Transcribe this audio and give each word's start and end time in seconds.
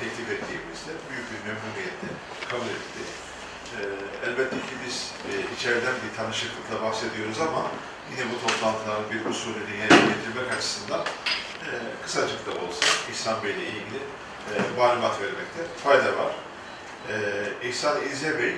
teklif 0.00 0.28
ettiğimizde 0.36 0.92
büyük 1.08 1.26
bir 1.32 1.40
memnuniyetle 1.48 2.08
kabul 2.50 2.70
etti. 2.78 3.02
E, 3.76 3.80
elbette 4.26 4.56
ki 4.56 4.74
biz 4.86 4.96
e, 5.30 5.32
içeriden 5.54 5.94
bir 6.02 6.16
tanışıklıkla 6.16 6.76
bahsediyoruz 6.86 7.40
ama 7.40 7.62
yine 8.10 8.24
bu 8.30 8.46
toplantıların 8.46 9.10
bir 9.12 9.30
usulünü 9.30 9.74
yerine 9.80 10.06
getirmek 10.12 10.52
açısından 10.56 11.00
e, 11.00 11.70
kısacık 12.04 12.46
da 12.46 12.50
olsa 12.50 12.86
İhsan 13.12 13.42
Bey 13.44 13.50
ile 13.50 13.66
ilgili 13.66 14.00
e, 14.50 14.52
malumat 14.78 15.20
vermekte 15.20 15.60
fayda 15.84 16.18
var. 16.18 16.32
E, 17.10 17.68
İhsan 17.68 17.96
İzze 18.12 18.38
Bey 18.38 18.54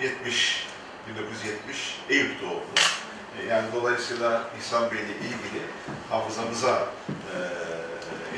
e, 0.00 0.04
70 0.04 0.66
1970 1.08 1.98
Eyüp 2.10 2.42
doğumlu. 2.42 2.76
E, 3.40 3.46
yani 3.46 3.66
dolayısıyla 3.74 4.50
İhsan 4.60 4.90
Bey 4.90 4.98
ile 4.98 5.14
ilgili 5.14 5.62
hafızamıza 6.10 6.88
e, 7.08 7.36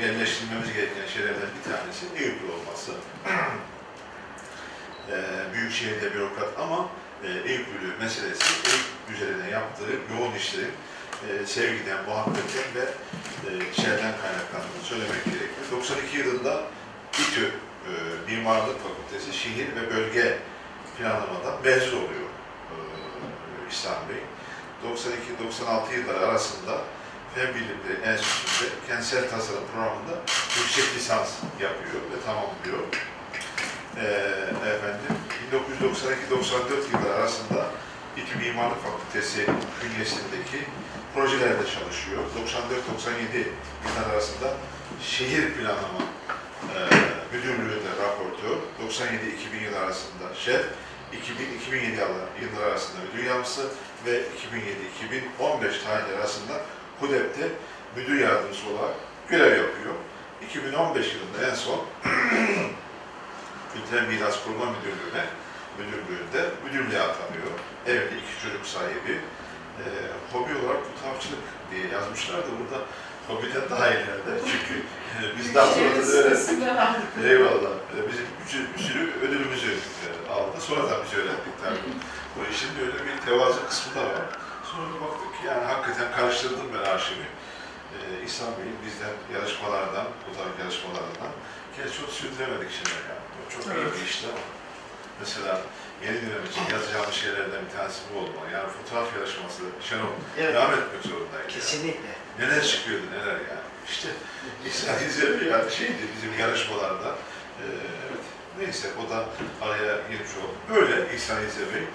yerleştirmemiz 0.01 0.73
gereken 0.73 1.07
şeylerden 1.13 1.49
bir 1.55 1.63
tanesi 1.71 2.05
Eyüplü 2.15 2.47
olması. 2.51 2.91
e, 5.11 5.17
Büyükşehir'de 5.53 6.13
bürokrat 6.13 6.59
ama 6.59 6.89
e, 7.23 7.27
Eyüplülüğü 7.27 7.97
meselesi 7.99 8.45
Eyüp 8.69 8.87
üzerine 9.13 9.49
yaptığı 9.49 9.91
yoğun 10.13 10.35
işlerin 10.35 10.73
e, 11.27 11.45
sevgiden, 11.45 12.03
muhabbetten 12.05 12.69
ve 12.75 12.85
e, 13.47 13.49
içeriden 13.71 14.13
kaynaklandığını 14.21 14.83
söylemek 14.83 15.25
gerekiyor. 15.25 15.65
92 15.71 16.17
yılında 16.17 16.61
İTÜ 17.13 17.45
e, 17.45 17.91
Mimarlık 18.31 18.77
Fakültesi 18.83 19.37
Şehir 19.37 19.67
ve 19.75 19.95
Bölge 19.95 20.37
Planlamada 20.97 21.57
mezun 21.63 21.97
oluyor 21.97 22.29
e, 22.71 22.75
İhsan 23.69 23.97
Bey. 24.09 24.21
92-96 24.85 25.93
yılları 25.99 26.27
arasında 26.27 26.81
Fen 27.35 27.55
Bilimleri 27.55 28.11
Enstitüsü'nde 28.11 28.69
kentsel 28.87 29.29
tasarım 29.29 29.63
programında 29.73 30.15
yüksek 30.57 30.95
lisans 30.95 31.29
yapıyor 31.61 32.01
ve 32.11 32.17
tamamlıyor. 32.25 32.83
Ee, 33.97 34.69
efendim, 34.75 35.13
1992-94 36.31 36.93
yılları 36.93 37.13
arasında 37.13 37.65
İTÜ 38.17 38.37
Mimarlık 38.37 38.77
Fakültesi 38.83 39.45
bünyesindeki 39.83 40.59
projelerde 41.15 41.65
çalışıyor. 41.75 42.21
94-97 43.35 43.37
yıllar 43.37 44.13
arasında 44.13 44.53
şehir 45.01 45.53
planlama 45.53 46.03
e, 46.75 46.79
müdürlüğünde 47.33 47.91
raportör, 48.01 48.57
97-2000 48.87 49.63
yıl 49.63 49.73
arasında 49.75 50.35
şef, 50.45 50.65
2000-2007 51.13 51.91
yıllar 52.41 52.67
arasında 52.67 52.97
müdür 53.01 53.23
yardımcısı 53.23 53.67
ve 54.05 54.21
2007-2015 55.39 55.83
tarihleri 55.83 56.17
arasında 56.17 56.61
HUDEP'te 56.99 57.47
müdür 57.95 58.19
yardımcısı 58.19 58.69
olarak 58.69 58.95
görev 59.29 59.51
yapıyor. 59.57 59.93
2015 60.49 61.13
yılında 61.13 61.51
en 61.51 61.55
son 61.55 61.79
Kültürel 63.73 64.07
Miras 64.07 64.43
Koruma 64.43 64.65
Müdürlüğü'ne 64.65 65.25
müdürlüğünde 65.77 66.49
müdürlüğe 66.65 67.01
atanıyor. 67.01 67.51
Evli 67.87 68.15
iki 68.19 68.41
çocuk 68.43 68.65
sahibi. 68.65 69.19
Ee, 69.79 69.83
hobi 70.33 70.51
olarak 70.65 70.81
fotoğrafçılık 70.87 71.43
diye 71.71 71.87
yazmışlar 71.87 72.37
da 72.37 72.51
burada 72.59 72.83
hobiden 73.27 73.69
daha 73.69 73.87
ileride. 73.87 74.33
Çünkü 74.51 74.73
e, 75.15 75.37
biz 75.37 75.55
daha 75.55 75.65
sonra 75.65 75.89
da 76.07 76.11
öyle 76.17 76.35
Eyvallah. 77.29 77.73
Ee, 77.95 78.11
Bizim 78.11 78.25
bir 78.77 78.83
sürü, 78.83 79.11
ödülümüzü 79.21 79.71
e, 79.71 80.31
aldı. 80.31 80.57
Sonradan 80.59 80.97
biz 81.05 81.13
öğrendik 81.19 81.55
tabii. 81.63 81.93
Bu 82.35 82.53
işin 82.53 82.69
öyle 82.81 82.93
bir 83.05 83.25
tevazu 83.25 83.67
kısmı 83.67 83.95
da 83.95 84.05
var. 84.05 84.21
Sonra 84.69 84.85
bir 84.93 85.01
baktık 85.05 85.31
ki 85.37 85.41
yani 85.47 85.63
hakikaten 85.65 86.11
karıştırdım 86.17 86.67
ben 86.73 86.83
arşivi. 86.93 87.25
Ee, 87.93 88.25
İhsan 88.25 88.47
Bey'in 88.57 88.77
bizden 88.85 89.13
yarışmalardan, 89.35 90.07
fotoğraf 90.25 90.59
yarışmalarından. 90.63 91.31
Gerçi 91.77 91.97
çok 92.01 92.09
sürdüremedik 92.09 92.71
şimdi 92.77 92.95
yani. 93.09 93.23
Çok 93.53 93.63
iyi 93.65 93.81
Evet. 93.83 93.93
bir 93.95 94.05
işti 94.09 94.27
ama. 94.31 94.43
Mesela 95.19 95.61
yeni 96.05 96.17
dönem 96.21 96.45
için 96.51 96.63
yazacağımız 96.75 97.15
şeylerden 97.15 97.61
bir 97.65 97.73
tanesi 97.77 97.99
bu 98.09 98.17
olmalı. 98.19 98.47
Yani 98.53 98.69
fotoğraf 98.77 99.09
yarışması, 99.17 99.61
Şenol, 99.89 100.13
Evet. 100.39 100.53
devam 100.55 100.73
etmek 100.73 101.01
zorundaydı. 101.11 101.43
yani. 101.43 101.53
Kesinlikle. 101.55 102.11
Neler 102.39 102.63
çıkıyordu 102.71 103.05
neler 103.15 103.37
yani. 103.51 103.65
İşte 103.89 104.09
İhsan 104.67 104.95
İzzebi 105.07 105.45
yani 105.53 105.71
şeydi 105.71 106.03
bizim 106.15 106.39
yarışmalarda. 106.39 107.09
Ee, 107.61 107.63
evet. 108.07 108.25
Neyse 108.59 108.87
o 109.01 109.09
da 109.09 109.25
araya 109.61 109.95
girmiş 110.09 110.31
oldu. 110.41 110.55
Böyle 110.75 111.15
İhsan 111.15 111.45
İzzebi. 111.47 111.87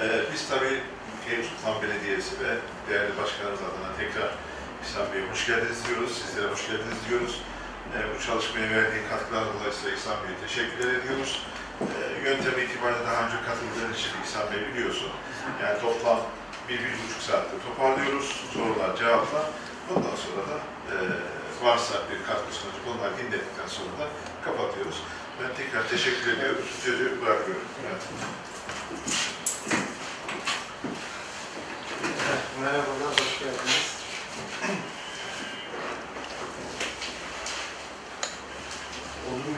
Ee, 0.00 0.20
biz 0.32 0.48
tabii 0.48 0.80
Eyüp 1.30 1.46
Sultan 1.50 1.82
Belediyesi 1.82 2.32
ve 2.44 2.50
değerli 2.88 3.12
başkanımız 3.20 3.62
adına 3.68 3.90
tekrar 4.00 4.30
İhsan 4.82 5.06
Bey'e 5.12 5.30
hoş 5.30 5.46
geldiniz 5.46 5.80
diyoruz. 5.88 6.12
Sizlere 6.22 6.46
hoş 6.52 6.62
geldiniz 6.68 7.00
diyoruz. 7.08 7.34
Ee, 7.94 7.98
bu 8.12 8.16
çalışmaya 8.26 8.68
verdiği 8.76 9.02
katkılar 9.10 9.44
dolayısıyla 9.54 9.96
İhsan 9.96 10.16
Bey'e 10.22 10.36
teşekkür 10.46 10.86
ediyoruz. 10.96 11.32
Ee, 11.80 12.28
yöntem 12.28 12.56
itibariyle 12.64 13.04
daha 13.08 13.18
önce 13.26 13.38
katıldığın 13.48 13.92
için 13.98 14.12
İhsan 14.24 14.46
Bey 14.50 14.60
biliyorsun. 14.68 15.10
Yani 15.62 15.76
toplam 15.80 16.20
bir, 16.68 16.78
bir 16.84 16.94
buçuk 17.02 17.22
saatte 17.28 17.56
toparlıyoruz. 17.66 18.28
Sorular, 18.54 18.96
cevaplar. 18.96 19.46
Ondan 19.90 20.16
sonra 20.24 20.42
da 20.50 20.56
e, 20.92 20.96
varsa 21.66 21.94
bir 22.10 22.18
katkı 22.26 22.54
sunacak 22.54 22.84
onları 22.90 23.14
dinledikten 23.18 23.68
sonra 23.76 23.94
da 24.00 24.06
kapatıyoruz. 24.44 24.98
Ben 25.40 25.50
tekrar 25.56 25.88
teşekkür 25.88 26.32
ediyorum. 26.32 26.62
Sözü 26.84 27.22
bırakıyorum. 27.22 27.66
Evet. 27.86 28.02
Merhabalar, 32.60 33.12
hoş 33.12 33.38
geldiniz. 33.38 33.92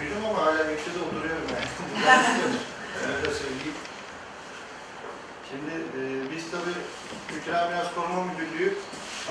Büyüdüm 0.00 0.24
ama 0.24 0.46
hala 0.46 0.68
bekçide 0.68 0.98
oturuyorum 1.06 1.48
yani. 1.54 1.68
Öyle 3.06 3.22
de 3.22 3.34
söyleyeyim. 3.34 3.78
Şimdi 5.50 5.74
e, 5.98 6.02
biz 6.36 6.50
tabii 6.50 6.78
Kültürel 7.28 7.68
Miras 7.70 7.94
Koruma 7.94 8.24
Müdürlüğü 8.24 8.74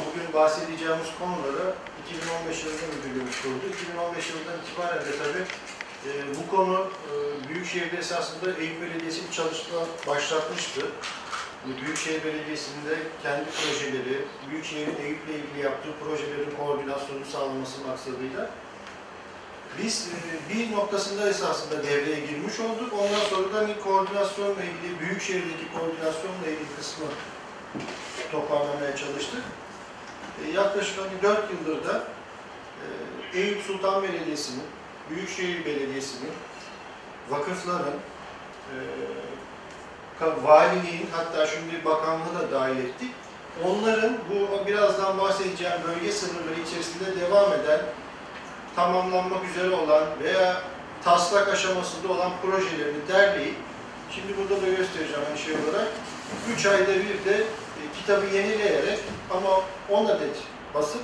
bugün 0.06 0.34
bahsedeceğimiz 0.34 1.08
konuları 1.20 1.76
2015 2.08 2.64
yılında 2.64 2.86
müdürlüğümüz 2.96 3.42
kurdu. 3.42 3.66
2015 3.84 4.30
yılından 4.30 4.58
itibaren 4.62 5.06
de 5.06 5.12
tabii 5.24 5.46
e, 6.08 6.12
bu 6.38 6.56
konu 6.56 6.88
e, 7.10 7.14
Büyükşehir'de 7.50 7.98
esasında 7.98 8.54
Eyüp 8.60 8.82
Belediyesi 8.82 9.32
çalışma 9.32 9.80
başlatmıştı. 10.08 10.82
Büyükşehir 11.82 12.24
Belediyesi'nde 12.24 12.96
kendi 13.24 13.46
projeleri, 13.50 14.26
Büyükşehir'in 14.50 14.96
Eyüp'le 15.04 15.30
ilgili 15.30 15.66
yaptığı 15.66 15.94
projelerin 16.04 16.56
koordinasyonu 16.58 17.26
sağlaması 17.26 17.88
maksadıyla 17.88 18.50
biz 19.78 20.08
e, 20.08 20.54
bir 20.54 20.72
noktasında 20.72 21.30
esasında 21.30 21.84
devreye 21.84 22.20
girmiş 22.20 22.60
olduk. 22.60 22.94
Ondan 22.94 23.26
sonra 23.30 23.54
da 23.54 23.58
hani 23.58 23.80
koordinasyonla 23.80 24.64
ilgili, 24.64 25.00
Büyükşehir'deki 25.00 25.74
koordinasyonla 25.74 26.48
ilgili 26.48 26.76
kısmı 26.78 27.06
toparlamaya 28.32 28.96
çalıştık. 28.96 29.44
E, 30.46 30.52
yaklaşık 30.52 31.00
hani 31.00 31.24
4 31.24 31.52
yıldır 31.52 31.88
da 31.88 32.04
e, 33.34 33.40
Eyüp 33.40 33.62
Sultan 33.62 34.04
Belediyesi'nin, 34.04 34.64
Büyükşehir 35.10 35.66
Belediyesi'nin, 35.66 36.32
vakıfların, 37.30 37.94
ka- 40.24 40.44
valiliğin 40.44 41.08
hatta 41.12 41.48
şimdi 41.48 41.86
bakanlığı 41.86 42.40
da 42.40 42.52
dahil 42.52 42.78
ettik. 42.78 43.12
Onların 43.66 44.18
bu 44.30 44.68
birazdan 44.68 45.20
bahsedeceğim 45.20 45.74
bölge 45.88 46.12
sınırları 46.12 46.60
içerisinde 46.68 47.20
devam 47.22 47.54
eden, 47.54 47.80
tamamlanmak 48.76 49.46
üzere 49.50 49.76
olan 49.76 50.04
veya 50.24 50.62
taslak 51.04 51.48
aşamasında 51.48 52.14
olan 52.14 52.32
projelerini 52.42 53.08
derleyip, 53.08 53.56
şimdi 54.16 54.34
burada 54.38 54.62
da 54.62 54.68
göstereceğim 54.70 55.22
hani 55.30 55.40
şey 55.40 55.54
olarak, 55.54 55.88
3 56.58 56.66
ayda 56.66 56.94
bir 56.94 57.32
de 57.32 57.38
e, 57.38 57.82
kitabı 58.00 58.26
yenileyerek 58.26 59.00
ama 59.32 59.50
10 59.90 60.06
adet 60.06 60.36
basıp 60.74 61.02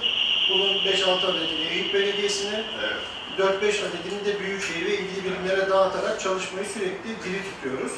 bunun 0.49 0.73
5-6 0.73 1.25
adetini 1.25 1.67
Eyüp 1.67 1.93
Belediyesi'ne, 1.93 2.63
Evet. 2.79 2.97
4-5 3.39 3.51
adedini 3.61 4.25
de 4.25 4.39
Büyükşehir 4.39 4.85
ve 4.85 4.93
ilgili 4.97 5.23
birimlere 5.25 5.69
dağıtarak 5.69 6.19
çalışmayı 6.19 6.65
sürekli 6.67 7.09
diri 7.09 7.41
tutuyoruz. 7.43 7.91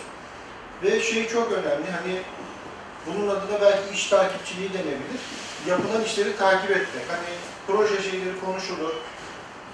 Ve 0.83 1.01
şey 1.01 1.28
çok 1.28 1.51
önemli, 1.51 1.92
hani 1.92 2.22
bunun 3.07 3.28
adına 3.28 3.62
belki 3.62 3.94
iş 3.94 4.10
takipçiliği 4.10 4.74
denebilir. 4.74 5.22
Yapılan 5.68 6.04
işleri 6.04 6.38
takip 6.38 6.72
etmek. 6.72 7.06
Hani 7.10 7.36
proje 7.68 8.04
şeyleri 8.04 8.39
konuşulur, 8.45 8.94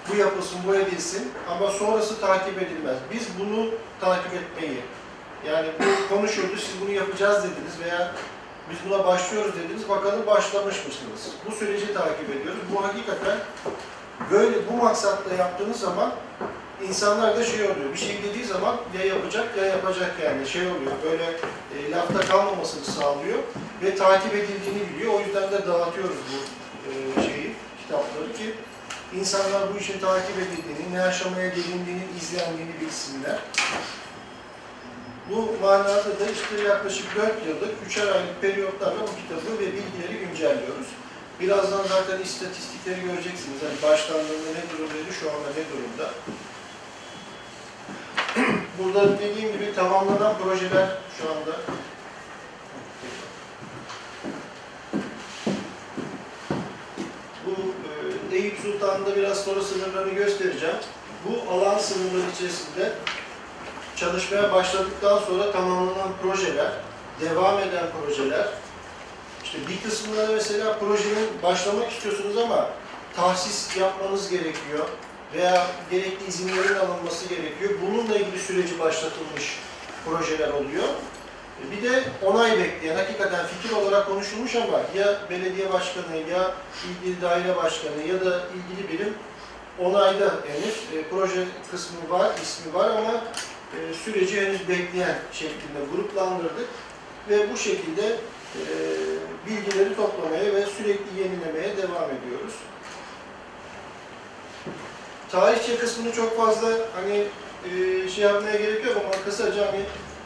bu 0.10 0.16
yapılsın, 0.16 0.60
bu 0.68 0.76
edilsin 0.76 1.32
ama 1.50 1.72
sonrası 1.72 2.22
takip 2.22 2.62
edilmez. 2.62 2.98
Biz 3.14 3.28
bunu 3.40 3.70
takip 4.00 4.34
etmeyi, 4.34 4.82
yani 5.48 5.68
bu 5.80 6.16
konuşuldu, 6.16 6.58
siz 6.58 6.82
bunu 6.82 6.92
yapacağız 6.92 7.44
dediniz 7.44 7.80
veya 7.86 8.14
Biz 8.70 8.78
buna 8.90 9.06
başlıyoruz 9.06 9.52
dediniz. 9.56 9.90
Bakalım 9.90 10.28
başlamış 10.28 10.76
mısınız? 10.86 11.34
Bu 11.46 11.52
süreci 11.52 11.94
takip 11.94 12.30
ediyoruz. 12.30 12.60
Bu 12.76 12.84
hakikaten 12.84 13.38
böyle 14.32 14.56
bu 14.72 14.84
maksatla 14.84 15.34
yaptığınız 15.34 15.80
zaman 15.80 16.12
insanlar 16.86 17.38
da 17.38 17.44
şey 17.44 17.64
oluyor. 17.64 17.94
Bir 17.94 17.98
şey 17.98 18.18
dediği 18.24 18.46
zaman 18.46 18.78
ya 19.00 19.06
yapacak 19.06 19.58
ya 19.58 19.66
yapacak 19.66 20.12
yani 20.26 20.48
şey 20.48 20.62
oluyor. 20.62 20.92
Böyle 21.04 21.24
e, 21.78 21.92
lafta 21.92 22.20
kalmamasını 22.20 22.86
sağlıyor 22.86 23.40
ve 23.84 23.96
takip 23.96 24.36
edildiğini 24.36 24.82
biliyor. 24.94 25.14
O 25.14 25.20
yüzden 25.20 25.52
de 25.52 25.68
dağıtıyoruz 25.68 26.18
bu 26.32 26.38
e, 26.90 27.26
şeyi, 27.26 27.56
kitapları 27.82 28.34
ki 28.34 28.54
insanlar 29.20 29.74
bu 29.74 29.78
işin 29.80 30.00
takip 30.00 30.38
edildiğini, 30.38 30.94
ne 30.94 31.02
aşamaya 31.02 31.48
gelindiğini, 31.48 32.04
izlendiğini 32.22 32.82
bilsinler. 32.82 33.40
Bu 35.30 35.56
manada 35.62 36.20
da 36.20 36.26
işte 36.34 36.68
yaklaşık 36.68 37.16
4 37.16 37.48
yıllık, 37.48 37.74
3'er 37.90 38.12
aylık 38.12 38.42
periyotlarla 38.42 39.02
bu 39.02 39.16
kitabı 39.22 39.54
ve 39.60 39.66
bilgileri 39.66 40.28
güncelliyoruz. 40.28 40.88
Birazdan 41.40 41.84
zaten 41.84 42.20
istatistikleri 42.24 43.02
göreceksiniz. 43.02 43.60
Hani 43.64 43.92
başlandığında 43.92 44.50
ne 44.58 44.64
durumdaydı, 44.72 45.14
şu 45.20 45.30
anda 45.30 45.50
ne 45.58 45.64
durumda. 45.72 46.14
Burada 48.80 49.20
dediğim 49.20 49.52
gibi 49.52 49.76
tamamlanan 49.76 50.38
projeler 50.38 50.88
şu 51.18 51.30
anda 51.30 51.58
Bu 57.46 57.52
e, 58.32 58.36
Eyüp 58.36 58.60
Sultan'da 58.60 59.16
biraz 59.16 59.44
sonra 59.44 59.62
sınırlarını 59.62 60.14
göstereceğim. 60.14 60.76
Bu 61.26 61.52
alan 61.52 61.78
sınırları 61.78 62.32
içerisinde 62.36 62.94
çalışmaya 63.96 64.54
başladıktan 64.54 65.20
sonra 65.20 65.52
tamamlanan 65.52 66.10
projeler, 66.22 66.72
devam 67.22 67.60
eden 67.60 67.86
projeler, 68.02 68.48
işte 69.44 69.58
bir 69.70 69.90
kısmında 69.90 70.28
da 70.28 70.32
mesela 70.32 70.80
projenin 70.80 71.30
başlamak 71.44 71.92
istiyorsunuz 71.92 72.38
ama 72.38 72.70
tahsis 73.16 73.78
yapmanız 73.78 74.30
gerekiyor 74.30 74.88
veya 75.34 75.68
gerekli 75.92 76.28
izinlerin 76.28 76.76
alınması 76.76 77.30
gerekiyor. 77.30 77.72
Bununla 77.82 78.16
ilgili 78.16 78.40
süreci 78.40 78.80
başlatılmış 78.80 79.60
projeler 80.06 80.50
oluyor. 80.50 80.88
Bir 81.72 81.90
de 81.90 82.04
onay 82.26 82.60
bekleyen, 82.60 82.96
hakikaten 82.96 83.46
fikir 83.48 83.76
olarak 83.76 84.08
konuşulmuş 84.08 84.56
ama 84.56 84.82
ya 84.96 85.18
belediye 85.30 85.74
başkanı 85.74 86.18
ya 86.32 86.54
ilgili 86.90 87.22
daire 87.22 87.56
başkanı 87.56 88.02
ya 88.08 88.26
da 88.26 88.42
ilgili 88.56 88.94
birim 88.94 89.14
onayda 89.80 90.34
henüz 90.48 90.76
e, 90.94 91.10
proje 91.10 91.46
kısmı 91.72 92.10
var, 92.10 92.32
ismi 92.44 92.74
var 92.74 92.90
ama 92.90 93.24
e, 93.74 93.94
süreci 93.94 94.42
henüz 94.42 94.70
bekleyen 94.70 95.16
şeklinde 95.32 95.80
gruplandırdık 95.96 96.68
ve 97.30 97.52
bu 97.54 97.58
şekilde 97.58 98.06
e, 98.56 98.64
bilgileri 99.48 99.96
toplamaya 99.96 100.54
ve 100.54 100.66
sürekli 100.66 101.20
yenilemeye 101.20 101.78
devam 101.78 102.10
ediyoruz. 102.10 102.54
Tarihçe 105.32 105.78
kısmını 105.78 106.12
çok 106.12 106.38
fazla 106.38 106.68
hani 106.96 107.24
e, 107.66 108.10
şey 108.10 108.24
yapmaya 108.24 108.56
gerek 108.56 108.86
yok 108.86 108.98
ama 109.06 109.24
kısaca 109.26 109.68
hani 109.68 109.82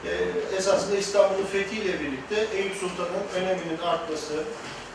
e, 0.06 0.12
esasında 0.58 0.98
İstanbul'un 0.98 1.46
fethiyle 1.46 2.00
birlikte 2.00 2.58
Eyüp 2.58 2.76
Sultan'ın 2.76 3.26
öneminin 3.36 3.78
artması, 3.84 4.34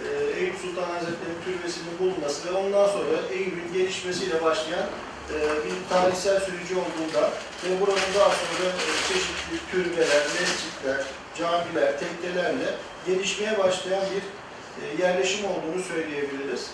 e, 0.04 0.38
Eyüp 0.40 0.54
Sultan 0.62 0.90
Hazretleri'nin 0.90 1.42
türbesinin 1.44 1.98
bulunması 2.00 2.48
ve 2.48 2.58
ondan 2.58 2.86
sonra 2.86 3.16
Eyüp'ün 3.32 3.72
gelişmesiyle 3.72 4.44
başlayan 4.44 4.86
e, 5.34 5.36
bir 5.64 5.88
tarihsel 5.88 6.40
süreci 6.40 6.74
olduğunda 6.74 7.30
ve 7.64 7.80
buranın 7.80 8.14
daha 8.14 8.30
sonra 8.30 8.68
e, 8.68 8.92
çeşitli 9.08 9.70
türbeler, 9.70 10.22
mescitler, 10.40 11.06
camiler, 11.38 11.92
teknelerle 12.00 12.74
gelişmeye 13.06 13.58
başlayan 13.58 14.02
bir 14.02 14.22
e, 14.82 15.02
yerleşim 15.02 15.44
olduğunu 15.44 15.82
söyleyebiliriz. 15.82 16.70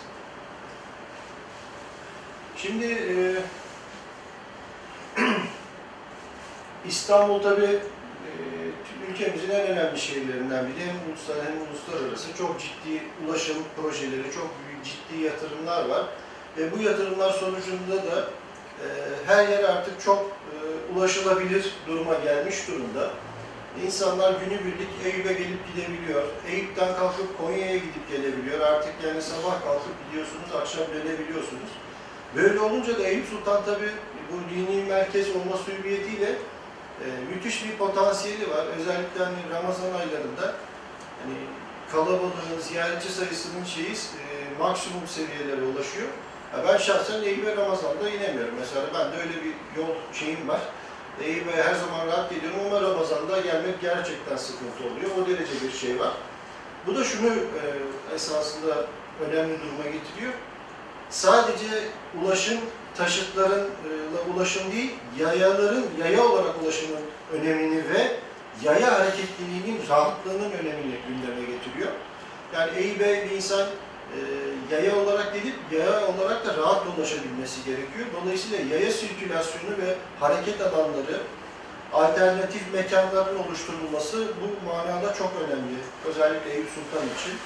Şimdi 2.63 2.87
e, 2.87 3.15
İstanbul 6.89 7.43
tabi 7.43 7.65
e, 7.65 7.81
ülkemizin 9.11 9.51
en 9.51 9.67
önemli 9.67 10.01
şehirlerinden 10.01 10.67
biri. 10.67 10.87
Hem 10.87 10.97
ulusal 11.09 11.35
hem 11.47 11.55
uluslararası 11.63 12.37
çok 12.39 12.61
ciddi 12.61 13.03
ulaşım 13.27 13.57
projeleri, 13.77 14.33
çok 14.35 14.51
ciddi 14.85 15.23
yatırımlar 15.23 15.89
var. 15.89 16.07
Ve 16.59 16.73
bu 16.73 16.83
yatırımlar 16.83 17.31
sonucunda 17.31 17.97
da 17.97 18.31
e, 18.85 18.87
her 19.27 19.49
yer 19.49 19.65
artık 19.65 20.01
çok 20.01 20.21
e, 20.21 20.57
ulaşılabilir 20.95 21.73
duruma 21.87 22.15
gelmiş 22.15 22.69
durumda. 22.69 23.11
İnsanlar 23.87 24.35
günübirlik 24.41 24.89
Eyüp'e 25.05 25.33
gelip 25.33 25.61
gidebiliyor. 25.75 26.23
Eyüp'ten 26.51 26.97
kalkıp 26.97 27.39
Konya'ya 27.39 27.77
gidip 27.77 28.11
gelebiliyor. 28.11 28.61
Artık 28.61 28.93
yani 29.07 29.23
sabah 29.23 29.65
kalkıp 29.65 29.95
gidiyorsunuz, 30.09 30.55
akşam 30.61 30.85
dönebiliyorsunuz. 30.95 31.71
Böyle 32.37 32.61
olunca 32.61 32.99
da 32.99 33.03
Eyüp 33.03 33.27
Sultan 33.27 33.65
tabi 33.65 33.89
bu 34.31 34.55
dini 34.55 34.85
merkez 34.85 35.27
olması 35.37 35.71
hüviyetiyle 35.71 36.29
e, 36.29 37.07
müthiş 37.35 37.65
bir 37.65 37.77
potansiyeli 37.77 38.51
var. 38.51 38.67
Özellikle 38.79 39.25
hani 39.25 39.39
Ramazan 39.55 39.93
aylarında 39.93 40.55
hani 41.23 41.37
kalabalığın, 41.93 42.61
ziyaretçi 42.61 43.13
sayısının 43.13 43.65
şeyi 43.65 43.93
e, 43.93 44.59
maksimum 44.59 45.07
seviyelere 45.07 45.63
ulaşıyor. 45.63 46.09
Ya 46.53 46.65
ben 46.69 46.77
şahsen 46.77 47.23
Eyüp'e 47.23 47.57
Ramazan'da 47.57 48.11
inemiyorum. 48.11 48.55
Mesela 48.61 48.83
ben 48.95 49.13
de 49.13 49.23
öyle 49.23 49.45
bir 49.45 49.81
yol 49.81 49.95
şeyim 50.13 50.49
var. 50.49 50.61
Eyüp'e 51.25 51.63
her 51.63 51.75
zaman 51.75 52.07
rahat 52.07 52.31
geliyorum 52.31 52.61
ama 52.67 52.83
Ramazan'da 52.83 53.41
gelmek 53.41 53.81
gerçekten 53.81 54.37
sıkıntı 54.37 54.85
oluyor. 54.85 55.11
O 55.23 55.27
derece 55.27 55.67
bir 55.67 55.73
şey 55.73 56.01
var. 56.01 56.13
Bu 56.87 56.97
da 56.97 57.05
şunu 57.05 57.29
e, 57.29 57.63
esasında 58.15 58.87
önemli 59.27 59.61
duruma 59.63 59.85
getiriyor. 59.85 60.33
Sadece 61.13 61.67
ulaşım 62.23 62.59
taşıtlarınla 62.97 64.21
ulaşım 64.35 64.73
değil, 64.73 64.91
yayaların 65.19 65.85
yaya 66.01 66.25
olarak 66.27 66.63
ulaşımın 66.63 67.01
önemini 67.33 67.77
ve 67.77 68.17
yaya 68.63 68.93
hareketliliğinin 68.93 69.81
rahatlığının 69.89 70.51
önemini 70.51 70.95
gündeme 71.09 71.41
getiriyor. 71.41 71.93
Yani 72.55 72.71
Eyüp'e 72.77 73.25
bir 73.25 73.37
insan 73.37 73.61
e, 73.61 74.19
yaya 74.75 74.97
olarak 74.97 75.35
gelip 75.35 75.55
yaya 75.73 76.07
olarak 76.07 76.47
da 76.47 76.57
rahat 76.57 76.83
ulaşabilmesi 76.97 77.65
gerekiyor. 77.65 78.07
Dolayısıyla 78.23 78.77
yaya 78.77 78.91
sirkülasyonu 78.93 79.71
ve 79.83 79.95
hareket 80.21 80.61
alanları, 80.61 81.21
alternatif 81.93 82.63
mekanların 82.73 83.39
oluşturulması 83.39 84.27
bu 84.41 84.69
manada 84.69 85.15
çok 85.15 85.33
önemli. 85.45 85.79
Özellikle 86.07 86.53
Eyüp 86.53 86.69
Sultan 86.69 87.07
için. 87.07 87.39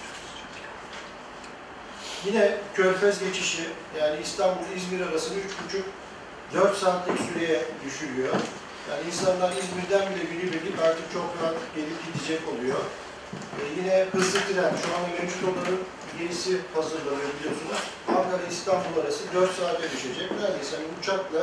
Yine 2.24 2.54
Körfez 2.74 3.18
geçişi, 3.20 3.62
yani 4.00 4.16
İstanbul-İzmir 4.22 5.06
arasını 5.06 5.38
3,5-4 6.54 6.74
saatlik 6.74 7.18
süreye 7.20 7.60
düşürüyor. 7.84 8.34
Yani 8.90 9.02
insanlar 9.06 9.52
İzmir'den 9.52 10.14
bile 10.14 10.24
günübirlik 10.32 10.78
artık 10.82 11.12
çok 11.12 11.26
rahat 11.42 11.54
gelip 11.76 11.98
gidecek 12.06 12.40
oluyor. 12.48 12.78
Ee, 13.34 13.62
yine 13.80 14.06
hızlı 14.12 14.38
tren, 14.38 14.72
şu 14.82 14.88
an 14.96 15.02
mevcut 15.20 15.42
olanın 15.44 15.80
yenisi 16.20 16.58
hazırlanıyor 16.74 17.30
biliyorsunuz. 17.38 17.78
Ankara-İstanbul 18.08 19.00
arası 19.02 19.22
4 19.34 19.52
saate 19.54 19.82
düşecek. 19.90 20.30
Neredeyse 20.40 20.76
hani 20.76 20.86
uçakla 21.00 21.42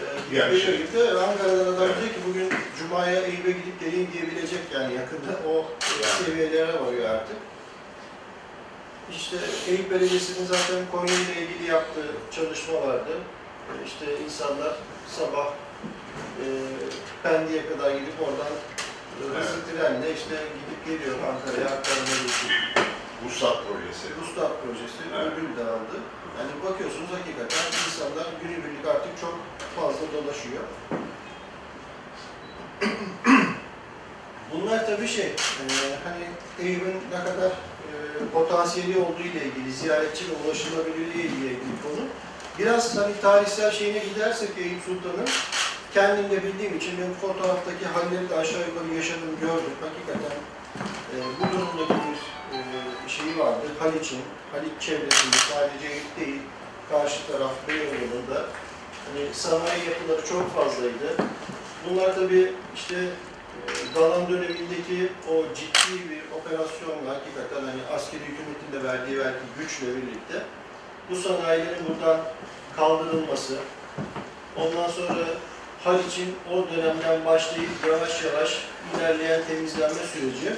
e, 0.00 0.36
Yani 0.36 0.60
şey- 0.60 0.72
birlikte 0.72 1.02
Ankara'dan 1.10 1.72
adam 1.74 1.88
diyecek 1.88 2.14
ki 2.14 2.20
bugün 2.28 2.48
Cuma'ya 2.78 3.20
Eyüp'e 3.20 3.50
gidip 3.50 3.80
geleyim 3.80 4.08
diyebilecek 4.12 4.60
yani 4.74 4.94
yakında 4.94 5.32
o 5.52 5.54
e, 6.00 6.24
seviyelere 6.24 6.80
varıyor 6.80 7.10
artık. 7.10 7.36
İşte 9.10 9.36
Eyüp 9.68 9.90
Belediyesi'nin 9.90 10.46
zaten 10.46 10.76
Konya 10.92 11.14
ile 11.14 11.42
ilgili 11.42 11.70
yaptığı 11.70 12.06
çalışma 12.30 12.74
vardı. 12.74 13.12
E, 13.70 13.72
İşte 13.86 14.24
insanlar 14.24 14.72
sabah 15.08 15.46
e, 16.42 16.44
Pendik'e 17.22 17.68
kadar 17.68 17.90
gidip 17.90 18.14
oradan 18.20 18.52
e, 19.20 19.24
hızlı 19.38 19.60
trenle 19.72 20.14
işte 20.14 20.34
gidip 20.58 20.80
geliyor 20.86 21.16
Ankara'ya 21.18 21.66
aktarmalı 21.76 22.26
için. 22.28 22.50
Vuslat 23.24 23.56
projesi. 23.66 24.06
Ustad 24.22 24.50
projesi 24.62 25.02
Evet. 25.16 25.26
ödül 25.32 25.56
de 25.56 25.62
aldı. 25.70 25.96
Yani 26.38 26.50
bakıyorsunuz 26.64 27.08
hakikaten 27.12 27.66
insanlar 27.86 28.26
günübirlik 28.42 28.86
artık 28.86 29.20
çok 29.20 29.38
fazla 29.76 30.04
dolaşıyor. 30.14 30.64
Bunlar 34.52 34.86
tabii 34.86 35.08
şey, 35.08 35.26
e, 35.26 35.34
hani 36.04 36.24
Eyüp'ün 36.68 36.96
ne 37.12 37.24
kadar 37.24 37.50
e, 37.50 37.71
potansiyeli 38.32 38.98
olduğu 38.98 39.22
ile 39.22 39.44
ilgili, 39.44 39.72
ziyaretçi 39.72 40.24
ve 40.24 40.32
ulaşılabilirliği 40.46 41.24
ile 41.24 41.46
ilgili 41.46 41.74
konu. 41.82 42.04
Biraz 42.58 42.96
hani 42.96 43.20
tarihsel 43.22 43.70
şeyine 43.70 43.98
gidersek 43.98 44.48
Eyüp 44.58 44.82
Sultan'ın, 44.86 45.28
kendim 45.94 46.30
bildiğim 46.30 46.76
için 46.76 46.92
ben 47.00 47.28
fotoğraftaki 47.28 47.86
halleri 47.86 48.30
de 48.30 48.36
aşağı 48.36 48.60
yukarı 48.68 48.94
yaşadım, 48.96 49.30
gördüm. 49.40 49.74
Hakikaten 49.80 50.36
e, 51.12 51.16
bu 51.38 51.52
durumdaki 51.52 52.00
bir 52.08 52.20
e, 52.56 52.60
şeyi 53.08 53.38
vardı. 53.38 53.66
Haliç'in, 53.78 54.22
Haliç 54.52 54.72
çevresinde 54.80 55.36
sadece 55.52 55.86
Eyüp 55.94 56.20
değil, 56.20 56.42
karşı 56.90 57.26
taraf 57.26 57.52
Beyoğlu'nda 57.68 58.46
hani 59.06 59.34
sanayi 59.34 59.84
yapıları 59.90 60.26
çok 60.28 60.54
fazlaydı. 60.56 61.16
Bunlar 61.90 62.14
tabii 62.14 62.52
işte 62.74 62.96
Dalan 63.94 64.28
dönemindeki 64.28 65.12
o 65.28 65.54
ciddi 65.54 66.10
bir 66.10 66.20
operasyonla 66.36 67.10
hakikaten 67.14 67.62
hani 67.66 67.96
askeri 67.96 68.20
hükümetin 68.20 68.72
de 68.72 68.84
verdiği 68.88 69.18
belki 69.18 69.44
güçle 69.58 69.86
birlikte 69.86 70.42
bu 71.10 71.16
sanayilerin 71.16 71.86
buradan 71.88 72.20
kaldırılması, 72.76 73.56
ondan 74.56 74.88
sonra 74.88 75.24
Haliç'in 75.84 76.34
o 76.52 76.76
dönemden 76.76 77.26
başlayıp 77.26 77.70
yavaş 77.86 78.24
yavaş 78.24 78.64
ilerleyen 78.96 79.40
temizlenme 79.48 80.02
süreci 80.12 80.56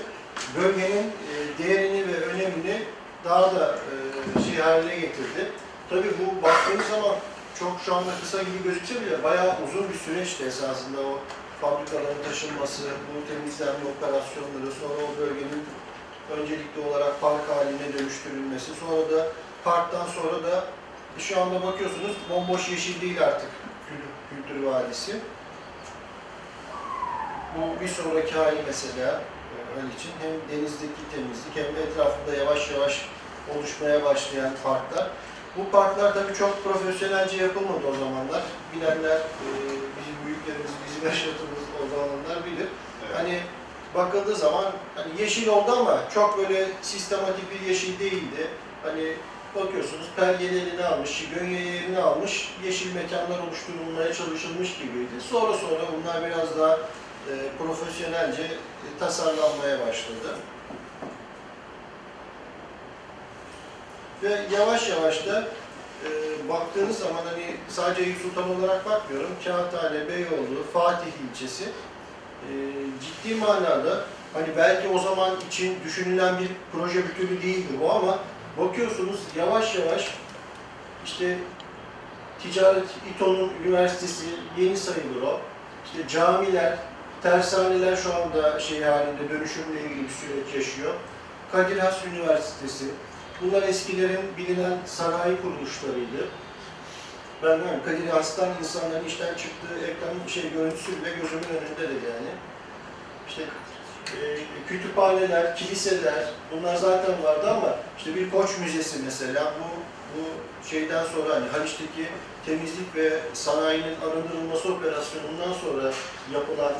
bölgenin 0.56 1.06
e, 1.06 1.64
değerini 1.64 2.08
ve 2.08 2.16
önemini 2.16 2.82
daha 3.24 3.54
da 3.54 3.78
e, 4.38 4.50
şey 4.50 4.60
haline 4.62 4.94
getirdi. 4.96 5.50
Tabii 5.90 6.10
bu 6.18 6.42
baktığımız 6.42 6.86
zaman 6.86 7.16
çok 7.58 7.80
şu 7.84 7.94
anda 7.94 8.10
kısa 8.20 8.42
gibi 8.42 8.62
gözükse 8.64 9.00
bile 9.00 9.22
bayağı 9.22 9.54
uzun 9.64 9.88
bir 9.88 9.98
süreçti 9.98 10.44
esasında 10.44 11.00
o 11.00 11.18
fabrikaların 11.60 12.22
taşınması, 12.28 12.82
bu 12.82 13.28
temizlenme 13.28 13.84
operasyonları, 13.96 14.72
sonra 14.80 14.94
o 14.94 15.20
bölgenin 15.20 15.64
öncelikli 16.36 16.80
olarak 16.88 17.20
park 17.20 17.48
haline 17.48 17.98
dönüştürülmesi, 17.98 18.70
sonra 18.80 19.10
da 19.18 19.26
parktan 19.64 20.06
sonra 20.06 20.42
da 20.42 20.64
şu 21.18 21.40
anda 21.40 21.62
bakıyorsunuz 21.62 22.16
bomboş 22.30 22.68
yeşil 22.68 23.00
değil 23.00 23.22
artık 23.24 23.50
Kül- 23.88 24.36
Kültür 24.36 24.66
Vadisi. 24.66 25.16
Bu 27.56 27.80
bir 27.80 27.88
sonraki 27.88 28.34
hali 28.34 28.58
mesela 28.66 29.10
e, 29.10 29.56
öyle 29.76 29.94
için 29.98 30.10
hem 30.22 30.58
denizdeki 30.58 31.02
temizlik 31.14 31.56
hem 31.56 31.76
de 31.76 31.82
etrafında 31.82 32.36
yavaş 32.36 32.70
yavaş 32.70 33.08
oluşmaya 33.56 34.04
başlayan 34.04 34.52
parklar. 34.64 35.08
Bu 35.58 35.70
parklar 35.70 36.14
tabii 36.14 36.34
çok 36.34 36.64
profesyonelce 36.64 37.36
yapılmadı 37.36 37.86
o 37.90 37.94
zamanlar. 37.94 38.42
Bilenler, 38.76 39.16
e, 39.16 39.48
bizim 39.98 40.16
büyüklerimiz, 40.26 40.70
bizim 40.86 41.08
yaşadığımız 41.08 41.64
o 41.82 41.88
zamanlar 41.94 42.46
bilir. 42.46 42.68
Evet. 43.06 43.16
Hani 43.16 43.40
bakıldığı 43.94 44.36
zaman 44.36 44.64
hani 44.94 45.20
yeşil 45.20 45.48
oldu 45.48 45.72
ama 45.72 46.00
çok 46.14 46.38
böyle 46.38 46.68
sistematik 46.82 47.44
bir 47.50 47.68
yeşil 47.68 47.98
değildi. 47.98 48.48
Hani 48.82 49.12
bakıyorsunuz 49.54 50.06
pergeli 50.16 50.58
eline 50.60 50.84
almış, 50.84 51.10
şigönyeyi 51.10 51.72
eline 51.72 51.98
almış, 51.98 52.54
yeşil 52.64 52.94
mekanlar 52.94 53.38
oluşturulmaya 53.38 54.14
çalışılmış 54.14 54.78
gibiydi. 54.78 55.20
Sonra 55.30 55.52
sonra 55.52 55.82
bunlar 55.96 56.30
biraz 56.30 56.58
daha 56.58 56.74
e, 56.74 57.32
profesyonelce 57.58 58.42
e, 58.42 58.98
tasarlanmaya 58.98 59.86
başladı. 59.86 60.36
Ve 64.24 64.56
yavaş 64.56 64.90
yavaş 64.90 65.26
da 65.26 65.44
e, 66.04 66.08
baktığınız 66.48 66.98
zaman 66.98 67.22
hani 67.32 67.56
sadece 67.68 68.02
Eyüp 68.02 68.16
Sultan 68.22 68.56
olarak 68.56 68.86
bakmıyorum. 68.86 69.30
Kağıthane, 69.44 70.08
Beyoğlu, 70.08 70.64
Fatih 70.72 71.10
ilçesi 71.30 71.64
e, 71.64 72.52
ciddi 73.00 73.34
manada 73.34 74.04
hani 74.34 74.46
belki 74.56 74.88
o 74.88 74.98
zaman 74.98 75.30
için 75.48 75.76
düşünülen 75.84 76.38
bir 76.38 76.48
proje 76.72 77.04
bütünü 77.08 77.42
değildi 77.42 77.72
bu 77.80 77.92
ama 77.92 78.18
bakıyorsunuz 78.58 79.20
yavaş 79.36 79.74
yavaş 79.74 80.14
işte 81.04 81.38
Ticaret 82.42 82.88
İTO'nun 83.14 83.52
üniversitesi 83.64 84.26
yeni 84.58 84.76
sayılır 84.76 85.22
o. 85.22 85.40
İşte 85.84 86.08
camiler, 86.08 86.78
tersaneler 87.22 87.96
şu 87.96 88.14
anda 88.14 88.60
şey 88.60 88.82
halinde 88.82 89.30
dönüşümle 89.30 89.80
ilgili 89.80 90.02
bir 90.04 90.08
süreç 90.08 90.54
yaşıyor. 90.56 90.94
Kadir 91.52 91.78
Has 91.78 91.96
Üniversitesi. 92.06 92.84
Bunlar 93.40 93.62
eskilerin 93.62 94.36
bilinen 94.38 94.78
sanayi 94.86 95.36
kuruluşlarıydı. 95.42 96.28
Ben 97.42 97.50
yani 97.50 97.82
Kadir 97.84 98.08
Has'tan 98.08 98.48
insanların 98.60 99.04
işten 99.04 99.34
çıktığı 99.34 99.74
ekran 99.86 100.28
şey 100.28 100.52
görüntüsü 100.52 100.92
bile 100.92 101.10
gözümün 101.10 101.44
önündedir 101.44 102.08
yani. 102.08 102.30
İşte 103.28 103.42
e, 104.22 104.38
kütüphaneler, 104.68 105.56
kiliseler 105.56 106.28
bunlar 106.52 106.76
zaten 106.76 107.22
vardı 107.22 107.50
ama 107.50 107.76
işte 107.98 108.14
bir 108.14 108.30
koç 108.30 108.58
müzesi 108.58 108.98
mesela 109.04 109.54
bu 109.60 109.64
bu 110.14 110.24
şeyden 110.68 111.04
sonra 111.04 111.34
hani 111.34 111.48
Haliç'teki 111.48 112.06
temizlik 112.46 112.96
ve 112.96 113.20
sanayinin 113.32 114.00
arındırılması 114.00 114.72
operasyonundan 114.72 115.52
sonra 115.52 115.92
yapılan 116.32 116.72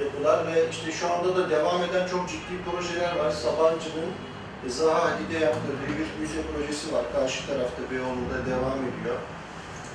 yapılar 0.00 0.46
ve 0.46 0.70
işte 0.70 0.92
şu 0.92 1.12
anda 1.12 1.36
da 1.36 1.50
devam 1.50 1.82
eden 1.82 2.06
çok 2.08 2.28
ciddi 2.28 2.70
projeler 2.70 3.16
var. 3.16 3.30
Sabancı'nın 3.30 4.10
Zaha 4.68 5.10
Hadid'e 5.10 5.38
yaptırdığı 5.44 5.98
bir 5.98 6.20
müze 6.20 6.42
projesi 6.42 6.92
var. 6.92 7.04
Karşı 7.12 7.46
tarafta 7.46 7.82
Beyoğlu'nda 7.90 8.46
devam 8.50 8.78
ediyor. 8.78 9.16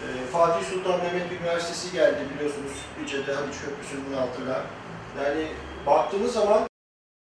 E, 0.03 0.07
Fatih 0.31 0.65
Sultan 0.67 0.99
Mehmet 1.03 1.31
Üniversitesi 1.41 1.91
geldi 1.91 2.19
biliyorsunuz 2.35 2.71
Lice'de 2.99 3.33
Haliç 3.33 3.55
Köprüsü'nün 3.65 4.17
altına. 4.17 4.61
Yani 5.23 5.47
baktığınız 5.85 6.33
zaman 6.33 6.67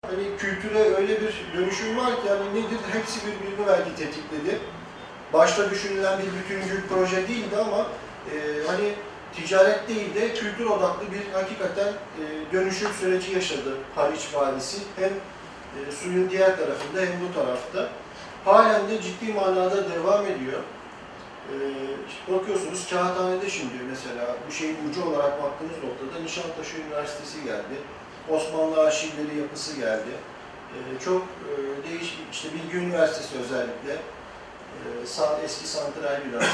hani 0.07 0.37
kültüre 0.39 0.79
öyle 0.79 1.21
bir 1.21 1.35
dönüşüm 1.57 1.99
var 1.99 2.11
ki 2.11 2.29
yani 2.29 2.51
nedir? 2.51 2.79
Hepsi 2.93 3.21
birbirini 3.27 3.69
belki 3.69 3.95
tetikledi. 3.97 4.59
Başta 5.33 5.71
düşünülen 5.71 6.19
bir 6.19 6.27
bütüncül 6.39 6.83
proje 6.89 7.29
değildi 7.29 7.57
ama 7.57 7.87
e, 8.33 8.67
hani 8.67 8.95
ticaret 9.35 9.89
değil 9.89 10.15
de 10.15 10.35
kültür 10.35 10.67
odaklı 10.67 11.13
bir 11.13 11.33
hakikaten 11.33 11.89
e, 11.89 12.53
dönüşüm 12.53 12.93
süreci 12.93 13.33
yaşadı 13.33 13.77
Haliç 13.95 14.35
Vadisi. 14.35 14.83
Hem 14.97 15.11
e, 15.89 15.93
suyun 15.93 16.31
diğer 16.31 16.57
tarafında 16.57 17.01
hem 17.01 17.21
bu 17.29 17.35
tarafta. 17.35 17.89
Halen 18.45 18.89
de 18.89 19.03
ciddi 19.03 19.33
manada 19.33 19.91
devam 19.91 20.27
ediyor. 20.27 20.61
E, 21.53 21.55
işte 22.09 22.33
bakıyorsunuz 22.33 22.91
Kağıthane'de 22.91 23.51
şimdi 23.51 23.75
mesela 23.91 24.37
bu 24.49 24.53
şeyin 24.53 24.77
ucu 24.91 25.05
olarak 25.05 25.43
baktığımız 25.43 25.77
noktada 25.85 26.23
Nişantaşı 26.23 26.77
Üniversitesi 26.77 27.45
geldi. 27.45 27.77
Osmanlı 28.31 28.81
arşivleri 28.81 29.39
yapısı 29.39 29.77
geldi. 29.77 30.11
E, 30.75 30.79
çok 31.05 31.23
e, 31.23 31.53
değişik, 31.91 32.19
işte 32.33 32.49
Bilgi 32.55 32.77
Üniversitesi 32.77 33.39
özellikle, 33.39 33.93
e, 35.43 35.45
eski 35.45 35.69
santral 35.69 36.21
binası. 36.25 36.49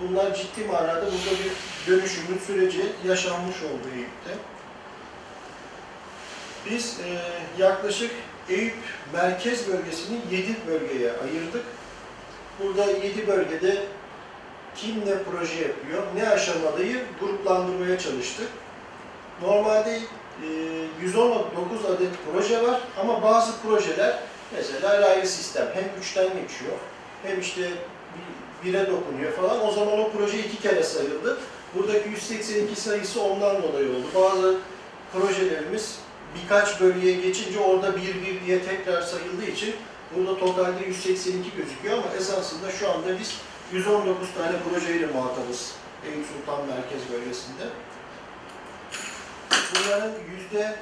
Bunlar 0.00 0.34
ciddi 0.34 0.64
manada 0.64 1.04
burada 1.04 1.38
bir 1.44 1.52
dönüşümün 1.92 2.38
süreci 2.46 2.82
yaşanmış 3.04 3.56
oldu 3.62 3.88
Eyüp'te. 3.96 4.32
Biz 6.70 6.96
e, 7.00 7.08
yaklaşık 7.62 8.10
Eyüp 8.48 8.74
merkez 9.12 9.68
bölgesini 9.68 10.16
7 10.30 10.56
bölgeye 10.66 11.10
ayırdık. 11.12 11.64
Burada 12.60 12.90
7 12.90 13.26
bölgede 13.28 13.82
kim 14.76 15.00
ne 15.00 15.22
proje 15.30 15.54
yapıyor, 15.54 16.02
ne 16.16 16.28
aşamadayı 16.28 17.02
gruplandırmaya 17.20 17.98
çalıştık. 17.98 18.48
Normalde 19.42 19.96
e, 20.42 20.46
119 21.02 21.84
adet 21.84 22.10
proje 22.32 22.62
var 22.62 22.80
ama 23.00 23.22
bazı 23.22 23.52
projeler 23.62 24.18
mesela 24.56 25.00
raylı 25.00 25.26
sistem 25.26 25.66
hem 25.74 25.84
3'ten 26.02 26.24
geçiyor 26.42 26.72
hem 27.22 27.40
işte 27.40 27.60
bir- 27.62 28.68
bire 28.68 28.86
dokunuyor 28.90 29.32
falan. 29.32 29.66
O 29.68 29.72
zaman 29.72 29.98
o 30.00 30.10
proje 30.10 30.38
iki 30.38 30.62
kere 30.62 30.82
sayıldı. 30.82 31.38
Buradaki 31.74 32.08
182 32.08 32.80
sayısı 32.80 33.22
ondan 33.22 33.62
dolayı 33.62 33.88
oldu. 33.90 34.06
Bazı 34.14 34.54
projelerimiz 35.12 35.98
birkaç 36.34 36.80
bölgeye 36.80 37.20
geçince 37.20 37.58
orada 37.60 37.96
bir 37.96 38.14
bir 38.14 38.46
diye 38.46 38.64
tekrar 38.64 39.02
sayıldığı 39.02 39.46
için 39.46 39.74
burada 40.16 40.38
totalde 40.38 40.84
182 40.86 41.56
gözüküyor 41.56 41.98
ama 41.98 42.14
esasında 42.18 42.70
şu 42.70 42.90
anda 42.90 43.18
biz 43.18 43.36
119 43.72 44.28
tane 44.38 44.56
projeyle 44.70 45.06
muhatabız 45.06 45.72
Eyüp 46.06 46.26
Sultan 46.26 46.66
Merkez 46.66 47.12
bölgesinde. 47.12 47.62
Bunların 49.74 50.12
yüzde 50.30 50.76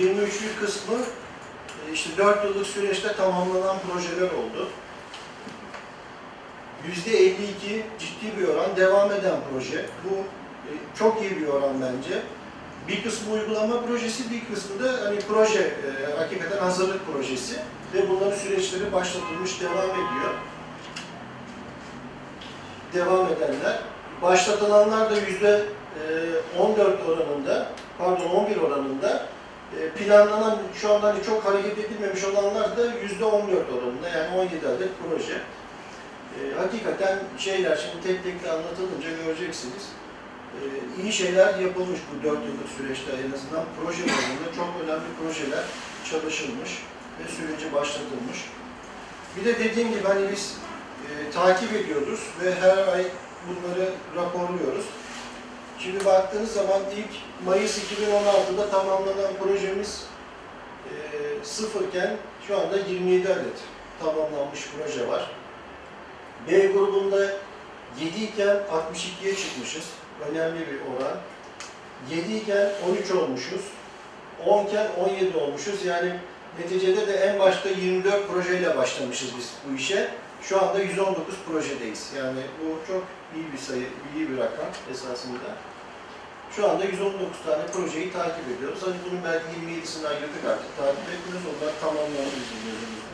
23'lük 0.00 0.60
kısmı 0.60 0.98
e, 1.88 1.92
işte 1.92 2.10
4 2.16 2.44
yıllık 2.44 2.66
süreçte 2.66 3.12
tamamlanan 3.12 3.76
projeler 3.88 4.30
oldu. 4.30 4.68
Yüzde 6.86 7.18
52 7.18 7.86
ciddi 7.98 8.38
bir 8.38 8.48
oran 8.48 8.76
devam 8.76 9.12
eden 9.12 9.36
proje. 9.50 9.86
Bu 10.04 10.14
e, 10.14 10.70
çok 10.98 11.22
iyi 11.22 11.40
bir 11.40 11.46
oran 11.46 11.74
bence. 11.82 12.22
Bir 12.88 13.02
kısmı 13.02 13.32
uygulama 13.32 13.80
projesi, 13.86 14.30
bir 14.30 14.54
kısmı 14.54 14.84
da 14.84 15.04
hani 15.04 15.18
proje, 15.28 15.60
e, 15.60 16.18
hakikaten 16.18 16.58
hazırlık 16.58 17.12
projesi 17.12 17.56
ve 17.94 18.08
bunların 18.08 18.36
süreçleri 18.36 18.92
başlatılmış, 18.92 19.60
devam 19.60 19.90
ediyor. 19.90 20.34
Devam 22.94 23.26
edenler. 23.26 23.78
Başlatılanlar 24.22 25.10
da 25.10 25.14
yüzde 25.16 25.64
e, 26.56 26.58
14 26.58 27.08
oranında, 27.08 27.68
pardon 27.98 28.30
11 28.30 28.56
oranında, 28.56 29.26
e, 29.80 29.88
planlanan, 29.88 30.58
şu 30.74 30.94
anda 30.94 31.06
hani 31.06 31.22
çok 31.22 31.44
hareket 31.44 31.78
edilmemiş 31.78 32.24
olanlar 32.24 32.76
da 32.76 32.84
yüzde 33.02 33.24
14 33.24 33.50
oranında, 33.50 34.08
yani 34.08 34.38
17 34.38 34.68
adet 34.68 34.90
proje. 35.08 35.38
E, 36.38 36.40
hakikaten 36.58 37.18
şeyler, 37.38 37.76
şimdi 37.76 38.06
tek 38.06 38.24
tek 38.24 38.52
anlatılınca 38.52 39.24
göreceksiniz. 39.24 39.88
E, 40.60 41.02
iyi 41.02 41.12
şeyler 41.12 41.58
yapılmış 41.58 42.00
bu 42.10 42.28
4 42.28 42.32
yıllık 42.32 42.68
süreçte 42.76 43.12
en 43.12 43.32
azından 43.32 43.64
proje 43.76 44.02
bazında 44.02 44.56
çok 44.56 44.68
önemli 44.84 45.08
projeler 45.22 45.64
çalışılmış 46.10 46.70
ve 47.18 47.28
süreci 47.28 47.72
başlatılmış. 47.74 48.38
Bir 49.36 49.44
de 49.44 49.58
dediğim 49.58 49.90
gibi 49.90 50.02
hani 50.02 50.32
biz 50.32 50.56
e, 51.08 51.30
takip 51.30 51.72
ediyoruz 51.72 52.20
ve 52.42 52.54
her 52.54 52.88
ay 52.88 53.06
bunları 53.48 53.92
raporluyoruz. 54.16 54.84
Şimdi 55.78 56.04
baktığınız 56.04 56.52
zaman 56.52 56.80
ilk 56.96 57.46
Mayıs 57.46 57.78
2016'da 57.78 58.70
tamamlanan 58.70 59.32
projemiz 59.42 60.06
e, 60.84 60.92
sıfırken 61.44 62.16
şu 62.46 62.60
anda 62.60 62.76
27 62.76 63.28
adet 63.28 63.58
tamamlanmış 64.00 64.60
proje 64.76 65.08
var. 65.08 65.30
B 66.48 66.66
grubunda 66.66 67.32
7 68.00 68.24
iken 68.24 68.56
62'ye 68.56 69.36
çıkmışız. 69.36 69.84
Önemli 70.30 70.60
bir 70.60 70.78
oran. 70.96 71.16
7 72.10 72.36
iken 72.36 72.70
13 72.90 73.10
olmuşuz. 73.10 73.60
10 74.46 74.66
iken 74.66 74.88
17 74.98 75.36
olmuşuz. 75.36 75.84
Yani 75.84 76.12
neticede 76.58 77.06
de 77.06 77.14
en 77.14 77.38
başta 77.38 77.68
24 77.68 78.28
projeyle 78.28 78.76
başlamışız 78.76 79.30
biz 79.38 79.50
bu 79.68 79.76
işe. 79.76 80.10
Şu 80.42 80.62
anda 80.62 80.78
119 80.78 81.34
projedeyiz. 81.48 82.12
Yani 82.18 82.40
bu 82.60 82.86
çok 82.86 83.04
iyi 83.34 83.52
bir 83.52 83.58
sayı, 83.58 83.86
iyi 84.16 84.30
bir 84.30 84.38
rakam 84.38 84.66
esasında. 84.90 85.48
Şu 86.56 86.70
anda 86.70 86.84
119 86.84 87.42
tane 87.46 87.66
projeyi 87.66 88.12
takip 88.12 88.44
ediyoruz. 88.56 88.82
Hani 88.82 88.94
bunun 89.04 89.24
belki 89.24 89.46
27'sini 89.46 90.06
ayırdık 90.08 90.44
artık 90.52 90.76
takip 90.76 91.08
etmiyoruz. 91.14 91.46
Onlar 91.52 91.72
tamamlandı 91.80 92.36
bizim 92.42 92.58
gözümüzde. 92.66 93.11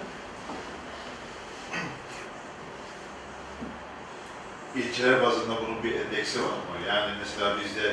İlçeler 4.79 5.23
bazında 5.23 5.55
bunun 5.63 5.83
bir 5.83 5.95
endeksi 6.01 6.39
var 6.43 6.49
mı? 6.49 6.75
Yani 6.89 7.13
mesela 7.19 7.57
bizde 7.61 7.89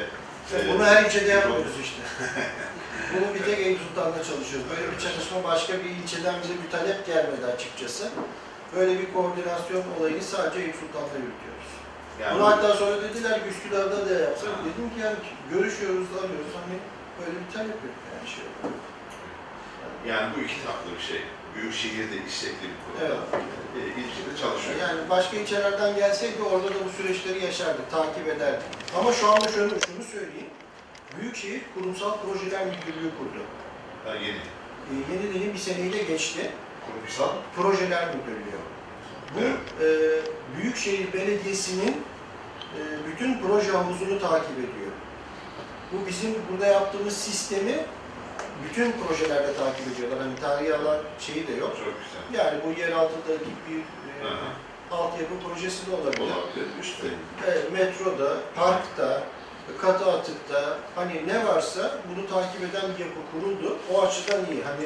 e, 0.53 0.73
bunu 0.73 0.85
her 0.85 1.05
ilçede 1.05 1.31
yapmıyoruz 1.31 1.75
işte. 1.83 2.01
Bunu 3.13 3.33
bir 3.35 3.43
tek 3.43 3.59
Eyüp 3.59 3.79
Sultan'da 3.87 4.23
çalışıyoruz. 4.23 4.67
Böyle 4.69 4.91
bir 4.91 4.99
çalışma 5.05 5.43
başka 5.43 5.73
bir 5.73 5.89
ilçeden 5.89 6.35
bize 6.43 6.53
bir 6.63 6.69
talep 6.71 7.05
gelmedi 7.05 7.45
açıkçası. 7.55 8.09
Böyle 8.75 8.99
bir 8.99 9.13
koordinasyon 9.13 9.83
olayını 9.99 10.23
sadece 10.23 10.59
Eyüp 10.63 10.75
Sultan'da 10.81 11.17
yürütüyoruz. 11.23 11.69
yani, 12.21 12.35
Bunu 12.35 12.45
hatta 12.47 12.73
sonra 12.73 13.01
dediler 13.03 13.33
ki 13.43 13.49
Üsküdar'da 13.49 14.09
da 14.09 14.13
yapsak. 14.13 14.49
Dedim 14.65 14.87
ki 14.93 14.99
yani 15.05 15.17
görüşüyoruz, 15.53 16.07
arıyoruz. 16.19 16.51
Hani 16.61 16.75
böyle 17.19 17.35
bir 17.41 17.49
talep 17.53 17.79
yok 17.87 17.97
yani 18.11 18.27
şey 18.33 18.43
yok. 18.45 18.55
yani 20.09 20.25
bu 20.35 20.37
iki 20.45 20.57
tatlı 20.65 20.89
bir 20.97 21.05
şey. 21.11 21.21
Büyükşehir 21.55 22.11
de 22.11 22.25
istekli 22.27 22.67
bir 22.71 22.99
konuda. 22.99 23.15
Evet. 23.33 23.43
E, 23.75 23.79
ilçede 24.01 24.41
çalışıyor. 24.41 24.75
Yani 24.79 25.09
başka 25.09 25.37
ilçelerden 25.37 25.95
gelseydi 25.95 26.41
orada 26.51 26.67
da 26.67 26.85
bu 26.85 26.89
süreçleri 26.89 27.45
yaşardık, 27.45 27.91
takip 27.91 28.27
ederdik. 28.27 28.67
Ama 28.99 29.13
şu 29.13 29.31
anda 29.31 29.47
şöyle 29.47 29.69
şunu 29.69 30.03
söyleyeyim. 30.11 30.49
Büyükşehir 31.21 31.61
Kurumsal 31.73 32.17
Projeler 32.17 32.65
Müdürlüğü 32.65 33.11
kurdu. 33.17 33.43
Daha 34.05 34.15
yeni. 34.15 34.37
Ee, 34.37 35.13
yeni 35.13 35.29
dediğim 35.29 35.53
bir 35.53 35.59
seneyi 35.59 35.93
de 35.93 36.03
geçti. 36.03 36.51
Kurumsal. 36.85 37.29
Projeler 37.55 38.07
Müdürlüğü. 38.07 38.55
Bu 39.35 39.41
e, 39.83 39.87
Büyükşehir 40.57 41.13
Belediyesi'nin 41.13 42.01
e, 42.77 42.81
bütün 43.07 43.39
proje 43.39 43.71
havuzunu 43.71 44.19
takip 44.19 44.57
ediyor. 44.57 44.91
Bu 45.91 46.07
bizim 46.07 46.35
burada 46.51 46.67
yaptığımız 46.67 47.17
sistemi 47.17 47.79
bütün 48.63 48.91
projelerde 48.91 49.53
takip 49.53 49.87
ediyorlar. 49.93 50.19
Hani 50.19 50.35
tarihi 50.35 50.75
alan 50.75 50.97
şeyi 51.19 51.47
de 51.47 51.51
yok. 51.51 51.71
Çok 51.77 51.93
güzel. 52.03 52.43
Yani 52.43 52.59
bu 52.65 52.79
yeraltıdaki 52.79 53.51
bir 53.69 53.79
e, 53.79 54.29
hı. 54.29 54.95
altyapı 54.95 55.33
projesi 55.47 55.91
de 55.91 55.95
olabilir. 55.95 56.21
Olabilir. 56.21 56.65
Üstte. 56.81 57.07
Evet, 57.47 57.71
metroda, 57.71 58.37
parkta, 58.55 59.23
katı 59.81 60.11
atıkta 60.11 60.77
hani 60.95 61.27
ne 61.27 61.47
varsa 61.47 61.91
bunu 62.09 62.27
takip 62.27 62.61
eden 62.61 62.83
bir 62.93 63.05
yapı 63.05 63.19
kuruldu. 63.31 63.77
O 63.93 64.01
açıdan 64.01 64.45
iyi. 64.51 64.63
Hani 64.63 64.85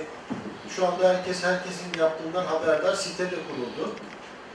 şu 0.76 0.88
anda 0.88 1.10
herkes 1.10 1.44
herkesin 1.44 2.00
yaptığından 2.00 2.46
haberdar 2.46 2.94
site 2.94 3.32
de 3.32 3.36
kuruldu. 3.36 3.96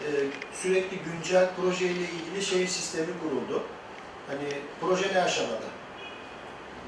Ee, 0.02 0.06
sürekli 0.54 0.99
güncel 0.99 1.49
projeyle 1.60 2.00
ilgili 2.00 2.43
şehir 2.45 2.67
sistemi 2.67 3.12
kuruldu. 3.23 3.62
Hani 4.28 4.49
proje 4.80 5.15
ne 5.15 5.23
aşamada? 5.23 5.74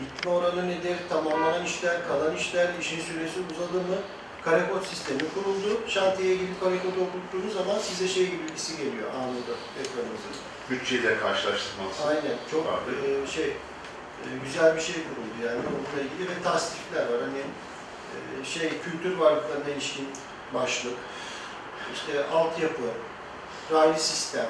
Bitme 0.00 0.30
oranı 0.30 0.68
nedir? 0.68 0.96
Tamamlanan 1.08 1.64
işler, 1.64 2.08
kalan 2.08 2.36
işler, 2.36 2.68
işin 2.80 3.00
süresi 3.00 3.38
uzadı 3.52 3.78
mı? 3.78 3.96
Karekod 4.44 4.82
sistemi 4.84 5.18
kuruldu. 5.34 5.80
Şantiyeye 5.88 6.34
gidip 6.34 6.60
karekodu 6.60 7.00
okuttuğunuz 7.08 7.54
zaman 7.54 7.78
size 7.78 8.08
şey 8.08 8.26
gibi 8.30 8.48
birisi 8.48 8.76
geliyor 8.76 9.08
anında 9.14 9.54
ekranınıza. 9.80 10.30
Bütçeyle 10.70 11.18
karşılaştırmalısın. 11.18 12.08
Aynen 12.08 12.36
çok 12.50 12.66
Vardı. 12.66 12.90
e, 13.24 13.26
şey 13.26 13.44
e, 13.44 14.26
güzel 14.44 14.76
bir 14.76 14.80
şey 14.80 14.94
kuruldu 14.94 15.36
yani 15.46 15.58
onunla 15.58 16.00
ilgili 16.04 16.30
ve 16.30 16.42
tasdikler 16.44 17.00
var 17.02 17.20
hani 17.20 17.42
e, 18.40 18.44
şey 18.44 18.68
kültür 18.84 19.18
varlıklarına 19.18 19.68
ilişkin 19.68 20.08
başlık 20.54 20.94
işte 21.94 22.26
altyapı 22.26 22.82
raylı 23.72 23.98
sistem 23.98 24.46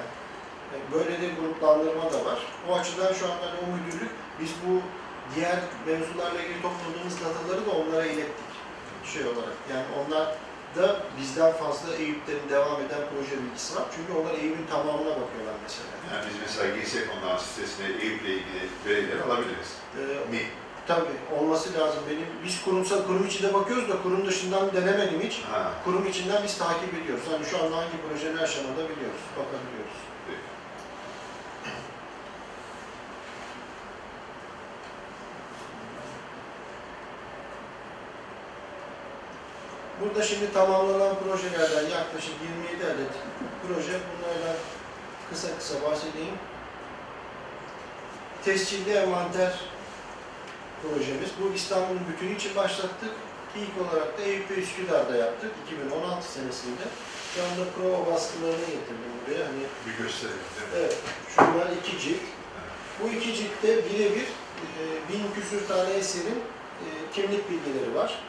e, 0.74 0.76
böyle 0.94 1.20
de 1.22 1.28
gruplandırma 1.40 2.12
da 2.12 2.24
var. 2.24 2.38
O 2.68 2.74
açıdan 2.74 3.12
şu 3.12 3.24
anda 3.24 3.46
hani 3.46 3.58
o 3.64 3.76
müdürlük 3.76 4.10
biz 4.40 4.50
bu 4.66 4.80
diğer 5.34 5.58
mevzularla 5.86 6.40
ilgili 6.42 6.62
topladığımız 6.62 7.16
dataları 7.24 7.66
da 7.66 7.70
onlara 7.70 8.06
ilettik 8.06 8.46
şey 9.12 9.22
olarak. 9.22 9.56
Yani 9.72 9.86
onlar 10.00 10.26
da 10.76 11.00
bizden 11.20 11.52
fazla 11.52 11.94
Eyüp'ten 11.94 12.40
devam 12.50 12.76
eden 12.84 13.02
proje 13.10 13.42
bilgisi 13.42 13.76
var. 13.76 13.84
Çünkü 13.94 14.12
onlar 14.20 14.34
Eyüp'ün 14.34 14.66
tamamına 14.66 15.10
bakıyorlar 15.22 15.56
mesela. 15.62 15.88
Yani 16.12 16.24
biz 16.28 16.36
mesela 16.46 16.76
girsek 16.76 17.02
onların 17.14 17.38
sitesine 17.38 17.86
Eyüp'le 17.86 18.28
ilgili 18.38 18.60
verileri 18.86 19.22
alabiliriz. 19.22 19.70
Ee, 19.98 20.30
Mi? 20.32 20.42
Tabii 20.86 21.16
olması 21.38 21.74
lazım. 21.78 22.00
Benim 22.10 22.26
biz 22.44 22.64
kurumsal 22.64 23.06
kurum 23.06 23.26
içinde 23.26 23.54
bakıyoruz 23.54 23.88
da 23.88 24.02
kurum 24.02 24.26
dışından 24.26 24.72
denemedim 24.74 25.20
hiç. 25.20 25.42
Ha. 25.52 25.72
Kurum 25.84 26.06
içinden 26.06 26.42
biz 26.44 26.58
takip 26.58 26.94
ediyoruz. 26.94 27.24
Hani 27.30 27.46
şu 27.46 27.56
anda 27.64 27.76
hangi 27.76 27.96
proje 28.08 28.36
ne 28.36 28.40
aşamada 28.40 28.82
biliyoruz, 28.90 29.22
bakabiliyoruz. 29.38 29.98
peki. 30.26 30.38
Burada 40.06 40.22
şimdi 40.22 40.52
tamamlanan 40.52 41.16
projelerden 41.18 41.90
yaklaşık 41.90 42.34
27 42.70 42.84
adet 42.84 43.12
proje. 43.62 43.92
Bunlardan 43.92 44.56
kısa 45.30 45.48
kısa 45.58 45.82
bahsedeyim. 45.82 46.34
Tescilli 48.44 48.92
envanter 48.92 49.60
projemiz. 50.82 51.30
Bu 51.40 51.54
İstanbul'un 51.54 52.00
bütünü 52.12 52.36
için 52.36 52.56
başlattık. 52.56 53.12
İlk 53.56 53.88
olarak 53.88 54.18
da 54.18 54.22
Eyüp 54.22 54.50
ve 54.50 54.54
Üsküdar'da 54.54 55.16
yaptık 55.16 55.50
2016 55.66 56.32
senesinde. 56.32 56.84
Şu 57.34 57.42
anda 57.42 57.70
prova 57.76 58.12
baskılarını 58.12 58.66
getirdim 58.66 59.12
buraya. 59.26 59.44
Hani 59.46 59.62
Bir 59.86 60.04
mi? 60.04 60.10
Evet, 60.76 60.96
şunlar 61.34 61.66
iki 61.82 62.00
cilt. 62.00 62.22
Bu 63.02 63.08
iki 63.08 63.34
ciltte 63.34 63.76
birebir 63.76 64.26
e, 64.80 64.82
bin 65.08 65.40
küsür 65.40 65.68
tane 65.68 65.90
eserin 65.90 66.38
e, 66.80 66.86
kimlik 67.14 67.50
bilgileri 67.50 67.94
var. 67.94 68.20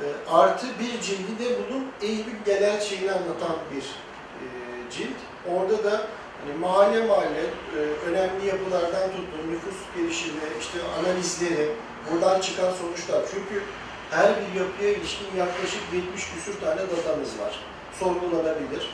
E, 0.00 0.30
artı 0.30 0.66
bir 0.80 1.00
cildi 1.00 1.38
de 1.38 1.58
bunun 1.58 1.86
Eyüp'ün 2.02 2.38
genel 2.46 2.80
şeyini 2.80 3.12
anlatan 3.12 3.56
bir 3.74 3.84
e, 4.40 4.44
cilt. 4.90 5.18
Orada 5.54 5.84
da 5.84 6.06
hani 6.40 6.58
mahalle 6.60 7.06
mahalle 7.06 7.44
e, 7.76 7.78
önemli 8.08 8.46
yapılardan 8.46 9.08
tutun, 9.10 9.52
nüfus 9.52 9.78
gelişimi, 9.96 10.40
işte 10.60 10.78
analizleri, 10.98 11.68
buradan 12.10 12.40
çıkan 12.40 12.72
sonuçlar. 12.72 13.22
Çünkü 13.30 13.62
her 14.10 14.28
bir 14.40 14.60
yapıya 14.60 14.90
ilişkin 14.90 15.36
yaklaşık 15.38 15.82
70 15.92 16.30
küsür 16.30 16.60
tane 16.60 16.80
datamız 16.80 17.38
var. 17.42 17.60
Sorgulanabilir. 18.00 18.84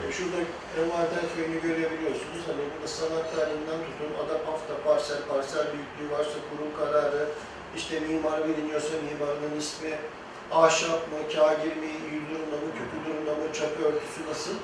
E, 0.00 0.12
Şurada 0.12 0.40
envanter 0.80 1.24
köyünü 1.34 1.58
görebiliyorsunuz. 1.66 2.42
Hani 2.48 2.62
burada 2.72 2.88
sanat 2.88 3.26
tarihinden 3.36 3.80
tutun, 3.86 4.12
ada 4.22 4.34
hafta 4.48 4.74
parsel, 4.86 5.20
parsel 5.30 5.66
büyüklüğü 5.72 6.08
varsa 6.16 6.38
kurum 6.48 6.70
kararı, 6.80 7.28
işte 7.76 8.00
mimar 8.00 8.48
biliniyorsa 8.48 8.88
mimarının 8.88 9.58
ismi, 9.58 9.98
ahşap 10.52 11.12
mı, 11.12 11.18
kagir 11.34 11.76
mi, 11.76 11.90
yül 12.12 12.22
durumda 12.30 12.56
mı, 12.56 12.70
kökü 12.78 12.96
durumda 13.06 13.30
mı, 13.30 13.52
çatı 13.52 13.84
örtüsü 13.84 14.20
nasıl? 14.30 14.54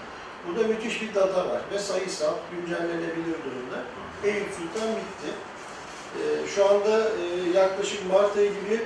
Burada 0.46 0.68
müthiş 0.68 1.02
bir 1.02 1.14
data 1.14 1.48
var 1.48 1.60
ve 1.72 1.78
sayısal, 1.78 2.34
güncellenebilir 2.52 3.38
durumda. 3.44 3.78
Eyüp 4.24 4.48
Sultan 4.58 4.88
bitti. 4.88 5.30
E, 6.18 6.48
şu 6.54 6.68
anda 6.68 7.08
e, 7.08 7.50
yaklaşık 7.58 8.12
Mart 8.12 8.36
ayı 8.36 8.50
gibi 8.50 8.84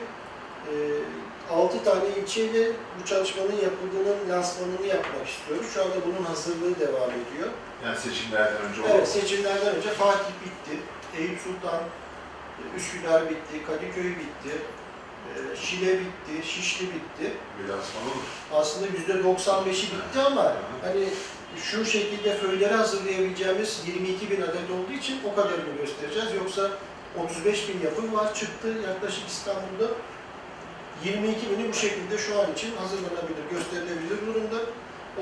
e, 0.71 0.75
6 1.51 1.85
tane 1.85 2.09
ilçeyle 2.23 2.73
bu 3.01 3.07
çalışmanın 3.07 3.57
yapıldığının 3.63 4.31
lansmanını 4.31 4.87
yapmak 4.87 5.29
istiyoruz. 5.29 5.67
Şu 5.75 5.83
anda 5.83 5.95
bunun 6.07 6.25
hazırlığı 6.25 6.81
devam 6.81 7.11
ediyor. 7.11 7.49
Yani 7.85 7.97
seçimlerden 7.99 8.63
önce 8.63 8.81
olur. 8.83 8.91
Evet, 8.95 9.09
seçimlerden 9.09 9.77
önce 9.77 9.89
Fatih 9.89 10.33
bitti, 10.45 10.81
Eyüp 11.19 11.39
Sultan, 11.41 11.81
Üsküdar 12.77 13.31
bitti, 13.31 13.67
Kadıköy 13.67 14.11
bitti, 14.11 14.55
e, 15.29 15.57
Şile 15.57 16.01
bitti, 16.01 16.49
Şişli 16.49 16.87
bitti. 16.87 17.33
Aslında 18.53 18.87
%95'i 18.87 19.83
bitti 19.83 20.21
ama 20.27 20.57
hani 20.83 21.09
şu 21.57 21.85
şekilde 21.85 22.37
föyleri 22.37 22.75
hazırlayabileceğimiz 22.75 23.83
22 23.87 24.31
bin 24.31 24.41
adet 24.43 24.71
olduğu 24.71 24.93
için 24.93 25.19
o 25.25 25.35
kadarını 25.35 25.77
göstereceğiz. 25.81 26.35
Yoksa 26.35 26.71
35 27.25 27.69
bin 27.69 27.81
yapım 27.85 28.15
var, 28.15 28.35
çıktı 28.35 28.69
yaklaşık 28.89 29.29
İstanbul'da. 29.29 29.89
22 31.05 31.51
bini 31.51 31.69
bu 31.69 31.75
şekilde 31.75 32.19
şu 32.19 32.41
an 32.41 32.53
için 32.53 32.77
hazırlanabilir, 32.77 33.45
gösterilebilir 33.51 34.27
durumda. 34.27 34.57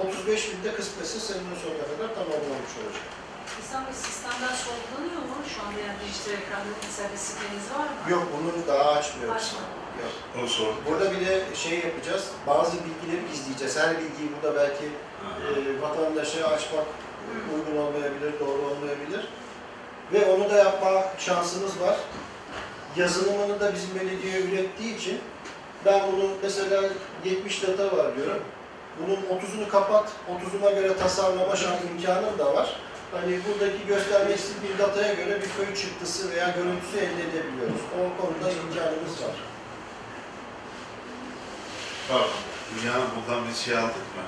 35 0.09 0.53
bin 0.53 0.65
de 0.65 0.75
kısmetse 0.75 1.19
senenin 1.19 1.57
sonuna 1.63 1.83
kadar 1.83 2.15
tamamlanmış 2.15 2.75
olacak. 2.81 3.24
İstanbul 3.75 3.99
sistemden 4.09 4.55
sorgulanıyor 4.67 5.23
mu 5.31 5.37
şu 5.53 5.59
anda 5.65 5.81
yani 5.87 5.99
dijital 6.05 6.33
ekranda 6.41 6.71
mesela 6.87 7.09
bir 7.13 7.23
siteniz 7.29 7.67
var 7.77 7.89
mı? 7.95 7.99
Yok 8.15 8.25
bunu 8.35 8.51
daha 8.69 8.91
açmıyoruz. 8.99 9.37
Açmadım. 9.37 9.75
Yok. 10.03 10.13
Onu 10.37 10.49
sordum. 10.49 10.83
Burada 10.87 11.07
bir 11.13 11.27
de 11.27 11.35
şey 11.55 11.79
yapacağız, 11.79 12.25
bazı 12.47 12.77
bilgileri 12.85 13.23
gizleyeceğiz. 13.31 13.77
Her 13.79 13.91
bilgiyi 14.01 14.29
burada 14.33 14.51
belki 14.61 14.87
e, 14.87 15.51
vatandaşa 15.83 16.47
açmak 16.55 16.87
e, 17.31 17.33
uygun 17.55 17.77
olmayabilir, 17.85 18.33
doğru 18.41 18.61
olmayabilir. 18.71 19.23
Ve 20.13 20.21
onu 20.33 20.51
da 20.51 20.57
yapma 20.57 20.93
şansımız 21.19 21.81
var. 21.81 21.97
Yazılımını 22.97 23.61
da 23.61 23.75
bizim 23.75 23.93
belediye 24.01 24.41
ürettiği 24.41 24.97
için 24.97 25.21
ben 25.85 26.01
bunu 26.13 26.31
mesela 26.43 26.83
70 27.25 27.63
data 27.63 27.97
var 27.97 28.17
diyorum. 28.17 28.43
Bunun 29.01 29.17
30'unu 29.17 29.69
kapat, 29.69 30.09
30'una 30.31 30.75
göre 30.75 30.97
tasarlama 30.97 31.57
şans 31.57 31.79
imkanım 31.91 32.39
da 32.39 32.55
var. 32.55 32.77
Hani 33.15 33.41
buradaki 33.49 33.87
göstermek 33.87 34.39
istediğim 34.39 34.79
dataya 34.79 35.15
göre 35.15 35.41
bir 35.43 35.65
köy 35.67 35.75
çıktısı 35.75 36.31
veya 36.31 36.49
görüntüsü 36.51 36.97
elde 36.99 37.23
edebiliyoruz. 37.23 37.81
O 37.95 38.23
konuda 38.23 38.51
imkanımız 38.51 39.23
var. 39.23 39.37
Pardon. 42.09 42.29
Dünyanın 42.83 43.07
buradan 43.17 43.49
bir 43.49 43.55
şey 43.55 43.79
aldık 43.79 43.97
mı? 44.17 44.23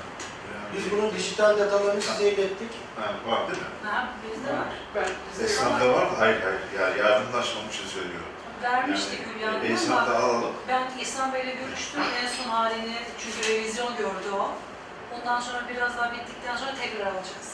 Yani 0.55 0.77
Biz 0.77 0.85
bir- 0.87 0.90
bunun 0.90 1.11
dijital 1.14 1.59
datalarını 1.59 2.03
size 2.03 2.29
ilettik. 2.31 2.70
Ha, 2.96 3.31
var 3.31 3.40
değil 3.49 3.59
mi? 3.59 3.68
Ha, 3.90 4.09
bizde 4.25 4.53
var. 4.53 4.68
Ben 4.94 5.44
Esnaf'ta 5.44 5.88
var 5.92 6.12
da 6.12 6.18
hayır 6.20 6.40
hayır. 6.42 6.61
Yani 6.81 6.99
yardımlaşmam 6.99 7.68
için 7.68 7.87
söylüyorum. 7.87 8.27
Vermiştik 8.62 9.20
Yani, 9.20 9.35
Hülya 9.37 9.49
e, 9.49 9.51
Hanım 9.53 9.72
Esnaf'ta 9.72 10.16
ama 10.16 10.25
alalım. 10.27 10.53
ben 10.68 10.83
İhsan 11.01 11.33
Bey'le 11.35 11.55
görüştüm 11.61 12.01
en 12.22 12.29
son 12.29 12.51
halini 12.51 12.96
çünkü 13.18 13.49
revizyon 13.53 13.96
gördü 13.96 14.29
o. 14.35 14.51
Ondan 15.14 15.40
sonra 15.40 15.62
biraz 15.75 15.96
daha 15.99 16.12
bittikten 16.12 16.57
sonra 16.57 16.70
tekrar 16.83 17.07
alacağız. 17.07 17.49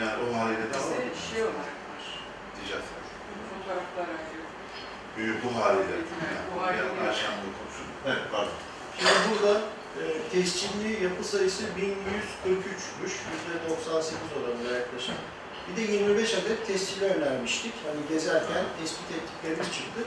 Yani 0.00 0.14
o 0.24 0.26
haliyle 0.38 0.66
de 0.72 0.76
alalım. 0.78 0.92
Bizde 0.92 1.26
şey 1.30 1.42
olarak 1.42 1.74
var. 1.90 2.02
Diyeceğiz. 2.56 2.86
Fotoğraflar 3.50 4.08
ayrı. 4.16 4.42
Büyük 5.16 5.38
bu 5.44 5.48
haliyle. 5.60 5.94
Evet, 5.96 6.08
bu 6.50 6.56
Yani, 6.56 6.66
haliyle. 6.66 6.86
yani 6.86 7.08
Ayşem'le 7.08 7.50
konuşun. 7.58 7.86
Evet 8.10 8.24
pardon. 8.32 8.56
Şimdi 8.98 9.20
burada 9.30 9.54
e, 10.00 10.02
tescilli 10.32 10.90
yapı 11.04 11.22
sayısı 11.32 11.62
1143'müş. 11.78 13.14
%98 13.84 14.14
oranında 14.36 14.70
yaklaşık. 14.80 15.14
Bir 15.68 15.76
de 15.76 15.92
25 15.92 16.34
adet 16.34 16.66
tescili 16.66 17.04
önermiştik. 17.04 17.72
Hani 17.86 18.00
gezerken 18.08 18.64
tespit 18.80 19.08
ettiklerimiz 19.18 19.66
çıktı. 19.76 20.00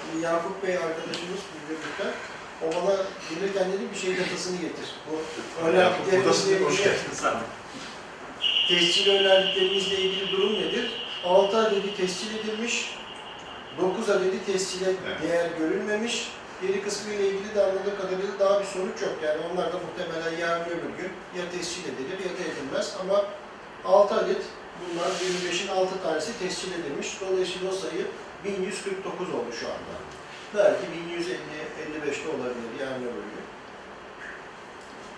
Şimdi 0.00 0.24
Yakup 0.24 0.62
Bey 0.62 0.76
arkadaşımız 0.76 1.42
müdürlükten 1.54 2.12
o 2.64 2.66
bana 2.76 2.96
gelirken 3.30 3.72
dedi 3.72 3.82
bir 3.94 3.98
şey 3.98 4.18
datasını 4.18 4.56
getir. 4.60 4.88
Bu 5.10 5.14
önerdiklerimizle 5.68 6.18
Buradasın, 6.24 6.64
hoş 6.64 6.78
geldiniz 6.84 7.24
abi. 7.24 7.44
Tescil 8.68 9.10
önerdiklerimizle 9.10 9.96
ilgili 9.98 10.32
durum 10.32 10.52
nedir? 10.52 10.90
6 11.24 11.56
adedi 11.58 11.96
tescil 11.96 12.34
edilmiş, 12.38 12.94
9 13.80 14.10
adedi 14.10 14.44
tescile 14.46 14.84
Evet. 15.06 15.22
değer 15.22 15.50
görülmemiş. 15.58 16.28
Geri 16.62 16.82
kısmı 16.82 17.12
ile 17.14 17.28
ilgili 17.28 17.54
de 17.54 17.62
anladığım 17.62 17.96
kadarıyla 17.96 18.38
daha 18.38 18.60
bir 18.60 18.64
sonuç 18.64 19.02
yok. 19.02 19.14
Yani 19.24 19.38
onlar 19.52 19.72
da 19.72 19.76
muhtemelen 19.78 20.38
yarın 20.40 20.64
öbür 20.64 21.02
gün 21.02 21.10
ya 21.38 21.50
tescil 21.52 21.82
edilir 21.84 22.18
ya 22.18 22.30
da 22.38 22.52
edilmez. 22.52 22.96
Ama 23.00 23.24
6 23.84 24.14
adet 24.14 24.42
bunlar 24.80 25.06
25'in 25.08 25.68
6 25.68 26.02
tanesi 26.02 26.38
tescil 26.38 26.72
edilmiş. 26.72 27.08
Dolayısıyla 27.20 27.70
o 27.70 27.74
sayı 27.74 28.06
1149 28.44 29.28
oldu 29.34 29.52
şu 29.60 29.66
anda. 29.66 29.94
Belki 30.54 30.86
1150-55'te 30.86 32.28
olabilir 32.28 32.70
yarın 32.80 33.02
öbür 33.02 33.26
gün. 33.32 33.46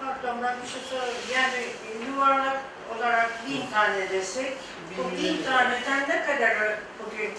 Pardon 0.00 0.42
ben 0.42 0.56
bir 0.62 0.68
şey 0.68 0.80
sorayım. 0.90 1.16
Yani 1.34 1.64
yuvarlak 2.08 2.60
olarak 2.96 3.30
bin 3.48 3.70
tane 3.70 4.10
desek, 4.10 4.52
bu 4.98 5.10
1150. 5.10 5.38
bin 5.38 5.44
taneden 5.44 6.08
ne 6.08 6.26
kadarı 6.26 6.78
bugün 7.04 7.30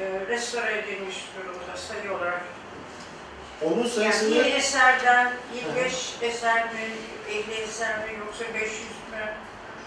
e, 0.00 0.26
restore 0.28 0.78
edilmiş 0.78 1.16
durumda 1.36 1.76
sayı 1.76 2.12
olarak? 2.12 2.40
Onun 3.62 3.76
Yani 3.78 3.88
sayısını 3.88 4.34
bir 4.34 4.54
eserden 4.54 5.32
25 5.54 6.14
eser 6.22 6.64
mi, 6.64 6.80
50 7.28 7.52
eser 7.52 7.98
mi 7.98 8.18
yoksa 8.26 8.44
500 8.54 8.80
mü? 8.80 9.34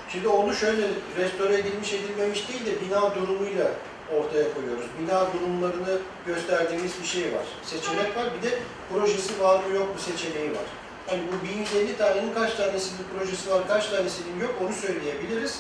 Şimdi 0.10 0.28
onu 0.28 0.54
şöyle 0.54 0.88
restore 1.18 1.54
edilmiş 1.54 1.94
edilmemiş 1.94 2.50
değil 2.50 2.66
de 2.66 2.82
bina 2.82 3.16
durumuyla 3.16 3.72
ortaya 4.18 4.54
koyuyoruz. 4.54 4.86
Bina 5.00 5.34
durumlarını 5.34 6.00
gösterdiğimiz 6.28 7.02
bir 7.02 7.08
şey 7.08 7.24
var. 7.24 7.46
Seçenek 7.64 8.18
var. 8.18 8.26
Bir 8.38 8.50
de 8.50 8.60
projesi 8.94 9.40
var 9.40 9.64
mı 9.64 9.76
yok 9.76 9.96
mu 9.96 10.02
seçeneği 10.02 10.52
var. 10.52 10.66
Hani 11.08 11.22
bu 11.28 11.48
1150 11.48 11.98
tanenin 11.98 12.34
kaç 12.34 12.54
tanesinin 12.56 13.06
projesi 13.18 13.50
var, 13.52 13.68
kaç 13.68 13.88
tanesinin 13.90 14.40
yok 14.42 14.56
onu 14.64 14.74
söyleyebiliriz. 14.74 15.60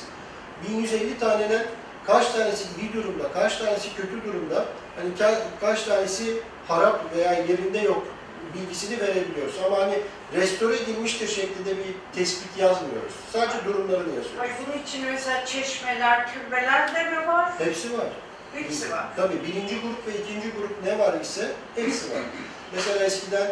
1150 0.69 1.19
tanenin 1.19 1.61
kaç 2.05 2.31
tanesi 2.31 2.63
iyi 2.81 2.93
durumda, 2.93 3.31
kaç 3.33 3.57
tanesi 3.57 3.95
kötü 3.95 4.23
durumda, 4.25 4.65
hani 4.95 5.09
ka- 5.19 5.39
kaç 5.61 5.83
tanesi 5.83 6.37
harap 6.67 7.15
veya 7.15 7.33
yerinde 7.33 7.79
yok 7.79 8.07
bilgisini 8.53 8.99
verebiliyoruz. 8.99 9.55
Ama 9.65 9.77
hani 9.79 9.99
restore 10.35 10.75
edilmiştir 10.75 11.27
şeklinde 11.27 11.77
bir 11.77 11.95
tespit 12.15 12.57
yazmıyoruz. 12.57 13.13
Sadece 13.33 13.65
durumlarını 13.65 14.15
yazıyoruz. 14.15 14.39
Ay 14.41 14.49
bunun 14.67 14.83
için 14.83 15.05
mesela 15.05 15.45
çeşmeler, 15.45 16.33
türbeler 16.33 16.95
de 16.95 17.03
mi 17.03 17.27
var? 17.27 17.51
Hepsi 17.57 17.97
var. 17.97 18.07
Hepsi 18.53 18.91
var. 18.91 19.05
Tabii 19.15 19.43
birinci 19.43 19.81
grup 19.81 20.07
ve 20.07 20.11
ikinci 20.23 20.51
grup 20.51 20.83
ne 20.83 20.99
var 20.99 21.21
ise 21.21 21.51
hepsi 21.75 22.11
var. 22.11 22.21
Mesela 22.75 23.05
eskiden 23.05 23.47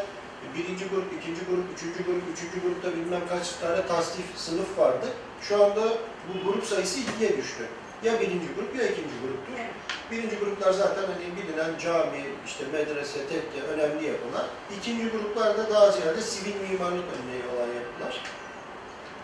birinci 0.56 0.86
grup, 0.89 1.13
ikinci 1.19 1.41
grup, 1.49 1.65
üçüncü 1.75 2.04
grup, 2.04 2.23
üçüncü 2.34 2.62
grupta 2.63 2.93
bilmem 2.97 3.21
kaç 3.30 3.51
tane 3.62 3.88
tasnif 3.88 4.25
sınıf 4.36 4.77
vardı. 4.77 5.08
Şu 5.41 5.63
anda 5.63 5.84
bu 6.27 6.51
grup 6.51 6.65
sayısı 6.65 6.99
ikiye 6.99 7.38
düştü. 7.38 7.63
Ya 8.04 8.19
birinci 8.19 8.47
grup 8.56 8.75
ya 8.75 8.84
ikinci 8.84 9.15
gruptur. 9.23 9.54
Evet. 9.60 9.69
Birinci 10.12 10.36
gruplar 10.39 10.71
zaten 10.71 11.04
hani 11.12 11.25
bilinen 11.38 11.77
cami, 11.77 12.23
işte 12.45 12.63
medrese, 12.73 13.19
tekke, 13.27 13.62
önemli 13.73 14.06
yapılar. 14.06 14.45
İkinci 14.77 15.10
gruplarda 15.10 15.69
daha 15.69 15.91
ziyade 15.91 16.21
sivil 16.21 16.56
mimarlık 16.56 17.06
örneği 17.15 17.43
olan 17.54 17.69
yapılar. 17.80 18.23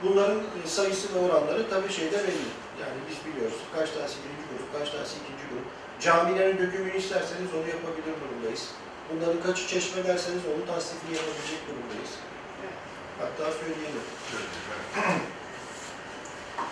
Bunların 0.03 0.37
e, 0.37 0.67
sayısı 0.67 1.15
ve 1.15 1.19
oranları 1.19 1.69
tabii 1.69 1.93
şeyde 1.93 2.17
belli. 2.17 2.49
Yani 2.81 2.97
biz 3.09 3.17
biliyoruz 3.25 3.57
kaç 3.75 3.89
tanesi 3.91 4.15
birinci 4.23 4.45
grup, 4.49 4.79
kaç 4.79 4.91
tanesi 4.91 5.15
ikinci 5.23 5.43
grup. 5.51 5.65
Camilerin 5.99 6.57
dökümünü 6.57 6.97
isterseniz 6.97 7.49
onu 7.57 7.67
yapabilir 7.75 8.13
durumdayız. 8.21 8.71
Bunların 9.09 9.41
kaçı 9.41 9.67
çeşme 9.67 10.03
derseniz 10.03 10.41
onun 10.55 10.65
tasnifini 10.65 11.15
yapabilecek 11.15 11.59
durumdayız. 11.67 12.11
Hatta 13.19 13.51
söyleyelim. 13.51 14.01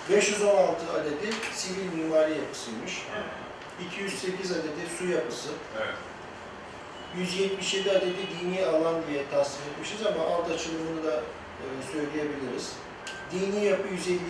516 0.10 0.92
adedi 0.92 1.34
sivil 1.54 1.94
mimari 1.94 2.32
yapısıymış. 2.32 3.06
208 3.92 4.52
adedi 4.52 4.84
su 5.00 5.08
yapısı, 5.08 5.50
Evet. 5.78 5.96
177 7.18 7.92
adedi 7.92 8.24
dini 8.42 8.66
alan 8.66 8.96
diye 9.10 9.24
tasnif 9.32 9.68
etmişiz 9.68 10.06
ama 10.06 10.26
alt 10.26 10.52
açılımını 10.52 11.04
da 11.04 11.16
e, 11.16 11.66
söyleyebiliriz. 11.92 12.72
Dini 13.32 13.66
yapı 13.66 13.88
152, 13.88 14.22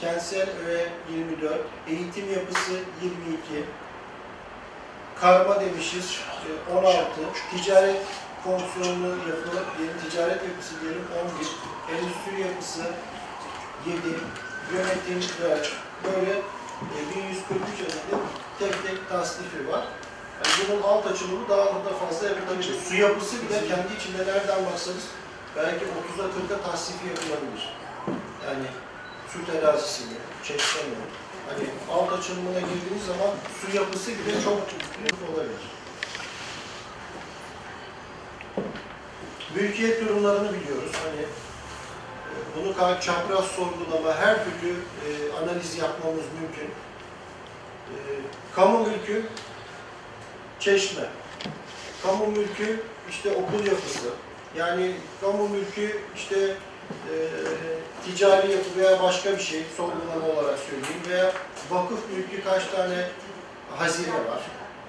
kentsel 0.00 0.48
öğe 0.66 0.88
24, 1.16 1.60
eğitim 1.88 2.32
yapısı 2.32 2.72
22, 2.72 3.64
karma 5.20 5.60
demişiz 5.60 6.20
e, 6.70 6.76
16, 6.78 7.10
ticaret 7.50 7.96
fonksiyonlu 8.44 9.08
yapı, 9.08 9.50
yeni 9.82 10.10
ticaret 10.10 10.42
yapısı 10.42 10.80
diyelim 10.80 11.04
11, 11.88 11.96
endüstri 11.96 12.48
yapısı 12.48 12.82
7, 13.86 13.98
yönetim 14.72 15.20
4, 15.42 15.72
böyle 16.04 16.32
e, 16.32 16.98
1143 17.20 17.80
adet 17.80 18.20
tek 18.58 18.86
tek 18.86 19.08
tasnifi 19.08 19.68
var. 19.68 19.84
Yani 20.34 20.68
bunun 20.70 20.82
alt 20.82 21.06
açılımı 21.06 21.48
daha 21.48 21.66
da 21.66 21.92
fazla 22.06 22.28
yapılabilir. 22.28 22.74
Su 22.88 22.94
yapısı 22.94 23.36
bile 23.36 23.68
kendi 23.68 23.94
içinde 24.00 24.18
nereden 24.18 24.66
baksanız 24.72 25.04
belki 25.56 25.84
30'a 25.84 26.24
40'a 26.24 26.70
tasnifi 26.70 27.06
yapılabilir. 27.08 27.76
Yani 28.46 28.66
su 29.32 29.52
terazisi 29.52 30.04
mi, 30.04 30.16
çeşme 30.44 30.82
mi? 30.82 30.96
Hani 31.48 31.68
alt 31.92 32.12
açılımına 32.12 32.60
girdiğiniz 32.60 33.06
zaman 33.06 33.30
su 33.60 33.76
yapısı 33.76 34.10
bile 34.10 34.42
çok 34.44 34.52
olabilir. 35.34 35.74
Mülkiyet 39.54 40.00
durumlarını 40.00 40.48
biliyoruz. 40.52 40.92
Hani 41.04 41.22
e, 41.22 42.34
bunu 42.56 42.72
ka- 42.72 43.00
çapraz 43.00 43.44
sorgulama, 43.44 44.16
her 44.16 44.34
türlü 44.44 44.72
e, 44.72 45.08
analiz 45.42 45.78
yapmamız 45.78 46.24
mümkün. 46.40 46.70
E, 47.90 47.96
kamu 48.54 48.86
mülkü, 48.86 49.26
çeşme. 50.60 51.02
Kamu 52.02 52.26
mülkü 52.26 52.82
işte 53.10 53.30
okul 53.30 53.66
yapısı. 53.66 54.08
Yani 54.56 54.94
kamu 55.20 55.48
mülkü 55.48 55.98
işte 56.16 56.56
e, 57.12 57.16
ticari 58.04 58.52
yapı 58.52 58.78
veya 58.78 59.02
başka 59.02 59.32
bir 59.32 59.42
şey 59.42 59.62
sorgulama 59.76 60.26
olarak 60.34 60.58
söyleyeyim 60.58 61.02
veya 61.08 61.32
vakıf 61.70 61.98
mülkü 62.10 62.44
kaç 62.44 62.66
tane 62.66 63.08
hazine 63.76 64.14
var, 64.14 64.42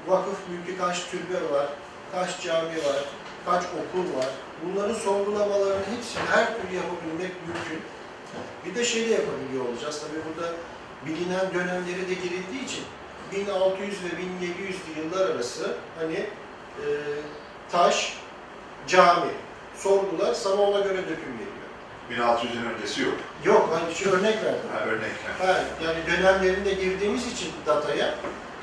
vakıf 0.07 0.37
mülkü 0.49 0.77
kaç 0.77 1.05
türbe 1.11 1.53
var, 1.55 1.67
kaç 2.11 2.41
cami 2.41 2.77
var, 2.77 3.05
kaç 3.45 3.63
okul 3.63 4.19
var. 4.19 4.29
Bunların 4.63 4.95
sorgulamalarını 4.95 5.85
hepsini 5.95 6.23
her 6.31 6.45
türlü 6.47 6.75
yapabilmek 6.75 7.31
mümkün. 7.47 7.81
Bir 8.65 8.75
de 8.75 8.85
şey 8.85 9.09
de 9.09 9.13
yapabiliyor 9.13 9.65
olacağız. 9.69 10.01
Tabii 10.01 10.21
burada 10.25 10.53
bilinen 11.05 11.53
dönemleri 11.53 12.09
de 12.09 12.13
girildiği 12.13 12.65
için 12.65 12.83
1600 13.31 14.03
ve 14.03 14.07
1700'lü 14.07 15.03
yıllar 15.03 15.29
arası 15.29 15.73
hani 15.99 16.15
e, 16.15 16.87
taş, 17.71 18.17
cami, 18.87 19.31
sorgular 19.77 20.33
sana 20.33 20.61
ona 20.61 20.79
göre 20.79 20.97
döküm. 20.97 21.35
1600'ün 22.11 22.65
öncesi 22.75 23.01
yok. 23.01 23.13
Yok 23.45 23.69
hani 23.73 23.95
şu 23.95 24.11
örnek 24.11 24.35
verdim. 24.43 24.69
Ha, 24.73 24.85
örnekler. 24.85 25.47
Ha, 25.47 25.59
yani 25.83 25.97
dönemlerinde 26.07 26.73
girdiğimiz 26.73 27.33
için 27.33 27.51
dataya 27.65 28.15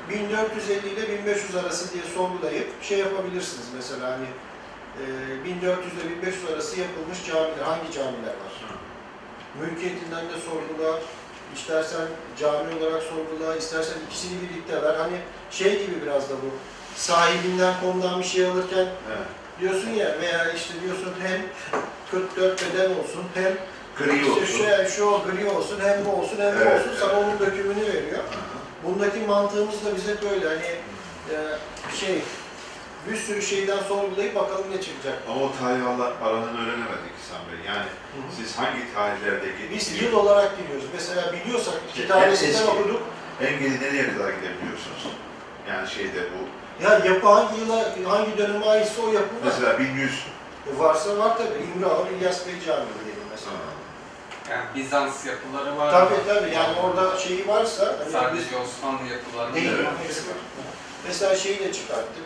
1450 0.09 0.89
ile 0.89 1.09
1500 1.09 1.55
arası 1.55 1.93
diye 1.93 2.03
sorgulayıp 2.15 2.83
şey 2.83 2.99
yapabilirsiniz 2.99 3.65
mesela 3.75 4.11
hani 4.11 4.25
e, 5.41 5.45
1400 5.45 5.93
ile 5.93 6.09
1500 6.09 6.49
arası 6.53 6.79
yapılmış 6.79 7.25
camiler, 7.27 7.63
hangi 7.65 7.91
camiler 7.91 8.33
var? 8.43 8.53
Mülkiyetinden 9.61 10.25
de 10.25 10.33
sorgula, 10.45 10.99
istersen 11.55 12.07
cami 12.39 12.75
olarak 12.83 13.03
sorgula, 13.03 13.55
istersen 13.55 13.95
ikisini 14.07 14.41
birlikte 14.41 14.81
ver. 14.81 14.95
Hani 14.95 15.17
şey 15.51 15.85
gibi 15.85 16.01
biraz 16.05 16.29
da 16.29 16.33
bu, 16.33 16.49
sahibinden 16.95 17.73
konudan 17.81 18.19
bir 18.19 18.25
şey 18.25 18.45
alırken 18.45 18.87
Evet. 19.07 19.27
diyorsun 19.59 19.89
ya 19.89 20.21
veya 20.21 20.51
işte 20.53 20.73
diyorsun 20.83 21.13
hem 21.21 21.41
44 22.13 22.61
beden 22.73 22.89
olsun 22.89 23.23
hem 23.33 23.53
Gri 23.97 24.15
işte 24.19 24.31
olsun. 24.31 24.45
şu, 24.45 24.91
şu 24.95 25.21
gri 25.25 25.49
olsun 25.49 25.79
hem 25.83 26.05
bu 26.05 26.09
olsun 26.11 26.37
hem 26.39 26.55
bu 26.55 26.59
Evet, 26.61 26.79
olsun 26.87 26.99
sana 26.99 27.13
evet. 27.13 27.23
onun 27.23 27.39
dökümünü 27.39 27.81
veriyor. 27.87 28.19
Aha. 28.19 28.53
Bundaki 28.83 29.19
mantığımız 29.19 29.85
da 29.85 29.95
bize 29.95 30.15
böyle 30.29 30.47
hani 30.47 30.65
e, 31.31 31.35
şey 31.99 32.21
bir 33.09 33.15
sürü 33.17 33.41
şeyden 33.41 33.77
sorgulayıp 33.87 34.35
bakalım 34.35 34.65
ne 34.75 34.81
çıkacak. 34.81 35.17
Ama 35.29 35.41
o 35.45 35.51
tarih 35.59 35.87
ala- 35.87 36.13
alanını 36.29 36.57
öğrenemedik 36.63 37.13
İhsan 37.21 37.41
Bey. 37.51 37.59
Yani 37.67 37.85
siz 38.37 38.57
hangi 38.59 38.93
tarihlerde 38.93 39.47
Biz 39.73 39.79
gittiniz? 39.89 40.01
yıl 40.01 40.13
olarak 40.19 40.57
gidiyoruz. 40.57 40.85
Mesela 40.93 41.33
biliyorsak 41.33 41.73
En 41.87 42.01
kitabesinden 42.01 42.53
eski. 42.53 42.67
okuduk. 42.69 43.01
En 43.41 43.59
geri 43.59 43.81
nereye 43.81 44.03
kadar 44.13 44.29
gidebiliyorsunuz? 44.29 45.03
Yani 45.69 45.87
şeyde 45.89 46.19
bu, 46.33 46.39
Ya 46.83 46.89
yapı 47.05 47.27
hangi 47.27 47.59
yıla, 47.59 47.85
hangi 48.07 48.37
döneme 48.37 48.65
aitse 48.65 49.01
o 49.01 49.13
yapı 49.13 49.33
mesela 49.45 49.79
1100 49.79 50.23
Varsa 50.77 51.17
var 51.17 51.37
tabii. 51.37 51.63
İmralı 51.75 52.09
İlyas 52.17 52.47
Bey 52.47 52.53
Camii 52.65 52.85
diyelim 53.05 53.23
mesela. 53.31 53.55
Yani 54.49 54.65
Bizans 54.75 55.25
yapıları 55.25 55.77
var. 55.77 55.91
Tabii 55.91 56.27
tabii 56.27 56.55
yani 56.55 56.79
orada 56.79 57.17
şeyi 57.17 57.47
varsa 57.47 57.95
hani 57.99 58.11
Sadece 58.11 58.57
Osmanlı 58.57 59.07
yapıları 59.07 59.53
Değil, 59.53 59.71
Evet. 59.75 59.87
hepsi 60.03 60.21
var. 60.29 60.37
Mesela 61.07 61.35
şeyi 61.35 61.59
de 61.59 61.73
çıkarttık. 61.73 62.23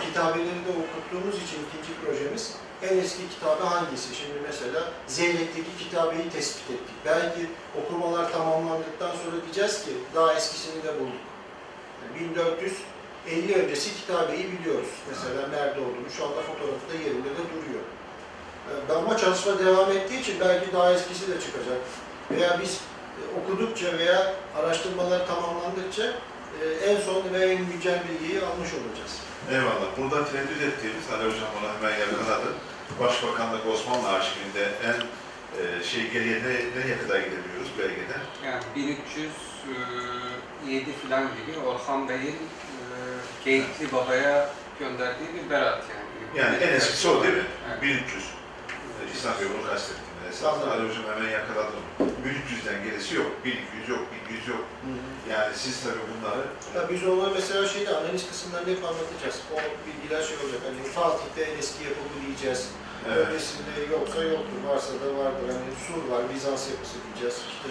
Kitabeleri 0.00 0.46
de 0.66 0.70
okuttuğumuz 0.82 1.34
için 1.34 1.58
ikinci 1.68 2.00
projemiz 2.04 2.52
en 2.82 2.98
eski 2.98 3.28
kitabı 3.28 3.64
hangisi? 3.64 4.14
Şimdi 4.14 4.38
mesela 4.46 4.80
Zeynep'teki 5.06 5.76
kitabeyi 5.78 6.30
tespit 6.30 6.70
ettik. 6.70 6.94
Belki 7.06 7.50
okumalar 7.82 8.32
tamamlandıktan 8.32 9.10
sonra 9.10 9.42
diyeceğiz 9.44 9.84
ki 9.84 9.90
daha 10.14 10.32
eskisini 10.34 10.82
de 10.82 11.00
bulduk. 11.00 11.24
Yani 12.02 12.30
1450 13.26 13.54
öncesi 13.54 13.94
kitabeyi 13.94 14.52
biliyoruz. 14.52 14.88
Mesela 15.08 15.48
nerede 15.48 15.80
olduğunu 15.80 16.10
şu 16.16 16.24
anda 16.24 16.40
fotoğrafı 16.42 16.88
da 16.90 16.94
yerinde 17.04 17.28
de 17.30 17.44
duruyor. 17.52 17.84
Ee, 18.88 18.92
Ama 18.92 19.16
çalışma 19.16 19.58
devam 19.58 19.92
ettiği 19.92 20.20
için 20.20 20.40
belki 20.40 20.72
daha 20.72 20.92
eskisi 20.92 21.28
de 21.28 21.40
çıkacak. 21.40 21.78
Veya 22.30 22.58
biz 22.62 22.80
e, 23.20 23.22
okudukça 23.40 23.98
veya 23.98 24.34
araştırmalar 24.56 25.26
tamamlandıkça 25.26 26.02
e, 26.62 26.64
en 26.90 27.00
son 27.00 27.22
ve 27.34 27.38
en 27.46 27.66
güncel 27.66 28.02
bilgiyi 28.08 28.40
almış 28.40 28.68
olacağız. 28.78 29.14
Eyvallah. 29.50 29.88
Burada 29.98 30.24
tereddüt 30.30 30.62
ettiğimiz, 30.62 31.04
Ali 31.12 31.24
Hocam 31.24 31.48
onu 31.60 31.68
hemen 31.76 31.98
yakaladı. 31.98 32.46
Başbakanlık 33.00 33.66
Osmanlı 33.66 34.08
arşivinde 34.08 34.68
en 34.84 34.96
e, 35.60 35.62
şey 35.84 36.10
geriye 36.10 36.38
ne, 36.38 36.52
nereye 36.80 36.98
kadar 36.98 37.18
gidebiliyoruz 37.18 37.68
belgede? 37.78 38.16
Yani 38.44 38.62
1307 38.76 40.92
falan 40.92 41.22
gibi 41.22 41.58
Orhan 41.66 42.08
Bey'in 42.08 42.36
Geyikli 43.44 43.92
Baba'ya 43.92 44.50
gönderdiği 44.78 45.28
bir 45.34 45.50
berat 45.50 45.82
yani. 45.90 46.38
Yani 46.44 46.56
en 46.64 46.72
eskisi 46.72 47.08
o 47.08 47.22
değil 47.22 47.34
mi? 47.34 47.44
Evet. 47.70 47.82
1300. 47.82 48.24
E, 48.24 49.12
İhsan 49.14 49.32
Bey 49.40 49.46
bunu 49.58 49.66
kastettim. 49.70 50.04
Esasında. 50.30 50.72
Ali 50.72 50.88
Hocam 50.88 51.04
hemen 51.14 51.30
yakaladım. 51.30 51.84
1300'den 52.00 52.84
gerisi 52.84 53.14
yok. 53.16 53.26
1200 53.44 53.88
yok, 53.88 54.02
1100 54.30 54.48
yok. 54.48 54.64
Yani 55.30 55.54
siz 55.56 55.82
tabii 55.84 56.04
bunları 56.12 56.44
Ya 56.76 56.90
biz 56.90 57.04
onu 57.08 57.30
mesela 57.34 57.68
şeyde 57.68 57.96
analiz 57.96 58.28
kısımlarında 58.28 58.70
hep 58.70 58.84
anlatacağız. 58.84 59.38
O 59.54 59.56
bilgiler 59.86 60.22
şey 60.28 60.36
olacak. 60.42 60.60
Hani 60.68 60.80
Fatih'te 60.98 61.42
en 61.50 61.58
eski 61.58 61.84
yapı 61.84 62.00
bu 62.14 62.26
diyeceğiz. 62.26 62.68
evet, 63.08 63.26
Öylesinde 63.28 63.72
yoksa 63.92 64.22
yoktur, 64.24 64.58
varsa 64.68 64.92
da 65.02 65.08
vardır. 65.20 65.46
Hani 65.54 65.70
Sur 65.86 66.00
var, 66.12 66.22
Bizans 66.34 66.62
yapısı 66.70 66.96
diyeceğiz. 67.04 67.36
İşte 67.52 67.68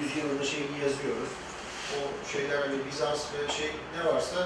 yüzyılını 0.00 0.44
şeyini 0.52 0.78
yazıyoruz. 0.86 1.32
O 1.96 1.98
şeyler 2.32 2.58
hani 2.64 2.76
Bizans 2.90 3.20
ve 3.34 3.52
şey 3.58 3.70
ne 3.96 4.02
varsa 4.12 4.38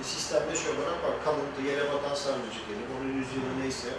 e, 0.00 0.04
sistemde 0.12 0.52
şey 0.62 0.70
olarak 0.74 0.98
bak 1.06 1.16
kalıntı, 1.24 1.60
yere 1.70 1.84
batan 1.92 2.14
sarnıcı 2.22 2.60
gelir. 2.68 2.86
Onun 2.94 3.10
yüzyılı 3.18 3.50
neyse. 3.62 3.90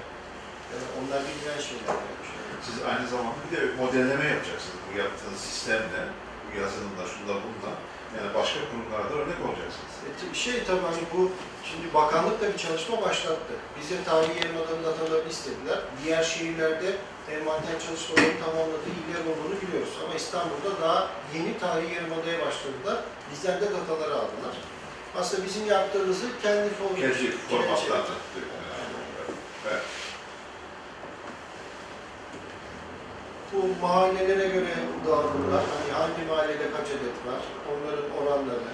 e, 0.74 0.76
onlar 1.00 1.20
bilinen 1.28 1.62
şeyler. 1.68 1.88
yani. 2.02 2.62
siz 2.66 2.76
aynı 2.92 3.06
zamanda 3.14 3.40
bir 3.44 3.52
de 3.58 3.62
modelleme 3.82 4.26
yapacaksınız. 4.34 4.82
Bu 4.88 4.92
yaptığınız 5.04 5.42
sistemle, 5.50 6.02
bu 6.46 6.50
yazılımla, 6.62 7.04
şunda 7.14 7.34
bunda. 7.44 7.72
Yani 8.18 8.30
başka 8.40 8.60
kurumlara 8.70 9.06
da 9.10 9.14
örnek 9.22 9.40
olacaksınız. 9.48 9.94
E, 10.08 10.36
Şey 10.44 10.56
tabii 10.68 10.86
hani 10.92 11.04
bu, 11.14 11.22
şimdi 11.70 11.86
bakanlık 12.00 12.42
da 12.42 12.46
bir 12.54 12.58
çalışma 12.66 12.96
başlattı. 13.08 13.54
Bize 13.78 13.98
tarihi 14.10 14.38
yarımadanın 14.42 14.84
datalarını 14.90 15.30
istediler. 15.36 15.80
Diğer 16.04 16.24
şehirlerde 16.24 16.90
envanter 17.36 17.76
çalışmalarını 17.86 18.38
tamamladığı 18.46 18.94
iller 19.00 19.24
olduğunu 19.32 19.56
biliyoruz. 19.62 19.94
Ama 20.04 20.14
İstanbul'da 20.22 20.72
daha 20.82 21.00
yeni 21.36 21.60
tarihi 21.60 21.94
yarımadaya 21.96 22.38
başladılar. 22.46 22.98
Bizden 23.32 23.62
de 23.62 23.68
dataları 23.78 24.14
aldılar. 24.22 24.54
Aslında 25.20 25.46
bizim 25.46 25.68
yaptığımızı 25.68 26.26
kendi 26.42 26.70
formu 26.70 26.96
Kendi 26.96 27.32
formatlarla. 27.32 28.06
Evet. 29.72 29.82
Bu 33.54 33.82
mahallelere 33.82 34.48
göre 34.48 34.74
dağılımlar, 35.08 35.64
hani 35.74 35.92
hangi 35.94 36.30
mahallede 36.30 36.72
kaç 36.78 36.88
adet 36.88 37.18
var, 37.28 37.42
onların 37.72 38.10
oranları. 38.18 38.72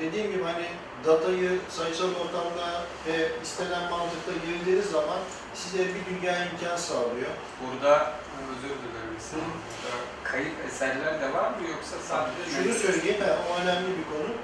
Dediğim 0.00 0.32
gibi 0.32 0.42
hani 0.42 0.66
datayı 1.04 1.58
sayısal 1.68 2.08
ortamda 2.08 2.82
ve 3.06 3.28
istenen 3.42 3.90
mantıkla 3.90 4.32
girdiğiniz 4.46 4.90
zaman 4.90 5.18
size 5.54 5.78
bir 5.78 6.02
dünya 6.10 6.46
imkan 6.46 6.76
sağlıyor. 6.76 7.32
Burada 7.60 8.12
özür 8.50 8.68
dilerim. 8.68 9.16
Burada 9.32 9.96
kayıp 10.24 10.54
eserler 10.68 11.20
de 11.20 11.32
var 11.32 11.50
mı 11.50 11.68
yoksa 11.70 11.96
sadece 12.08 12.50
Şunu 12.56 12.74
söyleyeyim, 12.74 13.22
ha, 13.26 13.36
o 13.50 13.62
önemli 13.62 13.88
bir 13.98 14.04
konu. 14.12 14.34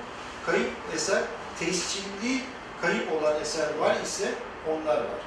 Kayıp 0.46 0.70
eser, 0.94 1.22
tescilli 1.58 2.40
kayıp 2.82 3.12
olan 3.12 3.40
eser 3.40 3.68
var 3.78 3.96
ise 4.04 4.28
onlar 4.68 4.96
var. 4.96 5.20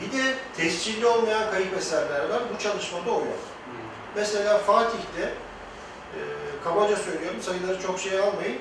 Bir 0.00 0.18
de 0.18 0.34
tescilli 0.56 1.06
olmayan 1.06 1.50
kayıp 1.50 1.76
eserler 1.76 2.28
var. 2.28 2.42
Bu 2.54 2.58
çalışmada 2.62 3.10
o 3.10 3.14
yok. 3.14 3.24
Hmm. 3.24 3.74
Mesela 4.16 4.58
Fatih'te, 4.58 5.22
e, 5.22 6.20
kabaca 6.64 6.96
söylüyorum, 6.96 7.42
sayıları 7.42 7.82
çok 7.82 8.00
şey 8.00 8.18
almayın. 8.18 8.58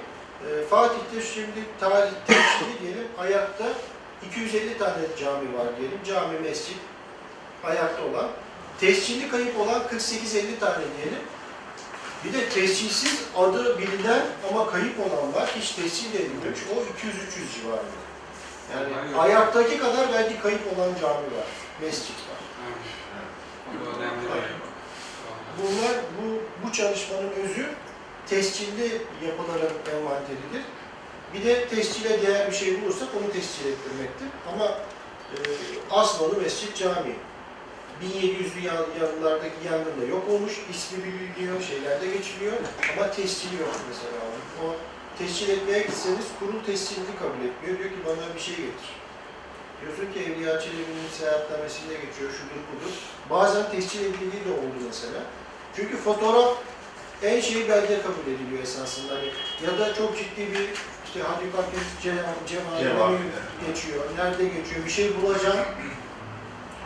E, 0.49 0.63
Fatih'te 0.69 1.21
şimdi 1.34 1.65
tarih 1.79 2.12
tescilli 2.27 2.79
diyelim, 2.82 3.08
ayakta 3.17 3.65
250 4.27 4.77
tane 4.77 4.93
cami 5.19 5.58
var 5.58 5.67
diyelim. 5.79 5.99
Cami, 6.08 6.39
mescit, 6.39 6.77
ayakta 7.63 8.03
olan. 8.03 8.29
Tescilli 8.79 9.29
kayıp 9.29 9.60
olan 9.60 9.82
48-50 9.82 10.60
tane 10.60 10.84
diyelim. 10.97 11.23
Bir 12.26 12.34
de 12.34 12.50
tescilsiz 12.50 13.22
adı 13.38 13.80
bilinen 13.80 14.26
ama 14.52 14.72
kayıp 14.72 15.00
olan 15.00 15.34
var. 15.34 15.50
Hiç 15.60 15.72
tescil 15.72 16.16
edilmemiş. 16.16 16.60
O 16.72 16.76
200-300 16.76 17.62
civarında. 17.62 18.04
Yani 18.74 19.14
be. 19.14 19.18
ayaktaki 19.18 19.78
kadar 19.78 20.14
belki 20.14 20.40
kayıp 20.40 20.62
olan 20.76 20.90
cami 21.02 21.38
var, 21.38 21.48
mescit 21.82 22.10
var. 22.10 22.40
Bunlar, 25.58 25.96
bu, 26.18 26.42
bu 26.68 26.74
çalışmanın 26.74 27.30
özü 27.30 27.70
tescilli 28.28 29.02
yapıların 29.26 29.74
envanteridir. 29.96 30.64
Bir 31.34 31.46
de 31.46 31.68
tescile 31.68 32.22
değer 32.22 32.52
bir 32.52 32.56
şey 32.56 32.82
bulursak 32.82 33.08
onu 33.20 33.32
tescil 33.32 33.66
ettirmektir. 33.66 34.28
Ama 34.54 34.66
e, 34.66 35.38
asmalı 35.92 36.42
mescit 36.42 36.78
cami. 36.78 37.16
1700'lü 38.01 38.60
yıl- 38.60 38.91
yıllardaki 38.99 39.60
yangında 39.71 40.06
yok 40.10 40.29
olmuş, 40.29 40.53
ismi 40.73 40.97
biliniyor, 41.03 41.62
şeylerde 41.62 42.08
geçiliyor 42.08 42.53
ama 42.97 43.12
tescili 43.12 43.56
yok 43.62 43.75
mesela. 43.89 44.17
O 44.63 44.65
tescil 45.19 45.49
etmeye 45.49 45.79
gitseniz 45.79 46.25
kurul 46.39 46.63
tescilini 46.65 47.15
kabul 47.19 47.41
etmiyor. 47.47 47.77
Diyor 47.79 47.89
ki 47.89 47.99
bana 48.08 48.36
bir 48.36 48.39
şey 48.39 48.56
getir. 48.56 48.89
Diyorsun 49.82 50.13
ki 50.13 50.19
Evliya 50.19 50.60
Çelebi'nin 50.60 51.10
seyahatnamesinde 51.19 51.93
geçiyor, 51.93 52.29
şudur 52.38 52.62
budur. 52.69 52.93
Bazen 53.29 53.71
tescil 53.71 53.99
edildiği 53.99 54.45
de 54.47 54.51
oldu 54.62 54.77
mesela. 54.88 55.19
Çünkü 55.75 55.97
fotoğraf 55.97 56.58
en 57.23 57.39
şey 57.41 57.69
belge 57.69 58.01
kabul 58.01 58.25
ediliyor 58.34 58.63
esasında. 58.63 59.13
Hani 59.15 59.29
ya 59.65 59.79
da 59.79 59.93
çok 59.93 60.17
ciddi 60.17 60.53
bir 60.53 60.69
işte 61.06 61.19
Hadi 61.27 61.45
Cemaat'e 62.03 62.84
Cemaat, 62.84 63.12
geçiyor, 63.67 64.03
nerede 64.17 64.43
geçiyor, 64.43 64.86
bir 64.86 64.89
şey 64.91 65.12
bulacağım. 65.21 65.65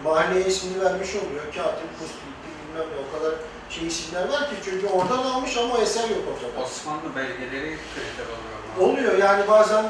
Mahalleye 0.03 0.45
ismini 0.45 0.83
vermiş 0.85 1.09
oluyor. 1.15 1.43
Katip, 1.45 1.91
Kuskilti, 1.99 2.47
bilmem 2.57 2.87
ne 2.91 2.97
o 3.05 3.19
kadar 3.19 3.33
şey 3.69 3.87
isimler 3.87 4.29
var 4.29 4.49
ki 4.49 4.55
çünkü 4.65 4.87
oradan 4.87 5.17
almış 5.31 5.57
ama 5.57 5.77
eser 5.77 6.09
yok 6.09 6.23
ortada. 6.33 6.63
Osmanlı 6.63 7.15
belgeleri 7.15 7.77
kriter 7.93 8.27
oluyor. 8.35 8.57
mu? 8.77 8.83
Oluyor 8.85 9.17
yani 9.17 9.47
bazen 9.47 9.85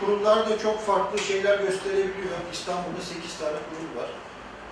kurullar 0.00 0.50
da 0.50 0.58
çok 0.58 0.86
farklı 0.86 1.18
şeyler 1.18 1.58
gösterebiliyor. 1.58 2.38
İstanbul'da 2.52 3.00
8 3.14 3.38
tane 3.38 3.58
kurul 3.68 4.02
var. 4.02 4.10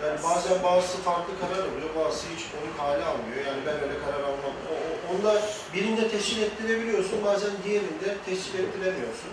Yani 0.02 0.18
bazen 0.22 0.62
bazısı 0.62 0.98
farklı 0.98 1.32
karar 1.40 1.58
alıyor, 1.68 1.90
bazısı 1.98 2.26
hiç 2.36 2.42
onu 2.56 2.70
hale 2.86 3.04
almıyor. 3.04 3.40
Yani 3.46 3.60
ben 3.66 3.74
öyle 3.74 3.96
karar 4.06 4.20
almam. 4.30 4.54
O, 4.70 4.72
o- 4.74 5.14
onda 5.16 5.42
birinde 5.74 6.08
tescil 6.08 6.42
ettirebiliyorsun, 6.42 7.24
bazen 7.24 7.50
diğerinde 7.64 8.08
tescil 8.26 8.54
ettiremiyorsun. 8.58 9.32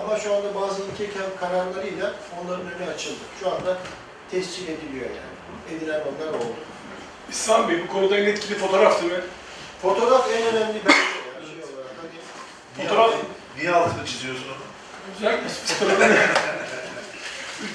Ama 0.00 0.18
şu 0.18 0.34
anda 0.34 0.54
bazı 0.54 0.82
ilke 0.82 1.10
kararlarıyla 1.40 2.14
onların 2.44 2.66
önü 2.72 2.90
açıldı. 2.94 3.24
Şu 3.40 3.50
anda 3.50 3.78
tescil 4.30 4.68
ediliyor 4.68 5.06
yani. 5.06 5.76
Edilen 5.76 6.00
onlar 6.00 6.34
oldu. 6.34 6.54
İslam 7.30 7.68
Bey 7.68 7.82
bu 7.88 7.92
konuda 7.92 8.16
en 8.16 8.24
etkili 8.24 8.58
fotoğraf 8.58 9.02
değil 9.02 9.12
mi? 9.12 9.20
Fotoğraf 9.82 10.30
en 10.30 10.42
önemli 10.42 10.74
belge 10.86 10.98
yani 11.34 11.46
şey 11.46 11.64
olarak. 11.64 11.92
Hani 12.00 12.88
Fotoğraf- 12.88 13.14
niye 13.58 13.70
altını 13.70 14.06
çiziyorsun 14.06 14.44
onu? 14.44 14.64
Özellikle 15.16 15.48
fotoğrafını... 15.48 16.16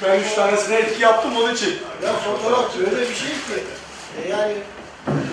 ben 0.03 0.19
üç 0.19 0.33
tanesine 0.33 0.75
etki 0.75 1.01
yaptım 1.03 1.37
onun 1.37 1.55
için. 1.55 1.77
Ya 2.05 2.13
fotoğraf 2.13 2.77
öyle 2.77 3.09
bir 3.09 3.15
şey 3.15 3.29
ki 3.29 3.63
e, 4.23 4.29
yani 4.29 4.53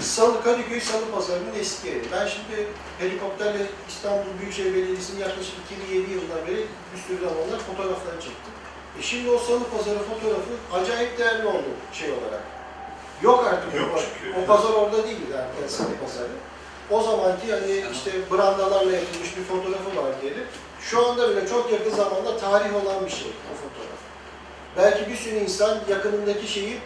Salı 0.02 0.44
Kadıköy 0.44 0.80
Salı 0.80 1.10
Pazarı'nın 1.14 1.54
eski 1.60 1.88
yeri. 1.88 2.02
Ben 2.12 2.26
şimdi 2.28 2.68
helikopterle 2.98 3.66
İstanbul 3.88 4.40
Büyükşehir 4.40 4.74
Belediyesi'nin 4.74 5.20
yaklaşık 5.20 5.54
2007 5.66 6.10
yılından 6.10 6.46
beri 6.46 6.66
bir 6.94 7.00
sürü 7.06 7.20
zamanlar 7.20 7.58
fotoğraflarını 7.58 8.20
çektim. 8.20 8.52
E 8.98 9.02
şimdi 9.02 9.30
o 9.30 9.38
Salı 9.38 9.64
Pazarı 9.64 9.98
fotoğrafı 9.98 10.52
acayip 10.74 11.18
değerli 11.18 11.46
oldu 11.46 11.68
şey 11.92 12.10
olarak. 12.10 12.42
Yok 13.22 13.44
artık 13.52 13.74
Yok 13.80 13.90
o, 13.96 13.98
çünkü. 13.98 14.40
o 14.40 14.46
pazar 14.46 14.70
orada 14.70 15.04
değil 15.04 15.18
yani 15.32 15.70
Salı 15.70 15.96
Pazarı. 16.04 16.28
O 16.90 17.02
zamanki 17.02 17.52
hani 17.52 17.84
işte 17.92 18.10
brandalarla 18.30 18.92
yapılmış 18.92 19.36
bir 19.36 19.44
fotoğrafı 19.44 19.96
var 19.96 20.12
diyelim. 20.22 20.44
Şu 20.80 21.06
anda 21.06 21.30
bile 21.30 21.48
çok 21.48 21.72
yakın 21.72 21.90
zamanda 21.90 22.36
tarih 22.36 22.74
olan 22.74 23.06
bir 23.06 23.10
şey 23.10 23.28
o 23.28 23.54
fotoğraf. 23.54 23.98
Belki 24.76 25.10
bir 25.10 25.16
sürü 25.16 25.34
insan 25.34 25.78
yakınındaki 25.90 26.48
şeyi 26.48 26.78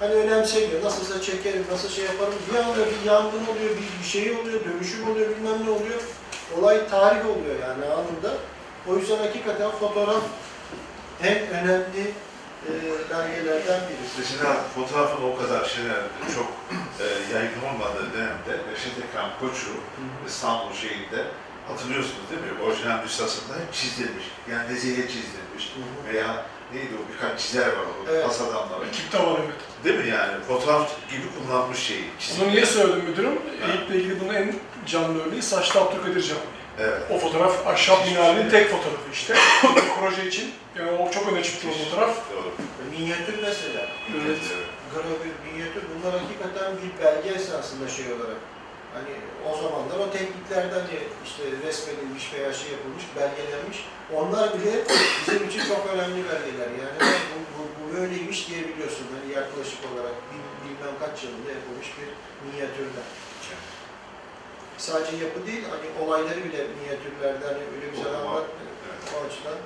hani 0.00 0.14
önemsemiyor. 0.14 0.84
Nasılsa 0.84 1.20
çekerim, 1.22 1.64
nasıl 1.72 1.88
şey 1.88 2.04
yaparım. 2.04 2.34
Bir 2.52 2.58
anda 2.58 2.78
bir 2.78 3.10
yangın 3.10 3.46
oluyor, 3.46 3.70
bir, 3.70 4.02
bir 4.02 4.08
şey 4.08 4.32
oluyor, 4.36 4.60
dönüşüm 4.64 5.10
oluyor, 5.10 5.30
bilmem 5.30 5.66
ne 5.66 5.70
oluyor. 5.70 6.00
Olay 6.58 6.88
tarih 6.88 7.26
oluyor 7.26 7.56
yani 7.62 7.84
anında. 7.84 8.34
O 8.88 8.96
yüzden 8.96 9.18
hakikaten 9.18 9.70
fotoğraf 9.70 10.22
en 11.22 11.38
önemli 11.48 12.04
e, 12.68 12.70
belgelerden 13.10 13.80
birisi. 13.88 14.14
Mesela 14.18 14.56
fotoğrafın 14.74 15.22
o 15.22 15.36
kadar 15.36 15.64
şeyler 15.64 16.02
çok 16.34 16.52
e, 17.00 17.34
yaygın 17.34 17.62
olmadığı 17.74 18.12
dönemde 18.14 18.52
Reşit 18.72 18.92
Ekrem 18.98 19.30
Koçu 19.40 19.70
İstanbul 20.26 20.72
şeyinde 20.74 21.24
hatırlıyorsunuz 21.68 22.30
değil 22.30 22.42
mi? 22.42 22.62
Orijinal 22.66 23.02
nüshasında 23.02 23.54
çizilmiş. 23.72 24.24
Yani 24.50 24.72
nezeye 24.74 25.08
çizilmiş. 25.08 25.72
Veya 26.12 26.46
neydi 26.72 26.88
o 26.94 27.12
birkaç 27.12 27.40
çizer 27.40 27.66
var 27.66 27.84
o 28.00 28.10
Evet. 28.10 28.26
pas 28.26 28.40
adamları. 28.40 28.88
Ekipte 28.88 29.18
var 29.18 29.36
evet. 29.44 29.54
Değil 29.84 29.98
mi 30.04 30.08
yani? 30.10 30.42
Fotoğraf 30.48 30.90
gibi 31.10 31.22
kullanmış 31.38 31.78
şeyi. 31.78 32.04
çizim. 32.20 32.40
Bunu 32.44 32.50
niye 32.54 32.66
söyledim 32.66 33.04
müdürüm? 33.04 33.38
Eyüp'le 33.68 33.90
ilgili 33.94 34.20
bunun 34.20 34.34
en 34.34 34.54
canlı 34.86 35.24
örneği 35.26 35.42
Saçlı 35.42 35.80
Abdülkadir 35.80 36.22
Camii. 36.22 36.42
Evet. 36.80 37.02
O 37.10 37.18
fotoğraf 37.18 37.66
ahşap 37.66 38.06
minarenin 38.06 38.50
tek 38.50 38.70
fotoğrafı 38.70 39.10
işte. 39.12 39.34
proje 40.00 40.26
için. 40.28 40.50
Yani 40.78 40.90
o 40.90 41.10
çok 41.10 41.32
öne 41.32 41.42
çıktı 41.42 41.68
o 41.70 41.84
fotoğraf. 41.84 42.16
Doğru. 42.32 42.52
Minyatür 42.90 43.34
mesela. 43.42 43.86
Evet. 44.26 44.38
Gravür, 44.94 45.32
minyatür 45.46 45.82
bunlar 45.92 46.12
hakikaten 46.20 46.70
bir 46.80 47.04
belge 47.04 47.28
esasında 47.28 47.88
şey 47.88 48.06
olarak. 48.12 48.40
Hani 48.96 49.14
o 49.48 49.50
zamanlar 49.62 49.98
o 50.06 50.10
tekniklerden 50.16 50.84
de 50.90 50.96
işte 51.26 51.42
resmedilmiş 51.66 52.24
veya 52.34 52.52
şey 52.60 52.68
yapılmış, 52.76 53.04
belgelenmiş. 53.16 53.78
Onlar 54.18 54.46
bile 54.54 54.72
bizim 55.20 55.48
için 55.48 55.62
çok 55.72 55.82
önemli 55.94 56.20
belgeler. 56.30 56.70
Yani 56.82 56.98
bu, 57.30 57.38
bu, 57.54 57.62
bu 57.76 57.82
böyleymiş 57.96 58.48
diyebiliyorsun. 58.48 59.06
Hani 59.14 59.28
yaklaşık 59.40 59.80
olarak 59.90 60.16
bil- 60.28 60.52
bilmem 60.64 60.94
kaç 61.02 61.16
yılında 61.24 61.50
yapılmış 61.58 61.88
bir 61.98 62.08
minyatürden. 62.46 63.06
Sadece 64.86 65.16
yapı 65.24 65.46
değil, 65.46 65.64
hani 65.70 66.06
olayları 66.06 66.44
bile 66.44 66.66
minyatürlerden 66.76 67.46
hani 67.46 67.62
öyle 67.74 67.86
güzel 67.96 68.14
anlat. 68.14 68.44
Evet. 68.60 69.14
O 69.14 69.26
açıdan. 69.26 69.58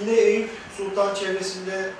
Yine 0.00 0.20
Eyüp 0.20 0.50
Sultan 0.76 1.14
çevresinde 1.14 1.90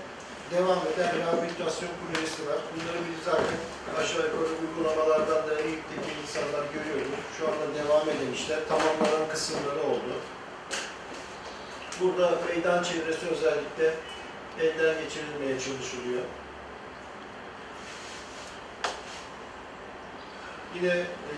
devam 0.50 0.78
eden 0.94 1.18
rehabilitasyon 1.18 1.90
projesi 2.00 2.46
var. 2.48 2.58
Bunları 2.72 2.98
biz 3.08 3.24
zaten 3.24 3.58
aşağı 3.98 4.26
yukarı 4.26 4.52
uygulamalardan 4.62 5.48
da 5.48 5.54
Eyüp'teki 5.60 6.10
insanlar 6.22 6.64
görüyoruz. 6.74 7.12
Şu 7.38 7.44
anda 7.48 7.66
devam 7.78 8.08
eden 8.08 8.32
işler 8.34 8.58
tamamlanan 8.68 9.28
kısımları 9.32 9.82
oldu. 9.90 10.12
Burada 12.00 12.38
meydan 12.48 12.82
çevresi 12.82 13.26
özellikle 13.30 13.94
elden 14.60 14.94
geçirilmeye 15.04 15.60
çalışılıyor. 15.60 16.22
Yine 20.74 20.94
e, 20.94 21.34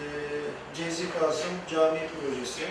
Cezri 0.77 1.05
Kasım 1.20 1.51
Camii 1.70 2.09
Projesi. 2.20 2.64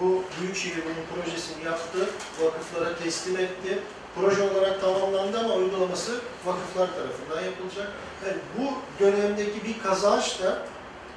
Bu 0.00 0.24
Büyükşehir 0.40 0.82
bunun 0.84 1.22
projesini 1.24 1.64
yaptı, 1.64 1.98
vakıflara 2.42 2.96
teslim 2.96 3.36
etti. 3.36 3.78
Proje 4.14 4.42
olarak 4.42 4.80
tamamlandı 4.80 5.38
ama 5.38 5.54
uygulaması 5.54 6.20
vakıflar 6.44 6.88
tarafından 6.94 7.50
yapılacak. 7.50 7.92
Yani 8.26 8.36
bu 8.58 8.72
dönemdeki 9.04 9.64
bir 9.64 9.82
kazanç 9.82 10.42
da 10.42 10.62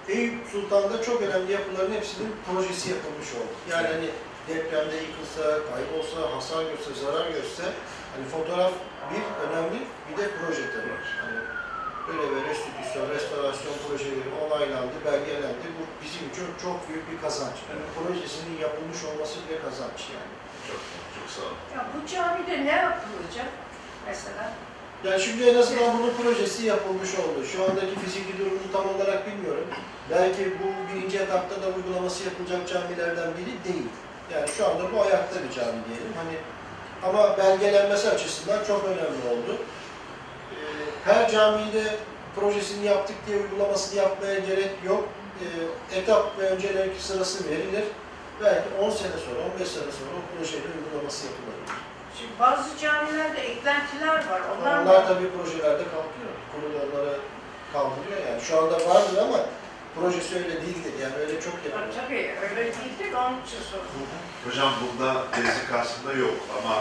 Eyüp 0.08 0.34
Sultan'da 0.52 1.04
çok 1.04 1.22
önemli 1.22 1.52
yapıların 1.52 1.94
hepsinin 1.94 2.36
projesi 2.48 2.90
yapılmış 2.90 3.28
oldu. 3.28 3.54
Yani 3.70 3.88
hani 3.88 4.10
depremde 4.48 4.96
yıkılsa, 4.96 5.44
kaybolsa, 5.44 6.36
hasar 6.36 6.64
görse, 6.64 7.02
zarar 7.06 7.28
görse 7.28 7.64
hani 8.16 8.26
fotoğraf 8.32 8.72
bir 9.12 9.48
önemli 9.48 9.80
bir 10.10 10.24
de 10.24 10.30
proje 10.40 10.62
tabii. 10.72 10.98
Hani 11.22 11.61
böyle 12.08 12.26
ve 12.34 12.40
restitüsyon, 12.50 13.06
restorasyon 13.16 13.76
projeleri 13.84 14.30
onaylandı, 14.44 14.96
belgelendi. 15.06 15.66
Bu 15.78 15.84
bizim 16.04 16.24
için 16.32 16.46
çok 16.66 16.78
büyük 16.88 17.06
bir 17.12 17.18
kazanç. 17.26 17.58
Yani 17.70 17.84
projesinin 17.98 18.58
yapılmış 18.66 19.00
olması 19.10 19.36
bile 19.44 19.58
kazanç 19.66 20.00
yani. 20.16 20.34
Çok, 20.68 20.82
çok 21.16 21.28
sağ 21.36 21.44
olun. 21.48 21.62
Ya 21.76 21.82
bu 21.94 21.98
camide 22.12 22.56
ne 22.70 22.76
yapılacak 22.88 23.52
mesela? 24.08 24.44
Yani 25.06 25.22
şimdi 25.22 25.44
en 25.52 25.56
azından 25.56 25.98
bunun 25.98 26.14
projesi 26.22 26.66
yapılmış 26.66 27.12
oldu. 27.22 27.40
Şu 27.52 27.64
andaki 27.64 27.96
fiziki 28.04 28.38
durumunu 28.38 28.70
tam 28.74 28.86
olarak 28.96 29.28
bilmiyorum. 29.28 29.68
Belki 30.12 30.44
bu 30.60 30.68
birinci 30.88 31.18
etapta 31.18 31.56
da 31.62 31.68
uygulaması 31.76 32.24
yapılacak 32.24 32.62
camilerden 32.70 33.30
biri 33.38 33.54
değil. 33.68 33.88
Yani 34.34 34.48
şu 34.58 34.68
anda 34.68 34.84
bu 34.94 35.02
ayakta 35.02 35.36
bir 35.44 35.52
cami 35.56 35.80
diyelim. 35.88 36.14
Hani 36.22 36.36
ama 37.04 37.38
belgelenmesi 37.38 38.10
açısından 38.10 38.64
çok 38.64 38.86
önemli 38.86 39.24
oldu. 39.32 39.58
Her 41.06 41.32
camide 41.32 41.96
projesini 42.36 42.86
yaptık 42.86 43.16
diye 43.28 43.38
uygulamasını 43.38 44.00
yapmaya 44.00 44.40
gerek 44.40 44.72
yok. 44.86 45.10
Ee, 45.42 45.98
Etap 46.00 46.40
ve 46.40 46.50
öncelik 46.50 47.02
sırası 47.02 47.50
verilir. 47.50 47.84
Belki 48.44 48.70
10 48.82 48.90
sene 48.90 49.18
sonra, 49.26 49.40
15 49.56 49.68
sene 49.68 49.92
sonra 49.98 50.12
o 50.20 50.22
projenin 50.38 50.72
uygulaması 50.78 51.26
yapılabilir. 51.28 51.78
Şimdi 52.18 52.32
bazı 52.40 52.78
camilerde 52.78 53.42
eklentiler 53.42 54.16
var. 54.16 54.42
Onlar, 54.54 54.82
Onlar 54.82 55.08
tabii 55.08 55.30
projelerde 55.38 55.84
kalkıyor. 55.94 56.32
Kurullarlara 56.52 57.16
kaldırıyor 57.74 58.20
yani. 58.30 58.42
Şu 58.42 58.58
anda 58.58 58.74
vardır 58.90 59.18
ama 59.18 59.40
projesi 59.96 60.36
öyle 60.36 60.56
değildir. 60.62 60.94
Yani 61.02 61.16
öyle 61.16 61.42
çok 61.42 61.54
yapılır. 61.66 61.96
tabii 62.02 62.32
öyle 62.50 62.64
değildir 62.66 63.14
onun 63.14 63.42
için 63.46 63.62
sordum. 63.72 64.08
Hocam 64.46 64.74
bunda 64.82 65.24
Deniz 65.38 65.68
karşısında 65.72 66.14
yok 66.14 66.34
ama 66.60 66.76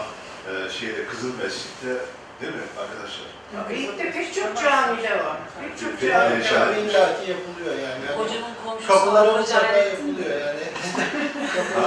e, 0.49 0.69
şeyde 0.69 1.05
Kızıl 1.05 1.37
Mescid'de 1.43 1.93
değil 2.41 2.53
mi 2.53 2.67
arkadaşlar? 2.81 3.27
Eyüp'te 3.69 4.11
pek 4.11 4.33
çok 4.35 4.61
camide 4.63 5.11
var. 5.25 5.37
Pek 5.61 5.79
çok 5.79 5.99
camide 6.01 6.59
var. 6.59 6.75
İllaki 6.77 7.31
yapılıyor 7.31 7.75
yani. 7.75 8.05
yani 8.05 8.17
Hocamın 8.17 8.49
komşusu 8.65 8.87
kapılara 8.93 9.27
Arpa 9.29 9.39
mutlaka 9.39 9.77
yapılıyor 9.77 10.29
yani. 10.41 10.59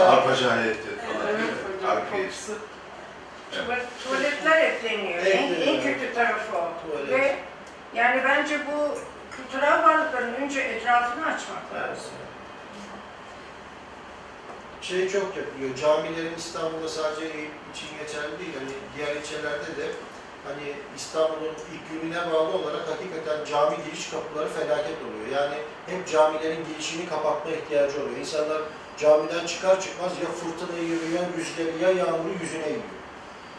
Arpa 0.01 0.37
Cahiliyeti 0.37 0.81
falan 1.01 1.33
mi? 1.35 1.43
Arkayı. 1.89 2.31
Tuvalet- 3.53 3.87
Tuvaletler 4.05 4.61
ekleniyor. 4.61 5.27
En, 5.27 5.55
en 5.61 5.83
kötü 5.83 6.15
tarafı 6.15 6.57
o. 6.57 6.69
Tuvalet. 6.83 7.11
Ve 7.21 7.37
yani 7.95 8.23
bence 8.25 8.59
bu 8.67 8.99
kültürel 9.37 9.83
varlıkların 9.83 10.35
önce 10.35 10.61
etrafını 10.61 11.27
açmak 11.27 11.75
lazım. 11.75 12.11
şey 14.83 15.09
çok 15.09 15.37
yapılıyor. 15.37 15.77
Camilerin 15.81 16.35
İstanbul'da 16.39 16.89
sadece 16.89 17.25
Eyüp 17.25 17.51
için 17.75 17.87
geçerli 17.99 18.39
değil. 18.39 18.53
Hani 18.59 18.71
diğer 18.97 19.17
ilçelerde 19.17 19.77
de 19.77 19.87
hani 20.47 20.67
İstanbul'un 20.97 21.55
gününe 21.91 22.33
bağlı 22.33 22.53
olarak 22.59 22.85
hakikaten 22.89 23.45
cami 23.45 23.77
giriş 23.85 24.11
kapıları 24.11 24.49
felaket 24.49 24.99
oluyor. 25.07 25.29
Yani 25.41 25.57
hep 25.87 26.09
camilerin 26.09 26.65
girişini 26.69 27.09
kapatma 27.09 27.51
ihtiyacı 27.51 28.03
oluyor. 28.03 28.17
İnsanlar 28.17 28.63
camiden 28.99 29.47
çıkar 29.47 29.81
çıkmaz 29.81 30.13
ya 30.23 30.29
fırtına 30.29 30.79
yürüyor, 30.79 31.23
rüzgarı 31.37 31.79
ya 31.83 32.05
yağmuru 32.05 32.35
yüzüne 32.43 32.69
yiyor. 32.69 32.95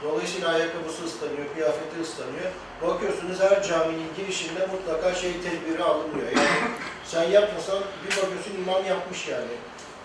Dolayısıyla 0.03 0.49
ayakkabısı 0.49 1.05
ıslanıyor, 1.05 1.53
kıyafeti 1.53 2.01
ıslanıyor. 2.01 2.51
Bakıyorsunuz 2.81 3.39
her 3.39 3.63
caminin 3.63 4.09
girişinde 4.17 4.67
mutlaka 4.67 5.15
şey 5.15 5.31
tedbiri 5.41 5.83
alınıyor. 5.83 6.27
Yani 6.35 6.57
sen 7.05 7.23
yapmasan 7.23 7.79
bir 8.03 8.11
bakıyorsun 8.11 8.55
imam 8.63 8.85
yapmış 8.85 9.27
yani. 9.27 9.55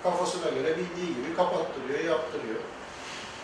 Kafasına 0.02 0.50
göre 0.50 0.76
bildiği 0.78 1.14
gibi 1.16 1.36
kapattırıyor, 1.36 2.00
yaptırıyor. 2.04 2.60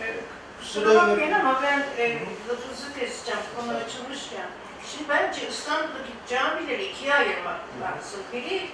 Evet. 0.02 0.24
Kusura 0.66 0.94
bakmayın 0.94 1.32
ama 1.32 1.62
ben 1.62 1.78
e, 1.98 2.14
lafınızı 2.48 2.94
keseceğim 2.98 3.40
konu 3.56 3.76
açılmışken. 3.76 4.46
Şimdi 4.90 5.08
bence 5.08 5.48
İstanbul'daki 5.48 6.12
camileri 6.28 6.84
ikiye 6.84 7.14
ayırmak 7.14 7.60
lazım. 7.82 8.20
Biri 8.32 8.70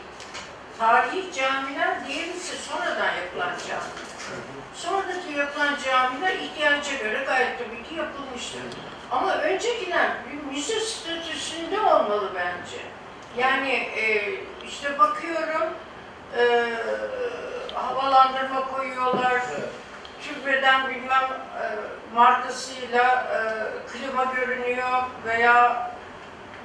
tarihi 0.79 1.33
camiler, 1.33 2.07
diğeri 2.09 2.31
ise 2.31 2.57
sonradan 2.57 3.15
yapılan 3.15 3.53
camiler. 3.69 4.13
Sonradaki 4.75 5.33
yapılan 5.39 5.77
camiler 5.85 6.35
ihtiyaca 6.35 6.97
göre 6.97 7.25
gayet 7.27 7.59
tabii 7.59 7.89
ki 7.89 7.95
yapılmıştır. 7.95 8.63
Ama 9.11 9.35
öncekiler 9.35 10.11
bir 10.31 10.53
müze 10.57 10.81
statüsünde 10.81 11.81
olmalı 11.81 12.31
bence. 12.35 12.83
Yani 13.37 13.73
e, 13.73 14.35
işte 14.69 14.99
bakıyorum 14.99 15.69
e, 16.39 16.67
havalandırma 17.75 18.69
koyuyorlar, 18.69 19.43
Türbeden 20.25 20.89
bilmem 20.89 21.31
e, 21.63 21.65
markasıyla 22.15 23.05
e, 23.05 23.39
klima 23.93 24.25
görünüyor 24.25 25.03
veya 25.27 25.91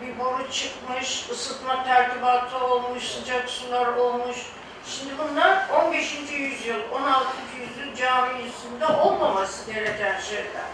bir 0.01 0.20
boru 0.20 0.51
çıkmış, 0.51 1.30
ısıtma 1.32 1.84
tertibatı 1.84 2.58
olmuş, 2.66 3.03
sıcak 3.03 3.49
sular 3.49 3.88
olmuş. 3.88 4.38
Şimdi 4.86 5.14
bunlar 5.18 5.70
15. 5.86 6.14
yüzyıl, 6.32 6.91
16. 6.91 7.28
yüzyıl 7.60 7.95
camisinde 7.95 8.86
olmaması 8.86 9.72
gereken 9.72 10.20
şeyler. 10.20 10.68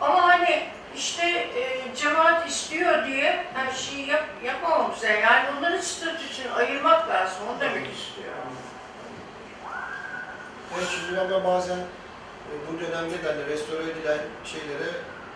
Ama 0.00 0.28
hani 0.28 0.68
işte 0.96 1.26
e, 1.30 1.94
cemaat 1.96 2.48
istiyor 2.48 3.06
diye 3.06 3.44
her 3.54 3.72
şeyi 3.72 4.08
yap, 4.08 4.24
yapmamamız 4.44 5.04
lazım. 5.04 5.22
Yani 5.22 5.44
bunların 5.56 5.80
statüsünü 5.80 6.52
ayırmak 6.52 7.08
lazım, 7.08 7.38
onu 7.50 7.60
demek 7.60 7.86
istiyorum. 7.94 8.59
Evet 10.74 10.88
şimdi 10.96 11.20
ama 11.20 11.44
bazen 11.44 11.78
e, 12.50 12.52
bu 12.66 12.72
dönemde 12.80 13.16
de 13.22 13.26
hani 13.32 13.46
restore 13.46 13.82
edilen 13.90 14.20
şeylere 14.52 14.90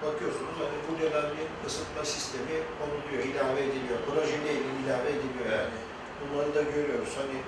bakıyorsunuz. 0.04 0.56
Hani 0.62 0.78
bu 0.86 0.92
dönemin 1.00 1.48
ısıtma 1.66 2.04
sistemi 2.04 2.56
konuluyor, 2.78 3.22
ilave 3.30 3.60
ediliyor. 3.68 3.98
İlgili 4.34 4.52
ilave 4.82 5.08
ediliyor 5.16 5.48
yani. 5.58 5.78
Bunları 6.20 6.54
da 6.54 6.62
görüyoruz. 6.62 7.12
Hani 7.20 7.38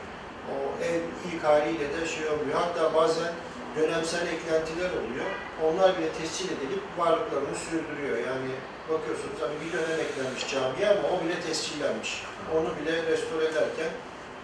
o 0.53 0.55
ev 0.89 1.03
ilk 1.29 1.45
haliyle 1.45 1.87
de 1.95 2.07
şey 2.07 2.27
oluyor. 2.29 2.57
Hatta 2.65 2.95
bazen 2.95 3.33
dönemsel 3.77 4.27
eklentiler 4.27 4.91
oluyor. 5.01 5.31
Onlar 5.65 5.99
bile 5.99 6.09
tescil 6.19 6.49
edilip 6.55 6.83
varlıklarını 6.99 7.57
sürdürüyor. 7.67 8.17
Yani 8.31 8.51
bakıyorsunuz 8.91 9.39
hani 9.45 9.57
bir 9.63 9.71
dönem 9.73 10.01
eklenmiş 10.07 10.43
camiye 10.53 10.89
ama 10.95 11.09
o 11.15 11.25
bile 11.25 11.41
tescillenmiş. 11.41 12.23
Onu 12.57 12.69
bile 12.79 12.95
restore 13.11 13.45
ederken 13.45 13.91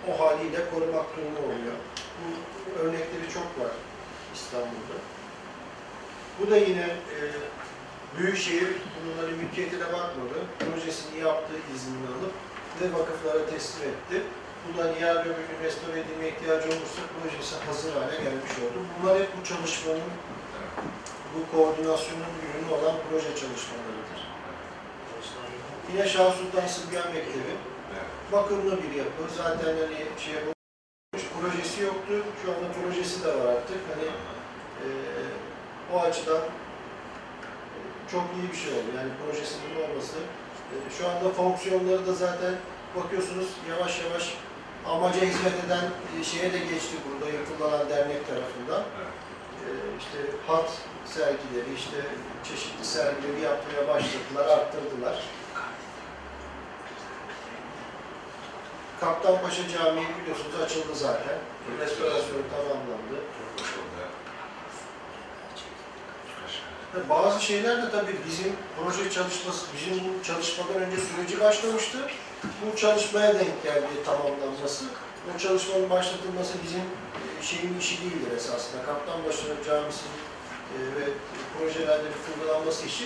o 0.09 0.11
haliyle 0.20 0.61
korumak 0.70 1.07
durumu 1.16 1.40
oluyor. 1.47 1.76
Bu 2.18 2.26
örnekleri 2.78 3.28
çok 3.34 3.42
var 3.42 3.72
İstanbul'da. 4.34 4.96
Bu 6.40 6.50
da 6.50 6.56
yine 6.56 6.86
e, 6.86 7.18
Büyükşehir 8.18 8.68
bunların 9.04 9.38
mülkiyetine 9.38 9.84
bakmadı. 9.84 10.38
Projesini 10.58 11.20
yaptı, 11.20 11.52
iznini 11.74 12.06
alıp 12.16 12.34
ve 12.80 12.98
vakıflara 12.98 13.46
teslim 13.46 13.88
etti. 13.88 14.22
Bundan 14.64 14.92
yarın 15.00 15.20
öbür 15.20 15.46
gün 15.50 15.64
restore 15.64 16.00
edilmeye 16.00 16.30
ihtiyacı 16.32 16.68
olursa 16.68 17.02
projesi 17.14 17.54
hazır 17.66 17.92
hale 17.92 18.16
gelmiş 18.16 18.52
oldu. 18.64 18.78
Bunlar 18.94 19.18
hep 19.18 19.28
bu 19.40 19.44
çalışmanın, 19.44 20.12
bu 21.34 21.56
koordinasyonun 21.56 22.34
ürünü 22.44 22.70
olan 22.74 22.96
proje 23.10 23.28
çalışmalarıdır. 23.28 24.20
Yine 25.92 26.08
Şah 26.08 26.32
Sultan 26.32 26.66
Sıbyan 26.66 27.12
Mektebi. 27.14 27.54
Bakımlı 28.32 28.78
bir 28.82 28.94
yapı. 28.98 29.22
Zaten 29.36 29.66
hani 29.66 30.20
şey 30.24 30.34
projesi 31.43 31.82
yoktu. 31.82 32.14
Şu 32.43 32.47
anda 32.53 32.66
projesi 32.78 33.24
de 33.24 33.28
var 33.28 33.47
artık. 33.55 33.80
Hani 33.90 34.09
e, 34.82 34.86
o 35.95 36.01
açıdan 36.01 36.43
e, 37.76 37.78
çok 38.12 38.24
iyi 38.36 38.53
bir 38.53 38.57
şey 38.62 38.72
oldu. 38.72 38.90
Yani 38.99 39.11
projesinin 39.20 39.74
olması. 39.84 40.16
E, 40.72 40.74
şu 40.99 41.09
anda 41.11 41.28
fonksiyonları 41.38 42.07
da 42.07 42.12
zaten 42.12 42.55
bakıyorsunuz 42.97 43.49
yavaş 43.70 44.01
yavaş 44.05 44.34
amaca 44.86 45.20
hizmet 45.20 45.64
eden 45.66 45.84
e, 46.20 46.24
şeye 46.24 46.53
de 46.53 46.59
geçti 46.59 46.97
burada 47.07 47.26
yapılanan 47.38 47.88
dernek 47.90 48.22
tarafından. 48.28 48.82
E, 49.64 49.68
işte 50.01 50.18
hat 50.47 50.70
sergileri, 51.07 51.70
işte 51.76 51.99
çeşitli 52.49 52.84
sergileri 52.84 53.40
yapmaya 53.40 53.88
başladılar, 53.88 54.59
arttırdılar. 54.59 55.22
Kaptanpaşa 59.03 59.68
Camii 59.68 60.07
biliyorsunuz 60.20 60.61
açıldı 60.64 60.94
zaten. 60.94 61.38
Restorasyonu 61.80 62.42
tamamlandı. 62.50 63.16
Bazı 67.09 67.44
şeyler 67.44 67.82
de 67.82 67.90
tabii 67.90 68.16
bizim 68.26 68.53
proje 68.76 69.11
çalışması, 69.11 69.66
bizim 69.76 70.05
bu 70.05 70.24
çalışmadan 70.24 70.82
önce 70.82 70.96
süreci 70.96 71.40
başlamıştı. 71.40 71.98
Bu 72.44 72.76
çalışmaya 72.76 73.34
denk 73.34 73.62
geldi 73.62 73.86
tamamlanması. 74.07 74.84
Bu 75.34 75.38
çalışmanın 75.38 75.90
başlatılması 75.90 76.55
bizim 76.64 76.80
e, 76.80 77.42
şeyin 77.42 77.78
işi 77.78 78.00
değildir 78.03 78.36
esasında. 78.36 78.82
Kaptanbaşı 78.82 79.42
Camisi'nin 79.66 80.18
e, 80.74 80.78
ve 80.96 81.05
projelerde 81.59 82.05
bir 82.05 82.34
kurgulanması 82.34 82.86
işi 82.86 83.05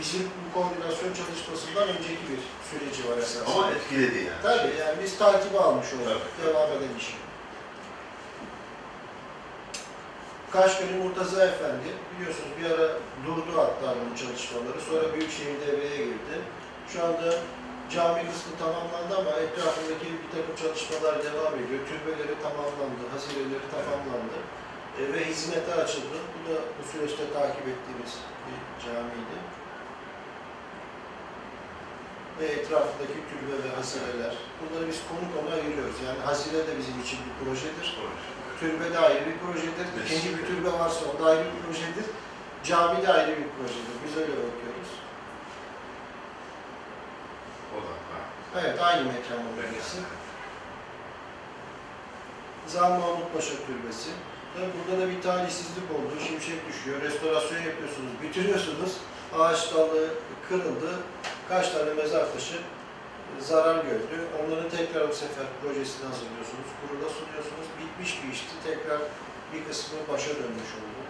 bizim 0.00 0.22
bu 0.22 0.54
koordinasyon 0.54 1.12
çalışmasından 1.20 1.88
önceki 1.88 2.24
bir 2.30 2.40
süreci 2.68 3.10
var 3.10 3.18
esasında. 3.18 3.54
Ama 3.54 3.70
etkiledi 3.70 4.18
yani. 4.18 4.42
Tabii 4.42 4.74
yani 4.80 4.96
biz 5.02 5.18
takibi 5.18 5.58
almış 5.58 5.86
olduk. 5.94 6.22
Devam 6.44 6.68
eden 6.72 6.94
işi. 6.98 7.14
Kaşgölü 10.52 10.94
Murtaza 11.02 11.44
Efendi 11.44 11.88
biliyorsunuz 12.10 12.52
bir 12.60 12.66
ara 12.70 12.88
durdu 13.26 13.52
hatta 13.56 13.94
bu 14.04 14.18
çalışmaları. 14.22 14.80
Sonra 14.88 15.14
Büyükşehir 15.14 15.56
devreye 15.66 15.96
girdi. 16.10 16.36
Şu 16.92 17.04
anda 17.04 17.28
cami 17.94 18.22
kısmı 18.30 18.52
tamamlandı 18.62 19.12
ama 19.20 19.32
etrafındaki 19.44 20.06
bir 20.22 20.30
takım 20.34 20.54
çalışmalar 20.62 21.14
devam 21.28 21.52
ediyor. 21.60 21.80
Türbeleri 21.90 22.34
tamamlandı, 22.46 23.02
hazireleri 23.12 23.66
tamamlandı 23.76 24.38
E, 25.00 25.02
ve 25.14 25.20
hizmete 25.24 25.74
açıldı. 25.74 26.16
Bu 26.34 26.40
da 26.48 26.56
bu 26.76 26.82
süreçte 26.92 27.24
takip 27.36 27.64
ettiğimiz 27.72 28.12
bir 28.46 28.58
camiydi. 28.84 29.36
Ve 32.40 32.46
etrafındaki 32.46 33.18
türbe 33.30 33.54
ve 33.64 33.76
hazireler. 33.76 34.34
Bunları 34.60 34.88
biz 34.88 35.00
konu 35.08 35.26
konu 35.34 35.54
ayırıyoruz. 35.54 35.96
Yani 36.06 36.20
hazire 36.28 36.66
de 36.66 36.72
bizim 36.78 37.00
için 37.04 37.18
bir 37.26 37.34
projedir. 37.44 37.98
Türbe 38.60 38.94
de 38.94 38.98
ayrı 38.98 39.26
bir 39.26 39.38
projedir. 39.38 39.86
İkinci 40.04 40.38
bir 40.38 40.46
türbe 40.46 40.72
varsa 40.72 41.00
o 41.10 41.22
da 41.22 41.26
ayrı 41.30 41.44
bir 41.44 41.62
projedir. 41.66 42.06
Cami 42.64 43.02
de 43.02 43.12
ayrı 43.12 43.30
bir 43.30 43.50
projedir. 43.56 43.94
Biz 44.04 44.16
öyle 44.16 44.32
bakıyoruz. 44.32 44.90
O 47.74 47.76
da. 47.86 47.92
ha. 48.10 48.20
Evet, 48.60 48.80
aynı 48.80 49.02
mekan 49.04 49.42
bölgesi. 49.56 49.98
Zam 52.66 52.92
Mahmut 52.92 53.34
Paşa 53.34 53.54
Türbesi. 53.66 54.10
Tabii 54.54 54.70
burada 54.78 55.02
da 55.02 55.10
bir 55.10 55.22
talihsizlik 55.22 55.90
oldu. 55.90 56.14
Şimşek 56.26 56.68
düşüyor. 56.68 57.00
Restorasyon 57.02 57.62
yapıyorsunuz, 57.62 58.12
bitiriyorsunuz. 58.22 58.96
Ağaç 59.38 59.74
dalı 59.74 60.08
kırıldı. 60.48 60.90
Kaç 61.48 61.70
tane 61.70 61.94
mezar 61.94 62.32
taşı 62.32 62.58
zarar 63.40 63.84
gördü. 63.84 64.16
Onların 64.40 64.70
tekrar 64.70 65.08
bu 65.10 65.14
sefer 65.14 65.46
projesini 65.62 66.06
hazırlıyorsunuz. 66.10 66.68
Kurula 66.80 67.08
sunuyorsunuz. 67.18 67.66
Bitmiş 67.80 68.22
bir 68.22 68.32
işti. 68.32 68.54
Tekrar 68.64 69.00
bir 69.52 69.64
kısmı 69.68 69.98
başa 70.12 70.28
dönmüş 70.28 70.70
oldu. 70.78 71.00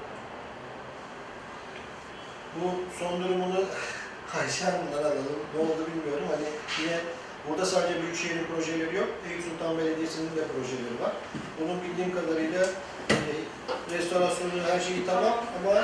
Bu 2.57 2.67
son 2.99 3.25
durumunu 3.25 3.65
Ayşe 4.41 4.65
Hanım'dan 4.65 5.03
alalım. 5.03 5.41
Ne 5.55 5.61
oldu 5.61 5.83
bilmiyorum. 5.91 6.27
Hani 6.33 6.47
yine 6.81 6.99
burada 7.49 7.67
sadece 7.67 8.03
Büyükşehir'in 8.03 8.47
projeleri 8.47 8.97
yok. 8.97 9.09
Eyüp 9.29 9.45
Sultan 9.45 9.79
Belediyesi'nin 9.79 10.37
de 10.37 10.45
projeleri 10.53 10.97
var. 11.05 11.13
Bunun 11.61 11.83
bildiğim 11.83 12.15
kadarıyla 12.15 12.63
e, 13.11 13.17
restorasyonu 13.95 14.53
her 14.71 14.81
şeyi 14.81 15.07
tamam 15.07 15.35
ama 15.59 15.75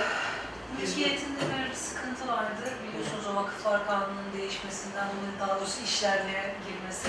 Mülkiyetinde 0.80 1.44
bir 1.70 1.74
sıkıntı 1.74 2.28
vardı. 2.28 2.64
Biliyorsunuz 2.82 3.24
o 3.32 3.36
vakıflar 3.36 3.86
kanununun 3.86 4.32
değişmesinden 4.38 5.06
dolayı 5.12 5.34
daha 5.40 5.60
doğrusu 5.60 5.84
işlerliğe 5.84 6.54
girmesi. 6.66 7.08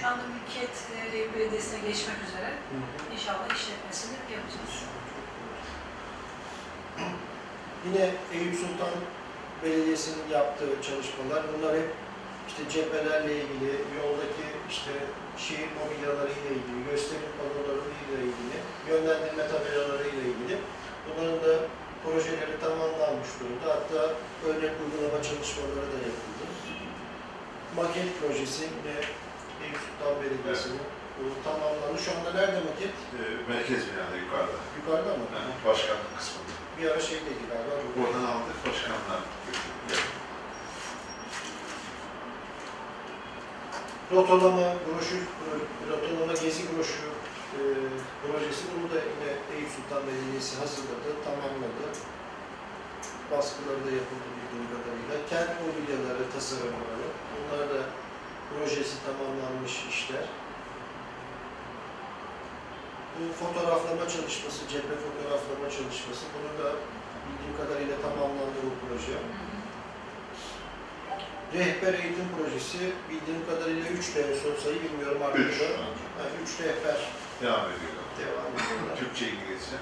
Şu 0.00 0.06
anda 0.06 0.22
mülkiyet 0.34 0.76
e, 0.96 1.34
Belediyesi'ne 1.34 1.78
geçmek 1.88 2.20
üzere. 2.28 2.50
İnşallah 3.14 3.46
işletmesini 3.56 4.16
yapacağız. 4.36 4.74
Yine 7.86 8.04
Eyüp 8.32 8.54
Sultan 8.54 8.94
Belediyesi'nin 9.62 10.28
yaptığı 10.32 10.82
çalışmalar, 10.82 11.42
bunlar 11.52 11.74
hep 11.76 11.90
işte 12.48 12.62
cephelerle 12.70 13.34
ilgili, 13.42 13.72
yoldaki 14.00 14.46
işte 14.70 14.92
şehir 15.38 15.68
mobilyaları 15.78 16.32
ile 16.38 16.50
ilgili, 16.58 16.80
gösterim 16.90 17.32
panoları 17.38 17.82
ile 18.04 18.18
ilgili, 18.28 18.56
yönlendirme 18.88 19.44
tabelaları 19.48 20.08
ile 20.08 20.22
ilgili. 20.30 20.58
Bunların 21.06 21.38
da 21.44 21.52
projeleri 22.04 22.54
tamamlanmış 22.64 23.30
durumda. 23.38 23.68
Hatta 23.76 24.00
örnek 24.48 24.74
uygulama 24.82 25.18
çalışmaları 25.28 25.88
da 25.94 25.98
yapıldı. 26.08 26.44
Maket 27.76 28.08
projesi 28.20 28.62
yine 28.76 28.96
Eyüp 29.62 29.78
Sultan 29.84 30.14
Belediyesi'nin 30.20 30.84
bu 31.16 31.24
tamamlandı. 31.46 31.98
Şu 32.04 32.10
anda 32.16 32.30
nerede 32.40 32.60
maket? 32.68 32.96
E, 33.18 33.20
merkez 33.52 33.80
binada 33.88 34.16
yukarıda. 34.24 34.58
Yukarıda 34.78 35.12
mı? 35.18 35.24
Yani 35.36 35.52
başkanlık 35.66 36.10
kısmında. 36.18 36.52
Bir 36.76 36.84
ara 36.90 37.00
şeydeydi 37.08 37.44
galiba. 37.50 37.74
Oradan 38.00 38.24
aldık 38.32 38.58
başkanlar. 38.66 39.20
Rotolama 44.12 44.68
broşür, 44.86 45.22
rotolama 45.90 46.32
gezi 46.32 46.62
broşürü 46.76 47.19
e, 47.58 47.62
projesi. 48.22 48.62
Bunu 48.72 48.86
da 48.92 48.98
yine 49.10 49.30
Eyüp 49.52 49.70
Sultan 49.76 50.02
Belediyesi 50.06 50.52
hazırladı, 50.62 51.08
tamamladı. 51.26 51.86
Baskıları 53.32 53.80
da 53.86 53.92
yapıldı 54.00 54.26
bildiğim 54.36 54.66
kadarıyla. 54.74 55.14
Kent 55.30 55.52
mobilyaları, 55.64 56.24
tasarımları. 56.34 57.06
Bunlar 57.32 57.62
da 57.74 57.80
projesi 58.50 58.96
tamamlanmış 59.06 59.74
işler. 59.92 60.26
Bu 63.16 63.24
fotoğraflama 63.40 64.08
çalışması, 64.14 64.60
cephe 64.72 64.96
fotoğraflama 65.06 65.68
çalışması. 65.76 66.24
Bunu 66.34 66.50
da 66.60 66.68
bildiğim 67.24 67.54
kadarıyla 67.60 67.96
tamamlandı 68.06 68.58
bu 68.66 68.72
proje. 68.82 69.18
Rehber 71.54 71.94
eğitim 71.94 72.28
projesi 72.36 72.78
bildiğim 73.10 73.42
kadarıyla 73.50 73.90
3 73.90 74.14
D 74.14 74.18
son 74.42 74.54
sayı 74.64 74.78
bilmiyorum. 74.84 75.22
Üç. 75.34 75.60
Yani 76.18 76.34
3 76.44 76.60
rehber 76.60 76.98
Devam 77.42 77.66
ediyorlar. 77.74 78.06
devam 78.20 78.46
ediyorlar. 78.54 78.96
Türkçe, 78.98 79.24
İngilizce. 79.28 79.76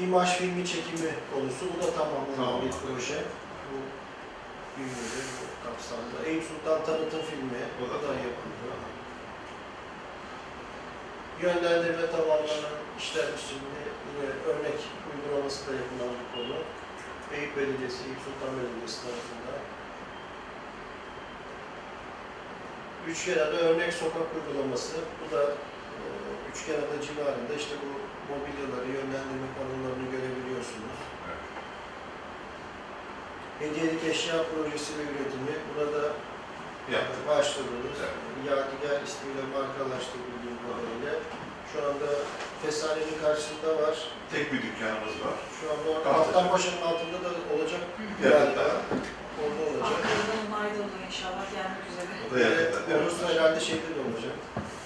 İmaj 0.00 0.28
filmi 0.38 0.66
çekimi 0.66 1.10
konusu 1.34 1.64
bu 1.72 1.82
da 1.86 1.90
tamamlanan 1.98 2.30
bir 2.30 2.36
Tamamlandı. 2.36 2.76
proje. 2.86 3.18
Bu 3.68 3.76
bünyede, 4.76 5.20
bu 5.38 5.44
kapsamda. 5.66 6.16
Eyüp 6.26 6.44
Sultan 6.50 6.84
tanıtım 6.86 7.22
filmi 7.30 7.62
O 7.82 7.90
da 7.90 7.94
da 7.94 8.00
tamam. 8.00 8.16
yapıldı. 8.28 8.62
Yönlendirme 11.42 12.06
tamamlanan 12.10 12.74
işler 12.98 13.28
şimdi 13.48 13.78
yine 14.08 14.26
örnek 14.50 14.78
uygulaması 15.10 15.60
da 15.66 15.72
yapılan 15.80 16.12
bir 16.20 16.28
konu. 16.34 16.56
Eyüp 17.36 17.56
Belediyesi, 17.56 18.00
Eyüp 18.06 18.20
Sultan 18.26 18.52
Belediyesi 18.58 18.98
tarafından. 19.04 19.41
Üçgenada 23.08 23.56
örnek 23.68 23.92
sokak 23.92 24.26
uygulaması. 24.36 24.96
Bu 25.20 25.36
da 25.36 25.42
e, 25.42 26.02
Üçgenada 26.50 26.96
civarında 27.06 27.54
işte 27.62 27.74
bu 27.82 27.90
mobilyaları, 28.30 28.86
yönlendirme 28.98 29.48
panolarını 29.58 30.06
görebiliyorsunuz. 30.14 30.98
Evet. 31.28 31.44
Hediyelik 33.62 34.04
eşya 34.12 34.36
projesi 34.50 34.90
ve 34.98 35.02
üretimi. 35.12 35.54
Burada 35.68 36.02
Yaptık. 36.94 37.22
başladınız. 37.28 37.98
Evet. 38.06 38.18
Yadigar 38.48 38.98
ismiyle 39.08 39.42
markalaştı 39.56 40.16
bildiğim 40.24 40.58
kadarıyla. 40.64 41.12
Şu 41.70 41.78
anda 41.88 42.08
Fesane'nin 42.62 43.18
karşısında 43.24 43.70
var. 43.82 43.96
Tek 44.32 44.52
bir 44.52 44.60
dükkanımız 44.66 45.16
var. 45.24 45.36
Şu 45.58 45.64
anda 45.72 46.50
Paşa'nın 46.50 46.82
altında 46.90 47.18
da 47.24 47.30
olacak 47.54 47.80
Evet. 48.24 48.58
Orada 49.44 49.62
olacak. 49.70 49.84
Ankara'dan 49.88 50.40
onay 50.48 50.68
da 50.76 50.80
oluyor 50.86 51.04
inşallah 51.10 51.44
gelmek 51.56 51.84
üzere. 51.90 52.10
O 52.26 52.34
da 52.34 52.38
yakında. 52.40 52.92
Ee, 52.94 53.02
Orası 53.02 53.22
herhalde 53.30 53.60
şeyde 53.68 53.90
de 53.96 54.00
olacak. 54.08 54.36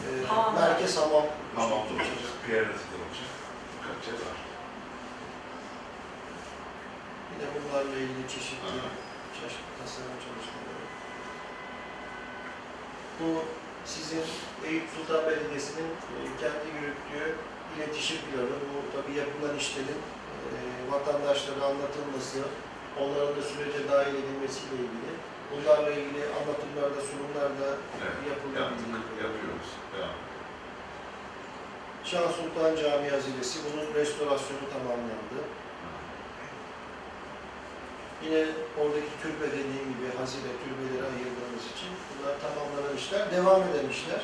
Ee, 0.04 0.26
Hamam. 0.30 0.54
Merkez 0.60 0.96
Hamam. 1.00 1.26
Tamam 1.56 1.70
da 1.70 1.74
olacak. 1.94 2.34
Pierre'de 2.46 2.78
de 2.92 2.96
olacak. 3.04 3.30
Birkaç 3.72 4.02
yer 4.08 4.18
var. 4.26 4.38
Yine 7.32 7.46
bunlarla 7.54 7.96
ilgili 8.04 8.24
çeşitli, 8.34 8.78
çeşitli 9.38 9.72
tasarım 9.80 10.16
çalışmaları. 10.24 10.82
Bu 13.20 13.28
sizin 13.92 14.24
Eyüp 14.68 14.86
Sultan 14.94 15.26
Belediyesi'nin 15.26 15.90
e, 16.14 16.18
kendi 16.40 16.66
yürüttüğü 16.76 17.26
iletişim 17.76 18.18
planı. 18.26 18.56
Bu 18.70 18.76
tabii 18.94 19.14
yapılan 19.22 19.56
işlerin 19.62 20.00
e, 20.46 20.54
vatandaşlara 20.92 21.64
anlatılması, 21.70 22.38
onların 23.00 23.36
da 23.36 23.42
sürece 23.42 23.80
dahil 23.92 24.14
edilmesiyle 24.22 24.76
ilgili. 24.84 25.12
Bunlarla 25.50 25.90
ilgili 25.90 26.22
anlatımlarda, 26.38 27.00
sunumlarda 27.10 27.68
Evet. 28.02 28.16
Yaptık. 28.30 28.52
Yapıyoruz. 29.24 29.70
Devam. 29.92 30.16
Şah 32.08 32.26
Sultan 32.38 32.72
Camii 32.80 33.10
Haziresi, 33.16 33.58
bunun 33.66 33.86
restorasyonu 34.00 34.64
tamamlandı. 34.74 35.38
Yine 38.24 38.42
oradaki 38.80 39.12
türbe 39.22 39.46
dediğim 39.56 39.86
gibi 39.92 40.08
hazire 40.18 40.52
türbeleri 40.62 41.04
ayırdığımız 41.12 41.64
için 41.74 41.90
bunlar 42.08 42.34
tamamlanan 42.44 42.94
işler, 43.00 43.22
devam 43.36 43.60
eden 43.68 43.88
işler. 43.96 44.22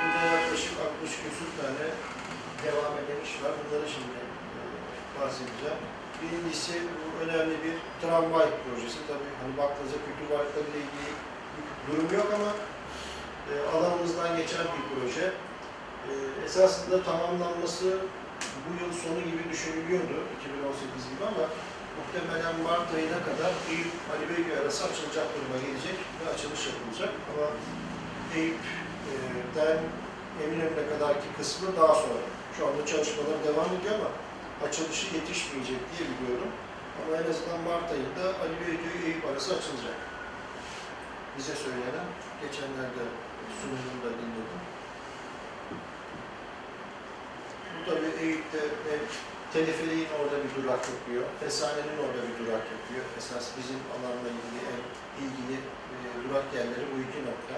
Burada 0.00 0.26
yaklaşık 0.36 0.74
60 0.86 1.10
küsur 1.22 1.50
tane 1.58 1.86
devam 2.64 2.92
eden 3.00 3.20
iş 3.26 3.32
var. 3.42 3.52
Bunları 3.58 3.86
şimdi 3.94 4.31
bahsedeceğim. 5.22 5.80
Birincisi 6.20 6.72
bu 6.98 7.06
önemli 7.22 7.56
bir 7.64 7.76
tramvay 8.00 8.48
projesi. 8.62 8.98
Tabii 9.10 9.32
hani 9.40 9.52
baktığınızda 9.60 9.98
kültür 10.06 10.26
varlıklarıyla 10.34 10.78
ilgili 10.84 11.10
durum 11.86 12.08
yok 12.18 12.28
ama 12.38 12.50
e, 13.50 13.52
alanımızdan 13.74 14.30
geçen 14.40 14.66
bir 14.74 14.84
proje. 14.90 15.26
E, 16.10 16.12
esasında 16.46 16.96
tamamlanması 17.08 17.86
bu 18.64 18.70
yıl 18.80 18.92
sonu 19.02 19.20
gibi 19.30 19.42
düşünülüyordu, 19.52 20.16
2018 20.36 21.10
gibi 21.10 21.24
ama 21.32 21.44
muhtemelen 21.98 22.54
Mart 22.66 22.88
ayına 22.96 23.20
kadar 23.28 23.52
Eyüp 23.70 23.92
Ali 24.12 24.24
Beyköy 24.30 24.56
arası 24.60 24.80
açılacak 24.88 25.26
duruma 25.34 25.58
gelecek 25.66 25.96
ve 26.18 26.24
açılış 26.34 26.62
yapılacak. 26.70 27.12
Ama 27.30 27.46
Eyüp'ten 28.36 29.78
Eminönü'ne 30.42 30.84
kadarki 30.92 31.28
kısmı 31.38 31.68
daha 31.80 31.94
sonra. 32.02 32.24
Şu 32.56 32.60
anda 32.66 32.86
çalışmalar 32.86 33.38
devam 33.48 33.70
ediyor 33.76 33.94
ama 34.00 34.10
açılışı 34.66 35.06
yetişmeyecek 35.16 35.80
diye 35.90 36.04
biliyorum. 36.10 36.52
Ama 36.98 37.16
en 37.20 37.26
azından 37.30 37.60
Mart 37.68 37.88
ayında 37.94 38.24
Ali 38.42 38.54
Beyköy 38.60 38.96
Eyüp 39.06 39.24
arası 39.28 39.50
açılacak. 39.58 39.98
Bize 41.38 41.54
söylenen, 41.64 42.08
geçenlerde 42.42 43.04
sunumunda 43.58 44.10
dinledim. 44.18 44.60
Bu 47.74 47.80
tabii 47.90 48.24
Eyüp'te 48.24 48.60
hem 48.90 49.02
Teleferiğin 49.52 50.08
orada 50.18 50.36
bir 50.44 50.52
durak 50.56 50.82
yapıyor, 50.94 51.24
Fesane'nin 51.40 51.98
orada 52.04 52.20
bir 52.28 52.36
durak 52.40 52.64
yapıyor. 52.74 53.04
Esas 53.18 53.46
bizim 53.58 53.80
alanla 53.94 54.28
ilgili 54.36 54.60
en 54.72 54.82
ilgili 55.24 55.56
e, 55.94 55.96
durak 56.24 56.46
yerleri 56.56 56.84
bu 56.92 56.96
iki 57.06 57.20
nokta. 57.28 57.54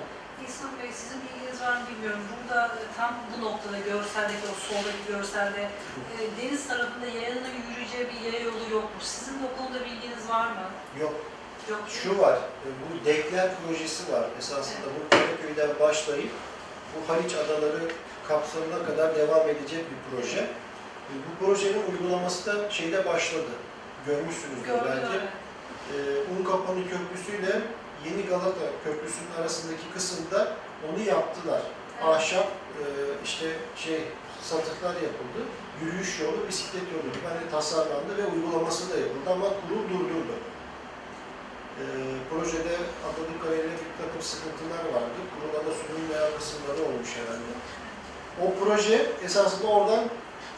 İhsan 0.47 0.70
Bey 0.82 0.91
sizin 0.93 1.18
bilginiz 1.24 1.59
var 1.62 1.76
mı 1.76 1.82
bilmiyorum. 1.91 2.20
Burada 2.32 2.66
e, 2.66 2.82
tam 2.97 3.12
bu 3.32 3.45
noktada 3.45 3.78
görseldeki 3.78 4.45
o 4.53 4.55
soldaki 4.68 5.03
görselde 5.09 5.62
e, 6.14 6.18
deniz 6.39 6.68
tarafında 6.68 7.07
yayanın 7.07 7.55
yürüyeceği 7.70 8.07
bir 8.12 8.20
yaya 8.26 8.45
yolu 8.45 8.64
yokmuş. 8.72 9.05
Sizin 9.05 9.32
de 9.35 9.45
o 9.49 9.51
konuda 9.59 9.80
bilginiz 9.85 10.28
var 10.28 10.47
mı? 10.47 10.66
Yok, 11.01 11.14
Yok. 11.70 11.80
şu 11.89 12.18
var, 12.18 12.37
e, 12.66 12.68
bu 12.80 13.05
Dekler 13.07 13.49
projesi 13.66 14.12
var. 14.12 14.24
Esasında 14.39 14.87
bu 14.97 15.01
Karaköy'den 15.16 15.70
başlayıp 15.80 16.30
bu 16.93 17.12
Haliç 17.12 17.35
Adaları 17.35 17.82
kapsamına 18.28 18.87
kadar 18.87 19.16
devam 19.16 19.49
edecek 19.49 19.85
bir 19.91 19.99
proje. 20.11 20.41
E, 20.41 21.12
Bu 21.26 21.45
projenin 21.47 21.82
uygulaması 21.93 22.47
da 22.47 22.70
şeyde 22.70 23.07
başladı. 23.07 23.51
Görmüşsünüzdür 24.07 24.66
Gördüm 24.66 24.82
belki. 24.89 25.07
öyle. 25.07 25.26
e, 25.95 25.97
Unkapanı 26.41 26.82
Köprüsü 26.91 27.32
ile 27.43 27.61
Yeni 28.07 28.27
Galata 28.27 28.67
Köprüsü'nün 28.85 29.35
arasındaki 29.41 29.91
kısımda 29.95 30.57
onu 30.89 31.03
yaptılar. 31.09 31.63
Ahşap 32.03 32.47
e, 32.81 32.85
işte 33.25 33.47
şey 33.77 34.01
satıklar 34.43 34.95
yapıldı. 34.95 35.41
Yürüyüş 35.83 36.21
yolu, 36.21 36.49
bisiklet 36.49 36.83
yolu 36.93 37.11
hani 37.29 37.51
tasarlandı 37.51 38.13
ve 38.19 38.27
uygulaması 38.27 38.91
da 38.91 38.97
yapıldı 38.97 39.31
ama 39.31 39.47
kurul 39.47 39.85
durdurdu. 39.91 40.37
E, 41.81 41.85
projede 42.31 42.77
anladığım 43.05 43.39
kadarıyla 43.43 43.73
bir 43.85 44.05
takım 44.05 44.23
sıkıntılar 44.23 44.85
vardı. 44.95 45.19
Kurula 45.33 45.61
da 45.67 45.73
sunulmayan 45.81 46.39
kısımları 46.39 46.81
olmuş 46.89 47.11
herhalde. 47.19 47.53
O 48.43 48.45
proje 48.61 49.07
esasında 49.25 49.69
oradan 49.69 50.05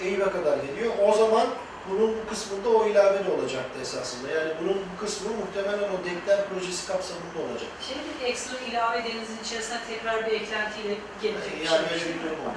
Eyüp'e 0.01 0.31
kadar 0.31 0.57
geliyor. 0.57 0.93
O 1.09 1.13
zaman 1.13 1.47
bunun 1.91 2.17
bu 2.17 2.29
kısmında 2.31 2.69
o 2.69 2.87
ilave 2.87 3.25
de 3.25 3.31
olacaktı 3.31 3.81
esasında. 3.83 4.31
Yani 4.33 4.53
bunun 4.63 4.75
bu 4.75 5.01
kısmı 5.05 5.31
muhtemelen 5.31 5.89
o 5.95 6.05
Dekler 6.05 6.49
projesi 6.49 6.87
kapsamında 6.87 7.39
olacak. 7.51 7.71
Şey 7.89 7.97
bir 8.21 8.27
ekstra 8.31 8.59
ilave 8.59 9.05
denizin 9.05 9.39
içerisine 9.45 9.79
tekrar 9.89 10.27
bir 10.27 10.33
eklentiyle 10.33 10.95
gelecek 11.23 11.53
Yani 11.65 11.89
şey. 11.89 11.95
öyle 11.99 12.05
bir 12.15 12.23
durum. 12.25 12.37
Ha. 12.45 12.55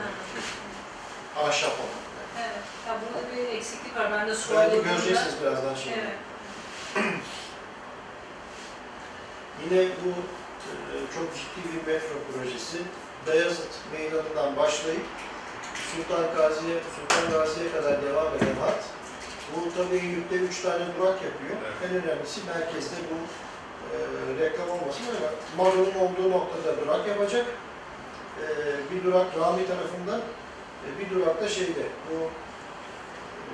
Ahşap 1.48 1.72
olan. 1.72 2.00
Evet. 2.38 2.64
Ya 2.88 2.98
burada 3.02 3.36
bir 3.36 3.58
eksiklik 3.58 3.96
var. 3.98 4.12
Ben 4.12 4.22
de 4.28 4.28
Belki 4.28 4.42
sorduğumda. 4.42 4.76
göreceksiniz 4.76 5.36
birazdan 5.42 5.76
şimdi. 5.76 5.96
Evet. 6.00 6.18
Yine 9.64 9.82
bu 10.06 10.10
e, 10.70 10.74
çok 11.16 11.28
ciddi 11.36 11.60
bir 11.74 11.94
metro 11.94 12.16
projesi. 12.34 12.78
Beyazıt 13.28 13.72
Meydanı'ndan 13.94 14.58
başlayıp 14.58 15.02
Sultan 15.96 16.36
Gazi'ye, 16.38 16.76
Sultan 16.96 17.32
Gazi'ye 17.32 17.72
kadar 17.72 18.02
devam 18.02 18.28
eden 18.28 18.56
hat. 18.62 18.84
Bu 19.56 19.60
tabii 19.78 19.96
Eyüp'te 19.96 20.36
üç 20.36 20.62
tane 20.62 20.86
durak 20.98 21.18
yapıyor. 21.28 21.56
En 21.86 21.92
önemlisi 22.04 22.40
merkezde 22.54 22.96
bu 23.12 23.18
e, 23.94 23.98
reklam 24.40 24.70
olmasın 24.70 25.04
ama 25.18 25.30
Maro'nun 25.58 25.96
olduğu 26.06 26.32
noktada 26.32 26.82
durak 26.82 27.08
yapacak. 27.08 27.46
E, 28.42 28.46
bir 28.92 29.04
durak 29.04 29.28
Rami 29.40 29.68
tarafında, 29.68 30.20
e, 30.86 30.88
bir 31.00 31.16
durak 31.16 31.42
da 31.42 31.48
şeyde, 31.48 31.84
bu 32.08 32.16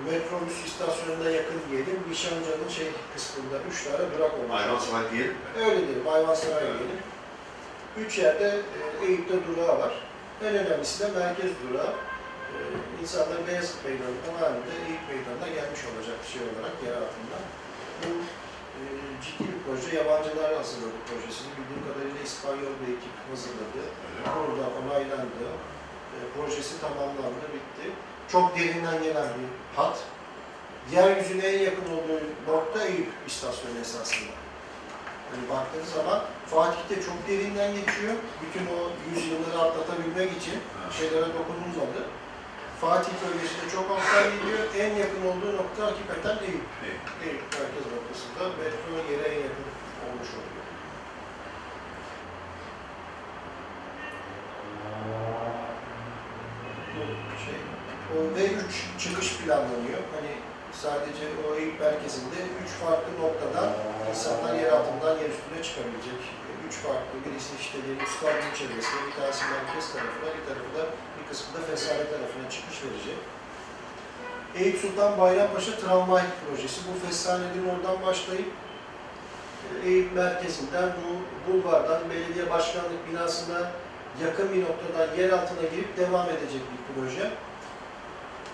metrobüs 0.09 0.65
istasyonuna 0.65 1.29
yakın 1.29 1.59
diyelim, 1.71 1.99
Nişancı'nın 2.09 2.69
şey 2.69 2.87
kısmında 3.13 3.55
üç 3.71 3.83
tane 3.83 4.17
durak 4.17 4.33
olacak. 4.33 4.51
Ayvansaray 4.51 5.11
diyelim 5.11 5.31
mi? 5.31 5.65
Öyle 5.65 5.87
diyelim, 5.87 6.07
Ayvansaray 6.07 6.63
diyelim. 6.63 7.01
Üç 7.97 8.17
yerde 8.17 8.59
e, 9.01 9.05
Eyüp'te 9.05 9.35
durağı 9.47 9.79
var. 9.79 9.93
En 10.43 10.55
önemlisi 10.55 11.03
de 11.03 11.19
merkez 11.19 11.51
durağı. 11.69 11.93
İnsanlar 13.01 13.47
Beyazıt 13.47 13.79
Meydanı'ndan 13.85 14.35
halinde 14.41 14.73
Eyüp 14.87 15.03
Meydanı'na 15.11 15.49
gelmiş 15.57 15.81
olacak 15.89 16.19
şey 16.31 16.41
olarak 16.49 16.75
yer 16.85 16.95
altında. 17.03 17.37
Bu 18.01 18.11
e, 18.79 18.81
ciddi 19.23 19.43
bir 19.51 19.59
proje. 19.65 19.89
Yabancılar 19.99 20.49
hazırladı 20.59 20.97
projesini. 21.07 21.51
Bildiğim 21.57 21.83
kadarıyla 21.87 22.21
İspanyol 22.29 22.75
bir 22.81 22.89
ekip 22.95 23.15
hazırladı. 23.31 23.83
Orada 24.39 24.65
onaylandı. 24.79 25.45
E, 26.15 26.17
projesi 26.33 26.73
tamamlandı, 26.81 27.45
bitti. 27.55 27.85
Çok 28.33 28.45
derinden 28.57 29.03
gelen 29.03 29.29
bir 29.37 29.49
hat. 29.77 29.97
Yeryüzüne 30.91 31.45
en 31.47 31.59
yakın 31.69 31.89
olduğu 31.95 32.21
nokta 32.51 32.79
Eyüp 32.83 33.11
istasyonu 33.27 33.79
esasında. 33.81 34.35
Hani 35.31 35.43
baktığınız 35.49 35.89
zaman 35.89 36.21
Fatih'te 36.45 36.95
çok 37.07 37.19
derinden 37.27 37.71
geçiyor. 37.79 38.15
Bütün 38.41 38.65
o 38.75 38.77
yüzyılları 39.09 39.59
atlatabilmek 39.65 40.31
için 40.41 40.57
şeylere 40.97 41.27
dokunulmadı. 41.37 42.01
Fatih 42.81 43.13
bölgesinde 43.23 43.69
çok 43.71 43.91
alttan 43.91 44.31
gidiyor. 44.33 44.59
En 44.77 44.95
yakın 44.95 45.25
olduğu 45.25 45.57
nokta 45.57 45.85
hakikaten 45.85 46.37
Eyüp. 46.43 46.67
Eyüp 47.23 47.41
merkez 47.41 47.85
noktasında 47.93 48.43
metro 48.59 49.11
yere 49.11 49.27
en 49.35 49.41
yakın 49.47 49.65
olmuş 50.05 50.29
oluyor. 50.37 50.65
Bu 56.95 57.01
şey, 57.45 57.59
o 58.13 58.17
V3 58.37 58.99
çıkış 58.99 59.37
planlanıyor. 59.37 59.99
Hani 60.15 60.31
sadece 60.83 61.25
o 61.45 61.55
Eyüp 61.59 61.79
merkezinde 61.79 62.39
üç 62.63 62.71
farklı 62.83 63.11
noktadan 63.23 63.69
insanlar 64.09 64.53
yer 64.61 64.71
altından 64.77 65.13
yer 65.21 65.29
üstüne 65.35 65.59
çıkabilecek. 65.67 66.21
Üç 66.67 66.75
farklı, 66.85 67.15
birisi 67.25 67.51
işte 67.61 67.77
diyelim 67.83 68.07
stadyum 68.15 68.53
çevresine, 68.59 69.01
bir 69.07 69.15
tanesi 69.17 69.43
merkez 69.53 69.85
tarafına, 69.93 70.29
bir 70.35 70.43
tarafı 70.47 70.71
da 70.77 70.83
bir 71.15 71.23
kısmı 71.29 71.49
da 71.55 71.61
Fesane 71.69 72.05
tarafına 72.13 72.45
çıkış 72.55 72.77
verecek. 72.83 73.19
Eyüp 74.55 74.77
Sultan 74.81 75.19
Bayrampaşa 75.19 75.77
Tramvay 75.77 76.23
Projesi. 76.41 76.79
Bu 76.87 77.07
Fesane'nin 77.07 77.65
oradan 77.71 77.97
başlayıp 78.07 78.51
Eyüp 79.85 80.15
merkezinden 80.15 80.89
bu 81.01 81.11
bulvardan 81.47 82.01
belediye 82.09 82.49
başkanlık 82.49 83.09
binasına 83.09 83.71
yakın 84.23 84.53
bir 84.53 84.61
noktadan 84.61 85.15
yer 85.17 85.29
altına 85.29 85.61
girip 85.71 85.97
devam 85.97 86.29
edecek 86.29 86.61
bir 86.71 86.81
proje. 86.93 87.31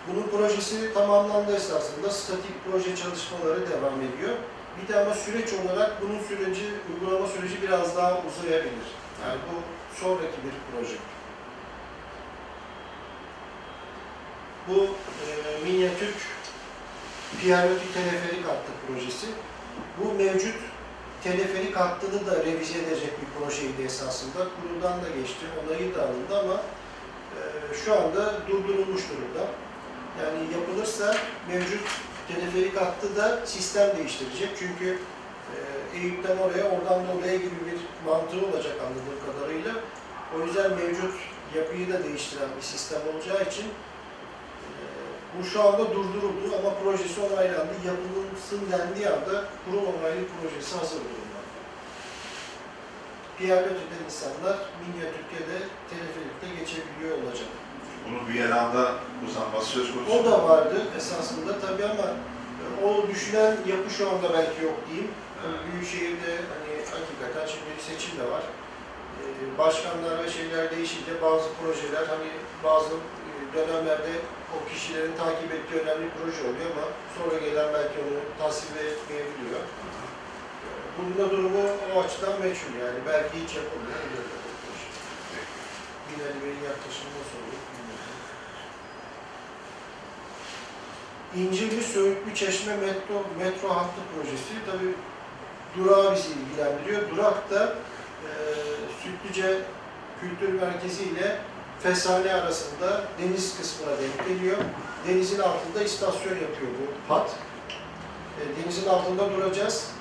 Bunun 0.07 0.27
projesi 0.27 0.93
tamamlandı 0.93 1.55
esasında. 1.55 2.09
Statik 2.09 2.65
proje 2.65 2.95
çalışmaları 2.95 3.69
devam 3.69 4.01
ediyor. 4.01 4.35
Bir 4.77 4.93
de 4.93 4.99
ama 4.99 5.13
süreç 5.13 5.49
olarak 5.53 6.01
bunun 6.01 6.19
süreci, 6.19 6.65
uygulama 6.93 7.27
süreci 7.27 7.61
biraz 7.61 7.97
daha 7.97 8.11
uzayabilir. 8.11 8.87
Yani 9.25 9.39
bu 9.49 9.55
sonraki 9.99 10.37
bir 10.45 10.53
proje. 10.71 10.95
Bu 14.67 14.85
e, 14.85 15.27
minyatür 15.63 16.13
Piyaloti 17.39 17.93
teleferik 17.93 18.45
hattı 18.45 18.71
projesi. 18.87 19.27
Bu 19.97 20.13
mevcut 20.13 20.55
teleferik 21.23 21.75
hattını 21.75 22.27
da 22.27 22.45
revize 22.45 22.79
edecek 22.79 23.11
bir 23.21 23.39
projeydi 23.39 23.81
esasında. 23.81 24.39
Kuruldan 24.39 25.03
da 25.03 25.09
geçti, 25.09 25.45
onayı 25.59 25.95
da 25.95 26.01
alındı 26.01 26.39
ama 26.39 26.53
e, 26.53 27.39
şu 27.85 27.93
anda 27.93 28.33
durdurulmuş 28.47 29.01
durumda. 29.09 29.47
Yani 30.19 30.53
yapılırsa 30.53 31.15
mevcut 31.47 31.81
teleferik 32.27 32.81
hattı 32.81 33.15
da 33.15 33.45
sistem 33.45 33.97
değiştirecek. 33.97 34.49
Çünkü 34.59 34.99
e, 35.53 35.97
Eyüp'ten 35.97 36.37
oraya, 36.37 36.63
oradan 36.63 37.07
da 37.07 37.11
oraya 37.19 37.37
gibi 37.37 37.59
bir 37.65 38.09
mantığı 38.09 38.45
olacak 38.47 38.75
anladığım 38.81 39.19
kadarıyla. 39.25 39.71
O 40.35 40.45
yüzden 40.45 40.71
mevcut 40.71 41.13
yapıyı 41.55 41.93
da 41.93 42.03
değiştiren 42.03 42.49
bir 42.57 42.61
sistem 42.61 43.01
olacağı 43.13 43.41
için 43.49 43.65
e, 43.65 44.71
bu 45.39 45.43
şu 45.43 45.63
anda 45.63 45.91
durduruldu 45.91 46.55
ama 46.59 46.75
projesi 46.83 47.21
onaylandı. 47.21 47.73
Yapılsın 47.85 48.61
dendiği 48.71 49.09
anda 49.09 49.45
kurum 49.65 49.83
onaylı 49.83 50.21
projesi 50.41 50.75
hazır 50.77 50.95
durumda. 50.95 51.41
Diğer 53.39 53.61
öteden 53.63 54.03
insanlar 54.05 54.57
minyatürkede 54.81 55.57
teleferikte 55.89 56.47
geçebiliyor 56.59 57.17
olacak. 57.23 57.47
Bunun 58.05 58.27
bir 58.29 58.33
yanında 58.33 58.93
uzanması 59.27 59.67
söz 59.69 59.93
konusu. 59.93 60.11
O 60.19 60.25
da 60.25 60.49
vardı 60.49 60.81
esasında 60.97 61.59
tabii 61.59 61.85
ama 61.85 62.07
o 62.87 63.07
düşünen 63.07 63.57
yapı 63.67 63.89
şu 63.97 64.09
anda 64.09 64.33
belki 64.33 64.63
yok 64.63 64.77
diyeyim. 64.87 65.11
Evet. 65.45 65.59
Büyükşehir'de 65.65 66.31
hani 66.51 66.71
hakikaten 66.95 67.45
şimdi 67.53 67.71
seçim 67.87 68.19
de 68.19 68.31
var. 68.31 68.43
Ee, 68.43 69.57
Başkanlar 69.57 70.23
ve 70.23 70.29
şeyler 70.31 70.71
değişince 70.71 71.21
bazı 71.21 71.47
projeler 71.59 72.05
hani 72.13 72.29
bazı 72.63 72.93
e, 72.95 73.31
dönemlerde 73.55 74.13
o 74.55 74.57
kişilerin 74.69 75.15
takip 75.23 75.51
ettiği 75.57 75.77
önemli 75.83 76.07
proje 76.17 76.41
oluyor 76.49 76.69
ama 76.75 76.85
sonra 77.17 77.35
gelen 77.45 77.69
belki 77.73 77.97
onu 78.05 78.19
tasvip 78.41 78.77
etmeyebiliyor. 78.77 79.63
Bunun 80.97 81.15
da 81.19 81.31
durumu 81.31 81.63
o 81.95 81.99
açıdan 82.03 82.35
meçhul 82.41 82.73
yani 82.85 82.99
belki 83.07 83.33
hiç 83.43 83.51
yapılmıyor. 83.55 83.99
Binali 86.07 86.39
Bey'in 86.43 86.63
yaklaşımı 86.71 87.11
nasıl 87.19 87.37
olur 87.43 87.59
bilmiyorum. 87.67 88.15
İncirli 91.37 91.83
Söğütlü 91.83 92.35
Çeşme 92.35 92.75
metro, 92.75 93.25
metro 93.39 93.69
hattı 93.69 94.01
projesi 94.15 94.53
tabi 94.71 94.93
durağı 95.77 96.15
bizi 96.15 96.27
ilgilendiriyor. 96.27 97.09
Durak 97.15 97.51
da 97.51 97.65
e, 97.65 98.29
Sütlüce 99.03 99.57
Kültür 100.21 100.53
Merkezi 100.61 101.03
ile 101.03 101.37
Fesane 101.79 102.33
arasında 102.33 103.03
deniz 103.21 103.57
kısmına 103.57 103.91
denk 103.91 104.27
geliyor. 104.27 104.57
Denizin 105.07 105.39
altında 105.39 105.83
istasyon 105.83 106.33
yapıyor 106.33 106.71
bu 106.79 107.13
hat. 107.13 107.35
E, 108.39 108.63
denizin 108.63 108.89
altında 108.89 109.31
duracağız 109.33 109.91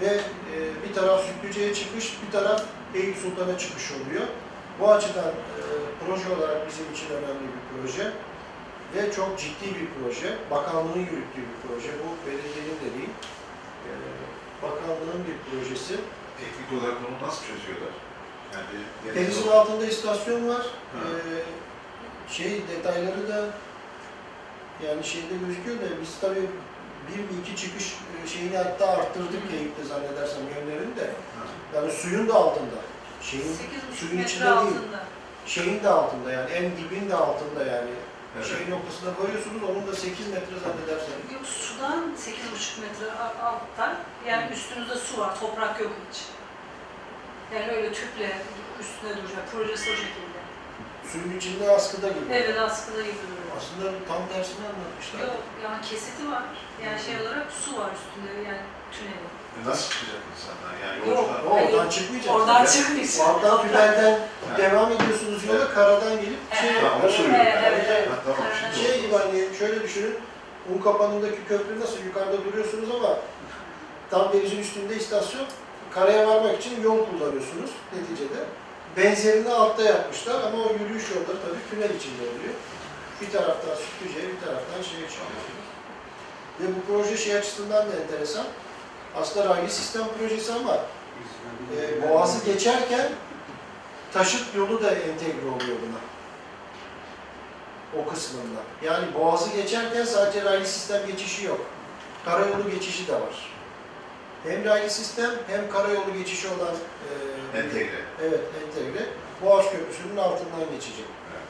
ve 0.00 0.06
e, 0.06 0.88
bir 0.88 0.94
taraf 0.94 1.20
Sütlüce'ye 1.26 1.74
çıkış, 1.74 2.16
bir 2.26 2.32
taraf 2.32 2.62
Eyüp 2.94 3.16
Sultan'a 3.16 3.58
çıkış 3.58 3.92
oluyor. 3.92 4.26
Bu 4.80 4.92
açıdan 4.92 5.28
e, 5.28 5.60
proje 6.06 6.36
olarak 6.36 6.68
bizim 6.68 6.92
için 6.92 7.06
önemli 7.06 7.42
bir 7.42 7.82
proje 7.82 8.12
ve 8.94 9.12
çok 9.12 9.38
ciddi 9.38 9.66
bir 9.74 9.88
proje. 9.96 10.38
Bakanlığın 10.50 10.98
yürüttüğü 10.98 11.44
bir 11.50 11.58
proje. 11.68 11.90
Bu 12.02 12.08
belediyenin 12.26 12.78
de 12.84 12.98
değil. 12.98 13.12
E, 13.88 13.90
bakanlığın 14.62 15.22
bir 15.28 15.36
projesi. 15.50 15.94
Teknik 16.40 16.82
olarak 16.82 16.96
bunu 17.02 17.28
nasıl 17.28 17.42
çözüyorlar? 17.46 17.94
Yani 18.54 19.14
Denizin 19.14 19.48
altında 19.48 19.86
istasyon 19.86 20.48
var. 20.48 20.62
Ha. 20.92 20.98
E, 20.98 22.32
şey 22.32 22.62
detayları 22.68 23.28
da 23.28 23.44
yani 24.86 25.04
şeyde 25.04 25.34
gözüküyor 25.46 25.76
da 25.76 26.00
biz 26.02 26.20
tabii 26.20 26.46
bir 27.08 27.18
mi 27.18 27.40
iki 27.42 27.56
çıkış 27.56 27.94
e, 28.24 28.28
şeyini 28.28 28.56
hatta 28.56 28.88
arttırdık 28.88 29.42
Eyüp'te 29.58 29.84
zannedersem 29.84 30.42
yönlerini 30.56 30.96
de. 30.96 31.10
Yani 31.74 31.92
suyun 31.92 32.28
da 32.28 32.34
altında. 32.34 32.80
Şeyin 33.22 33.44
8,5 33.44 33.96
suyun 33.96 34.22
içinde 34.22 34.44
değil. 34.44 34.56
altında. 34.56 35.04
şeyin 35.46 35.82
de 35.82 35.88
altında 35.88 36.32
yani 36.32 36.50
en 36.50 36.64
dibin 36.76 37.10
de 37.10 37.14
altında 37.14 37.64
yani. 37.64 37.90
Evet. 38.36 38.46
Şey 38.46 38.70
noktasına 38.70 39.14
koyuyorsunuz 39.14 39.62
onun 39.70 39.86
da 39.86 39.96
8 39.96 40.26
metre 40.28 40.56
zannedersem. 40.64 41.16
Yok 41.34 41.46
sudan 41.46 42.14
8,5 42.16 42.80
metre 42.80 43.06
a- 43.12 43.46
alttan 43.48 43.94
yani 44.28 44.52
üstünüzde 44.52 44.94
su 44.96 45.20
var, 45.20 45.40
toprak 45.40 45.80
yok 45.80 45.92
hiç. 46.10 46.18
Yani 47.54 47.72
öyle 47.72 47.92
tüple 47.92 48.38
üstüne 48.80 49.10
duracak. 49.16 49.52
Projesi 49.52 49.90
o 49.90 49.94
şekilde. 49.94 50.36
Suyun 51.12 51.36
içinde 51.38 51.70
askıda 51.70 52.08
gibi. 52.08 52.24
Evet 52.32 52.58
askıda 52.58 53.00
gibi 53.02 53.14
duruyor. 53.30 53.56
Aslında 53.58 53.92
tam 54.08 54.28
tersini 54.28 54.66
anlatmışlar. 54.66 55.20
Yok 55.20 55.36
yani 55.64 55.82
kesiti 55.82 56.30
var. 56.30 56.42
Yani 56.84 57.02
şey 57.02 57.14
olarak 57.22 57.46
su 57.52 57.76
var 57.80 57.90
üstünde 57.98 58.48
yani 58.48 58.62
tünelin. 58.92 59.35
E 59.64 59.68
Nasıl 59.68 59.90
çıkacak 59.90 60.20
insanlar? 60.32 60.72
Yani 60.84 61.10
Yok. 61.10 61.30
O 61.46 61.50
oradan 61.50 61.88
çıkmayacak. 61.88 62.34
Oradan 62.34 62.54
Yani 62.54 62.68
çıkmayacak. 62.68 63.28
Oradan 63.28 63.62
tünelden 63.62 64.18
devam 64.58 64.92
ediyorsunuz 64.92 65.44
yola 65.44 65.74
karadan 65.74 66.20
gelip 66.20 66.40
şey 66.60 66.70
Evet. 66.70 66.80
Tamam, 66.82 67.00
onu 67.04 67.10
söylüyorum. 67.10 67.46
Evet, 67.46 67.64
evet, 67.66 67.86
evet. 67.88 68.08
Ha, 68.08 68.14
tamam, 68.24 68.50
şimdi 68.60 68.86
Şey 68.86 69.00
gibi 69.02 69.14
hani 69.14 69.56
şöyle 69.58 69.82
düşünün. 69.82 70.14
Un 70.74 70.82
kapanındaki 70.82 71.44
köprü 71.48 71.80
nasıl 71.80 71.98
yukarıda 72.04 72.44
duruyorsunuz 72.44 72.88
ama 73.00 73.18
tam 74.10 74.32
denizin 74.32 74.58
üstünde 74.58 74.96
istasyon. 74.96 75.46
Karaya 75.94 76.28
varmak 76.28 76.60
için 76.60 76.82
yol 76.82 76.98
kullanıyorsunuz 77.06 77.70
neticede. 77.96 78.40
Benzerini 78.96 79.50
altta 79.50 79.82
yapmışlar 79.82 80.42
ama 80.42 80.58
o 80.64 80.72
yürüyüş 80.72 81.10
yolları 81.10 81.38
tabii 81.44 81.70
tünel 81.70 81.96
içinde 81.96 82.22
oluyor. 82.22 82.54
Bir 83.20 83.30
taraftan 83.30 83.74
Sütlüce'ye, 83.74 84.28
bir 84.32 84.40
taraftan 84.46 84.82
şeye 84.82 85.06
çıkıyor. 85.08 85.42
Ve 86.60 86.64
bu 86.76 86.92
proje 86.92 87.16
şey 87.16 87.36
açısından 87.36 87.86
da 87.88 87.92
enteresan. 88.02 88.44
Aslında 89.16 89.48
raylı 89.48 89.70
sistem 89.70 90.04
projesi 90.18 90.52
ama 90.52 90.78
e, 91.76 92.08
Boğaz'ı 92.08 92.44
geçerken 92.44 93.08
taşıt 94.12 94.54
yolu 94.56 94.82
da 94.82 94.90
entegre 94.90 95.46
oluyor 95.46 95.76
buna. 95.82 96.00
O 98.02 98.08
kısmında. 98.08 98.60
Yani 98.82 99.14
Boğaz'ı 99.14 99.50
geçerken 99.50 100.04
sadece 100.04 100.44
raylı 100.44 100.66
sistem 100.66 101.06
geçişi 101.06 101.44
yok. 101.44 101.60
Karayolu 102.24 102.70
geçişi 102.70 103.08
de 103.08 103.12
var. 103.12 103.50
Hem 104.44 104.64
raylı 104.64 104.90
sistem 104.90 105.30
hem 105.46 105.70
karayolu 105.70 106.12
geçişi 106.18 106.48
olan 106.48 106.74
e, 107.54 107.58
Entegre. 107.58 108.00
Evet, 108.22 108.40
entegre. 108.66 109.06
Boğaz 109.42 109.64
Köprüsü'nün 109.70 110.16
altından 110.16 110.70
geçecek. 110.74 111.04
Evet. 111.32 111.46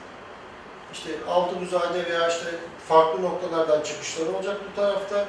İşte 0.92 1.10
Altınuzade 1.28 2.10
veya 2.10 2.28
işte 2.28 2.46
farklı 2.88 3.22
noktalardan 3.22 3.82
çıkışları 3.82 4.36
olacak 4.36 4.56
bu 4.70 4.80
tarafta. 4.80 5.24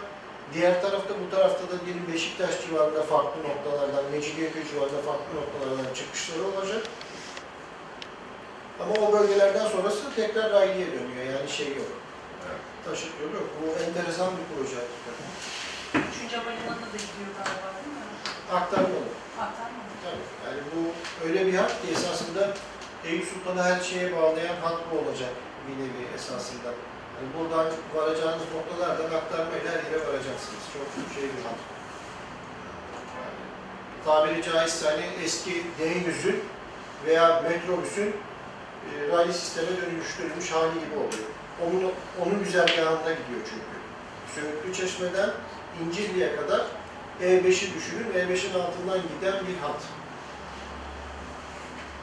Diğer 0.54 0.82
tarafta, 0.82 1.14
bu 1.26 1.36
tarafta 1.36 1.64
da 1.72 1.86
diyelim 1.86 2.06
Beşiktaş 2.14 2.62
civarında 2.68 3.04
farklı 3.04 3.44
noktalardan, 3.44 4.12
Mecidiyeköy 4.12 4.64
civarında 4.72 5.02
farklı 5.02 5.32
noktalardan 5.40 5.94
çıkışları 5.94 6.44
olacak. 6.44 6.84
Ama 8.82 8.94
o 9.08 9.14
bölgelerden 9.14 9.68
sonrası 9.68 10.16
tekrar 10.16 10.52
raylıya 10.52 10.88
dönüyor. 10.88 11.26
Yani 11.36 11.50
şey 11.50 11.68
yok. 11.68 11.92
Evet. 12.46 12.62
Taşıt 12.86 13.12
yolu 13.22 13.34
yok. 13.34 13.50
Bu 13.62 13.84
enteresan 13.84 14.30
bir 14.38 14.46
proje. 14.56 14.82
Üçüncü 16.10 16.36
havalimanına 16.36 16.88
da 16.94 16.98
gidiyor 17.06 17.32
galiba 17.38 17.68
değil 17.76 17.96
mi? 17.98 18.06
Aktarmalı. 18.54 19.10
Aktarma 19.40 19.82
mı? 19.88 19.94
Tabii. 20.04 20.28
Yani 20.46 20.62
bu 20.74 20.82
öyle 21.28 21.46
bir 21.48 21.54
hat 21.54 21.82
ki 21.82 21.88
esasında 21.92 22.54
Eyüp 23.06 23.26
Sultan'ı 23.26 23.64
her 23.64 23.80
şeye 23.84 24.16
bağlayan 24.16 24.56
hat 24.56 24.80
bu 24.92 24.98
olacak 24.98 25.34
bir 25.68 25.84
nevi 25.84 26.16
esasında. 26.16 26.70
Yani 27.18 27.30
buradan 27.38 27.68
varacağınız 27.96 28.44
noktalardan 28.56 29.18
aktarmayla 29.18 29.72
her 29.72 29.84
yere 29.92 30.08
varacaksınız. 30.08 30.64
Çok 30.74 31.16
şey 31.16 31.24
bir 31.24 31.44
hat. 31.44 31.60
Yani, 33.18 33.40
tabiri 34.06 34.44
caizse 34.44 34.90
hani 34.90 35.06
eski 35.24 35.52
D100'ün 35.52 36.44
veya 37.06 37.42
metrobüsün 37.42 38.08
e, 38.08 39.12
raylı 39.12 39.34
sisteme 39.34 39.68
dönüştürülmüş 39.68 40.52
hali 40.52 40.74
gibi 40.74 40.96
oluyor. 40.96 41.30
Onun, 41.66 41.92
onun 42.26 42.44
güzergahında 42.44 43.12
gidiyor 43.12 43.42
çünkü. 43.50 43.78
Söğütlü 44.36 44.74
Çeşme'den 44.74 45.30
İncirli'ye 45.84 46.36
kadar 46.36 46.66
E5'i 47.22 47.76
düşünün, 47.76 48.12
E5'in 48.16 48.54
altından 48.54 49.00
giden 49.02 49.48
bir 49.48 49.58
hat. 49.58 49.82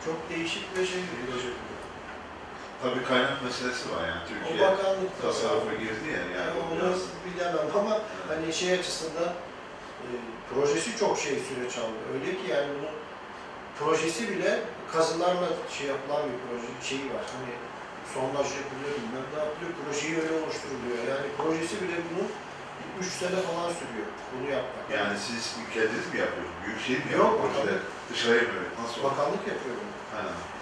Çok 0.05 0.31
değişik 0.31 0.77
bir 0.77 0.87
şey 0.87 1.01
bir. 1.01 1.64
Tabii 2.85 3.05
kaynak 3.11 3.43
meselesi 3.45 3.85
var 3.93 4.03
yani 4.11 4.21
O 4.25 4.29
Türkiye 4.31 4.59
bakanlık 4.69 5.13
tasarrufa 5.23 5.75
girdi 5.83 6.07
ya 6.13 6.19
yani 6.19 6.33
yani 6.39 6.51
o 6.59 6.61
onu 6.65 6.75
biraz 6.81 7.01
bilemem 7.27 7.69
ama 7.81 7.95
hani 8.31 8.53
şey 8.61 8.71
açısından 8.79 9.31
e, 10.05 10.09
projesi 10.51 10.91
çok 11.03 11.19
şey 11.25 11.35
süreç 11.49 11.75
aldı. 11.83 11.99
Öyle 12.15 12.31
ki 12.39 12.47
yani 12.55 12.69
bunun 12.77 12.97
projesi 13.79 14.23
bile 14.33 14.53
kazılarla 14.93 15.49
şey 15.77 15.87
yapılan 15.93 16.23
bir 16.31 16.39
proje 16.45 16.69
şeyi 16.89 17.07
var. 17.15 17.25
Hani 17.37 17.53
sondaj 18.15 18.49
yapılıyor, 18.61 18.93
bilmem 19.01 19.27
ne 19.35 19.39
yapılıyor, 19.45 19.73
projeyi 19.81 20.15
öyle 20.23 20.35
oluşturuluyor. 20.43 20.99
Yani 21.13 21.27
projesi 21.39 21.75
bile 21.83 21.97
bunun 22.09 22.29
3 23.01 23.07
sene 23.21 23.39
falan 23.49 23.69
sürüyor 23.79 24.09
bunu 24.33 24.47
yapmak. 24.57 24.85
yani 24.99 25.15
siz 25.27 25.43
kendiniz 25.75 26.07
mi 26.13 26.17
yapıyorsunuz? 26.25 26.59
Büyükşehir 26.65 27.01
mi 27.07 27.11
Yok, 27.13 27.21
yapıyor 27.21 27.41
projeleri? 27.43 27.67
bakanlık. 27.67 28.11
Dışarıya 28.11 28.43
mı? 28.43 28.61
Nasıl? 28.83 28.99
Bakanlık 29.09 29.45
yapıyor 29.53 29.75
bunu. 29.81 29.93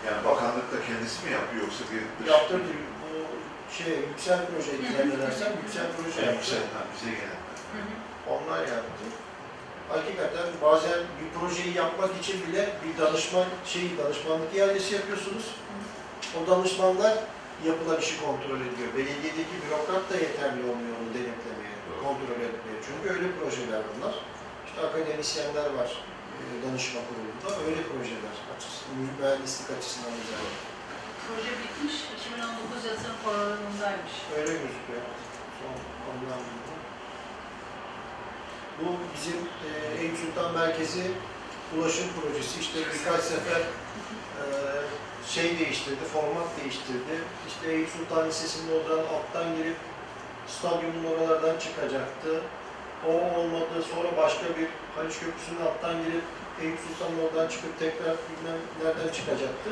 Yani 0.07 0.21
bakanlık 0.29 0.67
da 0.73 0.79
kendisi 0.87 1.19
mi 1.25 1.31
yapıyor 1.39 1.63
yoksa 1.67 1.83
bir 1.91 2.03
dış... 2.17 2.33
Yaptırdı 2.33 2.73
bu 3.03 3.11
şey 3.77 3.93
yüksel 4.11 4.41
proje 4.49 4.73
zannedersem 4.97 5.53
yüksel 5.63 5.87
proje 5.97 6.21
Yani 6.21 6.35
yaptı. 6.35 6.47
bize, 6.47 6.59
ha, 6.75 6.81
bize 6.93 7.11
gelen. 7.21 7.41
Hı 7.75 7.81
hı. 7.87 7.93
Onlar 8.33 8.61
yaptı. 8.75 9.05
Hakikaten 9.89 10.47
bazen 10.63 10.99
bir 11.19 11.29
projeyi 11.39 11.77
yapmak 11.77 12.11
için 12.21 12.37
bile 12.47 12.63
bir 12.83 12.93
danışman 13.03 13.47
şeyi 13.73 13.99
danışmanlık 13.99 14.55
ihalesi 14.57 14.95
yapıyorsunuz. 14.95 15.47
O 16.39 16.51
danışmanlar 16.51 17.15
yapılan 17.69 18.01
işi 18.01 18.17
kontrol 18.25 18.61
ediyor. 18.69 18.89
Belediyedeki 18.97 19.55
bürokrat 19.63 20.05
da 20.11 20.15
yeterli 20.27 20.61
olmuyor 20.71 20.95
onu 21.01 21.11
denetlemeye, 21.17 21.75
kontrol 22.05 22.41
etmeye. 22.49 22.79
Çünkü 22.87 23.07
öyle 23.15 23.27
projeler 23.39 23.83
bunlar. 23.91 24.15
İşte 24.67 24.79
akademisyenler 24.87 25.69
var 25.79 25.91
e, 26.39 26.43
danışma 26.65 27.01
kurulunda. 27.09 27.49
Öyle 27.67 27.83
projeler 27.91 28.35
açısından, 28.57 28.97
mühendislik 29.19 29.69
açısından 29.77 30.13
özellikle. 30.21 30.61
Proje 31.25 31.53
bitmiş, 31.63 31.97
2019 32.19 32.85
yatırım 32.91 33.19
programındaymış. 33.25 34.15
Öyle 34.37 34.53
gözüküyor. 34.63 35.05
Son 35.59 35.75
bildim. 36.21 36.81
Bu 38.79 38.89
bizim 39.15 39.41
e, 39.69 39.71
Eyüp 40.01 40.17
Sultan 40.19 40.55
Merkezi 40.55 41.05
ulaşım 41.77 42.09
projesi. 42.17 42.61
İşte 42.61 42.79
birkaç 42.95 43.21
sefer 43.21 43.61
e, 44.41 44.45
şey 45.29 45.59
değiştirdi, 45.59 46.05
format 46.13 46.49
değiştirdi. 46.61 47.15
İşte 47.49 47.73
Eyüp 47.73 47.89
Sultan 47.89 48.29
Lisesi'nin 48.29 48.69
oradan 48.77 49.05
alttan 49.15 49.57
girip 49.57 49.77
stadyumun 50.49 51.05
oralardan 51.13 51.59
çıkacaktı. 51.59 52.43
O 53.09 53.13
olmadı. 53.39 53.75
Sonra 53.95 54.17
başka 54.17 54.45
bir 54.45 54.69
Haliç 54.97 55.19
Köprüsü'nün 55.19 55.67
alttan 55.67 56.05
girip 56.05 56.25
Eyüp 56.61 56.79
Sultan'ın 56.87 57.19
oradan 57.25 57.49
çıkıp 57.49 57.79
tekrar 57.79 58.15
bilmem 58.29 58.61
nereden 58.83 59.13
çıkacaktı. 59.13 59.71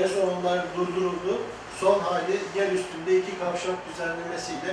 En 0.00 0.08
son 0.08 0.28
onlar 0.36 0.58
durduruldu. 0.76 1.32
Son 1.80 2.00
hali 2.00 2.36
yer 2.56 2.72
üstünde 2.72 3.18
iki 3.18 3.38
kavşak 3.38 3.76
düzenlemesiyle 3.88 4.72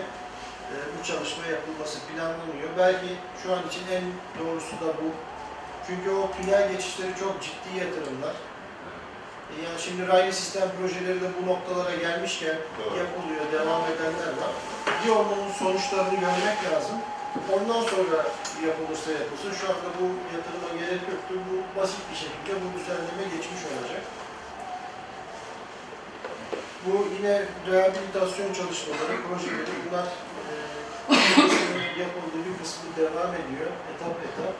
e, 0.71 0.75
bu 0.93 1.03
çalışma 1.07 1.45
yapılması 1.45 1.99
planlanıyor. 2.07 2.69
Belki 2.77 3.09
şu 3.43 3.53
an 3.53 3.61
için 3.69 3.83
en 3.97 4.03
doğrusu 4.39 4.75
da 4.81 4.89
bu. 5.01 5.07
Çünkü 5.87 6.09
o 6.11 6.31
tünel 6.37 6.71
geçişleri 6.71 7.11
çok 7.19 7.41
ciddi 7.41 7.69
yatırımlar. 7.79 8.35
E, 9.51 9.53
yani 9.65 9.79
şimdi 9.85 10.07
raylı 10.07 10.33
sistem 10.33 10.69
projeleri 10.79 11.21
de 11.21 11.29
bu 11.37 11.47
noktalara 11.51 11.95
gelmişken 11.95 12.57
Doğru. 12.77 12.97
yapılıyor, 12.97 13.43
devam 13.51 13.81
edenler 13.91 14.33
var. 14.41 14.53
Bir 15.05 15.09
onun 15.09 15.51
sonuçlarını 15.59 16.15
görmek 16.19 16.57
lazım. 16.71 16.97
Ondan 17.53 17.81
sonra 17.81 18.17
yapılırsa 18.67 19.11
yapılsın. 19.11 19.51
Şu 19.59 19.65
anda 19.71 19.89
bu 19.99 20.05
yatırıma 20.35 20.69
gerek 20.79 21.01
yoktur. 21.11 21.37
Bu 21.49 21.79
basit 21.79 22.03
bir 22.11 22.19
şekilde 22.23 22.53
bu 22.61 22.67
düzenleme 22.75 23.25
geçmiş 23.33 23.61
olacak. 23.71 24.03
Bu 26.85 26.93
yine 27.15 27.35
rehabilitasyon 27.71 28.53
çalışmaları, 28.53 29.15
projeleri 29.25 29.73
bunlar 29.83 30.07
e, 30.43 30.55
yapıldığı 32.03 32.41
bir 32.47 32.55
kısmı 32.61 32.87
devam 33.01 33.31
ediyor. 33.41 33.71
Etap 33.91 34.17
etap. 34.27 34.55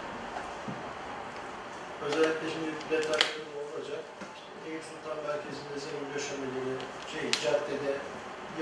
Özellikle 2.06 2.48
şimdi 2.54 2.70
detayları 2.92 3.46
olacak. 3.64 4.02
İşte 4.36 4.52
Eyüp 4.68 4.84
Sultan 4.90 5.18
Merkezi'nde 5.28 5.78
zemin 5.84 6.10
döşemeleri 6.14 6.76
şey, 7.12 7.26
caddede 7.44 7.94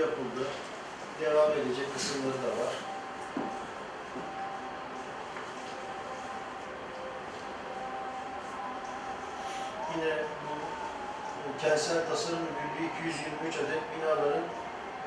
yapıldı. 0.01 0.43
Devam 1.22 1.51
edecek 1.51 1.88
kısımları 1.93 2.39
da 2.45 2.51
var. 2.61 2.74
Yine 9.96 10.14
bu 10.44 10.54
e, 11.44 11.48
kentsel 11.62 12.08
tasarım 12.10 12.39
müdürlüğü 12.39 12.86
223 13.00 13.56
adet 13.64 13.84
binaların 13.94 14.46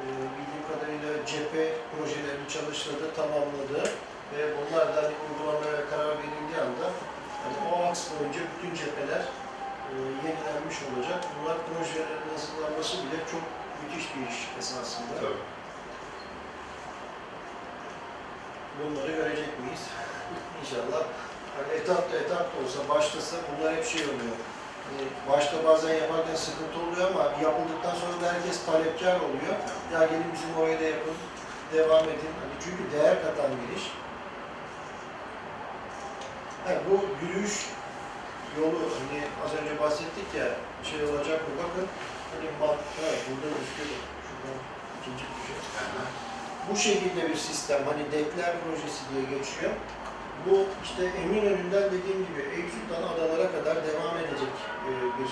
e, 0.00 0.04
bildiğim 0.34 0.64
kadarıyla 0.70 1.26
cephe 1.26 1.64
projelerini 1.92 2.48
çalıştırdı, 2.54 3.14
tamamladı 3.16 3.80
ve 4.32 4.40
bunlar 4.56 4.86
da 4.96 4.98
hani 5.02 5.14
uygulamaya 5.24 5.80
karar 5.90 6.12
verildiği 6.18 6.60
anda 6.66 6.86
hani 7.42 7.56
o 7.68 7.84
aks 7.88 8.02
boyunca 8.10 8.40
bütün 8.52 8.74
cepheler 8.80 9.24
e, 9.90 9.94
yenilenmiş 10.24 10.78
olacak. 10.88 11.20
Bunlar 11.36 11.56
projelerin 11.68 12.28
hazırlanması 12.32 12.96
bile 13.02 13.18
çok 13.32 13.44
müthiş 13.80 14.06
bir 14.14 14.22
iş 14.32 14.38
esasında. 14.58 15.14
Tabii. 15.20 15.44
Bunları 18.78 19.12
görecek 19.12 19.52
miyiz? 19.60 19.82
İnşallah. 20.60 21.02
Hani 21.56 21.68
etap 21.78 22.12
da 22.12 22.16
etap 22.16 22.46
da 22.52 22.56
olsa 22.64 22.88
başlasa 22.94 23.36
bunlar 23.48 23.76
hep 23.76 23.84
şey 23.84 24.02
oluyor. 24.02 24.36
Hani 24.86 25.04
başta 25.30 25.64
bazen 25.64 25.94
yaparken 25.94 26.34
sıkıntı 26.34 26.76
oluyor 26.84 27.10
ama 27.10 27.22
yapıldıktan 27.22 27.94
sonra 28.02 28.16
da 28.22 28.32
herkes 28.34 28.66
talepkar 28.66 29.16
oluyor. 29.16 29.56
Ya 29.92 30.06
gelin 30.06 30.32
bizim 30.34 30.50
oraya 30.60 30.80
da 30.80 30.84
yapın, 30.84 31.16
devam 31.74 32.04
edin. 32.04 32.34
Hani 32.40 32.54
çünkü 32.64 32.82
değer 32.92 33.16
katan 33.24 33.50
bir 33.60 33.76
iş. 33.76 33.84
Ha, 36.64 36.72
bu 36.90 36.94
yürüyüş 37.22 37.56
yolu 38.60 38.80
hani 38.98 39.20
az 39.44 39.52
önce 39.58 39.80
bahsettik 39.82 40.28
ya 40.38 40.46
şey 40.90 41.00
olacak 41.10 41.40
mı 41.48 41.54
bakın. 41.62 41.86
Hani 42.32 42.48
bak, 42.60 42.78
evet, 43.02 43.20
burada 43.28 43.48
gözüküyor. 43.54 44.00
Şuradan 44.26 44.58
ikinci 44.98 45.24
köşe. 45.24 45.54
Bu 46.70 46.76
şekilde 46.76 47.30
bir 47.30 47.36
sistem, 47.36 47.80
hani 47.90 48.12
dekler 48.12 48.52
projesi 48.62 49.02
diye 49.10 49.38
geçiyor. 49.38 49.72
Bu 50.44 50.64
işte 50.84 51.02
Eminönü'nden 51.22 51.84
dediğim 51.84 52.20
gibi 52.28 52.40
Eyüp 52.54 52.70
Sultan 52.74 53.02
Adalara 53.02 53.52
kadar 53.52 53.76
devam 53.86 54.16
edecek 54.16 54.54
e, 54.88 54.90
bir 55.18 55.30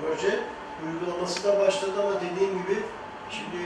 proje. 0.00 0.40
Uygulaması 0.86 1.44
da 1.44 1.60
başladı 1.60 1.92
ama 2.02 2.14
dediğim 2.20 2.62
gibi 2.62 2.82
şimdi 3.30 3.58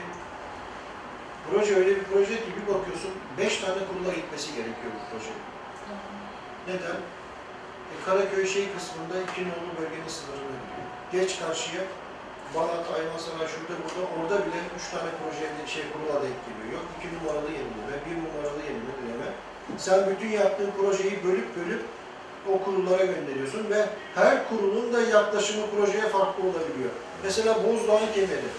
Proje 1.51 1.77
öyle 1.77 1.91
bir 1.97 2.05
proje 2.05 2.37
ki 2.45 2.51
bir 2.57 2.75
bakıyorsun 2.75 3.11
beş 3.39 3.61
tane 3.61 3.81
kurula 3.89 4.13
gitmesi 4.19 4.49
gerekiyor 4.57 4.93
bu 4.97 5.01
proje. 5.11 5.35
Neden? 6.69 6.99
E, 7.93 7.95
Karaköy 8.07 8.47
şey 8.47 8.67
kısmında 8.75 9.15
iki 9.27 9.41
nolu 9.49 9.71
bölgenin 9.79 10.13
gidiyor. 10.63 10.89
Geç 11.13 11.39
karşıya 11.41 11.83
Balat, 12.55 12.87
Ayvansaray, 12.97 13.49
şurada 13.53 13.75
burada, 13.83 14.03
orada 14.17 14.37
bile 14.47 14.61
üç 14.77 14.85
tane 14.93 15.11
proje 15.19 15.47
şey 15.75 15.85
kurula 15.93 16.17
denk 16.25 16.39
geliyor. 16.47 16.69
Yok 16.77 16.87
iki 16.97 17.09
numaralı 17.15 17.51
yenileme, 17.59 17.97
bir 18.07 18.17
numaralı 18.23 18.61
yenileme. 18.69 18.92
Sen 19.79 20.11
bütün 20.11 20.29
yaptığın 20.29 20.71
projeyi 20.81 21.25
bölüp 21.25 21.57
bölüp 21.57 21.83
o 22.53 22.65
kurullara 22.65 23.05
gönderiyorsun 23.05 23.71
ve 23.71 23.87
her 24.15 24.49
kurulun 24.49 24.93
da 24.93 25.01
yaklaşımı 25.01 25.67
projeye 25.71 26.09
farklı 26.09 26.43
olabiliyor. 26.43 26.91
Mesela 27.25 27.55
Bozdoğan 27.55 28.13
Kemeri, 28.15 28.51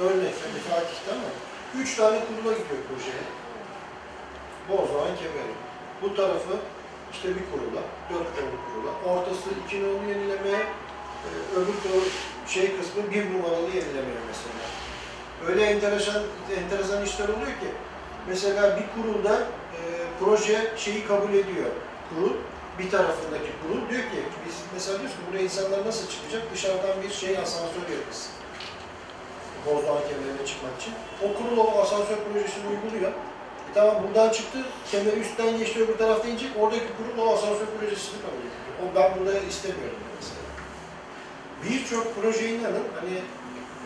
örnek 0.00 0.34
hani 0.44 0.60
Fatih'te 0.68 1.10
ama 1.12 1.28
üç 1.82 1.96
tane 1.96 2.18
kurula 2.26 2.52
gidiyor 2.52 2.80
projeye. 2.88 3.24
Bozdoğan 4.68 5.16
Kemeri. 5.16 5.54
Bu 6.02 6.16
tarafı 6.16 6.56
işte 7.12 7.28
bir 7.28 7.44
kurula, 7.50 7.82
dört 8.10 8.28
nolu 8.38 8.58
kurula. 8.66 9.12
Ortası 9.12 9.48
iki 9.66 9.82
nolu 9.82 10.08
yenilemeye, 10.08 10.62
e, 11.26 11.28
öbür 11.56 11.74
şey 12.48 12.76
kısmı 12.76 13.10
bir 13.10 13.34
numaralı 13.34 13.66
yenilemeye 13.66 14.22
mesela. 14.28 14.64
Öyle 15.48 15.62
enteresan, 15.62 16.22
enteresan 16.64 17.04
işler 17.04 17.28
oluyor 17.28 17.46
ki 17.46 17.70
mesela 18.28 18.78
bir 18.78 19.02
kurulda 19.02 19.38
proje 20.20 20.72
şeyi 20.76 21.06
kabul 21.06 21.32
ediyor. 21.34 21.70
Kurul, 22.10 22.32
bir 22.78 22.90
tarafındaki 22.90 23.50
kurul 23.62 23.90
diyor 23.90 24.02
ki 24.02 24.20
biz 24.46 24.54
mesela 24.74 24.98
diyoruz 24.98 25.16
ki 25.16 25.22
buraya 25.30 25.42
insanlar 25.42 25.86
nasıl 25.86 26.08
çıkacak? 26.08 26.42
Dışarıdan 26.54 27.02
bir 27.02 27.10
şey 27.10 27.38
asansör 27.38 27.84
yapılsın. 27.96 28.32
Bozdoğan 29.66 30.02
kemerine 30.08 30.46
çıkmak 30.46 30.72
için. 30.80 30.92
O 31.24 31.26
kurul 31.38 31.58
o 31.58 31.80
asansör 31.82 32.16
projesini 32.26 32.64
uyguluyor. 32.72 33.10
E 33.70 33.70
tamam 33.74 33.96
buradan 34.02 34.28
çıktı, 34.28 34.58
kemeri 34.90 35.20
üstten 35.20 35.58
geçti 35.58 35.82
öbür 35.84 35.98
tarafta 35.98 36.28
inecek. 36.28 36.50
Oradaki 36.60 36.86
kurul 36.96 37.26
o 37.26 37.34
asansör 37.34 37.66
projesini 37.78 38.18
kabul 38.22 38.42
ediyor. 38.46 38.54
O 38.82 38.84
ben 38.96 39.18
burada 39.18 39.38
istemiyorum 39.38 39.98
mesela. 40.16 40.42
Birçok 41.64 42.06
proje 42.16 42.48
inanın 42.54 42.86
hani 43.00 43.16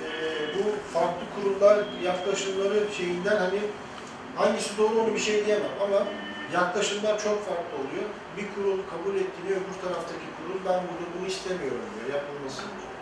e, 0.02 0.10
bu 0.54 0.62
farklı 0.92 1.24
kurullar 1.34 1.78
yaklaşımları 2.04 2.80
şeyinden 2.96 3.36
hani 3.36 3.60
hangisi 4.36 4.78
doğru 4.78 5.00
onu 5.00 5.14
bir 5.14 5.20
şey 5.20 5.46
diyemem 5.46 5.70
ama 5.80 6.06
yaklaşımlar 6.52 7.18
çok 7.26 7.38
farklı 7.48 7.74
oluyor. 7.82 8.08
Bir 8.36 8.46
kurul 8.54 8.78
kabul 8.92 9.14
ettiğini 9.22 9.50
öbür 9.58 9.76
taraftaki 9.84 10.26
kurul 10.36 10.60
ben 10.68 10.80
burada 10.88 11.06
bunu 11.14 11.26
istemiyorum 11.26 11.86
diyor, 11.94 12.08
yapılmasın 12.20 12.68
diyor. 12.76 12.92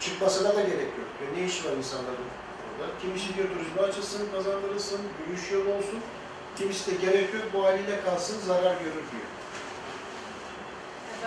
Çıkmasına 0.00 0.56
da 0.56 0.62
gerek 0.62 0.92
yok 1.00 1.10
diyor. 1.18 1.30
Ne 1.36 1.42
işi 1.48 1.64
var 1.64 1.72
insanların 1.82 2.26
orada? 2.68 2.86
Kimisi 3.02 3.34
diyor 3.34 3.48
turizme 3.54 3.82
açılsın, 3.82 4.32
kazandırılsın, 4.34 5.00
yürüyüş 5.20 5.52
yolu 5.52 5.70
olsun. 5.78 6.00
Kimisi 6.58 6.90
de 6.90 7.06
gerek 7.06 7.34
yok, 7.34 7.44
bu 7.54 7.64
haliyle 7.64 8.00
kalsın, 8.04 8.40
zarar 8.46 8.74
görür 8.84 9.06
diyor. 9.12 9.28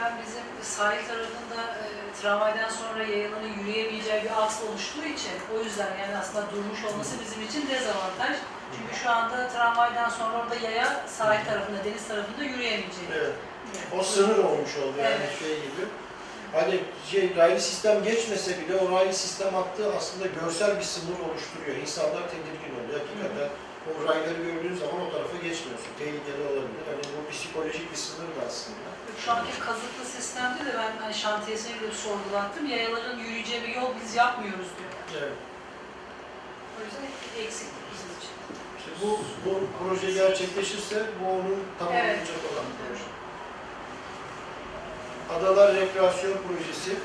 Ben 0.01 0.11
bizim 0.21 0.43
sahil 0.61 1.07
tarafında 1.07 1.61
e, 1.83 1.87
tramvaydan 2.21 2.69
sonra 2.69 3.03
yayaların 3.03 3.53
yürüyemeyeceği 3.59 4.23
bir 4.23 4.43
aks 4.43 4.55
oluştuğu 4.69 5.05
için 5.05 5.35
o 5.55 5.63
yüzden 5.63 5.91
yani 6.01 6.17
aslında 6.17 6.51
durmuş 6.51 6.83
olması 6.85 7.15
bizim 7.25 7.41
için 7.47 7.69
dezavantaj. 7.69 8.37
Çünkü 8.77 9.03
şu 9.03 9.09
anda 9.09 9.47
tramvaydan 9.49 10.09
sonra 10.09 10.37
orada 10.43 10.55
yaya 10.55 11.07
sahil 11.07 11.45
tarafında, 11.45 11.83
deniz 11.85 12.07
tarafında 12.07 12.43
yürüyemeyecek. 12.43 13.07
Evet. 13.17 13.33
O 13.99 14.03
sınır 14.03 14.37
olmuş 14.37 14.77
oldu 14.77 14.97
yani 14.97 15.15
Evet. 15.19 15.39
şey 15.39 15.55
gibi. 15.55 15.85
Hani 16.53 16.79
şey 17.11 17.35
raylı 17.35 17.61
sistem 17.61 18.03
geçmese 18.03 18.59
bile 18.59 18.75
o 18.75 18.91
raylı 18.95 19.13
sistem 19.13 19.53
hattı 19.53 19.83
aslında 19.97 20.25
görsel 20.27 20.77
bir 20.77 20.83
sınır 20.83 21.19
oluşturuyor. 21.29 21.77
İnsanlar 21.81 22.23
tedirgin 22.29 22.73
oluyor. 22.85 22.99
Hakikaten 22.99 23.49
o 23.89 24.07
rayları 24.07 24.41
gördüğün 24.47 24.75
zaman 24.75 25.01
o 25.05 25.11
tarafa 25.11 25.37
geçmiyorsun. 25.37 25.91
Tehlikeli 25.99 26.41
olabilir. 26.51 26.83
Hani 26.89 27.03
bu 27.13 27.31
psikolojik 27.31 27.91
bir 27.91 27.97
sınır 27.97 28.27
da 28.27 28.41
aslında. 28.47 28.87
Şu 29.25 29.31
anki 29.31 29.59
kazıklı 29.59 30.05
sistemde 30.15 30.65
de 30.65 30.73
ben 30.77 30.91
hani 31.03 31.13
şantiyesine 31.13 31.73
gidip 31.77 31.93
sorgulattım. 31.93 32.65
Yayaların 32.65 33.19
yürüyeceği 33.19 33.63
bir 33.63 33.75
yol 33.75 33.89
biz 34.03 34.15
yapmıyoruz 34.15 34.69
diyor. 34.77 34.91
Evet. 35.19 35.37
O 36.75 36.77
yüzden 36.85 37.03
eksiklik 37.45 37.83
bizim 37.93 38.09
için. 38.17 38.33
İşte 38.77 38.91
bu, 39.01 39.09
bu 39.45 39.51
proje 39.79 40.11
gerçekleşirse 40.11 41.05
bu 41.19 41.31
onun 41.31 41.59
tamamlanacak 41.79 42.41
olan 42.49 42.65
bir 42.69 42.77
proje. 42.87 43.07
Adalar 45.35 45.75
Rekreasyon 45.75 46.37
Projesi. 46.47 46.95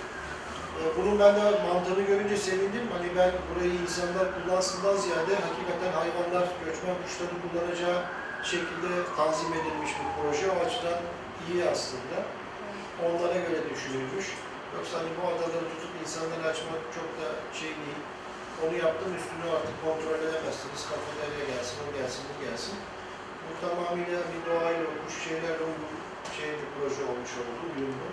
Ee, 0.78 0.82
Bunun 0.96 1.18
ben 1.22 1.32
de 1.36 1.42
mantığını 1.68 2.02
görünce 2.10 2.36
sevindim. 2.36 2.84
Hani 2.94 3.08
ben 3.18 3.30
burayı 3.48 3.74
insanlar 3.84 4.26
kullansından 4.34 4.96
ziyade 5.04 5.34
hakikaten 5.48 5.92
hayvanlar, 6.00 6.46
göçmen 6.64 6.96
kuşları 7.02 7.34
kullanacağı 7.42 7.98
şekilde 8.52 8.90
tanzim 9.16 9.52
edilmiş 9.58 9.92
bir 9.98 10.08
proje. 10.16 10.46
O 10.54 10.56
açıdan 10.66 10.98
iyi 11.48 11.62
aslında. 11.72 12.16
Onlara 13.06 13.38
göre 13.46 13.60
düşünülmüş. 13.72 14.26
Yoksa 14.76 14.94
hani 15.00 15.10
bu 15.16 15.22
adaları 15.32 15.66
tutup 15.72 15.92
insanlara 16.02 16.44
açmak 16.52 16.80
çok 16.96 17.08
da 17.18 17.26
şey 17.60 17.72
değil. 17.80 18.00
Onu 18.62 18.74
yaptım 18.86 19.10
üstünü 19.18 19.46
artık 19.56 19.76
kontrol 19.86 20.18
edemezsiniz. 20.26 20.82
Kafa 20.90 21.10
nereye 21.20 21.44
gelsin, 21.52 21.76
o 21.84 21.88
gelsin, 21.98 22.22
bu 22.28 22.34
gelsin. 22.44 22.76
Bu 23.46 23.52
tamamıyla 23.62 24.20
bir 24.32 24.40
doğayla 24.46 24.84
olmuş 24.90 25.14
şeylerle 25.26 25.66
şey 26.36 26.50
bir 26.60 26.68
proje 26.74 27.02
olmuş 27.10 27.32
oldu, 27.40 27.62
uyumlu. 27.72 28.08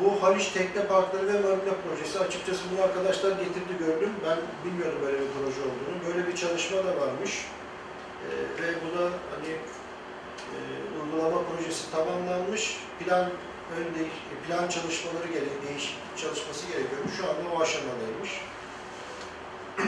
Bu 0.00 0.22
Haliç 0.22 0.48
Tekne 0.48 0.86
Parkları 0.86 1.26
ve 1.26 1.32
Marina 1.32 1.74
Projesi. 1.84 2.18
Açıkçası 2.18 2.60
bunu 2.72 2.82
arkadaşlar 2.82 3.30
getirdi 3.30 3.78
gördüm. 3.78 4.12
Ben 4.26 4.38
bilmiyordum 4.64 4.98
böyle 5.02 5.20
bir 5.20 5.26
proje 5.26 5.60
olduğunu. 5.60 5.96
Böyle 6.06 6.28
bir 6.28 6.36
çalışma 6.36 6.78
da 6.78 7.00
varmış. 7.00 7.46
Ee, 8.24 8.62
ve 8.62 8.74
bu 8.84 8.98
da 8.98 9.04
hani 9.04 9.52
e, 10.52 10.56
uygulama 11.02 11.42
projesi 11.42 11.90
tamamlanmış. 11.90 12.76
Plan 12.98 13.30
ön 13.76 13.94
değiş, 13.94 14.12
plan 14.48 14.68
çalışmaları 14.68 15.28
gerek, 15.32 15.68
değişik 15.68 15.96
çalışması 16.16 16.66
gerekiyormuş. 16.66 17.16
Şu 17.16 17.24
anda 17.24 17.56
o 17.56 17.60
aşamadaymış. 17.60 18.30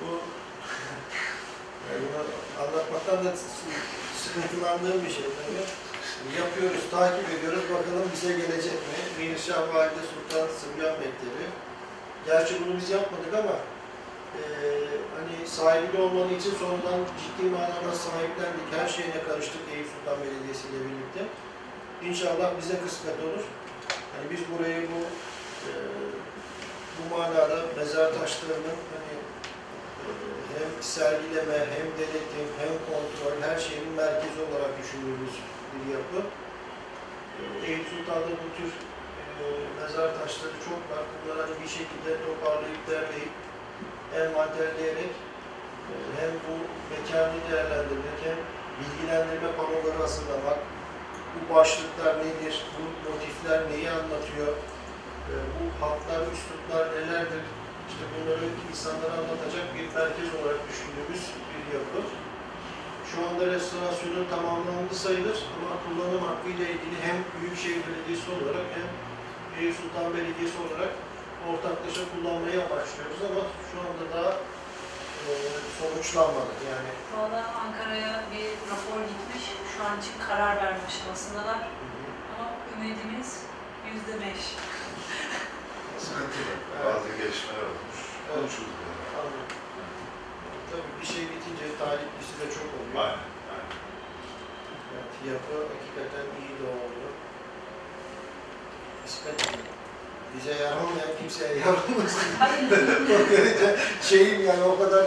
bu 0.00 0.04
yani 1.90 2.02
bunu 2.02 2.24
anlatmaktan 2.64 3.24
da 3.24 3.32
sıkıntılandığım 4.16 5.04
bir 5.04 5.10
şey 5.10 5.24
tabii. 5.24 5.93
Yapıyoruz, 6.32 6.84
takip 6.90 7.28
ediyoruz. 7.38 7.62
Bakalım 7.74 8.06
bize 8.14 8.32
gelecek 8.32 8.72
mi? 8.88 8.98
Mirşah 9.18 9.74
Valide 9.74 10.02
Sultan 10.12 10.46
Sıbyan 10.58 10.92
Mektebi. 10.92 11.44
Gerçi 12.26 12.54
bunu 12.60 12.76
biz 12.76 12.90
yapmadık 12.90 13.34
ama 13.34 13.56
eee 14.38 14.88
hani 15.16 15.48
sahibi 15.48 15.96
olmanın 16.02 16.34
için 16.38 16.54
sonradan 16.60 17.00
ciddi 17.22 17.50
manada 17.50 17.92
sahiplendik. 18.04 18.68
Her 18.78 18.88
şeyine 18.88 19.20
karıştık 19.28 19.60
Eyüp 19.74 19.86
Sultan 19.92 20.18
Belediyesi 20.22 20.64
ile 20.68 20.78
birlikte. 20.86 21.22
İnşallah 22.08 22.48
bize 22.60 22.76
kısmet 22.84 23.18
olur. 23.26 23.44
Hani 24.14 24.26
biz 24.32 24.40
burayı 24.50 24.80
bu 24.92 25.00
eee, 25.66 25.74
bu 26.98 27.02
manada 27.16 27.56
mezar 27.76 28.08
taşlarının 28.18 28.78
hani 28.94 29.14
eee, 29.16 30.14
hem 30.58 30.70
sergileme, 30.82 31.58
hem 31.74 31.86
denetim, 32.00 32.48
hem 32.62 32.72
kontrol, 32.90 33.34
her 33.48 33.58
şeyin 33.66 33.88
merkezi 34.02 34.38
olarak 34.48 34.72
düşündüğümüz 34.82 35.34
bir 35.80 35.88
yapı. 35.98 36.18
Eee, 37.38 37.68
Eyüp 37.68 37.84
Sultan'da 37.92 38.32
bu 38.42 38.48
tür 38.56 38.70
eee, 38.70 39.60
mezar 39.80 40.08
taşları 40.18 40.56
çok 40.68 40.80
var. 40.90 41.04
Bunları 41.10 41.40
hani 41.46 41.56
bir 41.62 41.70
şekilde 41.78 42.10
toparlayıp 42.26 42.82
derleyip 42.90 43.34
envanterleyerek 44.20 45.12
eee, 45.88 46.06
hem 46.20 46.32
bu 46.46 46.54
mekanı 46.92 47.36
değerlendirmek 47.50 48.18
hem 48.28 48.38
bilgilendirme 48.78 49.50
panoları 49.58 49.98
hazırlamak, 50.04 50.58
bu 51.34 51.40
başlıklar 51.54 52.14
nedir, 52.24 52.54
bu 52.74 52.82
motifler 53.10 53.60
neyi 53.70 53.90
anlatıyor, 53.98 54.52
eee, 55.28 55.40
bu 55.54 55.62
hatlar, 55.84 56.20
üsluplar 56.34 56.84
nelerdir, 56.96 57.44
işte 57.90 58.04
bunları 58.14 58.46
insanlara 58.70 59.14
anlatacak 59.20 59.66
bir 59.76 59.86
merkez 59.98 60.28
olarak 60.38 60.60
düşündüğümüz 60.70 61.24
bir 61.50 61.64
yapı. 61.78 62.00
Şu 63.14 63.20
anda 63.28 63.46
restorasyonu 63.46 64.30
tamamlandı 64.30 64.94
sayılır 64.94 65.38
ama 65.56 65.72
kullanım 65.84 66.22
hakkı 66.28 66.48
ile 66.48 66.66
ilgili 66.74 66.96
hem 67.06 67.16
Büyükşehir 67.40 67.80
Belediyesi 67.86 68.28
olarak 68.36 68.66
hem 68.76 68.88
Eyüp 69.58 69.76
Sultan 69.80 70.14
Belediyesi 70.14 70.56
olarak 70.64 70.92
ortaklaşa 71.50 72.02
kullanmaya 72.12 72.62
başlıyoruz 72.72 73.20
ama 73.30 73.42
şu 73.68 73.76
anda 73.86 74.04
daha 74.14 74.30
e, 75.28 75.32
sonuçlanmadı. 75.78 76.52
Yani 76.72 76.90
Valla 77.16 77.40
Ankara'ya 77.64 78.12
bir 78.32 78.46
rapor 78.70 79.00
gitmiş. 79.12 79.44
Şu 79.72 79.84
an 79.84 79.94
için 80.00 80.16
karar 80.28 80.56
verme 80.56 80.80
aşamasındalar. 80.88 81.60
Ama 82.32 82.46
ümidimiz 82.72 83.30
yüzde 83.92 84.14
beş. 84.24 84.42
Sıkıntı 86.04 86.40
var. 86.48 86.58
Bazı 86.84 87.08
gelişmeler 87.08 87.64
olmuş. 87.70 87.98
Anladım. 88.32 88.83
Tabii 90.74 91.00
bir 91.00 91.06
şey 91.06 91.22
bitince 91.32 91.66
taliplisi 91.78 92.34
de 92.40 92.46
çok 92.56 92.68
oluyor. 92.76 92.94
Aynen. 93.04 93.24
aynen. 93.54 93.70
Evet, 94.92 95.12
yapı 95.30 95.54
hakikaten 95.72 96.26
iyi 96.40 96.54
de 96.60 96.66
oldu. 96.82 97.06
İsmet 99.06 99.38
bize 100.34 100.54
yaramayan 100.62 101.12
kimseye 101.18 101.54
yaramasın. 101.58 102.28
O 103.14 103.32
derece 103.32 103.76
şeyim 104.02 104.46
yani 104.46 104.62
o 104.62 104.78
kadar 104.78 105.04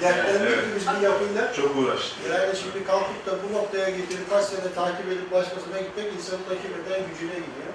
dertlendik 0.00 0.60
ki 0.62 0.68
biz 0.76 0.86
bir 0.96 1.00
yapıyla. 1.08 1.52
Çok 1.52 1.76
uğraştık. 1.76 2.18
Yani 2.30 2.56
şimdi 2.56 2.84
kalkıp 2.84 3.26
da 3.26 3.32
bu 3.42 3.58
noktaya 3.58 3.90
getirip 3.90 4.30
kaç 4.30 4.44
sene 4.44 4.72
takip 4.74 5.06
edip 5.12 5.32
başkasına 5.32 5.78
gitmek 5.78 6.12
insanın 6.14 6.46
hakikaten 6.48 7.00
gücüne 7.10 7.38
gidiyor. 7.46 7.72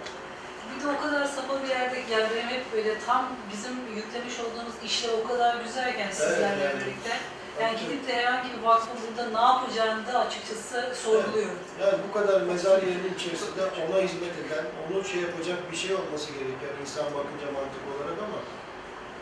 De 0.84 0.88
o 0.88 1.01
kadar 1.03 1.25
sapa 1.25 1.63
bir 1.63 1.69
yerde 1.69 1.97
yani 2.11 2.27
benim 2.36 2.49
hep 2.49 2.73
böyle 2.73 2.99
tam 2.99 3.25
bizim 3.53 3.95
yüklemiş 3.95 4.39
olduğumuz 4.39 4.75
işler 4.86 5.09
o 5.23 5.27
kadar 5.27 5.55
güzelken 5.65 6.11
sizlerle 6.11 6.63
yani. 6.63 6.79
birlikte. 6.79 7.13
Yani 7.61 7.79
gidip 7.79 8.07
de 8.07 8.13
herhangi 8.13 8.49
bir 8.53 8.63
vakfın 8.67 8.97
burada 9.03 9.23
ne 9.38 9.45
yapacağını 9.51 10.07
da 10.07 10.19
açıkçası 10.19 10.95
sorguluyorum. 11.03 11.59
Yani 11.82 11.97
bu 12.07 12.19
kadar 12.19 12.41
mezar 12.41 12.82
yerinin 12.84 13.13
içerisinde 13.15 13.61
ona 13.63 13.97
hizmet 14.01 14.36
eden, 14.43 14.65
onu 14.86 15.03
şey 15.05 15.21
yapacak 15.21 15.71
bir 15.71 15.77
şey 15.77 15.95
olması 15.95 16.27
gerekiyor 16.32 16.71
insan 16.82 17.05
bakınca 17.05 17.47
mantık 17.57 17.84
olarak 17.91 18.17
ama 18.27 18.39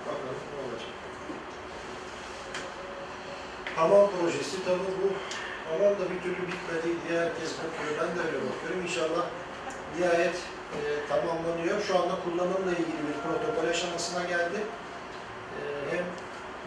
bakalım 0.05 0.39
ne 0.51 0.57
olacak. 0.65 0.93
Hamam 3.75 4.09
projesi 4.11 4.57
tabii 4.65 4.93
bu 5.01 5.07
hamam 5.69 5.93
da 5.99 6.05
bir 6.11 6.19
türlü 6.23 6.41
bitmedi 6.51 6.89
diye 7.03 7.19
herkes 7.19 7.51
bakıyor. 7.59 7.91
Ben 7.99 8.09
de 8.15 8.19
öyle 8.27 8.39
bakıyorum. 8.47 8.81
İnşallah 8.87 9.25
nihayet 9.97 10.37
e, 10.77 10.79
tamamlanıyor. 11.09 11.81
Şu 11.87 11.93
anda 11.99 12.15
kullanımla 12.25 12.71
ilgili 12.81 13.01
bir 13.09 13.17
protokol 13.23 13.67
aşamasına 13.69 14.23
geldi. 14.23 14.59
E, 15.57 15.61
hem 15.91 16.05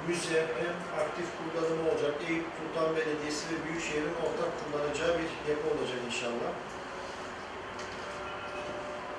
müze 0.08 0.40
hem 0.62 0.74
aktif 1.02 1.26
kullanımı 1.38 1.82
olacak. 1.90 2.14
Eyüp 2.28 2.46
Sultan 2.58 2.96
Belediyesi 2.96 3.42
ve 3.50 3.56
Büyükşehir'in 3.64 4.16
ortak 4.24 4.50
kullanacağı 4.60 5.12
bir 5.20 5.30
yapı 5.50 5.66
olacak 5.74 6.00
inşallah. 6.10 6.50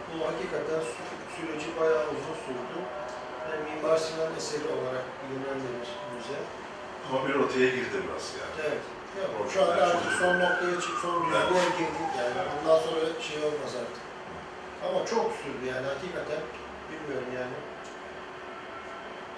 Bu 0.10 0.18
hakikaten 0.30 0.82
sü- 0.92 1.10
süreci 1.36 1.70
bayağı 1.80 2.04
uzun 2.16 2.38
sürdü. 2.46 2.78
Hem 3.50 3.60
Mimar 3.68 3.98
Sinan 3.98 4.32
eseri 4.40 4.68
olarak 4.76 5.06
bilinen 5.20 5.58
bir 5.66 5.76
müze. 6.16 6.40
Ama 7.06 7.18
bir 7.28 7.34
rotaya 7.40 7.70
girdi 7.78 7.98
biraz 8.06 8.26
yani. 8.42 8.56
Evet. 8.68 8.84
Ya, 9.18 9.26
şu 9.54 9.62
anda 9.64 9.84
artık 9.92 10.12
son 10.22 10.34
noktaya 10.44 10.76
çık, 10.84 10.96
son 11.02 11.16
düzlüğe 11.26 11.70
girdik 11.80 12.10
yani. 12.22 12.38
Ondan 12.56 12.80
sonra 12.86 13.02
şey 13.28 13.38
olmaz 13.48 13.74
artık. 13.82 14.04
Ama 14.88 15.00
çok 15.06 15.26
sürdü 15.40 15.64
yani 15.74 15.88
hakikaten. 15.94 16.42
Bilmiyorum 16.90 17.32
yani. 17.40 17.58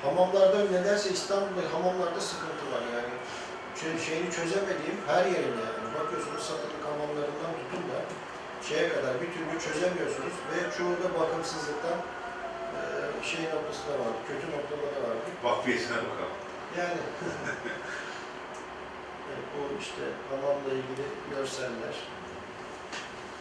Hamamlarda 0.05 0.59
nedense 0.77 1.09
İstanbul'da 1.17 1.63
hamamlarda 1.73 2.21
sıkıntı 2.21 2.65
var 2.73 2.83
yani. 2.95 3.13
Şey, 3.79 3.91
şeyini 4.07 4.29
çözemediğim 4.37 4.97
her 5.07 5.25
yerinde 5.33 5.61
yani. 5.69 5.87
Bakıyorsunuz 5.99 6.43
satılık 6.49 6.83
hamamlarından 6.91 7.53
tutun 7.59 7.83
da 7.91 7.99
şeye 8.67 8.87
kadar 8.95 9.13
bir 9.21 9.29
türlü 9.35 9.53
çözemiyorsunuz 9.67 10.35
ve 10.51 10.57
çoğu 10.77 10.93
da 11.03 11.07
bakımsızlıktan 11.19 11.99
eee, 12.75 13.23
şey 13.29 13.43
noktası 13.53 13.83
da 13.89 13.93
var, 14.03 14.13
kötü 14.27 14.45
noktaları 14.55 14.99
var. 15.07 15.17
Vakfiyesine 15.43 15.97
bakalım. 15.97 16.37
Yani 16.79 16.97
evet, 19.29 19.45
bu 19.53 19.61
işte 19.81 20.03
hamamla 20.29 20.71
ilgili 20.79 21.05
görseller. 21.33 21.95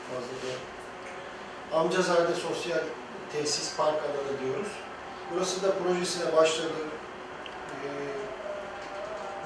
Fazla 0.09 0.37
da 0.45 0.53
Amcazade 1.75 2.35
Sosyal 2.35 2.81
Tesis 3.33 3.77
Park 3.77 3.95
alanı 3.95 4.41
diyoruz. 4.43 4.69
Burası 5.35 5.63
da 5.63 5.69
projesine 5.75 6.37
başladı. 6.37 6.83
Ee, 7.71 7.89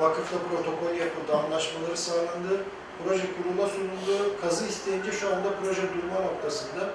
vakıfla 0.02 0.38
protokol 0.38 0.94
yapıldı, 0.96 1.36
anlaşmaları 1.36 1.96
sağlandı. 1.96 2.64
Proje 3.04 3.26
kurula 3.36 3.68
sunuldu. 3.68 4.40
Kazı 4.40 4.66
isteyince 4.66 5.12
şu 5.12 5.26
anda 5.28 5.48
proje 5.62 5.82
durma 5.82 6.20
noktasında. 6.20 6.90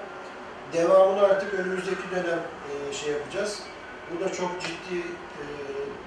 Devamını 0.72 1.22
artık 1.22 1.54
önümüzdeki 1.54 2.10
dönem 2.10 2.40
e, 2.70 2.92
şey 2.92 3.12
yapacağız. 3.12 3.60
Bu 4.10 4.24
da 4.24 4.32
çok 4.32 4.60
ciddi 4.60 4.98
e, 5.40 5.44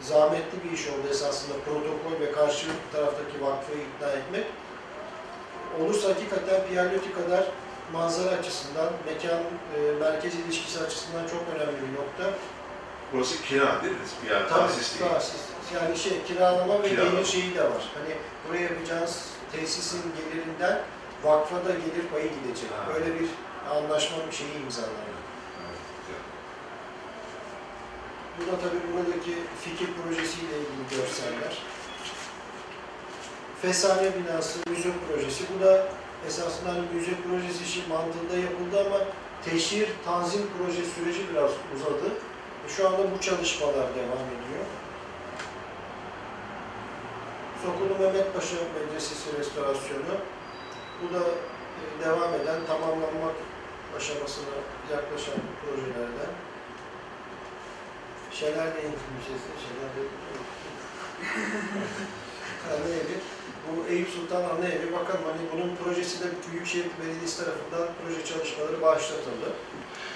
zahmetli 0.01 0.63
bir 0.63 0.71
iş 0.71 0.88
oldu 0.88 1.07
esasında 1.11 1.53
protokol 1.65 2.21
ve 2.21 2.32
karşı 2.32 2.67
taraftaki 2.93 3.41
vakfı 3.41 3.71
ikna 3.73 4.07
etmek. 4.07 4.45
Olursa 5.82 6.09
hakikaten 6.09 6.67
Piyaloti 6.67 7.13
kadar 7.13 7.43
manzara 7.93 8.29
açısından, 8.35 8.89
mekan 9.05 9.39
e, 9.39 9.91
merkez 9.99 10.35
ilişkisi 10.35 10.79
açısından 10.83 11.27
çok 11.27 11.43
önemli 11.55 11.77
bir 11.81 11.93
nokta. 11.97 12.38
Burası 13.13 13.43
kira 13.43 13.83
değil 13.83 13.93
mi? 13.93 13.99
Yani 14.31 14.49
tahsis 14.49 14.99
değil. 14.99 15.11
tahsis. 15.11 15.41
Yani 15.75 15.97
şey 15.97 16.23
kiralama 16.23 16.83
ve 16.83 16.89
Kiralama. 16.89 17.11
gelir 17.11 17.25
şeyi 17.25 17.55
de 17.55 17.63
var. 17.63 17.83
Hani 17.93 18.15
buraya 18.47 18.61
yapacağınız 18.63 19.25
tesisin 19.51 20.01
gelirinden 20.17 20.81
vakfa 21.23 21.55
da 21.55 21.69
gelir 21.69 22.07
payı 22.13 22.29
gidecek. 22.43 22.69
Ha. 22.71 22.93
Böyle 22.93 23.19
bir 23.19 23.27
anlaşma 23.71 24.17
bir 24.31 24.35
şeyi 24.35 24.53
imzalanıyor. 24.63 25.17
Evet, 25.63 25.79
güzel. 25.99 26.21
Bu 28.38 28.51
da 28.51 28.59
tabii 28.61 28.81
buradaki 28.93 29.33
fikir 29.63 29.88
projesiyle 29.93 30.53
ilgili 30.57 31.01
görseller. 31.01 31.57
Fesane 33.61 34.11
binası, 34.15 34.59
müze 34.69 34.89
projesi. 35.07 35.43
Bu 35.55 35.65
da 35.65 35.85
esasında 36.28 36.70
hani 36.70 36.84
müze 36.93 37.11
projesi 37.28 37.63
işi 37.63 37.82
mantığında 37.89 38.36
yapıldı 38.47 38.86
ama 38.88 38.99
teşhir, 39.45 39.89
tanzim 40.05 40.41
proje 40.57 40.84
süreci 40.86 41.30
biraz 41.32 41.51
uzadı. 41.76 42.07
E, 42.65 42.70
Şu 42.70 42.88
anda 42.88 43.11
bu 43.15 43.22
çalışmalar 43.22 43.88
devam 43.95 44.26
ediyor. 44.36 44.65
Sokulu 47.63 47.99
Mehmet 47.99 48.34
Paşa 48.34 48.55
Medresesi 48.76 49.38
restorasyonu. 49.39 50.15
Bu 51.01 51.13
da 51.13 51.20
e, 51.24 52.05
devam 52.05 52.34
eden, 52.34 52.65
tamamlanmak 52.68 53.36
aşamasına 53.97 54.55
yaklaşan 54.91 55.36
projelerden. 55.61 56.32
Şelale 58.32 58.82
Müzesi, 59.13 59.51
Şelale 59.63 60.07
Ana 62.74 62.93
Evi. 62.93 63.36
Bu 63.68 63.93
Eyüp 63.93 64.09
Sultan 64.09 64.43
Ana 64.43 64.68
Evi. 64.68 64.93
Bakalım 64.93 65.22
hani 65.32 65.41
bunun 65.53 65.76
projesi 65.76 66.24
de 66.24 66.28
Büyükşehir 66.51 66.86
Belediyesi 67.01 67.38
tarafından 67.38 67.88
proje 68.01 68.26
çalışmaları 68.26 68.82
başlatıldı. 68.82 69.47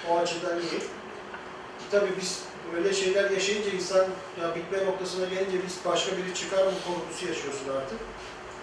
O 0.09 0.17
açıdan 0.17 0.59
iyi. 0.59 0.81
Tabii 1.91 2.11
biz 2.21 2.43
böyle 2.73 2.93
şeyler 2.93 3.31
yaşayınca 3.31 3.71
insan 3.71 4.05
ya 4.41 4.55
bitme 4.55 4.85
noktasına 4.85 5.25
gelince 5.25 5.57
biz 5.65 5.79
başka 5.85 6.17
biri 6.17 6.35
çıkar 6.35 6.65
mı 6.65 6.73
korkusu 6.87 7.27
yaşıyorsun 7.27 7.69
artık. 7.77 7.99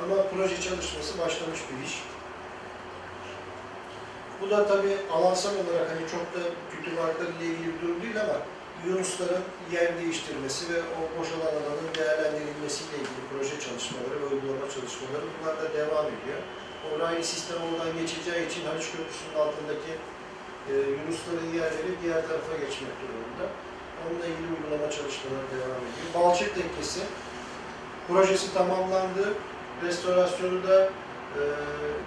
Ama 0.02 0.16
proje 0.22 0.60
çalışması 0.60 1.18
başlamış 1.18 1.60
bir 1.68 1.86
iş. 1.86 2.02
Bu 4.40 4.50
da 4.50 4.66
tabii 4.66 4.96
alansal 5.12 5.50
olarak 5.50 5.90
hani 5.90 6.10
çok 6.10 6.20
da 6.20 6.48
kötü 6.72 6.96
varlıklar 6.96 7.26
ile 7.26 7.46
ilgili 7.46 7.74
bir 7.74 7.82
durum 7.82 8.02
değil 8.02 8.20
ama 8.20 8.38
Yunusların 8.86 9.44
yer 9.72 9.98
değiştirmesi 9.98 10.74
ve 10.74 10.78
o 10.96 11.00
boşalan 11.16 11.52
alanın 11.60 11.90
değerlendirilmesiyle 11.98 12.96
ilgili 13.02 13.22
proje 13.30 13.56
çalışmaları 13.66 14.16
ve 14.22 14.26
uygulama 14.34 14.66
çalışmaları 14.74 15.24
bunlar 15.34 15.54
da 15.62 15.66
devam 15.80 16.06
ediyor. 16.16 16.40
O 16.86 16.88
raylı 17.02 17.24
sistem 17.24 17.58
oradan 17.66 17.92
geçeceği 18.00 18.42
için 18.48 18.62
Haliç 18.66 18.86
Köprüsü'nün 18.92 19.36
altındaki 19.42 19.92
e, 20.70 20.72
Yunusların 20.98 21.50
yerleri 21.60 21.92
diğer 22.02 22.20
tarafa 22.28 22.54
geçmek 22.64 22.94
durumunda. 23.00 23.44
Onunla 24.02 24.26
ilgili 24.30 24.48
uygulama 24.56 24.88
çalışmaları 24.96 25.46
devam 25.56 25.82
ediyor. 25.88 26.08
Balçık 26.16 26.50
Tekkesi 26.58 27.02
projesi 28.08 28.54
tamamlandı. 28.54 29.24
Restorasyonu 29.84 30.58
da 30.68 30.76
e, 31.38 31.42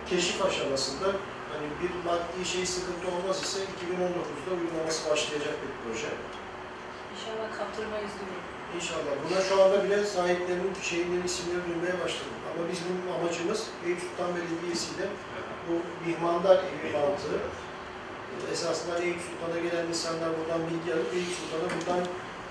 keşif 0.10 0.46
aşamasında. 0.46 1.08
Hani 1.52 1.68
bir 1.82 1.92
maddi 2.08 2.42
şey 2.54 2.66
sıkıntı 2.66 3.06
olmaz 3.16 3.44
ise 3.44 3.60
2019'da 3.60 4.52
uygulaması 4.62 5.10
başlayacak 5.10 5.56
bir 5.64 5.72
proje. 5.84 6.12
İnşallah 7.22 7.58
kaptırmayız 7.58 8.12
diyorum. 8.20 8.46
İnşallah. 8.76 9.14
Buna 9.24 9.42
şu 9.42 9.64
anda 9.64 9.84
bile 9.84 10.06
sahiplerinin 10.06 10.74
şeylerin 10.82 11.24
isimleri 11.24 11.62
duymaya 11.68 11.96
başladık. 12.04 12.42
Ama 12.50 12.62
bizim 12.72 12.88
amacımız 13.16 13.60
Eyüp 13.86 14.00
Sultan 14.06 14.32
Belediyesi 14.36 14.88
ile 14.96 15.08
bu 15.68 15.74
mihmandar 16.08 16.58
evi 16.58 16.90
mantığı. 16.98 17.42
Esasında 18.54 19.00
Eyüp 19.00 19.20
Sultan'a 19.28 19.60
gelen 19.66 19.88
insanlar 19.88 20.30
buradan 20.38 20.62
bilgi 20.70 20.94
alıp 20.94 21.14
Eyüp 21.14 21.34
Sultan'a 21.40 21.68
buradan 21.74 22.02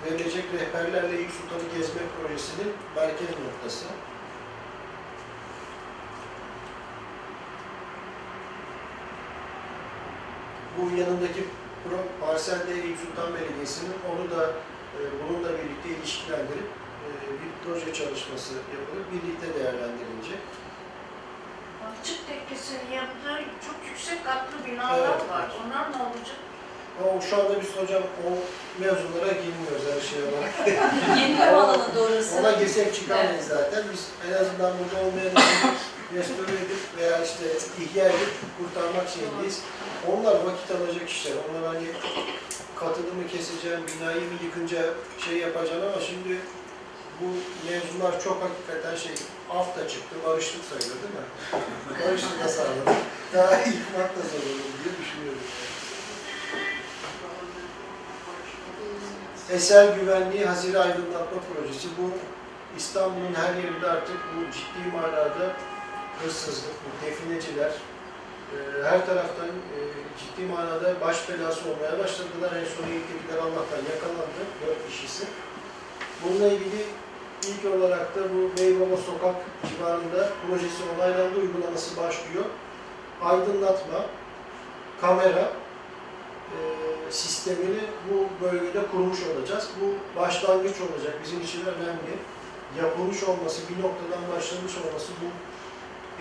verilecek 0.05 0.45
rehberlerle 0.53 1.17
Eyüp 1.17 1.31
Sultan'ı 1.37 1.67
gezmek 1.77 2.07
projesinin 2.17 2.71
merkez 2.95 3.33
noktası. 3.45 3.85
Bu 10.77 10.81
yanındaki 10.99 11.43
pro- 11.83 12.11
parselde 12.27 12.71
Eyüp 12.73 12.97
Sultan 13.03 13.29
Belediyesi'nin 13.35 13.95
onu 14.11 14.31
da 14.37 14.43
e, 14.97 14.99
bununla 15.21 15.49
birlikte 15.57 15.89
ilişkilendirip 15.89 16.69
e, 17.05 17.09
bir 17.39 17.49
proje 17.63 17.93
çalışması 17.93 18.53
yapılıp 18.75 19.05
birlikte 19.13 19.47
değerlendirilecek. 19.59 20.41
Balçık 21.81 22.19
Tekkesi'nin 22.27 22.91
yanında 22.97 23.31
çok 23.65 23.77
yüksek 23.89 24.25
katlı 24.25 24.55
binalar 24.67 24.99
Evet. 25.19 25.29
var. 25.29 25.45
Onlar 25.61 25.83
ne 25.91 25.97
olacak? 26.07 26.39
Ama 27.01 27.21
şu 27.21 27.35
anda 27.39 27.61
biz 27.61 27.71
hocam 27.77 28.03
o 28.25 28.29
mevzulara 28.81 29.31
girmiyoruz 29.43 29.85
her 29.95 30.01
şey 30.09 30.19
olarak. 30.23 30.53
Yenileme 31.21 31.51
alanında 31.51 31.99
orası. 32.01 32.37
Ona 32.39 32.51
girsek 32.51 32.95
çıkamayız 32.95 33.47
zaten. 33.47 33.83
Biz 33.93 34.07
en 34.29 34.33
azından 34.33 34.71
burada 34.79 35.07
olmayan 35.07 35.35
restore 36.15 36.51
edip 36.51 36.81
veya 36.97 37.23
işte 37.23 37.43
ihya 37.83 38.05
edip 38.09 38.33
kurtarmak 38.57 39.09
şeyindeyiz. 39.09 39.61
Onlar 40.09 40.35
vakit 40.45 40.71
alacak 40.71 41.09
işler. 41.09 41.33
Onlar 41.49 41.75
hani 41.75 41.87
katını 42.75 43.13
mı 43.13 43.27
keseceğim, 43.31 43.81
binayı 43.87 44.21
mı 44.21 44.37
yıkınca 44.43 44.81
şey 45.25 45.37
yapacağım 45.37 45.83
ama 45.93 46.01
şimdi 46.01 46.37
bu 47.21 47.27
mevzular 47.69 48.23
çok 48.23 48.43
hakikaten 48.43 48.95
şey 48.95 49.11
af 49.49 49.77
da 49.77 49.87
çıktı, 49.87 50.15
barışlık 50.25 50.63
sayılır 50.65 50.97
değil 51.03 51.15
mi? 51.19 51.27
barışlık 52.07 52.43
da 52.43 52.47
sağladı. 52.47 52.97
Daha 53.33 53.55
yıkmak 53.57 54.09
da 54.17 54.21
zor 54.31 54.43
olur 54.51 54.71
diye 54.83 54.93
düşünüyorum. 55.01 55.41
Eser 59.49 59.97
Güvenliği 59.97 60.45
Hazine 60.45 60.77
Aydınlatma 60.77 61.39
Projesi. 61.53 61.87
Bu 61.97 62.11
İstanbul'un 62.77 63.33
her 63.35 63.55
yerinde 63.55 63.87
artık 63.87 64.17
bu 64.35 64.51
ciddi 64.51 64.95
manada 64.95 65.55
hırsızlık, 66.23 66.73
bu 66.83 67.05
defineciler 67.05 67.71
e, 68.53 68.83
her 68.83 69.05
taraftan 69.05 69.47
e, 69.47 69.79
ciddi 70.19 70.45
manada 70.45 71.01
baş 71.01 71.29
belası 71.29 71.61
olmaya 71.69 71.99
başladılar. 71.99 72.51
En 72.61 72.65
son 72.75 72.87
ilgililer 72.87 73.37
Allah'tan 73.37 73.83
yakalandı, 73.93 74.41
dört 74.67 74.87
kişisi. 74.89 75.25
Bununla 76.23 76.47
ilgili 76.47 76.85
ilk 77.43 77.75
olarak 77.75 78.15
da 78.15 78.21
bu 78.33 78.57
Beybaba 78.57 78.97
Sokak 78.97 79.35
civarında 79.69 80.29
projesi 80.47 80.83
onaylandı, 80.95 81.39
uygulaması 81.39 81.97
başlıyor. 81.97 82.45
Aydınlatma, 83.21 84.05
kamera, 85.01 85.51
e, 86.51 86.57
sistemini 87.11 87.81
bu 88.09 88.45
bölgede 88.45 88.87
kurmuş 88.91 89.19
olacağız. 89.27 89.69
Bu 89.81 90.19
başlangıç 90.21 90.75
olacak. 90.81 91.13
Bizim 91.23 91.41
için 91.41 91.65
önemli. 91.65 92.13
Yapılmış 92.81 93.23
olması, 93.23 93.61
bir 93.69 93.83
noktadan 93.83 94.23
başlamış 94.35 94.73
olması 94.77 95.11
bu 95.21 95.27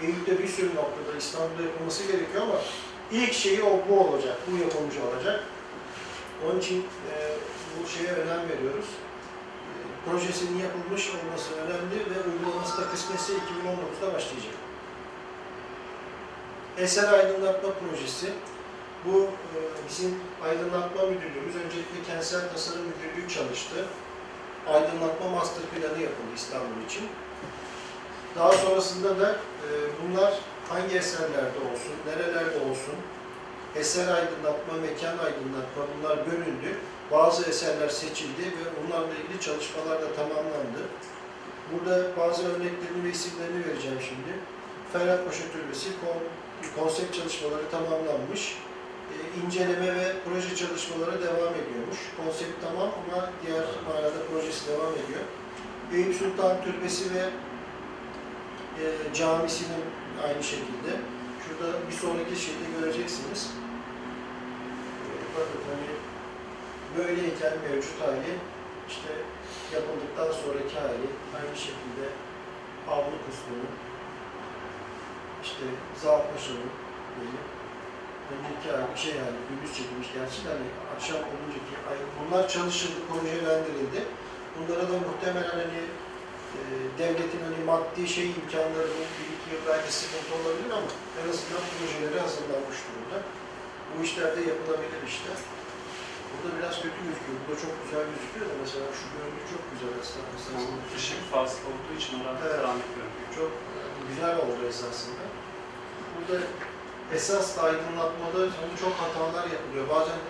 Eyüp'te 0.03 0.39
bir 0.39 0.49
sürü 0.49 0.69
noktada 0.69 1.17
İstanbul'da 1.19 1.63
yapılması 1.63 2.13
gerekiyor 2.13 2.43
ama 2.43 2.55
ilk 3.13 3.33
şeyi 3.33 3.63
o 3.63 3.81
bu 3.89 4.01
olacak. 4.01 4.39
Bu 4.47 4.57
yapılmış 4.57 4.95
olacak. 4.97 5.45
Onun 6.47 6.61
için 6.61 6.79
e, 6.81 7.15
bu 7.77 7.89
şeye 7.89 8.13
önem 8.13 8.49
veriyoruz. 8.49 8.87
E, 8.87 10.11
projesinin 10.11 10.59
yapılmış 10.59 11.11
olması 11.11 11.55
önemli 11.55 11.97
ve 12.11 12.31
uygulaması 12.31 12.83
da 12.83 12.91
kısmetse 12.91 13.33
2019'da 13.33 14.15
başlayacak. 14.15 14.55
Eser 16.79 17.13
Aydınlatma 17.13 17.69
Projesi. 17.71 18.33
Bu 19.05 19.23
e, 19.23 19.59
bizim 19.89 20.15
aydınlatma 20.45 21.03
müdürlüğümüz, 21.03 21.57
öncelikle 21.57 22.03
kentsel 22.07 22.49
tasarım 22.53 22.83
müdürlüğü 22.83 23.29
çalıştı. 23.29 23.87
Aydınlatma 24.69 25.29
master 25.29 25.63
planı 25.63 26.03
yapıldı 26.03 26.33
İstanbul 26.37 26.85
için. 26.87 27.03
Daha 28.37 28.53
sonrasında 28.53 29.21
da 29.21 29.31
e, 29.33 29.69
bunlar 30.03 30.35
hangi 30.69 30.97
eserlerde 30.97 31.59
olsun, 31.73 31.93
nerelerde 32.07 32.57
olsun, 32.71 32.95
eser 33.77 34.09
aydınlatma, 34.09 34.75
mekan 34.83 35.19
aydınlatma 35.19 35.83
bunlar 35.99 36.27
bölündü. 36.27 36.77
Bazı 37.11 37.51
eserler 37.51 37.89
seçildi 37.89 38.43
ve 38.43 38.65
bunlarla 38.77 39.15
ilgili 39.15 39.41
çalışmalar 39.41 40.03
da 40.03 40.13
tamamlandı. 40.17 40.83
Burada 41.73 42.17
bazı 42.17 42.43
örneklerini 42.43 43.05
ve 43.05 43.11
isimlerini 43.11 43.67
vereceğim 43.67 43.99
şimdi. 44.09 44.33
Ferhat 44.93 45.27
Paşa 45.27 45.45
Türbesi 45.53 45.89
kon- 46.01 46.29
konsept 46.83 47.15
çalışmaları 47.15 47.71
tamamlanmış. 47.71 48.57
E, 49.13 49.17
inceleme 49.47 49.95
ve 49.97 50.13
proje 50.25 50.57
çalışmaları 50.57 51.23
devam 51.23 51.55
ediyormuş. 51.61 51.99
Konsept 52.17 52.55
tamam 52.63 52.91
ama 53.03 53.31
diğer 53.47 53.65
manada 53.89 54.21
projesi 54.31 54.69
devam 54.69 54.93
ediyor. 54.93 55.25
Eyüp 55.93 56.17
Sultan 56.17 56.65
Türbesi 56.65 57.15
ve 57.15 57.23
e, 58.85 59.15
camisinin 59.15 59.85
aynı 60.25 60.43
şekilde. 60.43 60.93
Şurada 61.43 61.69
bir 61.89 61.97
sonraki 62.05 62.37
şeyde 62.45 62.67
göreceksiniz. 62.79 63.51
E, 65.05 65.13
bakın 65.37 65.61
hani 65.71 65.91
böyleyken 66.97 67.53
mevcut 67.65 68.01
hali, 68.01 68.33
işte 68.89 69.11
yapıldıktan 69.75 70.31
sonraki 70.43 70.75
hali, 70.81 71.09
aynı 71.37 71.57
şekilde 71.67 72.05
avlu 72.89 73.17
kısmını, 73.27 73.69
işte 75.45 75.65
Zalpaşa'nın 76.03 76.71
böyle 77.17 77.41
önceki 78.33 78.69
hali, 78.75 78.99
şey 79.05 79.15
hali, 79.23 79.41
gündüz 79.49 79.73
çekilmiş 79.77 80.09
gerçi 80.19 80.39
hani 80.53 80.69
akşam 80.95 81.23
oluncaki 81.31 81.75
ay, 81.89 81.99
bunlar 82.19 82.49
çalışıldı, 82.49 82.99
projelendirildi. 83.09 84.01
Bunlara 84.55 84.85
da 84.91 84.97
muhtemelen 85.09 85.49
hani 85.63 85.81
devletin 87.01 87.43
hani 87.47 87.61
maddi 87.71 88.03
şey 88.17 88.27
imkanları 88.39 88.91
bu 88.99 89.03
bir 89.17 89.29
iki 89.35 89.47
yıl 89.53 89.63
belki 89.71 89.91
sıkıntı 90.01 90.31
olabilir 90.39 90.71
ama 90.79 90.91
en 91.21 91.27
azından 91.33 91.63
projeleri 91.75 92.19
hazırlanmış 92.25 92.79
durumda. 92.87 93.19
Bu 93.91 93.97
işler 94.07 94.29
de 94.37 94.41
yapılabilir 94.53 95.01
işler. 95.13 95.39
Burada 96.31 96.51
biraz 96.59 96.75
kötü 96.85 96.99
gözüküyor. 97.07 97.37
Burada 97.41 97.57
çok 97.65 97.75
güzel 97.83 98.05
gözüküyor 98.13 98.47
da 98.51 98.55
mesela 98.65 98.87
şu 98.99 99.05
görüntü 99.15 99.45
çok 99.55 99.63
güzel 99.73 99.93
aslında. 100.03 100.29
esasında. 100.37 100.83
Işık 101.01 101.23
fazla 101.35 101.61
olduğu 101.71 101.95
için 102.01 102.15
orada 102.25 102.45
Evet. 102.47 102.57
karanlık 102.57 102.91
görünüyor. 102.97 103.29
Çok 103.41 103.51
e, 103.77 103.79
güzel 104.09 104.35
oldu 104.45 104.61
esasında. 104.73 105.25
Burada 106.13 106.37
esas 107.17 107.47
da 107.57 107.61
aydınlatmada 107.69 108.41
çok 108.85 108.95
hatalar 109.05 109.47
yapılıyor. 109.57 109.87
Bazen 109.97 110.21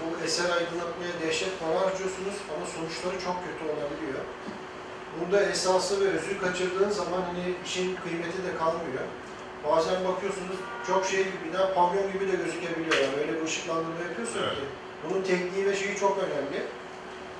bu 0.00 0.06
eser 0.26 0.48
aydınlatmaya 0.58 1.12
dehşet 1.22 1.52
para 1.60 1.76
harcıyorsunuz 1.82 2.36
ama 2.52 2.64
sonuçları 2.74 3.16
çok 3.26 3.36
kötü 3.46 3.62
olabiliyor. 3.72 4.22
Burada 5.20 5.42
esası 5.44 6.00
ve 6.00 6.08
özü 6.08 6.40
kaçırdığın 6.40 6.90
zaman 6.90 7.22
hani 7.22 7.54
işin 7.66 7.96
kıymeti 7.96 8.38
de 8.46 8.56
kalmıyor. 8.58 9.04
Bazen 9.68 10.04
bakıyorsunuz 10.04 10.56
çok 10.86 11.06
şey 11.06 11.24
gibi, 11.24 11.36
bina 11.48 11.74
pavyon 11.74 12.12
gibi 12.12 12.32
de 12.32 12.36
gözükebiliyor. 12.36 12.96
Yani 13.04 13.16
öyle 13.20 13.40
bir 13.40 13.46
ışıklandırma 13.46 14.00
yapıyorsun 14.08 14.40
Evet. 14.42 14.54
ki. 14.54 14.64
Bunun 15.04 15.22
tekniği 15.22 15.66
ve 15.66 15.76
şeyi 15.76 15.96
çok 15.96 16.18
önemli. 16.18 16.58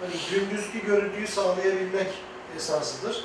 Hani 0.00 0.14
gündüzki 0.30 0.80
görüntüyü 0.86 1.26
sağlayabilmek 1.26 2.08
esasıdır. 2.56 3.24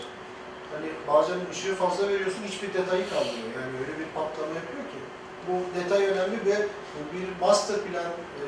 Hani 0.73 0.89
bazen 1.07 1.37
ışığı 1.51 1.75
fazla 1.75 2.07
veriyorsun 2.09 2.43
hiçbir 2.47 2.67
detayı 2.73 3.09
kalmıyor. 3.09 3.49
Yani 3.59 3.73
öyle 3.81 3.93
bir 3.99 4.07
patlama 4.15 4.53
yapıyor 4.61 4.83
ki. 4.93 4.99
Bu 5.47 5.53
detay 5.79 6.05
önemli 6.05 6.37
ve 6.45 6.67
bir 7.13 7.41
master 7.45 7.77
plan 7.77 8.11
e, 8.43 8.45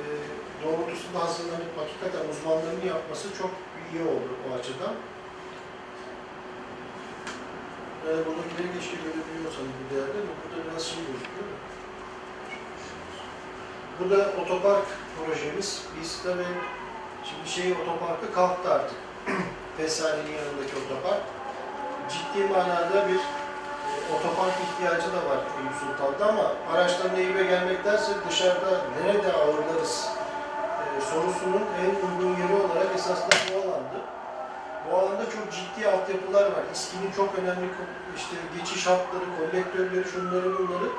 doğrultusunda 0.64 1.20
hazırlanıp 1.26 1.72
hakikaten 1.82 2.30
uzmanlarının 2.32 2.86
yapması 2.94 3.28
çok 3.42 3.52
iyi 3.94 4.02
oldu 4.02 4.30
o 4.46 4.60
açıdan. 4.60 4.94
Yani 8.08 8.22
buradakileri 8.26 8.70
keşke 8.76 8.98
böyle 9.06 9.22
biliyorsanız 9.28 9.74
bu 9.80 9.84
değerde 9.92 10.18
ama 10.24 10.34
burada 10.40 10.58
biraz 10.66 10.84
şey 10.92 11.02
gözüküyor. 11.10 11.48
da. 11.52 11.56
Bu 14.00 14.04
da 14.12 14.20
otopark 14.42 14.88
projemiz. 15.16 15.70
Biz 15.98 16.10
tabii 16.24 16.54
şimdi 17.28 17.50
şey 17.56 17.68
otoparkı 17.82 18.34
kalktı 18.34 18.74
artık. 18.74 18.98
Feshanenin 19.78 20.36
yanındaki 20.40 20.76
otopark 20.84 21.24
ciddi 22.10 22.48
manada 22.54 23.08
bir 23.10 23.22
e, 23.90 23.96
otopark 24.16 24.56
ihtiyacı 24.66 25.08
da 25.16 25.22
var 25.30 25.40
Eyüp 25.60 25.76
Sultan'da 25.82 26.32
ama 26.34 26.52
araçların 26.74 27.20
Eyüp'e 27.20 27.44
gelmektense 27.44 28.12
dışarıda 28.30 28.72
nerede 29.04 29.34
ağırlarız 29.34 30.10
e, 30.82 31.02
sorusunun 31.02 31.64
en 31.82 31.92
uygun 32.08 32.42
yeri 32.42 32.54
olarak 32.54 32.96
esasında 32.96 33.36
bu 33.54 33.58
alandı. 33.58 34.15
Bu 34.92 34.98
alanda 34.98 35.26
çok 35.26 35.46
ciddi 35.52 35.88
altyapılar 35.90 36.44
var. 36.44 36.64
İSKİ'nin 36.74 37.12
çok 37.12 37.40
önemli 37.40 37.68
işte 38.18 38.36
geçiş 38.58 38.88
hatları, 38.88 39.26
kolektörleri, 39.38 40.06
şunları 40.10 40.58
bunları. 40.58 40.90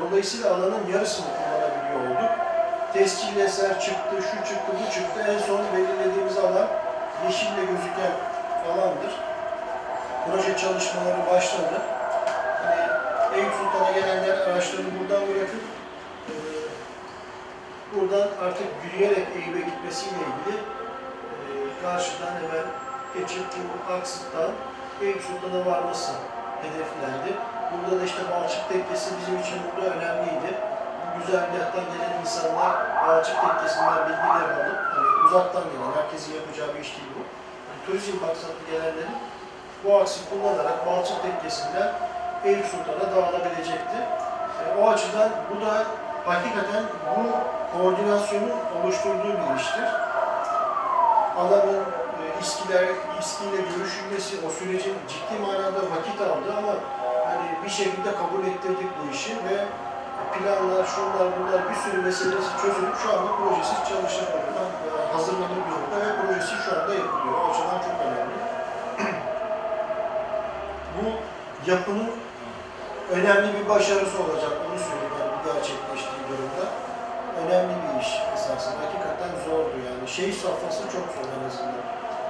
Dolayısıyla 0.00 0.54
alanın 0.54 0.86
yarısını 0.92 1.26
kullanabiliyor 1.26 2.00
olduk. 2.10 2.30
Tescil 2.92 3.36
eser 3.36 3.80
çıktı, 3.80 4.16
şu 4.30 4.36
çıktı, 4.48 4.72
bu 4.80 4.94
çıktı. 4.94 5.20
En 5.28 5.38
son 5.38 5.60
belirlediğimiz 5.76 6.38
alan 6.38 6.68
yeşille 7.26 7.64
gözüken 7.64 8.12
alandır 8.72 9.34
proje 10.26 10.56
çalışmaları 10.56 11.26
başladı. 11.30 11.82
Hani 12.64 13.40
Eyüp 13.40 13.52
Sultan'a 13.52 13.90
gelenler 13.90 14.36
araçlarını 14.36 14.88
buradan 15.00 15.22
bırakıp 15.28 15.62
e, 16.28 16.34
buradan 17.94 18.28
artık 18.42 18.66
yürüyerek 18.84 19.26
Eyüp'e 19.34 19.60
gitmesiyle 19.60 20.16
ilgili 20.16 20.58
e, 20.58 21.48
karşıdan 21.82 22.26
hemen 22.26 22.64
geçip 23.14 23.44
bu 23.88 23.92
Aksık'tan 23.92 24.50
Eyüp 25.02 25.22
Sultan'a 25.22 25.66
varması 25.70 26.12
hedeflendi. 26.62 27.30
Burada 27.70 28.00
da 28.00 28.04
işte 28.04 28.22
Balçık 28.32 28.68
Tekkesi 28.68 29.10
bizim 29.20 29.40
için 29.40 29.58
burada 29.64 29.94
önemliydi. 29.94 30.50
Bu 31.02 31.20
güzergahtan 31.20 31.84
gelen 31.92 32.20
insanlar 32.20 32.72
Balçık 33.06 33.36
Tekkesi'nden 33.40 34.02
bilgiler 34.08 34.48
alıp 34.54 34.78
hani 34.94 35.26
uzaktan 35.26 35.62
gelen, 35.62 35.92
herkesin 36.02 36.34
yapacağı 36.34 36.68
bir 36.74 36.80
iş 36.80 36.96
değil 36.96 37.10
bu. 37.16 37.22
Yani 37.68 37.80
turizm 37.86 38.16
maksatlı 38.26 38.62
gelenlerin 38.70 39.16
bu 39.84 39.96
aksi 39.96 40.20
kullanarak 40.30 40.86
Balçık 40.86 41.22
Tekkesi'nden 41.22 41.92
Eyüp 42.44 42.66
Sultan'a 42.66 43.06
dağılabilecekti. 43.14 43.98
E, 44.60 44.64
o 44.80 44.88
açıdan 44.90 45.30
bu 45.50 45.66
da 45.66 45.72
hakikaten 46.26 46.84
bu 47.16 47.22
koordinasyonu 47.78 48.52
oluşturduğu 48.76 49.34
bir 49.38 49.60
iştir. 49.60 49.88
Alanın 51.38 51.84
İSKİ'ler, 52.42 52.84
İSKİ'yle 53.20 53.60
görüşülmesi 53.70 54.34
o 54.46 54.50
sürecin 54.58 54.96
ciddi 55.08 55.34
manada 55.42 55.82
vakit 55.94 56.20
aldı 56.20 56.48
ama 56.58 56.74
hani 57.28 57.46
bir 57.64 57.70
şekilde 57.70 58.10
kabul 58.20 58.46
ettirdik 58.50 58.90
bu 58.98 59.14
işi 59.14 59.32
ve 59.36 59.56
planlar, 60.34 60.84
şunlar, 60.86 61.26
bunlar 61.38 61.60
bir 61.70 61.74
sürü 61.74 62.02
meselesi 62.02 62.50
çözülüp 62.62 62.96
şu 63.02 63.08
anda 63.14 63.30
projesi 63.36 63.76
çalışır 63.88 64.26
durumda, 64.32 64.64
e, 64.86 65.12
hazırlanır 65.12 65.62
durumda 65.68 65.96
ve 66.04 66.10
projesi 66.20 66.54
şu 66.64 66.70
anda 66.78 66.94
yapılıyor. 66.94 67.38
O 67.40 67.50
açıdan 67.50 67.78
çok 67.86 67.96
önemli. 68.06 68.36
bu 70.96 71.04
yapının 71.70 72.10
önemli 73.16 73.48
bir 73.58 73.68
başarısı 73.68 74.16
olacak, 74.24 74.52
onu 74.66 74.78
söyleyeyim 74.86 75.14
yani 75.20 75.30
bu 75.34 75.40
gerçekleştiği 75.52 76.22
durumda. 76.30 76.64
Önemli 77.42 77.74
bir 77.82 78.00
iş 78.02 78.10
esasında. 78.34 78.76
Hakikaten 78.84 79.32
zordu 79.46 79.76
yani. 79.88 80.08
Şey 80.08 80.32
safhası 80.32 80.82
çok 80.82 81.06
zor 81.14 81.26
en 81.36 81.42
azından. 81.48 81.84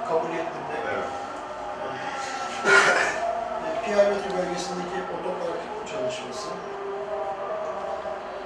Kabul 0.07 0.29
ettirmek. 0.29 0.83
Evet. 0.93 1.09
E, 3.65 3.85
Piyanotu 3.85 4.37
bölgesindeki 4.37 4.99
otopark 5.15 5.61
çalışması. 5.91 6.47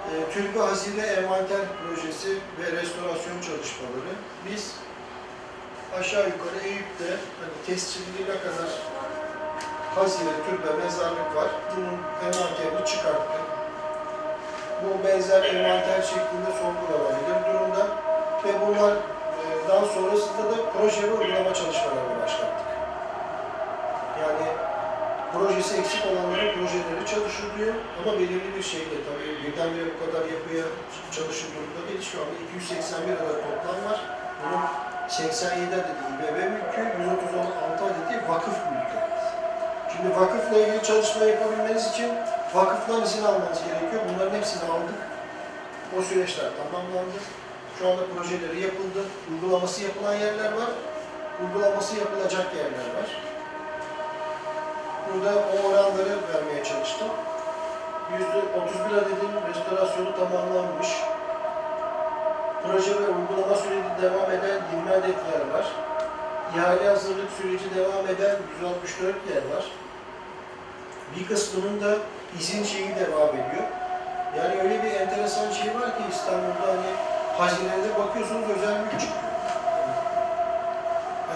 E, 0.09 0.33
Türbe 0.33 0.59
Hazine 0.59 1.01
Envanter 1.01 1.61
Projesi 1.81 2.31
ve 2.59 2.71
restorasyon 2.71 3.41
çalışmaları. 3.41 4.13
Biz 4.45 4.75
aşağı 5.99 6.25
yukarı 6.25 6.59
Eyüp'te 6.65 7.09
hani 7.39 7.65
tescilli 7.65 8.21
ne 8.23 8.37
kadar 8.39 8.69
hazine, 9.95 10.31
türbe, 10.45 10.83
mezarlık 10.83 11.35
var. 11.35 11.49
Bunun 11.75 11.97
envanterini 12.25 12.85
çıkarttık. 12.85 13.45
Bu 14.83 15.07
benzer 15.07 15.43
envanter 15.43 16.01
şeklinde 16.01 16.51
sorgulanabilir 16.61 17.53
durumda. 17.53 17.87
Ve 18.45 18.67
bunlar 18.67 18.93
e, 18.93 19.18
daha 19.69 19.85
sonrasında 19.85 20.43
da 20.51 20.57
proje 20.73 21.03
ve 21.03 21.13
uygulama 21.13 21.53
çalışmalarını 21.53 22.15
başlattık. 22.23 22.69
Yani 24.21 24.47
projesi 25.33 25.77
eksik 25.81 26.03
olanların 26.11 26.51
projeleri 26.55 27.05
çalışılıyor 27.13 27.73
ama 27.99 28.11
belirli 28.19 28.55
bir 28.57 28.63
şeyde 28.63 28.97
tabii 29.07 29.31
birdenbire 29.43 29.85
bu 29.93 29.97
kadar 30.03 30.23
yapıya 30.35 30.65
çalışır 31.15 31.47
durumda 31.55 31.81
değil. 31.87 32.01
Şu 32.11 32.17
anda 32.21 32.35
281 32.45 33.13
adet 33.23 33.39
toplam 33.45 33.79
var. 33.89 33.99
Bunun 34.41 34.65
87 35.07 35.75
adeti 35.75 36.03
İBB 36.13 36.37
mülkü, 36.53 36.81
136 37.01 37.85
adeti 37.85 38.15
vakıf 38.31 38.57
mülkü. 38.71 38.99
Şimdi 39.93 40.09
vakıfla 40.19 40.57
ilgili 40.57 40.83
çalışma 40.83 41.25
yapabilmeniz 41.25 41.85
için 41.91 42.09
vakıftan 42.53 43.01
izin 43.03 43.23
almanız 43.23 43.61
gerekiyor. 43.67 44.01
Bunların 44.09 44.37
hepsini 44.37 44.63
aldık. 44.63 44.99
O 45.97 46.01
süreçler 46.01 46.49
tamamlandı. 46.57 47.19
Şu 47.79 47.87
anda 47.87 48.01
projeleri 48.15 48.61
yapıldı. 48.61 49.01
Uygulaması 49.31 49.83
yapılan 49.83 50.13
yerler 50.13 50.51
var. 50.51 50.71
Uygulaması 51.41 51.95
yapılacak 51.95 52.47
yerler 52.55 52.87
var. 52.97 53.09
Burada 55.07 55.33
o 55.35 55.67
oranları 55.67 56.17
vermeye 56.33 56.63
çalıştım. 56.63 57.07
%31 58.87 58.97
adetin 58.97 59.31
restorasyonu 59.49 60.15
tamamlanmış. 60.15 60.87
Proje 62.63 62.91
ve 62.91 63.07
uygulama 63.07 63.55
süreci 63.55 64.01
devam 64.01 64.31
eden 64.31 64.61
20 64.77 64.91
adet 64.91 65.17
yer 65.31 65.53
var. 65.53 65.65
İhale 66.55 66.89
hazırlık 66.89 67.31
süreci 67.41 67.75
devam 67.75 68.07
eden 68.07 68.35
164 68.61 69.15
yer 69.29 69.55
var. 69.55 69.71
Bir 71.15 71.27
kısmının 71.27 71.81
da 71.81 71.97
izin 72.39 72.63
şeyi 72.63 72.95
devam 72.95 73.29
ediyor. 73.29 73.67
Yani 74.37 74.61
öyle 74.61 74.83
bir 74.83 74.91
enteresan 74.91 75.51
şey 75.51 75.75
var 75.75 75.97
ki 75.97 76.03
İstanbul'da 76.11 76.67
hani 76.67 77.18
hazinede 77.39 77.99
bakıyorsunuz 77.99 78.49
özel 78.57 78.79
mülk 78.79 78.91
çıkıyor. 78.91 79.29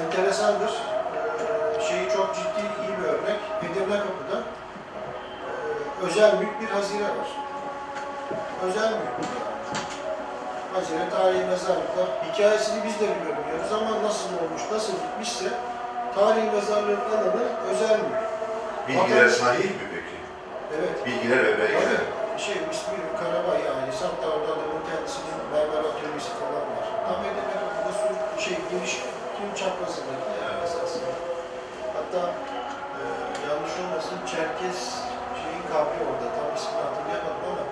Enteresandır. 0.06 0.72
Ee, 0.72 1.82
şeyi 1.90 2.10
çok 2.10 2.36
ciddi 2.36 2.64
iyi 2.82 2.98
bir 2.98 3.08
örnek. 3.08 3.40
Edirne 3.62 3.98
Kapı'da 3.98 4.38
ee, 4.38 6.06
özel 6.06 6.34
mülk 6.34 6.62
bir 6.62 6.68
hazine 6.68 7.04
var. 7.04 7.30
Özel 8.68 8.92
mülk. 8.92 9.28
Hazine, 10.74 11.10
tarihi 11.10 11.46
mezarlıklar. 11.46 12.08
Hikayesini 12.34 12.84
biz 12.84 13.00
de 13.00 13.04
bilmiyoruz 13.04 13.72
ama 13.72 14.08
nasıl 14.08 14.30
olmuş, 14.30 14.62
nasıl 14.72 14.94
gitmişse 14.94 15.50
tarihi 16.16 16.52
mezarlığın 16.52 17.00
alanı 17.12 17.44
özel 17.72 18.00
mülk. 18.00 18.24
Bilgiler 18.88 19.30
sahih 19.30 19.64
mi 19.64 19.88
peki? 19.94 20.16
Evet. 20.78 21.06
Bilgiler 21.06 21.44
ve 21.44 21.60
belgeler. 21.60 21.82
Tabii. 21.82 22.23
Şey, 22.38 22.56
ismi 22.72 22.98
Karabay 23.20 23.60
yani. 23.70 23.92
Hatta 24.02 24.28
orada 24.36 24.52
adamın 24.56 24.84
kendisinin 24.90 25.44
berber 25.54 25.84
atölyesi 25.90 26.32
falan 26.42 26.66
var. 26.76 26.86
Tam 27.08 27.20
Edirne 27.30 27.56
Kapı'da 27.62 27.94
su, 28.00 28.42
şey, 28.44 28.58
giriş 28.70 28.94
tüm 29.36 29.50
çaprazındaki 29.60 30.32
yani 30.44 30.60
esasında. 30.66 31.12
Hatta 31.98 32.22
e, 33.00 33.02
yanlış 33.48 33.74
olmasın 33.82 34.18
Çerkez 34.32 34.80
şeyin 35.42 35.64
kabri 35.72 36.00
orada. 36.10 36.28
Tam 36.38 36.48
ismini 36.58 36.82
hatırlayamadım 36.88 37.44
ama 37.52 37.64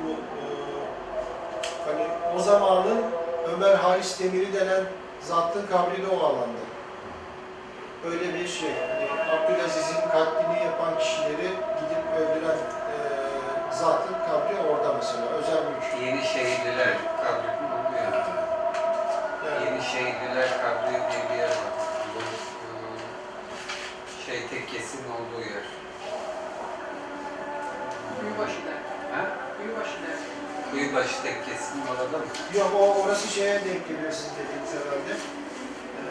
bu 0.00 0.10
e, 0.40 0.44
hani 1.86 2.04
o 2.36 2.38
zamanın 2.38 3.02
Ömer 3.52 3.74
Halis 3.74 4.20
Demiri 4.20 4.52
denen 4.52 4.84
zattın 5.20 5.66
kabri 5.66 6.02
de 6.02 6.08
o 6.16 6.18
alanda. 6.26 6.64
Öyle 8.06 8.34
bir 8.34 8.48
şey. 8.48 8.74
Hani 8.90 9.08
Abdülaziz'in 9.34 10.00
katlini 10.00 10.64
yapan 10.64 10.98
kişileri 10.98 11.48
gidip 11.80 12.02
öldüren 12.18 12.58
zatın 13.80 14.14
kabri 14.28 14.68
orada 14.70 14.92
mesela. 14.92 15.26
Özel 15.26 15.62
mülk. 15.64 16.02
Yeni 16.06 16.22
şehirliler 16.22 16.96
kabri 17.16 17.48
oluyor. 17.74 18.12
Yani, 19.46 19.64
Yeni 19.66 19.82
şehirliler 19.82 20.48
kabri 20.62 20.90
diye 20.92 21.22
bir 21.30 21.36
yer 21.38 21.48
var. 21.48 21.72
Bu 22.14 22.20
e, 22.20 22.22
şey 24.26 24.46
tekkesinin 24.48 25.08
olduğu 25.10 25.40
yer. 25.40 25.64
Kuyubaşı'da. 28.20 28.74
Ha? 29.14 29.22
Kuyubaşı'da. 29.56 30.10
Kuyubaşı 30.70 31.22
tekkesinin 31.22 31.82
orada 31.86 32.18
mı? 32.18 32.24
yok 32.58 32.70
o 32.80 33.02
orası 33.02 33.28
şeye 33.28 33.54
denk 33.54 33.88
geliyor 33.88 34.12
sizin 34.12 34.32
dediğiniz 34.40 34.70
herhalde. 34.78 35.12
E, 35.98 36.02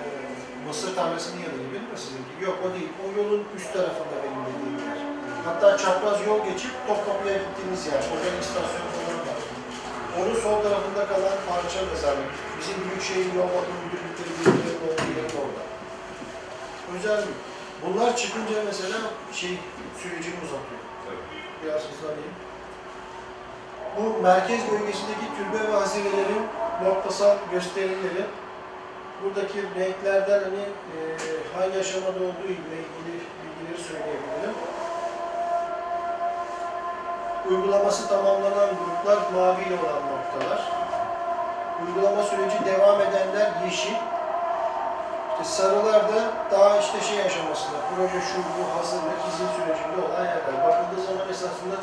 Mısır 0.68 0.96
tarlasının 0.96 1.42
yanı 1.42 1.58
gibi 1.64 1.80
mi 1.80 1.96
sizinki? 1.96 2.34
Yok 2.46 2.58
o 2.66 2.74
değil. 2.74 2.90
O 3.04 3.22
yolun 3.22 3.44
üst 3.58 3.74
tarafında 3.74 4.16
benim. 4.24 4.33
Hatta 5.46 5.78
çapraz 5.78 6.28
yol 6.28 6.40
geçip 6.46 6.72
Topkapı'ya 6.88 7.38
gittiğimiz 7.44 7.86
yer. 7.88 8.02
Orada 8.12 8.30
istasyon 8.42 8.88
falan 8.96 9.20
var. 9.28 9.40
Onun 10.20 10.36
sol 10.44 10.58
tarafında 10.64 11.08
kalan 11.12 11.38
parça 11.50 11.80
mezarlık. 11.92 12.32
Bizim 12.60 12.78
Büyükşehir 12.86 13.34
Yol 13.38 13.50
Bakım 13.56 13.78
Müdürlükleri 13.84 14.32
birbirlerinin 14.40 14.82
olduğu 14.88 15.12
yer 15.20 15.30
orada. 15.42 15.64
Özel? 16.94 17.24
Bunlar 17.84 18.18
çıkınca 18.18 18.56
mesela 18.66 18.98
şey 19.34 19.60
sürecini 20.02 20.36
uzatıyor. 20.46 20.82
Biraz 21.64 21.82
hızlanayım. 21.90 22.36
Bu 23.98 24.24
merkez 24.24 24.62
bölgesindeki 24.72 25.28
türbe 25.38 25.72
ve 25.72 25.74
hazinelerin 25.78 26.44
noktasal 26.84 27.36
gösterileri 27.52 28.24
buradaki 29.24 29.58
renklerden 29.80 30.40
hani 30.44 30.64
e, 30.94 30.98
hangi 31.56 31.80
aşamada 31.80 32.20
olduğu 32.28 32.48
ile 32.48 32.78
ilgili 32.84 33.14
bilgileri 33.40 33.82
söyleyebilirim. 33.88 34.56
Uygulaması 37.50 38.08
tamamlanan 38.08 38.70
gruplar 38.70 39.18
maviyle 39.34 39.76
olan 39.76 40.02
noktalar. 40.14 40.72
Uygulama 41.88 42.24
süreci 42.24 42.66
devam 42.66 43.02
edenler 43.02 43.52
yeşil. 43.66 43.96
İşte 45.32 45.44
sarılar 45.44 46.02
da 46.14 46.34
daha 46.52 46.78
işte 46.80 47.02
şey 47.02 47.22
aşamasında, 47.22 47.78
proje 47.96 48.22
şu 48.22 48.38
bu 48.38 48.80
hazırlık, 48.80 49.20
izin 49.30 49.48
sürecinde 49.48 50.08
olan 50.08 50.26
yerler. 50.26 50.68
Bakıldığı 50.68 51.02
zaman 51.06 51.30
esasında 51.30 51.76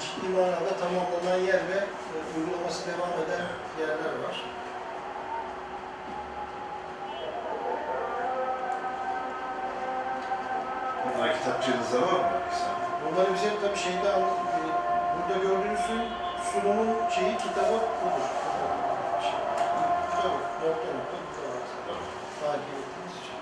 ciddi 0.00 0.28
manada 0.28 0.72
tamamlanan 0.82 1.40
yer 1.46 1.62
ve 1.70 1.78
e, 1.78 2.16
uygulaması 2.36 2.80
devam 2.86 3.14
eden 3.22 3.44
yerler 3.80 4.14
var. 4.24 4.36
Bunlar 11.04 11.38
kitapçığınızda 11.38 12.00
var 12.06 12.20
mı? 12.20 12.30
Bunları 13.04 13.34
bize 13.34 13.48
tabii 13.62 13.78
şeyde 13.78 14.12
anlat, 14.12 14.38
e, 14.53 14.53
burada 15.16 15.36
gördüğünüz 15.42 15.80
sunumun 16.52 16.88
şeyi 17.16 17.36
kitabı 17.36 17.76
budur. 18.00 18.26
Şey, 19.24 19.38
Kitabı, 20.10 20.38
nokta 20.62 20.88
nokta 20.96 21.16
kitabı. 21.28 22.02
Takip 22.40 22.74
ettiğiniz 22.80 23.14
için. 23.20 23.36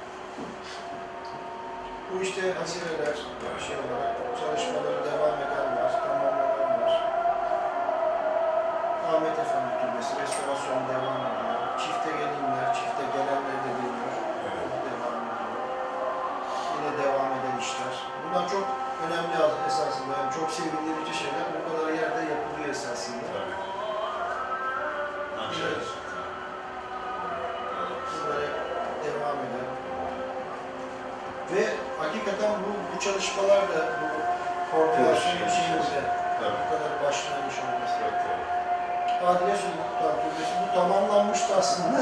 Bu 2.09 2.15
işte 2.27 2.43
hazineler, 2.59 3.17
şey 3.67 3.77
olarak 3.85 4.13
çalışmaları 4.41 5.01
devam 5.11 5.37
eden 5.45 5.69
var, 5.79 5.93
tamamlanan 6.05 6.73
var. 6.83 6.93
Ahmet 9.11 9.37
Efendi 9.45 9.73
Türbesi, 9.81 10.13
restorasyon 10.23 10.83
devam 10.93 11.21
ediyor. 11.29 11.59
Çifte 11.83 12.11
gelinler, 12.21 12.69
çifte 12.79 13.05
gelenler 13.15 13.59
de 13.65 13.71
geliyor. 13.79 14.13
Evet. 14.49 14.71
Devam 14.87 15.17
ediyor. 15.31 15.61
Yine 16.75 16.93
devam 17.03 17.31
eden 17.37 17.57
işler. 17.65 17.95
Bunlar 18.23 18.45
çok 18.55 18.67
önemli 19.05 19.35
esasında. 19.69 20.13
Yani 20.19 20.33
çok 20.39 20.49
sevindirici 20.57 20.92
esasında. 22.73 23.27
Tabii. 23.33 23.57
Bunlara 28.13 28.49
devam 29.05 29.39
eden. 29.47 29.69
Ve 31.53 31.65
hakikaten 32.03 32.51
bu, 32.65 32.71
bu 32.91 33.01
çalışmalar 33.01 33.63
da 33.73 33.81
bu 34.01 34.07
koordinasyon 34.71 35.37
Evet. 35.37 36.05
Tabii. 36.41 36.59
bu 36.61 36.67
kadar 36.73 36.93
başlanmış 37.05 37.57
olması. 37.65 37.95
Çok 38.03 38.15
doğru. 38.25 38.43
Adile 39.29 39.57
Türbesi 40.23 40.55
bu 40.63 40.75
tamamlanmıştı 40.75 41.57
aslında. 41.59 42.01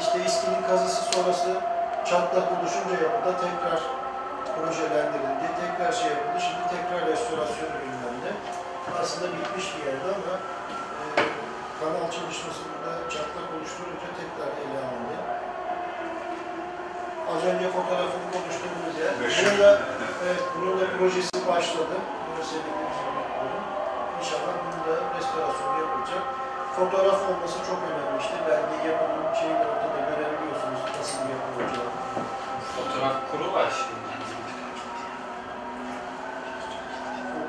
İşte 0.00 0.24
İSKİ'nin 0.24 0.62
kazısı 0.62 1.02
sonrası 1.12 1.60
çatlak 2.04 2.46
oluşunca 2.52 2.94
yapıda 3.04 3.32
tekrar 3.44 3.80
projelendirildi, 4.56 5.46
tekrar 5.60 5.92
şey 5.92 6.08
yapıldı. 6.10 6.38
Şimdi 6.46 6.62
tekrar 6.76 7.00
restorasyon 7.12 7.70
gündemde. 7.82 8.07
Aslında 9.02 9.26
bitmiş 9.36 9.66
bir 9.74 9.82
yerde 9.86 10.08
ama 10.18 10.34
e, 11.16 11.22
kanal 11.80 12.10
çalışması 12.16 12.60
burada 12.70 12.92
çatlak 13.14 13.46
oluşturunca 13.56 14.08
tekrar 14.20 14.50
ele 14.62 14.78
alındı. 14.86 15.16
Az 17.32 17.42
önce 17.50 17.66
fotoğrafını 17.76 18.26
konuştuğumuz 18.34 18.94
yer. 19.02 19.12
Bunun 19.20 19.58
da, 19.62 19.70
evet, 20.24 20.42
bunun 20.54 20.80
da 20.80 20.86
projesi 20.98 21.38
başladı. 21.52 21.96
İnşallah 24.20 24.54
bunun 24.62 24.80
da 24.86 24.94
restorasyonu 25.16 25.76
yapılacak. 25.84 26.22
Fotoğraf 26.76 27.20
olması 27.28 27.58
çok 27.68 27.78
önemli 27.88 28.16
işte. 28.22 28.36
Belge 28.46 28.88
yapımın 28.88 29.34
şeyini 29.40 29.64
ortada 29.70 29.98
görebiliyorsunuz 30.08 30.80
nasıl 30.98 31.22
yapılacağını. 31.34 31.92
Fotoğraf 32.74 33.16
kuru 33.30 33.52
var 33.52 33.68
şimdi. 33.78 34.08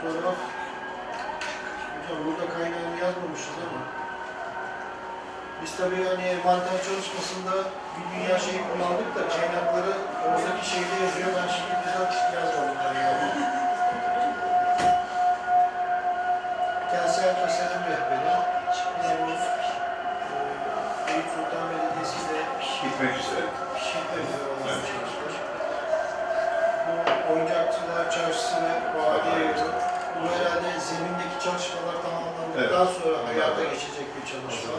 Fotoğraf, 0.02 0.40
hocam 2.10 2.26
burada 2.26 2.54
kaynağını 2.54 2.98
yazmamışız 3.02 3.58
ama 3.66 3.82
biz 5.62 5.78
tabii 5.78 6.04
hani 6.10 6.24
envanter 6.24 6.78
çalışmasında 6.88 7.54
bir 7.96 8.06
dünya 8.12 8.40
şeyi 8.40 8.62
kullandık 8.68 9.10
da 9.16 9.24
kaynakları 9.36 9.94
oradaki 10.28 10.70
şeyde 10.70 10.96
yazıyor. 11.04 11.30
Ben 11.38 11.48
şimdi 11.56 11.74
bizzat 11.82 12.14
yazmadım 12.36 12.78
kaynağı. 12.84 13.19
Hayata 33.60 33.74
geçecek 33.74 34.08
bir 34.16 34.26
çalışma. 34.32 34.74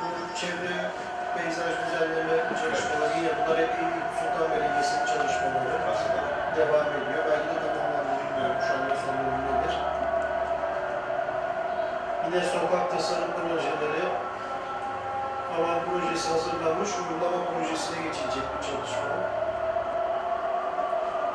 Bu 0.00 0.38
çevre 0.40 0.76
peyzaj 1.36 1.72
düzenleme 1.82 2.36
çalışmaları 2.62 3.12
yine 3.18 3.30
bunlar 3.38 3.58
hep 3.58 3.70
Sultan 4.18 4.50
Belediyesi'nin 4.50 5.06
çalışmaları 5.06 5.76
devam 6.56 6.86
ediyor. 6.96 7.22
Belki 7.30 7.48
de 7.54 7.68
tamamlandı 7.74 8.14
bilmiyorum 8.20 8.60
şu 8.66 8.72
anda 8.74 8.94
son 9.04 9.14
durum 9.18 9.42
nedir. 9.46 9.74
Yine 12.24 12.40
sokak 12.44 12.90
tasarım 12.90 13.30
projeleri 13.36 14.04
alan 15.56 15.78
projesi 15.86 16.28
hazırlanmış, 16.32 16.90
uygulama 16.98 17.44
projesine 17.44 17.98
geçilecek 18.06 18.46
bir 18.52 18.62
çalışma. 18.68 19.08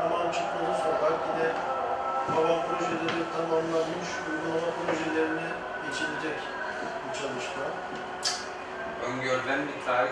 Aman 0.03 0.31
çıkmalı 0.31 0.73
sokak 0.83 1.13
yine 1.29 1.70
alan 2.39 2.59
projeleri 2.67 3.23
tamamlanmış, 3.35 4.09
uygulama 4.29 4.69
projelerine 4.79 5.47
geçilecek 5.85 6.37
bir 7.03 7.13
çalışma. 7.19 7.63
Öngörülen 9.07 9.59
bir 9.67 9.85
tarih. 9.85 10.11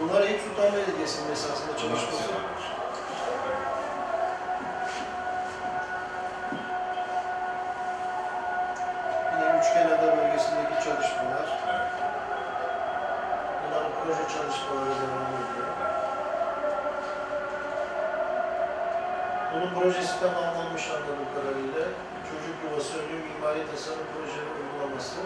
Bunlar 0.00 0.20
Eyüp 0.22 0.40
Sultan 0.40 0.72
Belediyesi'nin 0.72 1.32
esasında 1.32 1.76
çalışması. 1.76 2.22
Yine 9.32 9.58
Üçgenada 9.60 10.16
bölgesindeki 10.16 10.74
çalışmalar. 10.84 11.46
Bunların 13.62 13.92
proje 13.98 14.24
çalışmaları 14.34 14.94
devam 15.02 15.30
ediyor. 15.40 15.68
Bunun 19.52 19.70
projesi 19.80 20.14
tamamlanmış 20.20 20.84
anladığım 20.90 21.26
kadarıyla. 21.34 21.84
Çocuk 22.28 22.56
yuvası 22.64 22.92
önü 23.02 23.16
mimari 23.28 23.62
tasarım 23.70 24.06
proje 24.14 24.40
ve 24.46 24.50
uygulaması 24.60 25.18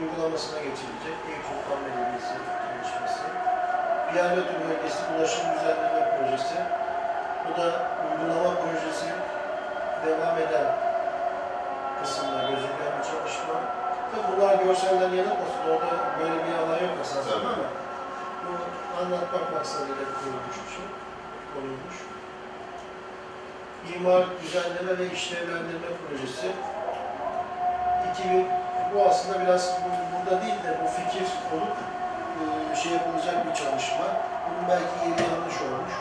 uygulamasına 0.00 0.58
geçilecek. 0.66 1.16
Eyüp 1.28 1.44
Sultan 1.48 1.80
Belediyesi 1.84 2.34
çalışması. 2.68 3.22
Piyanotu 4.08 4.54
bölgesi 4.64 5.00
ulaşım 5.12 5.46
düzenleme 5.54 6.02
projesi. 6.16 6.56
Bu 7.44 7.50
da 7.60 7.66
uygulama 8.06 8.50
projesi 8.62 9.08
devam 10.06 10.36
eden 10.44 10.66
kısımda 12.02 12.40
gözüken 12.50 12.90
bir 12.98 13.04
çalışma. 13.10 13.54
Tabi 14.10 14.24
bunlar 14.32 14.54
görselden 14.64 15.12
yanılmasın. 15.20 15.62
Orada 15.70 15.94
böyle 16.18 16.34
bir 16.44 16.54
alan 16.62 16.78
yok 16.86 16.94
aslında 17.02 17.24
Tabii. 17.24 17.46
ama 17.46 17.64
bu 18.44 18.52
anlatmak 19.00 19.52
maksadıyla 19.54 20.04
kurulmuş 20.16 20.56
bir 20.64 20.70
şey. 20.76 20.86
Konulmuş. 21.54 21.96
İmar 23.94 24.22
düzenleme 24.42 24.98
ve 24.98 25.06
işlevlendirme 25.14 25.90
projesi. 26.02 26.46
2000, 28.14 28.48
bu 28.94 29.04
aslında 29.08 29.40
biraz 29.40 29.72
bu- 29.82 30.06
burada 30.12 30.42
değil 30.42 30.54
de 30.64 30.78
bu 30.82 30.88
fikir 30.88 31.26
olup 31.54 31.76
e, 32.40 32.76
şey 32.76 32.92
yapılacak 32.92 33.46
bir 33.46 33.54
çalışma. 33.54 34.04
Bunun 34.46 34.68
belki 34.68 34.94
yeri 35.10 35.22
yanlış 35.32 35.56
olmuş. 35.62 35.94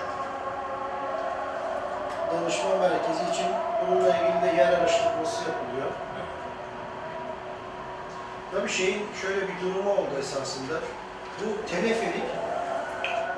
Danışma 2.34 2.70
merkezi 2.82 3.24
için 3.34 3.48
bununla 3.88 4.10
ilgili 4.18 4.42
de 4.42 4.62
yer 4.62 4.74
araştırması 4.74 5.42
yapılıyor. 5.50 5.92
Tabii 8.54 8.70
şeyin 8.70 9.08
şöyle 9.22 9.42
bir 9.48 9.62
durumu 9.62 9.92
oldu 9.92 10.16
esasında. 10.20 10.74
Bu 11.40 11.66
teleferik 11.72 12.24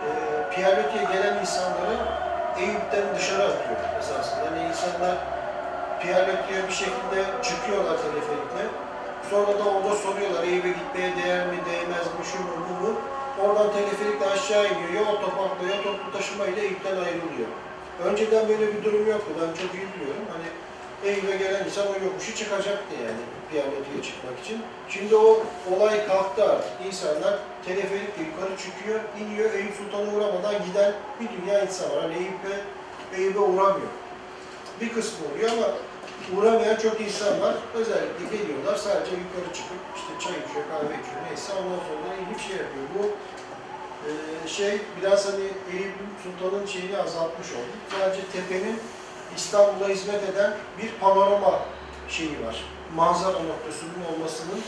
e, 0.05 0.09
Piyaloti'ye 0.55 1.03
gelen 1.03 1.37
insanları 1.37 1.95
Eyüp'ten 2.57 3.15
dışarı 3.15 3.43
atıyor 3.43 3.75
esasında. 3.99 4.45
İnsanlar 5.01 5.17
Piyaloti'ye 6.01 6.61
bir 6.67 6.73
şekilde 6.73 7.19
çıkıyorlar 7.43 7.97
teleferikle. 8.05 8.63
Sonra 9.29 9.59
da 9.59 9.63
orada 9.63 9.95
soruyorlar 9.95 10.43
Eyüp'e 10.43 10.69
gitmeye 10.69 11.11
değer 11.17 11.47
mi, 11.47 11.57
değmez 11.69 12.05
mi, 12.05 12.23
şu 12.31 12.37
mu, 12.43 12.53
bu 12.69 12.73
mu? 12.83 12.93
Oradan 13.41 13.73
teleferikle 13.73 14.25
aşağı 14.25 14.65
iniyor. 14.65 14.93
Ya 14.93 15.13
otoparkla 15.13 15.63
ya 15.71 15.77
toplu 15.83 16.11
taşımayla 16.13 16.61
Eyüp'ten 16.61 16.97
ayrılıyor. 17.05 17.49
Önceden 18.05 18.49
böyle 18.49 18.73
bir 18.73 18.83
durum 18.83 19.07
yoktu. 19.09 19.31
Ben 19.41 19.47
çok 19.61 19.71
iyi 19.75 19.87
biliyorum. 19.93 20.25
Hani 20.33 20.47
Eyüp'e 21.09 21.37
gelen 21.37 21.65
insan 21.65 21.87
o 21.87 22.05
yokuşu 22.05 22.35
çıkacaktı 22.35 22.93
yani 23.05 23.21
Piyaloti'ye 23.49 24.01
çıkmak 24.03 24.39
için. 24.43 24.57
Şimdi 24.89 25.15
o 25.15 25.43
olay 25.71 26.07
kalktı 26.07 26.51
artık. 26.51 26.71
İnsanlar 26.87 27.33
teleferikle 27.65 28.21
yukarı 28.29 28.53
çıkıyor, 28.63 28.99
iniyor. 29.21 29.53
Eyüp 29.53 29.73
Sultan'a 29.79 30.09
uğramadan 30.15 30.55
giden 30.65 30.91
bir 31.19 31.27
dünya 31.35 31.61
insan 31.61 31.91
var. 31.91 32.01
Hani 32.01 32.13
Eyüp'e 32.13 32.53
Eyüp'e 33.17 33.39
uğramıyor. 33.39 33.91
Bir 34.81 34.93
kısmı 34.93 35.25
oluyor 35.27 35.49
ama 35.51 35.67
uğramayan 36.35 36.75
çok 36.75 37.01
insan 37.01 37.41
var. 37.41 37.55
Özellikle 37.75 38.37
geliyorlar 38.37 38.75
sadece 38.75 39.11
yukarı 39.11 39.53
çıkıp 39.53 39.81
işte 39.95 40.11
çay 40.19 40.33
içiyor, 40.43 40.65
kahve 40.71 40.93
içiyor 41.01 41.21
neyse 41.29 41.53
ondan 41.53 41.81
sonra 41.87 42.15
inip 42.21 42.39
şey 42.39 42.57
yapıyor. 42.57 42.85
Bu 42.95 43.03
e, 44.07 44.11
şey 44.47 44.81
biraz 45.01 45.27
hani 45.27 45.43
Eyüp 45.73 45.93
Sultan'ın 46.23 46.65
şeyini 46.65 46.97
azaltmış 46.97 47.51
oldu. 47.51 47.73
Sadece 47.99 48.21
tepenin 48.33 48.79
İstanbul'a 49.35 49.87
hizmet 49.89 50.23
eden 50.23 50.53
bir 50.81 50.91
panorama 51.01 51.59
şeyi 52.09 52.45
var. 52.45 52.65
Manzara 52.95 53.39
noktasının 53.39 54.01
olmasının 54.13 54.61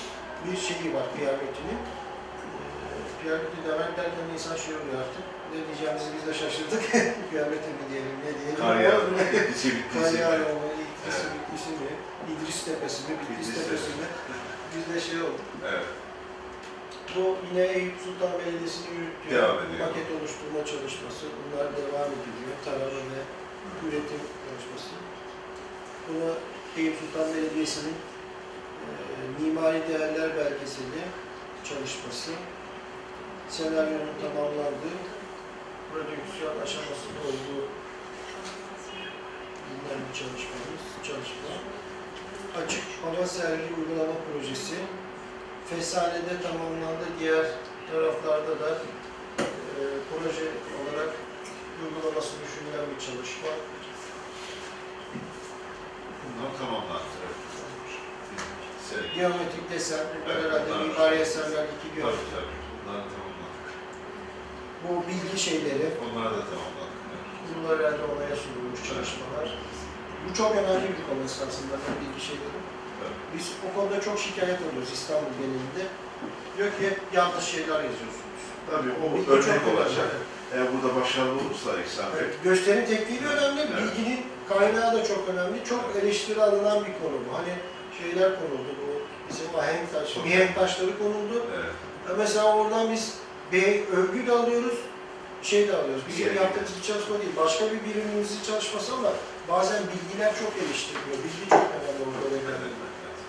bir 0.45 0.57
şeyi 0.57 0.93
var 0.93 1.03
Piyanoti'nin. 1.15 1.79
Ee, 1.79 3.23
Piyanoti 3.23 3.57
demek 3.67 3.97
derken 3.97 4.27
insan 4.33 4.55
şey 4.55 4.73
oluyor 4.75 4.99
artık. 4.99 5.25
Ne 5.53 5.61
diyeceğimizi 5.67 6.09
biz 6.15 6.23
de 6.27 6.33
şaşırdık. 6.41 6.81
Piyanoti 7.29 7.69
mi 7.77 7.83
diyelim, 7.89 8.15
ne 8.25 8.31
diyelim. 8.39 8.59
Kar 8.61 8.75
ne- 8.79 9.33
Bittisi 9.33 9.67
bittisi. 9.77 10.17
Kar 10.23 10.39
İdris, 10.39 11.17
Evet. 11.19 11.31
Bitlisi 11.35 11.69
mi, 11.69 11.89
İdris 12.31 12.65
Tepesi 12.65 13.01
mi, 13.07 13.13
Bitlis 13.21 13.49
Tepesi 13.55 13.89
mi? 13.99 14.07
Bizde 14.73 15.01
şey 15.07 15.21
oldu. 15.21 15.41
Evet. 15.71 15.87
Bu 17.15 17.37
yine 17.49 17.63
Eyüp 17.77 17.95
Sultan 18.05 18.31
Belediyesi'nin 18.39 18.93
yürüttüğü 18.99 19.77
paket 19.83 20.07
oluşturma 20.17 20.59
çalışması. 20.71 21.23
Bunlar 21.37 21.65
devam 21.77 22.09
ediliyor. 22.15 22.55
Tarama 22.65 23.01
ve 23.13 23.21
üretim 23.85 24.21
çalışması. 24.49 24.93
Buna 26.07 26.29
Eyüp 26.77 26.95
Sultan 26.99 27.27
Belediyesi'nin 27.35 27.95
e, 28.83 28.87
mimari 29.39 29.81
değerler 29.89 30.29
belgeseli 30.37 31.01
çalışması. 31.69 32.31
Senaryonun 33.49 34.15
tamamlandığı, 34.21 34.97
prodüksiyon 35.93 36.55
aşamasında 36.63 37.19
olduğu 37.27 37.63
bir 40.09 40.13
çalışmamız, 40.19 40.83
çalışma. 41.07 41.49
Açık 42.65 42.83
hava 43.03 43.27
sergi 43.27 43.63
uygulama 43.77 44.13
projesi. 44.27 44.75
Fesane'de 45.69 46.41
tamamlandı. 46.43 47.05
Diğer 47.19 47.45
taraflarda 47.91 48.59
da 48.59 48.69
e, 49.39 49.81
proje 50.09 50.45
olarak 50.79 51.13
uygulaması 51.83 52.31
düşünülen 52.43 52.85
bir 52.95 52.99
çalışma. 53.05 53.47
Bunlar 56.23 56.57
tamamlandı. 56.57 57.03
Geometrik 59.15 59.71
desen, 59.71 59.99
bunlar 60.15 60.35
Evet, 60.35 60.45
herhalde 60.51 60.69
bunlar- 60.69 60.85
mimari 60.87 61.15
eserler 61.15 61.47
iki 61.47 61.89
Tabii 61.89 61.95
geometrik. 61.95 62.31
tabii. 62.35 62.45
Bunları 62.85 63.03
tamamladık. 63.03 63.22
Bu 64.83 64.91
bilgi 65.07 65.39
şeyleri, 65.47 65.87
Onları 66.05 66.33
da 66.37 66.43
bunlar 67.55 67.79
herhalde 67.79 68.03
olaya 68.13 68.35
sunulmuş 68.43 68.79
çalışmalar. 68.89 69.47
Bu 70.29 70.33
çok 70.39 70.51
önemli 70.51 70.87
bir 70.97 71.03
konu 71.07 71.21
esasında, 71.25 71.73
bu 71.85 71.91
bilgi 72.01 72.21
şeyleri. 72.27 72.59
Evet. 73.01 73.17
Biz 73.35 73.45
o 73.65 73.67
konuda 73.79 74.01
çok 74.01 74.19
şikayet 74.19 74.59
alıyoruz 74.65 74.91
İstanbul 74.93 75.33
genelinde. 75.41 75.83
Diyor 76.57 76.69
ki 76.75 76.81
hep 76.89 76.97
yanlış 77.13 77.45
şeyler 77.45 77.79
yazıyorsunuz. 77.89 78.41
Tabii 78.71 78.91
o 79.03 79.15
Bilgi 79.15 79.31
örnek 79.31 79.43
çok 79.45 79.55
önemli. 79.63 79.77
olacak. 79.81 80.09
Eğer 80.53 80.65
burada 80.73 80.89
başarılı 81.01 81.39
olursa 81.43 81.69
İhsan 81.85 82.05
Bey, 82.13 82.19
Evet, 82.21 82.33
gösterim 82.43 82.85
tekniği 82.85 83.19
önemli, 83.33 83.61
Evet. 83.61 83.71
bilginin 83.81 84.21
kaynağı 84.49 84.93
da 84.95 85.03
çok 85.03 85.21
önemli. 85.29 85.57
Çok 85.69 85.83
eleştiri 86.01 86.43
alınan 86.43 86.79
bir 86.85 86.93
konu 87.01 87.17
bu. 87.25 87.37
Hani 87.37 87.53
şeyler 87.99 88.29
konuldu 88.39 88.71
bu, 88.81 88.89
bizim 89.29 89.47
ahenk 89.59 89.93
taş, 89.93 90.13
Çok- 90.13 90.25
mihenk 90.25 90.55
taşları 90.55 90.97
konuldu. 90.97 91.45
evet, 91.57 91.73
E 92.09 92.11
Mesela 92.17 92.55
oradan 92.57 92.91
biz 92.91 93.13
bir 93.53 93.87
övgü 93.97 94.27
de 94.27 94.31
alıyoruz, 94.31 94.77
şey 95.43 95.67
de 95.67 95.75
alıyoruz. 95.77 96.03
Bizim 96.07 96.25
Şey. 96.25 96.35
yaptığımız 96.35 96.69
bir 96.77 96.83
çalışma 96.87 97.19
değil, 97.21 97.31
başka 97.37 97.65
bir 97.65 97.79
birimimizin 97.85 98.43
çalışması 98.47 98.93
ama 98.93 99.11
bazen 99.49 99.83
bilgiler 99.91 100.33
çok 100.41 100.51
eleştiriliyor. 100.63 101.17
Bilgi 101.23 101.49
çok 101.49 101.59
önemli 101.77 102.01
orada 102.07 102.27
evet, 102.31 102.43
önemli. 102.49 102.77
evet. 103.03 103.19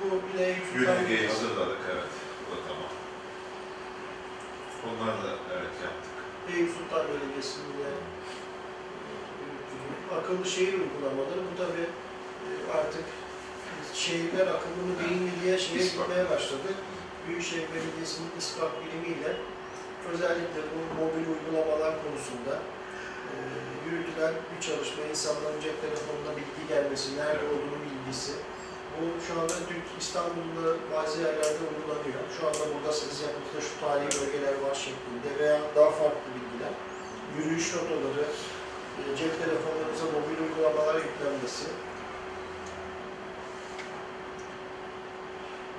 Bu 0.00 0.06
Eyüp'ten 0.42 0.80
Yörüngeyi 0.80 1.28
hazırladık, 1.28 1.78
evet. 1.92 2.12
Bu 2.40 2.56
da 2.56 2.60
tamam. 2.68 2.90
Onları 4.88 5.18
da 5.24 5.30
evet 5.56 5.74
yaptık. 5.86 6.14
Eyüp 6.54 6.70
Sultan 6.76 7.04
Belediyesi'nin 7.08 7.72
de 7.80 7.90
e, 9.02 10.14
akıllı 10.16 10.46
şehir 10.46 10.74
uygulamaları. 10.82 11.40
Bu 11.52 11.54
tabi 11.62 11.82
artık 12.78 13.04
şehirler 13.94 14.46
akıllı 14.46 14.82
mı 14.88 14.94
değil 15.00 15.20
mi 15.20 15.30
diye 15.42 15.58
şeye 15.58 15.84
gitmeye 15.84 16.30
başladı. 16.30 16.68
Büyükşehir 17.28 17.68
Belediyesi'nin 17.74 18.30
İSPAK 18.40 18.72
birimiyle 18.82 19.30
özellikle 20.12 20.60
bu 20.72 20.80
mobil 21.00 21.24
uygulamalar 21.34 21.94
konusunda 22.04 22.54
e, 23.32 23.34
yürütülen 23.86 24.34
bir 24.50 24.60
çalışma, 24.66 25.00
insanların 25.12 25.60
cep 25.66 25.76
telefonuna 25.84 26.32
bilgi 26.38 26.62
gelmesi, 26.72 27.06
nerede 27.20 27.44
olduğunu 27.52 27.78
bilgisi. 27.86 28.32
Bu 28.94 29.02
şu 29.24 29.32
anda 29.40 29.56
Türk 29.70 29.86
İstanbul'da 30.02 30.64
bazı 30.94 31.16
yerlerde 31.24 31.62
uygulanıyor. 31.70 32.22
Şu 32.36 32.42
anda 32.48 32.64
buradasınız 32.72 33.18
yakınızda 33.26 33.60
şu 33.68 33.74
tarihi 33.82 34.10
bölgeler 34.18 34.56
var 34.64 34.74
şeklinde 34.86 35.30
veya 35.40 35.58
daha 35.76 35.90
farklı 36.00 36.28
bilgiler. 36.36 36.72
Yürüyüş 37.36 37.66
rotaları, 37.74 38.26
e, 38.98 39.00
cep 39.18 39.32
telefonlarınıza 39.42 40.06
mobil 40.16 40.38
uygulamalar 40.44 40.96
yüklenmesi. 41.06 41.66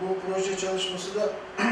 Bu 0.01 0.17
proje 0.33 0.57
çalışması 0.57 1.15
da 1.15 1.29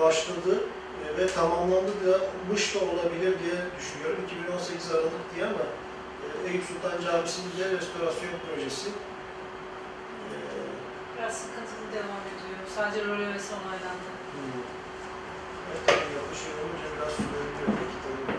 başladı 0.00 0.60
e, 1.04 1.16
ve 1.18 1.26
tamamlandı 1.26 1.92
da 2.12 2.20
mış 2.50 2.74
da 2.74 2.78
olabilir 2.78 3.32
diye 3.42 3.56
düşünüyorum. 3.78 4.24
2018 4.26 4.90
Aralık 4.92 5.34
diye 5.34 5.44
ama 5.46 5.64
e, 6.24 6.50
Eyüp 6.50 6.64
Sultan 6.64 7.00
Camisi'nin 7.10 7.52
de 7.58 7.64
restorasyon 7.76 8.32
projesi. 8.46 8.88
E, 8.88 10.36
Biraz 11.18 11.34
sıkıntılı 11.38 11.86
devam 11.92 12.22
ediyor. 12.32 12.58
Sadece 12.76 13.04
rölevesi 13.04 13.52
onaylandı. 13.54 14.08
hmm. 14.32 14.62
Evet, 15.68 15.80
tabii 15.86 16.14
yapışır 16.20 16.52
olunca 16.62 16.86
biraz 16.96 17.12
sürebiliyor 17.16 17.68
belki 17.78 17.98
tabii. 18.04 18.35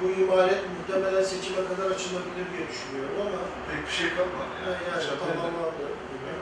Bu 0.00 0.04
imaret 0.22 0.60
muhtemelen 0.74 1.22
seçime 1.32 1.62
kadar 1.68 1.86
açılabilir 1.94 2.46
diye 2.52 2.64
düşünüyorum 2.72 3.16
ama 3.26 3.40
Pek 3.68 3.80
bir 3.86 3.92
şey 3.98 4.08
kalmadı 4.16 4.52
yani, 4.64 4.72
yani. 4.72 4.84
yani 4.90 5.02
Çatıyla- 5.06 5.34
tamamlandı 5.36 5.86
gibi. 6.10 6.32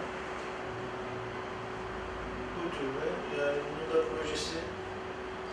Bu 2.57 2.65
türde 2.77 3.05
yani 3.41 3.59
bunun 3.67 3.87
da 3.93 3.99
projesi 4.11 4.57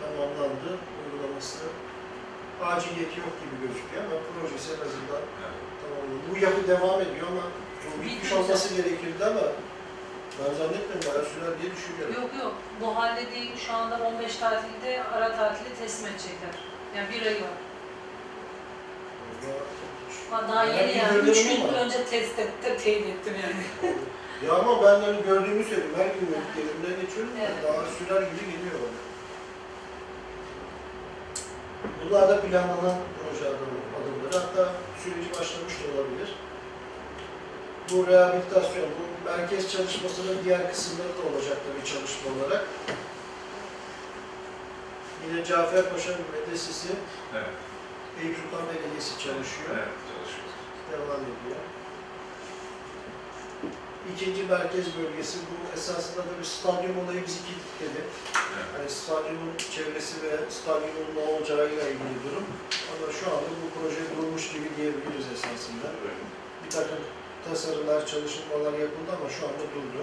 tamamlandı, 0.01 0.69
uygulaması. 1.03 1.59
Aciliyeti 2.69 3.17
yok 3.25 3.33
gibi 3.41 3.55
gözüküyor 3.63 4.01
ama 4.07 4.17
projesi 4.35 4.67
en 4.75 4.81
azından 4.87 5.23
Evet. 5.45 5.61
tamamlandı. 5.81 6.23
Bu 6.29 6.33
yapı 6.45 6.61
devam 6.73 6.97
ediyor 7.05 7.27
ama 7.33 7.43
bu 7.83 8.03
bitmiş 8.05 8.31
olması 8.33 8.67
gerekirdi 8.77 9.21
ama 9.31 9.45
ben 10.39 10.51
zannetmiyorum 10.59 11.03
bayağı 11.07 11.25
sürer 11.33 11.53
diye 11.59 11.69
düşünüyorum. 11.75 12.13
Yok 12.21 12.31
yok, 12.43 12.53
bu 12.81 12.87
halde 12.97 13.23
değil. 13.31 13.51
Şu 13.65 13.73
anda 13.73 13.95
15 14.07 14.35
tatilde 14.43 14.91
ara 15.13 15.29
tatili 15.37 15.71
teslim 15.79 16.07
edecekler. 16.11 16.55
Yani 16.95 17.07
bir 17.13 17.21
ay 17.25 17.33
var. 17.45 17.57
Ha, 20.31 20.47
Daha 20.47 20.65
yeni 20.65 20.89
bir 20.89 20.95
yani. 20.95 21.13
gördüm 21.13 21.31
Üç 21.31 21.43
gün 21.47 21.61
ama. 21.61 21.77
önce 21.77 22.05
test 22.05 22.39
ettim, 22.39 22.73
teyit 22.83 23.07
ettim 23.07 23.33
yani. 23.43 23.93
Ya 24.47 24.53
ama 24.53 24.83
ben 24.83 25.01
hani 25.01 25.23
gördüğümü 25.23 25.63
söyleyeyim. 25.63 25.93
Her 25.97 26.05
gün 26.05 26.27
yerimden 26.57 27.01
geçiyorum. 27.01 27.31
Evet. 27.39 27.51
Daha 27.63 27.73
sürer 27.85 28.21
gibi 28.21 28.45
geliyor 28.51 28.75
bana. 28.83 28.99
Bunlar 32.05 32.29
da 32.29 32.41
planlanan 32.41 32.97
proje 33.17 33.45
adımı- 33.49 33.91
adımları. 33.97 34.45
Hatta 34.45 34.73
süreci 35.03 35.29
başlamış 35.31 35.73
da 35.73 35.85
olabilir. 36.01 36.35
Bu 37.91 38.07
rehabilitasyon, 38.07 38.85
bu 38.97 39.29
merkez 39.29 39.71
çalışmasının 39.71 40.37
diğer 40.45 40.71
kısımları 40.71 41.07
da 41.09 41.21
olacak 41.35 41.57
tabii 41.67 41.85
çalışma 41.93 42.27
olarak. 42.45 42.65
Yine 45.27 45.45
Cafer 45.45 45.89
Paşa 45.89 46.11
Medresesi, 46.33 46.87
Evet. 47.33 47.45
Eyüp 48.19 48.35
Sultan 48.41 48.65
Belediyesi 48.69 49.13
çalışıyor. 49.25 49.69
Evet, 49.79 49.95
çalışıyoruz. 50.09 50.55
devam 50.91 51.21
ediyor. 51.31 51.61
İkinci 54.11 54.41
merkez 54.43 54.85
bölgesi 54.97 55.37
bu 55.49 55.55
esasında 55.77 56.21
da 56.29 56.33
bir 56.39 56.47
stadyum 56.55 56.97
olayı 57.03 57.21
bizi 57.27 57.39
kilitledi. 57.47 58.01
Evet. 58.55 58.67
Yani 58.73 58.89
stadyumun 58.89 59.53
çevresi 59.75 60.15
ve 60.23 60.31
stadyumun 60.57 61.07
ne 61.15 61.23
olacağıyla 61.33 61.83
ilgili 61.91 62.17
durum. 62.25 62.45
Ama 62.91 63.07
şu 63.19 63.25
anda 63.33 63.51
bu 63.61 63.65
proje 63.75 64.03
durmuş 64.15 64.43
gibi 64.53 64.67
diyebiliriz 64.77 65.27
esasında. 65.35 65.87
Evet. 66.01 66.19
Bir 66.63 66.69
takım 66.77 67.01
tasarımlar, 67.49 67.99
çalışmalar 68.11 68.73
yapıldı 68.85 69.11
ama 69.17 69.27
şu 69.37 69.41
anda 69.49 69.65
durdu. 69.73 70.01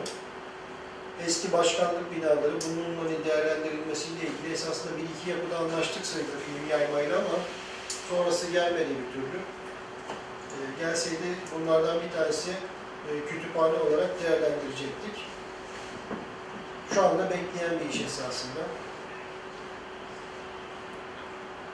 Eski 1.26 1.52
başkanlık 1.52 2.06
binaları 2.16 2.56
bunun 2.66 2.92
hani 3.02 3.16
değerlendirilmesiyle 3.24 4.22
ilgili 4.30 4.52
esasında 4.54 4.92
bir 4.98 5.06
iki 5.14 5.30
yapıda 5.30 5.58
anlaştık 5.58 6.06
sayılır 6.06 6.38
film 6.46 6.64
yaymayla 6.70 7.16
ama 7.18 7.38
sonrası 7.88 8.50
gelmedi 8.50 8.88
bir 8.88 9.12
türlü. 9.12 9.38
Ee, 9.38 10.84
gelseydi 10.84 11.34
bunlardan 11.54 11.96
bir 12.02 12.16
tanesi 12.16 12.50
e, 12.50 13.10
kütüphane 13.28 13.74
olarak 13.74 14.22
değerlendirecektik. 14.22 15.24
Şu 16.94 17.02
anda 17.02 17.30
bekleyen 17.30 17.80
bir 17.80 17.94
iş 17.94 18.00
esasında. 18.00 18.60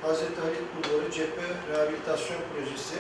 Hazreti 0.02 0.40
Halit 0.40 0.62
Bulvarı 0.76 1.10
Cephe 1.10 1.42
Rehabilitasyon 1.72 2.38
Projesi. 2.54 2.96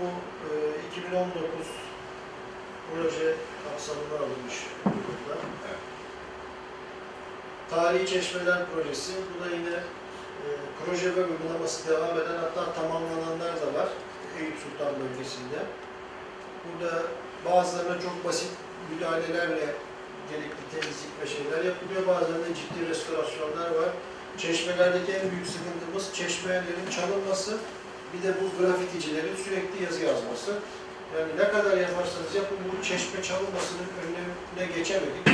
Bu 0.00 0.06
e, 0.48 0.50
2019 0.92 1.42
proje 2.94 3.34
kapsamına 3.64 4.18
alınmış 4.18 4.66
burada. 4.84 5.40
Evet. 5.68 5.78
Tarihi 7.70 8.06
Çeşmeler 8.06 8.66
Projesi. 8.74 9.12
Bu 9.12 9.44
da 9.44 9.48
yine 9.48 9.70
e, 9.70 10.01
proje 10.78 11.16
ve 11.16 11.24
uygulaması 11.24 11.88
devam 11.88 12.18
eden 12.20 12.38
hatta 12.44 12.72
tamamlananlar 12.72 13.52
da 13.62 13.78
var 13.78 13.88
Eyüp 14.38 14.56
Sultan 14.62 14.92
bölgesinde. 15.00 15.58
Burada 16.64 17.02
bazılarına 17.44 18.00
çok 18.00 18.24
basit 18.24 18.50
müdahalelerle 18.90 19.66
gerekli 20.30 20.64
temizlik 20.72 21.12
ve 21.20 21.26
şeyler 21.34 21.64
yapılıyor. 21.70 22.06
Bazılarında 22.06 22.54
ciddi 22.60 22.88
restorasyonlar 22.90 23.70
var. 23.80 23.90
Çeşmelerdeki 24.38 25.12
en 25.12 25.30
büyük 25.30 25.46
sıkıntımız 25.46 26.14
çeşmelerin 26.14 26.88
çalınması, 26.96 27.58
bir 28.12 28.22
de 28.28 28.34
bu 28.40 28.46
grafiticilerin 28.58 29.36
sürekli 29.44 29.84
yazı 29.84 30.04
yazması. 30.04 30.52
Yani 31.18 31.32
ne 31.38 31.48
kadar 31.48 31.76
yaparsanız 31.76 32.34
yapın 32.34 32.58
bu 32.70 32.84
çeşme 32.84 33.22
çalınmasının 33.22 33.88
önüne 34.00 34.66
geçemedik. 34.76 35.24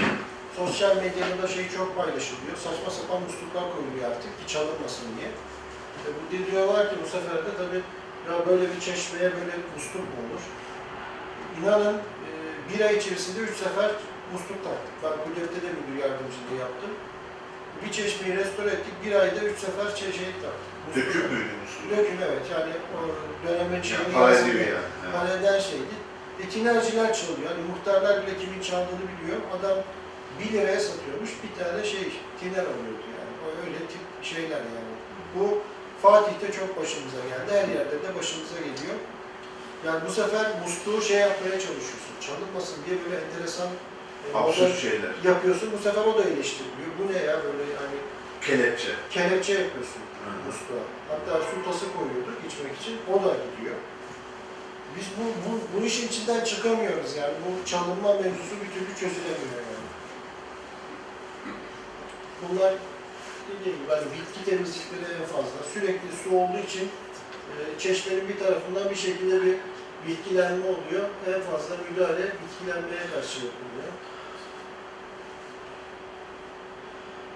Sosyal 0.59 0.97
medyada 0.97 1.37
da 1.43 1.49
şey 1.49 1.65
çok 1.77 1.97
paylaşılıyor. 1.97 2.57
Saçma 2.65 2.91
sapan 2.99 3.21
musluklar 3.27 3.65
koyuluyor 3.75 4.05
artık 4.11 4.33
ki 4.39 4.45
çalınmasın 4.53 5.07
diye. 5.17 5.29
E 6.07 6.09
bu 6.17 6.51
diyorlar 6.53 6.91
ki 6.91 6.97
bu 7.05 7.07
sefer 7.15 7.39
de 7.47 7.51
tabii 7.61 7.83
ya 8.29 8.35
böyle 8.49 8.65
bir 8.73 8.81
çeşmeye 8.81 9.29
böyle 9.39 9.55
musluk 9.75 10.05
mu 10.13 10.17
olur? 10.25 10.43
İnanın 11.59 11.97
e, 12.29 12.31
bir 12.69 12.81
ay 12.87 12.97
içerisinde 12.97 13.41
üç 13.49 13.57
sefer 13.65 13.91
musluk 14.33 14.59
taktık. 14.67 14.95
Ben 15.03 15.15
kulüpte 15.25 15.59
de 15.67 15.71
müdür 15.79 15.97
yardımcılığı 16.05 16.57
yaptım. 16.67 16.93
bir 17.85 17.93
çeşmeyi 17.93 18.37
restore 18.37 18.71
ettik. 18.77 18.95
Bir 19.05 19.13
ayda 19.21 19.41
üç 19.51 19.59
sefer 19.59 19.89
çeşmeyi 20.01 20.35
taktık. 20.45 20.73
Döküm 20.97 21.23
müydü 21.33 21.53
musluk? 21.63 21.91
Döküm 21.91 22.19
evet 22.29 22.45
yani 22.55 22.73
o 22.97 22.99
dönemin 23.49 23.75
Yani 23.75 23.85
şeyini 23.87 24.15
yazın- 24.21 24.49
ediyor 24.51 24.67
yani. 24.77 24.89
Evet. 25.05 25.13
Kaleden 25.15 25.61
şeydi. 25.61 25.95
E, 26.41 26.49
tinerciler 26.49 27.15
çalıyor. 27.21 27.49
Hani 27.53 27.63
muhtarlar 27.71 28.23
bile 28.23 28.39
kimin 28.41 28.61
çaldığını 28.69 29.05
biliyor. 29.13 29.39
Adam 29.57 29.79
1 30.41 30.53
liraya 30.53 30.81
satıyormuş. 30.81 31.31
Bir 31.45 31.65
tane 31.65 31.85
şey 31.85 32.05
tiner 32.41 32.67
alıyordu 32.73 33.05
yani. 33.19 33.33
O 33.45 33.47
öyle 33.67 33.79
tip 33.93 34.05
şeyler 34.23 34.63
yani. 34.77 34.93
Bu 35.35 35.59
Fatih'te 36.03 36.53
çok 36.59 36.71
başımıza 36.81 37.21
geldi. 37.31 37.51
Her 37.59 37.69
yerde 37.77 37.97
de 38.05 38.09
başımıza 38.19 38.59
geliyor. 38.59 38.97
Yani 39.87 40.01
bu 40.07 40.11
sefer 40.13 40.47
musluğu 40.63 41.03
şey 41.03 41.19
yapmaya 41.19 41.57
çalışıyorsun. 41.67 42.15
Çalınmasın 42.27 42.77
diye 42.87 42.97
böyle 43.05 43.17
enteresan 43.25 43.69
e, 44.35 44.37
Absürt 44.39 44.79
şeyler. 44.79 45.13
yapıyorsun. 45.25 45.69
Bu 45.79 45.83
sefer 45.87 46.05
o 46.11 46.13
da 46.19 46.23
eleştiriliyor. 46.31 46.91
Bu 46.99 47.03
ne 47.13 47.19
ya 47.29 47.37
böyle 47.45 47.65
yani 47.79 47.99
Kelepçe. 48.47 48.89
kelepçe 49.11 49.53
yapıyorsun 49.53 50.03
Hı. 50.25 50.31
musluğa. 50.47 50.85
Hatta 51.11 51.33
su 51.49 51.57
tası 51.65 51.87
koyuyorduk 51.97 52.39
içmek 52.49 52.75
için. 52.81 52.95
O 53.13 53.15
da 53.25 53.31
gidiyor. 53.45 53.79
Biz 54.97 55.07
bu, 55.19 55.25
bu, 55.45 55.53
bu 55.73 55.87
işin 55.87 56.09
içinden 56.09 56.45
çıkamıyoruz 56.45 57.17
yani. 57.17 57.35
Bu 57.45 57.51
çalınma 57.71 58.11
mevzusu 58.15 58.55
bir 58.63 58.71
türlü 58.75 58.93
çözülemiyor 59.01 59.59
yani. 59.69 59.87
Bunlar 62.43 62.75
dediğim 63.49 63.79
gibi 63.79 63.91
hani 63.91 64.07
bitki 64.15 64.51
temizlikleri 64.51 65.05
en 65.21 65.27
fazla. 65.35 65.59
Sürekli 65.75 66.09
su 66.23 66.37
olduğu 66.37 66.59
için 66.59 66.89
e, 67.53 67.79
çeşmenin 67.79 68.29
bir 68.29 68.39
tarafından 68.39 68.91
bir 68.91 69.01
şekilde 69.07 69.43
bir 69.45 69.57
bitkilenme 70.07 70.65
oluyor. 70.65 71.05
En 71.35 71.41
fazla 71.51 71.75
müdahale 71.91 72.27
bitkilenmeye 72.41 73.05
karşı 73.15 73.39
yapılıyor. 73.47 73.91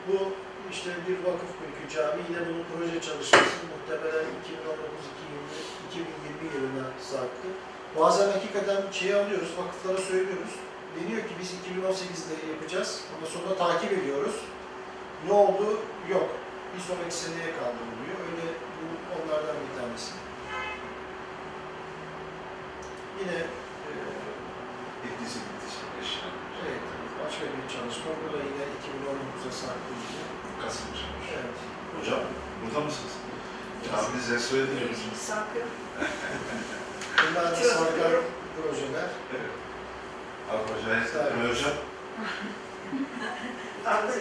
Bu 0.08 0.16
işte 0.72 0.90
bir 1.08 1.16
vakıf 1.28 1.52
mülkü 1.60 1.94
cami 1.94 2.22
yine 2.28 2.40
bunun 2.48 2.64
proje 2.70 3.00
çalışması 3.06 3.60
muhtemelen 3.72 4.26
2019-2020 5.92 6.54
yılına 6.54 6.86
sarktı. 7.10 7.48
Bazen 7.98 8.28
hakikaten 8.32 8.82
şeyi 8.92 9.14
alıyoruz, 9.14 9.48
vakıflara 9.58 9.98
söylüyoruz. 9.98 10.54
Deniyor 10.96 11.22
ki 11.22 11.34
biz 11.40 11.50
2018'de 11.50 12.52
yapacağız 12.52 13.00
ama 13.16 13.26
sonra 13.26 13.56
takip 13.56 13.92
ediyoruz. 13.92 14.34
Ne 15.26 15.32
oldu? 15.32 15.80
Yok. 16.10 16.28
Bir 16.76 16.80
sonraki 16.88 17.14
seneye 17.14 17.50
kaldırılıyor. 17.58 18.16
Öyle 18.28 18.46
bu 18.76 18.84
onlardan 19.14 19.56
bir 19.64 19.72
tanesi. 19.80 20.12
Yine 23.20 23.38
e, 23.88 23.90
Bittisi 25.02 25.38
bittisi. 25.46 25.80
Eşya. 26.00 26.28
evet, 26.62 26.80
başka 27.24 27.44
bir 27.44 27.66
çalışma. 27.74 28.10
Bu 28.22 28.26
da 28.32 28.38
yine 28.50 28.64
2019'a 28.78 29.52
sarktı. 29.60 29.92
Kasım 30.62 30.86
çalmış. 30.98 31.28
Evet. 31.38 31.58
Hocam 31.96 32.20
burada 32.62 32.80
mısınız? 32.86 33.12
Ediliyor 34.58 34.90
musunuz? 34.90 35.04
Geçmiş 35.06 35.18
sakın. 35.18 35.68
Bunlar 37.18 37.50
da 37.52 37.56
sarkan 37.56 38.12
projeler. 38.56 39.10
Evet. 39.36 39.54
Abi 40.50 40.62
hocam, 40.72 40.90
hocam. 41.50 41.72
Kanıtı. 43.84 44.20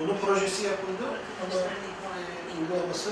Bunun 0.00 0.16
projesi 0.18 0.66
yapıldı 0.66 1.04
ama 1.42 1.60
uygulaması 2.60 3.10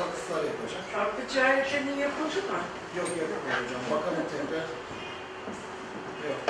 vakıflar 0.00 0.42
yapacak. 0.44 0.80
Çarpı 0.92 1.26
ticaretinin 1.28 1.98
yapıldı 1.98 2.36
mı? 2.52 2.58
Yok 2.96 3.08
yok 3.08 3.28
hocam. 3.44 3.80
Bakalım 3.90 4.24
tekrar. 4.32 4.64
Yok. 6.28 6.40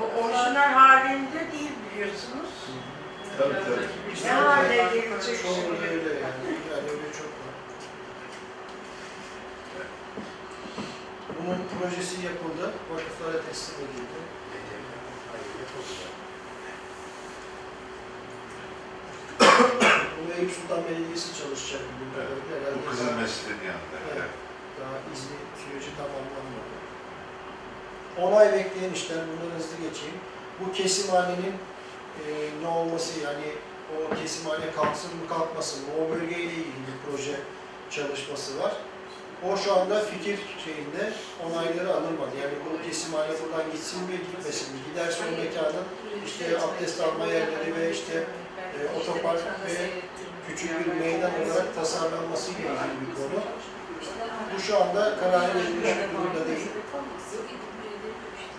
O 0.00 0.24
orijinal 0.24 0.72
halinde 0.72 1.52
değil 1.52 1.70
biliyorsunuz. 1.94 2.50
Tabii 3.38 3.54
tabii. 3.54 4.24
Ne 4.24 4.30
hale 4.30 4.76
gelecek 4.76 5.42
Çoğu 5.42 5.54
şimdi? 5.54 5.82
öyle 5.90 6.14
yani. 6.14 6.46
Yani 6.72 6.90
öyle 6.90 7.12
çok 7.12 7.26
var. 7.26 7.54
Bunun 11.46 11.64
projesi 11.80 12.26
yapıldı. 12.26 12.64
Vakıflara 12.92 13.42
teslim 13.46 13.76
edildi. 13.84 14.18
Bunu 20.18 20.34
Eyüp 20.38 20.52
Sultan 20.52 20.84
Belediyesi 20.84 21.38
çalışacak. 21.42 21.80
Herhalde 22.16 22.78
Bu 22.86 22.90
kızıl 22.90 23.12
mescidin 23.12 23.60
yanında. 23.70 23.96
Evet. 24.04 24.16
Evet. 24.16 24.30
Daha 24.80 24.96
izni 25.14 25.36
süreci 25.62 25.90
tamamlanmadı. 25.96 26.76
Onay 28.22 28.52
bekleyen 28.52 28.92
işler, 28.92 29.18
bunları 29.18 29.54
hızlı 29.58 29.76
geçeyim. 29.88 30.18
Bu 30.60 30.72
kesimhanenin 30.72 31.54
e, 32.22 32.28
ne 32.62 32.68
olması 32.68 33.20
yani 33.20 33.46
o 33.94 34.14
kesimhane 34.14 34.72
kalksın 34.76 35.10
mı 35.16 35.28
kalkmasın 35.28 35.84
mı 35.84 35.90
o 36.00 36.10
bölgeyle 36.10 36.52
ilgili 36.52 36.82
bir 36.88 36.98
proje 37.10 37.36
çalışması 37.90 38.62
var. 38.62 38.72
O 39.44 39.56
şu 39.56 39.76
anda 39.76 40.00
fikir 40.00 40.38
şeyinde 40.64 41.12
onayları 41.46 41.94
alınmadı. 41.94 42.34
Yani 42.42 42.54
bu 42.64 42.88
kesimhane 42.88 43.28
buradan 43.28 43.72
gitsin 43.72 44.02
mi 44.02 44.12
gitmesin 44.12 44.74
mi? 44.74 44.80
Giderse 44.88 45.24
o 45.28 45.30
mekanın 45.42 45.86
işte 46.26 46.44
abdest 46.58 47.00
alma 47.00 47.26
yerleri 47.26 47.76
ve 47.76 47.92
işte 47.92 48.24
e, 48.76 48.78
otopark 49.00 49.40
ve 49.66 49.90
küçük 50.48 50.86
bir 50.86 50.92
meydan 51.00 51.30
olarak 51.46 51.74
tasarlanması 51.74 52.50
ilgili 52.50 52.68
bir 52.68 53.14
konu. 53.14 53.40
Bu 54.54 54.60
şu 54.60 54.82
anda 54.82 55.16
kararı 55.20 55.54
verilmiş 55.54 55.90
bir 55.90 56.18
durumda 56.18 56.48
değil. 56.48 56.68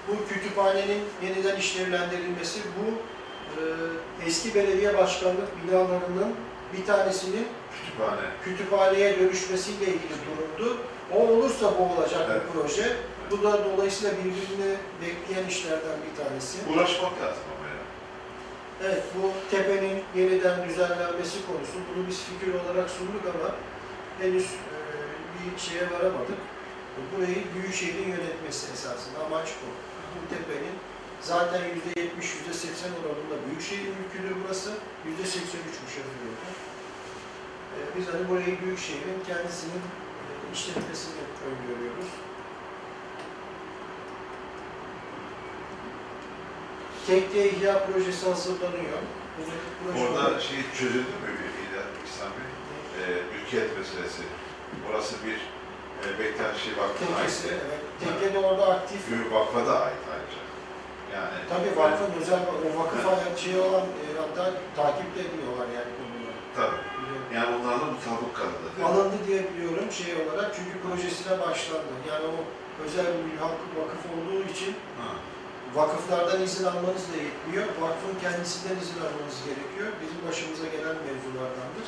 Bu 0.08 0.28
kütüphanenin 0.30 1.02
yeniden 1.24 1.56
işlevlendirilmesi 1.56 2.60
bu 2.78 2.88
e, 3.60 3.64
eski 4.28 4.56
belediye 4.56 4.98
başkanlık 4.98 5.48
binalarının 5.64 6.36
bir 6.74 6.86
tanesinin 6.86 7.48
Kütüphane. 7.98 8.22
kütüphaneye 8.44 9.20
dönüşmesiyle 9.20 9.86
ilgili 9.86 10.14
durumdu. 10.28 10.78
O 11.16 11.28
olursa 11.28 11.74
bu 11.80 11.84
olacak 11.84 12.22
Evet. 12.32 12.42
bir 12.56 12.62
proje. 12.62 12.96
Bu 13.32 13.44
da 13.44 13.66
dolayısıyla 13.66 14.14
birbirini 14.18 14.76
bekleyen 15.02 15.48
işlerden 15.48 15.98
bir 16.06 16.24
tanesi. 16.24 16.58
Uğraşmak 16.74 17.12
lazım 17.22 17.44
ama 17.58 17.68
ya. 17.68 17.82
Evet, 18.86 19.04
bu 19.16 19.32
tepenin 19.52 20.04
yeniden 20.16 20.70
düzenlenmesi 20.70 21.38
konusu. 21.48 21.78
Bunu 21.90 22.08
biz 22.08 22.20
fikir 22.30 22.54
olarak 22.54 22.90
sunduk 22.90 23.24
ama 23.34 23.50
henüz 24.22 24.44
e, 24.46 24.78
bir 25.56 25.60
şeye 25.62 25.84
varamadık. 25.92 26.40
Burayı 27.12 27.42
Büyükşehir'in 27.56 28.10
yönetmesi 28.18 28.74
esasında 28.74 29.18
amaç 29.26 29.48
bu. 29.62 29.68
Bu 30.16 30.22
tepenin 30.36 30.76
zaten 31.22 31.62
%70, 31.62 31.66
%80 32.00 32.94
oranında 33.02 33.36
Büyükşehir 33.48 33.88
mülküdür 34.00 34.36
burası. 34.44 34.70
%83'müş 34.70 35.94
yazıyordu. 36.02 36.44
E, 36.50 36.77
biz 37.98 38.08
hani 38.14 38.30
burayı 38.30 38.62
Büyükşehir'in 38.62 39.20
kendisinin 39.28 39.82
e, 40.24 40.54
işletmesini 40.54 41.22
öngörüyoruz. 41.48 42.10
Tekne 47.08 47.46
ihya 47.46 47.86
projesi 47.86 48.30
hazırlanıyor. 48.30 49.00
Proje 49.84 50.08
Orada 50.08 50.40
şey 50.40 50.58
çözüldü 50.78 51.16
mü 51.24 51.30
bir 51.40 51.50
İlhan 51.64 51.90
İhsan 52.06 52.30
Bey? 52.38 52.50
Ee, 52.98 53.24
mülkiyet 53.34 53.78
meselesi. 53.78 54.24
Orası 54.90 55.16
bir 55.26 55.38
e, 56.06 56.20
Bektaşi 56.20 56.78
Vakfı'na 56.78 57.18
ait. 57.18 57.44
Evet. 57.52 57.82
Tekke 58.00 58.34
de 58.34 58.40
orada 58.40 58.68
aktif. 58.76 59.10
Gül 59.10 59.32
Vakf'a 59.32 59.66
da 59.66 59.86
ait 59.86 60.04
ayrıca. 60.14 60.42
Yani 61.16 61.38
Tabii 61.50 61.80
vakfın 61.82 62.22
özel, 62.22 62.40
o 62.66 62.80
vakıf 62.80 63.06
hayat 63.06 63.40
şey 63.40 63.60
olan, 63.60 63.82
e, 63.82 64.06
hatta 64.22 64.44
takip 64.76 65.16
de 65.16 65.20
ediyorlar 65.22 65.68
yani 65.78 65.92
konuyu. 65.98 66.32
tabii. 66.56 66.97
Yani 67.36 67.50
onlarla 67.56 67.86
mutabık 67.94 68.36
mi? 68.78 68.86
Alındı 68.86 69.18
diye 69.28 69.40
biliyorum 69.50 69.90
şey 70.00 70.12
olarak 70.24 70.50
çünkü 70.58 70.74
projesine 70.86 71.34
başlandı. 71.46 71.94
Yani 72.12 72.26
o 72.36 72.38
özel 72.84 73.08
bir 73.26 73.38
halk 73.44 73.60
vakıf 73.80 74.04
olduğu 74.16 74.42
için 74.54 74.72
Ha. 75.00 75.08
vakıflardan 75.80 76.40
izin 76.48 76.66
almanız 76.72 77.06
da 77.12 77.18
yetmiyor. 77.28 77.66
Vakfın 77.84 78.16
kendisinden 78.24 78.78
izin 78.84 79.00
almanız 79.06 79.38
gerekiyor. 79.48 79.90
Bizim 80.02 80.20
başımıza 80.28 80.68
gelen 80.76 80.98
mevzulardandır. 81.08 81.88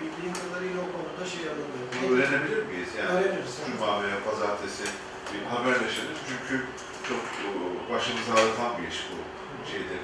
Bildiğim 0.00 0.34
kadarıyla 0.42 0.78
o 0.86 0.88
konuda 0.94 1.24
şey 1.34 1.44
alındı. 1.52 1.78
Bunu 1.92 2.06
öğrenebilir 2.14 2.62
miyiz? 2.70 2.90
Yani 2.98 3.10
Öğreniriz. 3.14 3.54
Cuma 3.66 3.90
veya 4.02 4.16
Pazartesi 4.28 4.84
bir 5.30 5.42
haberleşelim. 5.52 6.16
Çünkü 6.28 6.54
çok 7.08 7.22
başımızı 7.92 8.30
ağrıtan 8.36 8.70
bir 8.78 8.86
iş 8.92 8.98
bu 9.10 9.16
şeyde. 9.70 9.94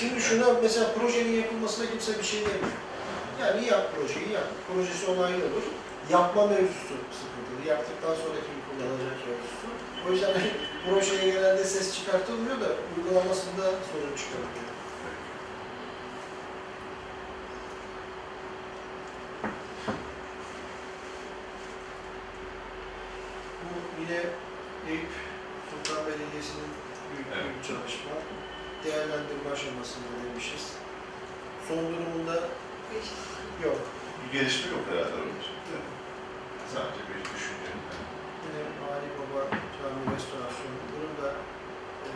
Şimdi 0.00 0.20
şuna 0.20 0.46
mesela 0.62 0.86
projenin 0.98 1.34
yapılmasına 1.42 1.90
kimse 1.90 2.18
bir 2.18 2.24
şey 2.32 2.40
demiyor. 2.40 2.76
Yani 3.42 3.66
yap 3.66 3.84
projeyi 3.96 4.32
yap. 4.32 4.48
Projesi 4.68 5.10
onaylı 5.10 5.44
olur. 5.46 5.64
Yapma 6.10 6.46
mevzusu 6.46 6.94
sıkıntılı. 7.20 7.68
Yaptıktan 7.68 8.14
sonra 8.14 8.38
kim 8.46 8.58
kullanacak 8.66 9.18
mevzusu. 9.28 9.66
O 10.06 10.12
yüzden 10.12 10.34
projeye 10.86 11.32
genelde 11.32 11.64
ses 11.64 11.94
çıkartılmıyor 11.98 12.60
da 12.60 12.68
uygulamasında 12.96 13.62
sorun 13.62 14.16
çıkartıyor. 14.16 14.72
Bu 23.62 24.02
yine 24.02 24.20
Eyüp 24.88 25.10
Sultan 25.70 26.06
Belediyesi'nin 26.06 26.70
büyük 27.10 27.26
Evet. 27.34 27.44
bir 27.58 27.68
çalışma. 27.68 28.10
Değerlendirme 28.84 29.50
aşamasında 29.52 30.08
demişiz. 30.24 30.72
Son 31.68 31.76
durumunda 31.78 32.48
yok. 33.66 33.78
Bir 34.20 34.28
gelişme 34.38 34.68
yok 34.76 34.84
herhalde 34.90 35.14
onun 35.22 35.36
için. 35.42 35.54
değil 35.66 35.82
mi? 35.86 35.90
Sadece 36.72 37.00
bir 37.08 37.18
düşünce. 37.34 37.70
Yine 38.44 38.60
Ali 38.92 39.08
Baba 39.18 39.40
Cami 39.76 40.02
restorasyonu. 40.14 40.78
Bunun 40.92 41.14
da 41.22 41.28
e, 42.08 42.10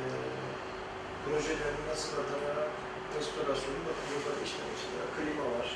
projelerini 1.25 1.83
nasıl 1.91 2.13
atanarak 2.23 2.71
restorasyonu 3.17 3.79
bakın 3.89 4.07
burada 4.11 4.33
işte 4.49 4.61
mesela 4.73 5.05
klima 5.15 5.47
var. 5.57 5.69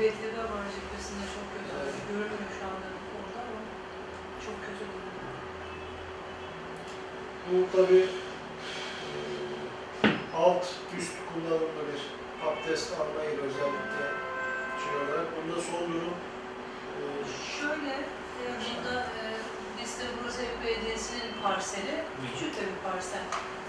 Bekleme 0.00 0.44
var 0.52 0.64
cephesinde 0.74 1.24
çok 1.34 1.46
kötü. 1.52 1.70
Görünmüyor 2.08 2.50
şu 2.58 2.64
anda 2.70 2.88
orada 3.16 3.38
ama 3.48 3.60
çok 4.44 4.56
kötü 4.66 4.84
görünüyor. 4.92 5.36
Bu 7.50 7.56
tabi 7.76 7.98
alt 10.44 10.66
üst 10.98 11.14
kullanımlı 11.30 11.82
bir 11.90 12.02
abdest 12.46 12.88
almayı 13.00 13.34
özellikle 13.46 14.04
şey 14.82 14.94
olarak. 15.02 15.26
Bunda 15.36 15.56
son 15.70 15.84
durum 15.92 16.14
e, 16.94 17.00
Şöyle, 17.60 17.92
e, 18.40 18.44
burada 18.64 18.94
e, 19.00 19.22
biz 19.78 19.90
de 19.98 20.04
burası 20.16 20.42
Eyüp 20.42 20.58
Belediyesi'nin 20.64 21.30
parseli, 21.42 21.94
küçük 22.22 22.56
de 22.56 22.62
bir 22.70 22.78
parsel. 22.86 23.24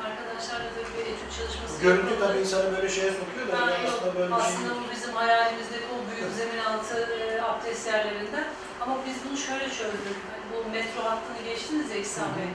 Arkadaşlarla 0.07 0.69
da 0.77 0.81
bir 0.93 1.05
etüt 1.11 1.29
çalışması 1.37 1.81
görüntü 1.81 2.19
tabii 2.19 2.39
insanı 2.39 2.67
böyle 2.75 2.89
şeye 2.89 3.11
sokuyor 3.19 3.45
da 3.47 3.51
yani 3.57 3.85
yok, 3.85 3.93
aslında 3.93 4.15
böyle 4.15 4.31
bir 4.31 4.35
şey 4.35 4.45
aslında 4.45 4.71
bu 4.79 4.83
bizim 4.95 5.13
hayalimizdeki 5.21 5.87
o 5.95 5.97
büyük 6.09 6.31
zemin 6.39 6.61
altı 6.69 6.95
e, 7.17 7.41
abdest 7.41 7.87
yerlerinden. 7.87 8.47
Ama 8.81 8.93
biz 9.05 9.15
bunu 9.25 9.37
şöyle 9.37 9.67
çözdük. 9.79 10.17
Hani 10.31 10.43
bu 10.51 10.57
metro 10.75 11.01
hattını 11.09 11.41
geçtiniz 11.49 11.87
ya 11.91 11.97
İhsan 11.97 12.29
Bey. 12.37 12.49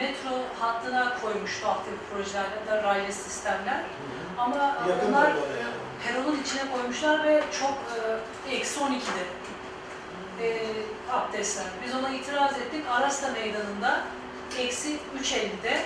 Metro 0.00 0.32
hattına 0.60 1.02
koymuştu 1.22 1.66
altyapı 1.68 2.02
projelerde 2.10 2.82
raylı 2.82 3.12
sistemler. 3.12 3.80
Ama 4.40 4.76
yakın 4.88 5.12
oraya. 5.12 5.36
peronun 6.04 6.40
içine 6.42 6.62
koymuşlar 6.72 7.24
ve 7.24 7.42
çok 7.60 7.74
e, 8.48 8.56
eksi 8.56 8.80
12'de 8.80 9.24
e, 10.42 10.46
abdestler. 11.12 11.66
Biz 11.84 11.94
ona 11.94 12.10
itiraz 12.10 12.52
ettik. 12.52 12.84
Arasta 12.90 13.28
meydanında 13.32 14.00
eksi 14.58 14.96
3.50'de 15.22 15.82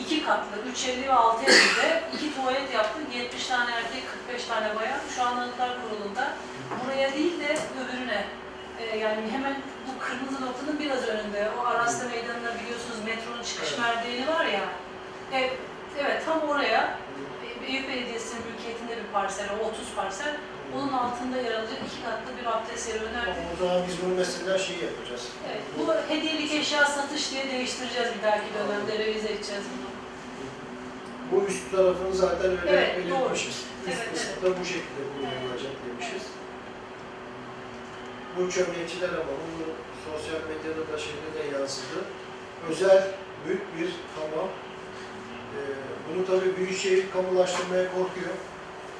iki 0.00 0.24
katlı 0.24 0.56
3.50 0.72 1.02
ve 1.02 1.06
6.50'de 1.06 2.02
iki 2.14 2.34
tuvalet 2.34 2.74
yaptık. 2.74 3.14
70 3.14 3.46
tane 3.46 3.70
erkek, 3.70 4.04
45 4.28 4.44
tane 4.44 4.76
bayan. 4.76 4.98
Şu 5.16 5.22
an 5.22 5.36
Anıtlar 5.36 5.70
Kurulu'nda. 5.82 6.28
Buraya 6.84 7.12
değil 7.12 7.40
de 7.40 7.56
öbürüne. 7.80 8.24
E, 8.78 8.98
yani 8.98 9.30
hemen 9.30 9.54
bu 9.86 10.04
kırmızı 10.04 10.46
noktanın 10.46 10.78
biraz 10.78 11.08
önünde. 11.08 11.48
O 11.58 11.66
Arasta 11.66 12.08
Meydanı'nda 12.08 12.54
biliyorsunuz 12.60 12.98
metronun 13.06 13.42
çıkış 13.42 13.78
merdiveni 13.78 14.28
var 14.28 14.44
ya. 14.44 14.64
E, 15.32 15.50
evet 15.98 16.22
tam 16.26 16.48
oraya 16.48 16.98
Eyüp 17.68 17.88
Belediyesi'nin 17.88 18.42
mülkiyetinde 18.50 18.96
bir 18.96 19.12
parsel, 19.12 19.46
o 19.62 19.66
30 19.68 19.94
parsel. 19.96 20.36
Onun 20.76 20.92
altında 20.92 21.36
yer 21.36 21.52
alacak 21.52 21.78
iki 21.86 22.02
katlı 22.04 22.30
bir 22.40 22.46
abdest 22.46 22.88
yeri 22.88 23.04
önerdik. 23.04 23.42
O 23.54 23.64
zaman 23.64 23.82
biz 23.88 23.96
bunu 24.04 24.14
mesela 24.14 24.58
şey 24.58 24.76
yapacağız. 24.76 25.28
Evet, 25.50 25.62
bu 25.78 26.14
hediyelik 26.14 26.52
eşya 26.54 26.84
satış 26.84 27.30
diye 27.32 27.50
değiştireceğiz 27.50 28.08
bir 28.18 28.22
dahaki 28.22 28.50
dönemde, 28.54 28.92
revize 29.04 29.28
edeceğiz 29.28 29.64
bunu. 29.72 29.90
Bu 31.32 31.46
üst 31.46 31.70
tarafını 31.70 32.14
zaten 32.14 32.50
öyle 32.50 32.70
Evet, 32.70 32.96
belirtmişiz. 32.96 33.20
doğru. 33.20 33.34
Üst 33.88 33.98
Evet, 34.00 34.08
kısmı 34.14 34.42
da 34.42 34.60
bu 34.60 34.64
şekilde 34.64 35.02
kullanılacak 35.14 35.72
demişiz. 35.86 36.22
Bu 38.36 38.50
çömlekçiler 38.50 39.08
ama 39.08 39.34
bunu 39.42 39.66
sosyal 40.06 40.40
medyada 40.50 40.92
da 40.92 40.98
şeyde 40.98 41.30
de 41.36 41.56
yansıdı. 41.58 41.98
Özel 42.70 43.02
büyük 43.46 43.62
bir 43.78 43.90
hamam. 44.16 44.48
Ee, 45.56 45.60
bunu 46.10 46.26
tabii 46.26 46.56
Büyükşehir 46.56 47.04
kamulaştırmaya 47.12 47.84
korkuyor. 47.84 48.34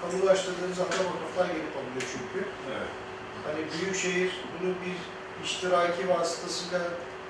Kamulaştırdığınız 0.02 0.78
anda 0.80 1.00
vakıflar 1.10 1.46
gelip 1.46 1.76
alıyor 1.80 2.04
çünkü. 2.12 2.46
Evet. 2.70 2.90
Hani 3.46 3.60
Büyükşehir 3.72 4.30
bunu 4.52 4.70
bir 4.70 4.96
iştiraki 5.44 6.08
vasıtasıyla 6.08 6.80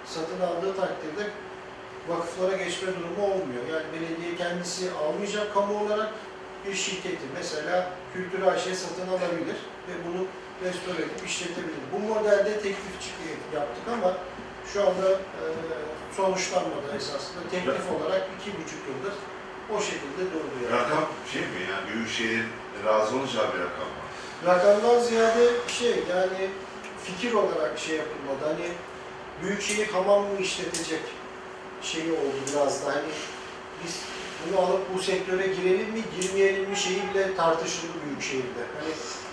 satın 0.05 0.41
aldığı 0.41 0.77
takdirde 0.77 1.31
vakıflara 2.09 2.57
geçme 2.57 2.89
durumu 2.89 3.33
olmuyor. 3.33 3.63
Yani 3.73 3.87
belediye 3.95 4.37
kendisi 4.37 4.91
almayacak 4.93 5.55
kamu 5.55 5.85
olarak 5.85 6.13
bir 6.67 6.75
şirketi 6.75 7.27
mesela 7.35 7.91
Kültür 8.15 8.43
AŞ 8.43 8.63
satın 8.63 9.09
alabilir 9.09 9.59
ve 9.89 9.95
bunu 10.07 10.27
restore 10.65 11.03
edip 11.03 11.27
işletebilir. 11.27 11.83
Bu 11.93 11.99
modelde 11.99 12.53
teklif 12.55 12.97
yaptık 13.55 13.85
ama 13.93 14.15
şu 14.73 14.81
anda 14.81 15.11
e, 15.11 15.43
sonuçlanmadı 16.17 16.97
esasında. 16.97 17.41
Teklif 17.51 17.93
olarak 17.93 18.29
iki 18.41 18.51
buçuk 18.59 18.81
yıldır 18.89 19.15
o 19.77 19.81
şekilde 19.81 20.23
yani. 20.23 20.81
Rakam 20.81 21.05
şey 21.33 21.43
mi 21.43 21.61
yani 21.71 21.95
Büyükşehir'in 21.95 22.49
razı 22.87 23.17
olacağı 23.17 23.53
bir 23.55 23.59
rakam 23.59 23.89
mı? 23.95 24.01
Rakamdan 24.47 25.01
ziyade 25.01 25.49
şey 25.69 26.05
yani 26.11 26.51
fikir 27.05 27.33
olarak 27.33 27.79
şey 27.79 27.97
yapılmadı. 27.97 28.45
Hani 28.45 28.69
Büyükşehir 29.43 29.89
hamam 29.89 30.23
mı 30.23 30.41
işletecek 30.41 31.03
şeyi 31.83 32.13
oldu 32.13 32.39
biraz 32.53 32.87
da. 32.87 32.93
Hani 32.93 33.13
biz 33.85 33.99
bunu 34.47 34.61
alıp 34.61 34.81
bu 34.95 35.03
sektöre 35.03 35.47
girelim 35.47 35.91
mi 35.93 36.03
girmeyelim 36.21 36.71
mi 36.71 36.77
şeyi 36.77 37.03
bile 37.11 37.37
tartışıldı 37.37 37.93
Büyükşehir'de. 38.07 38.63
Hani 38.81 38.93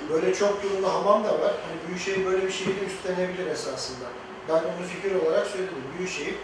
böyle 0.10 0.34
çok 0.34 0.64
durumda 0.64 0.94
hamam 0.94 1.24
da 1.24 1.40
var. 1.40 1.54
Hani 1.68 1.88
Büyükşehir 1.88 2.26
böyle 2.26 2.48
bir 2.48 2.52
şeyi 2.52 2.70
de 2.70 2.86
üstlenebilir 2.86 3.48
esasında. 3.48 4.06
Ben 4.50 4.54
onu 4.54 4.88
fikir 4.94 5.16
olarak 5.16 5.48
söyledim. 5.48 5.84
Büyükşehir 5.98 6.36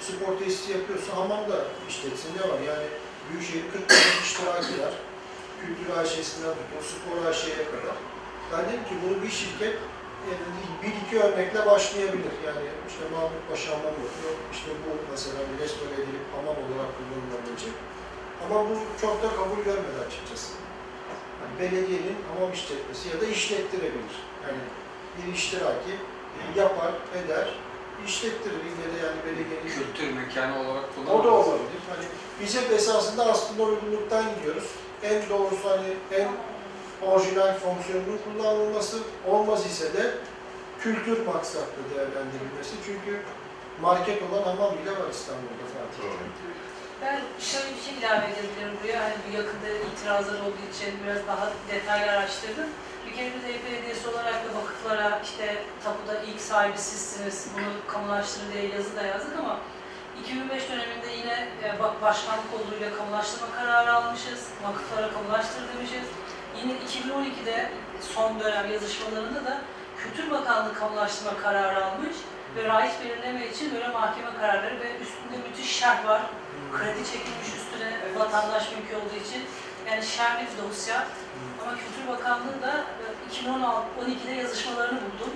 spor 0.00 0.38
tesisi 0.38 0.72
yapıyorsa 0.72 1.16
hamam 1.16 1.50
da 1.50 1.64
işletsin 1.88 2.30
ne 2.36 2.52
var? 2.52 2.60
Yani 2.66 2.86
Büyükşehir 3.28 3.64
40 3.72 3.88
tane 3.88 4.00
iştiraki 4.24 4.74
var. 4.82 4.94
Kültür 5.60 5.88
AŞ'sinden 6.00 6.54
tutun, 6.58 6.82
spor 6.90 7.16
AŞ'ye 7.30 7.64
kadar. 7.72 7.96
Ben 8.52 8.62
dedim 8.68 8.84
ki 8.88 8.94
bunu 9.02 9.22
bir 9.22 9.30
şirket 9.30 9.76
yani 10.28 10.44
bir 10.82 10.92
iki 11.02 11.14
örnekle 11.24 11.66
başlayabilir. 11.66 12.34
Yani 12.46 12.64
işte 12.90 13.02
Mahmut 13.12 13.42
Paşa 13.50 13.70
hamam 13.72 13.96
yok, 14.04 14.36
işte 14.52 14.70
bu 14.82 14.90
mesela 15.10 15.38
bir 15.48 15.64
restore 15.64 15.94
edilip 16.00 16.26
hamam 16.36 16.56
olarak 16.64 16.90
kullanılabilecek. 16.96 17.74
Ama 18.44 18.56
bu 18.68 18.74
çok 19.00 19.22
da 19.22 19.28
kabul 19.38 19.60
görmedi 19.68 19.98
açıkçası. 20.06 20.52
Yani 21.40 21.54
belediyenin 21.60 22.18
hamam 22.28 22.52
işletmesi 22.52 23.08
ya 23.08 23.20
da 23.20 23.26
işlettirebilir. 23.26 24.16
Yani 24.44 24.62
bir 25.16 25.34
iştiraki 25.34 25.94
e, 26.38 26.40
yapar, 26.60 26.92
eder, 27.20 27.48
işlettirir. 28.06 28.60
İlle 28.70 28.86
de 28.92 28.98
yani 29.06 29.18
belediyenin 29.26 29.68
Kültür 29.76 30.12
mekanı 30.20 30.54
olarak 30.60 30.84
o 31.10 31.24
da 31.24 31.30
olabilir. 31.30 31.82
Hani 31.90 32.06
biz 32.42 32.56
hep 32.56 32.72
esasında 32.72 33.26
aslında 33.26 33.62
uygunluktan 33.62 34.24
gidiyoruz. 34.34 34.64
En 35.02 35.28
doğrusu 35.28 35.70
hani 35.70 35.88
en 36.12 36.28
orijinal 37.06 37.54
fonksiyonunun 37.54 38.20
kullanılması 38.24 38.98
olmaz 39.26 39.66
ise 39.66 39.94
de 39.94 40.14
kültür 40.80 41.26
maksatlı 41.26 41.82
değerlendirilmesi. 41.94 42.74
Çünkü 42.86 43.22
market 43.80 44.22
olan 44.22 44.42
hamam 44.42 44.74
bile 44.78 44.90
var 44.90 45.10
İstanbul'da 45.10 45.64
Fatih. 45.74 46.02
Doğru. 46.02 46.26
Ben 47.02 47.20
şöyle 47.40 47.76
bir 47.76 47.82
şey 47.86 47.94
ilave 47.98 48.26
edebilirim 48.32 48.78
buraya. 48.82 49.02
Hani 49.04 49.14
bu 49.24 49.36
yakında 49.36 49.68
itirazlar 49.88 50.40
olduğu 50.40 50.66
için 50.74 50.90
biraz 51.04 51.26
daha 51.26 51.52
detaylı 51.70 52.12
araştırdım. 52.12 52.70
Bir 53.06 53.12
kere 53.16 53.30
biz 53.36 53.44
Eyüp 53.44 53.64
Belediyesi 53.66 54.08
olarak 54.08 54.34
da 54.34 54.48
vakıflara 54.60 55.20
işte 55.24 55.56
tapuda 55.84 56.22
ilk 56.22 56.40
sahibi 56.40 56.78
sizsiniz, 56.78 57.46
bunu 57.54 57.92
kamulaştırın 57.92 58.52
diye 58.52 58.68
yazı 58.68 58.96
da 58.96 59.02
yazdık 59.02 59.38
ama 59.38 59.58
2005 60.22 60.70
döneminde 60.70 61.10
yine 61.18 61.48
e, 61.64 61.78
bak 61.82 62.02
başkanlık 62.02 62.50
olduğuyla 62.56 62.96
kamulaştırma 62.96 63.46
kararı 63.56 63.94
almışız, 63.94 64.48
vakıflara 64.64 65.12
kamulaştır 65.12 65.62
demişiz. 65.74 66.06
Yine 66.58 66.72
2012'de 66.72 67.70
son 68.14 68.40
dönem 68.40 68.72
yazışmalarında 68.72 69.44
da 69.44 69.60
Kültür 69.98 70.30
Bakanlığı 70.30 70.74
kamulaştırma 70.74 71.38
kararı 71.42 71.84
almış 71.84 72.16
ve 72.56 72.68
raiç 72.68 72.92
belirleme 73.04 73.48
için 73.48 73.74
böyle 73.74 73.88
mahkeme 73.88 74.30
kararları 74.40 74.80
ve 74.80 74.98
üstünde 74.98 75.48
müthiş 75.48 75.76
şerh 75.76 76.06
var. 76.06 76.22
Kredi 76.72 77.04
çekilmiş 77.12 77.48
üstüne 77.56 78.18
vatandaş 78.18 78.64
mülkü 78.72 78.96
olduğu 78.96 79.24
için. 79.26 79.42
Yani 79.90 80.02
şerhli 80.02 80.46
bir 80.46 80.62
dosya. 80.62 81.06
Ama 81.62 81.72
Kültür 81.78 82.08
Bakanlığı 82.08 82.62
da 82.62 82.84
e, 83.02 83.06
2012'de 83.34 84.32
yazışmalarını 84.32 85.00
buldum. 85.00 85.34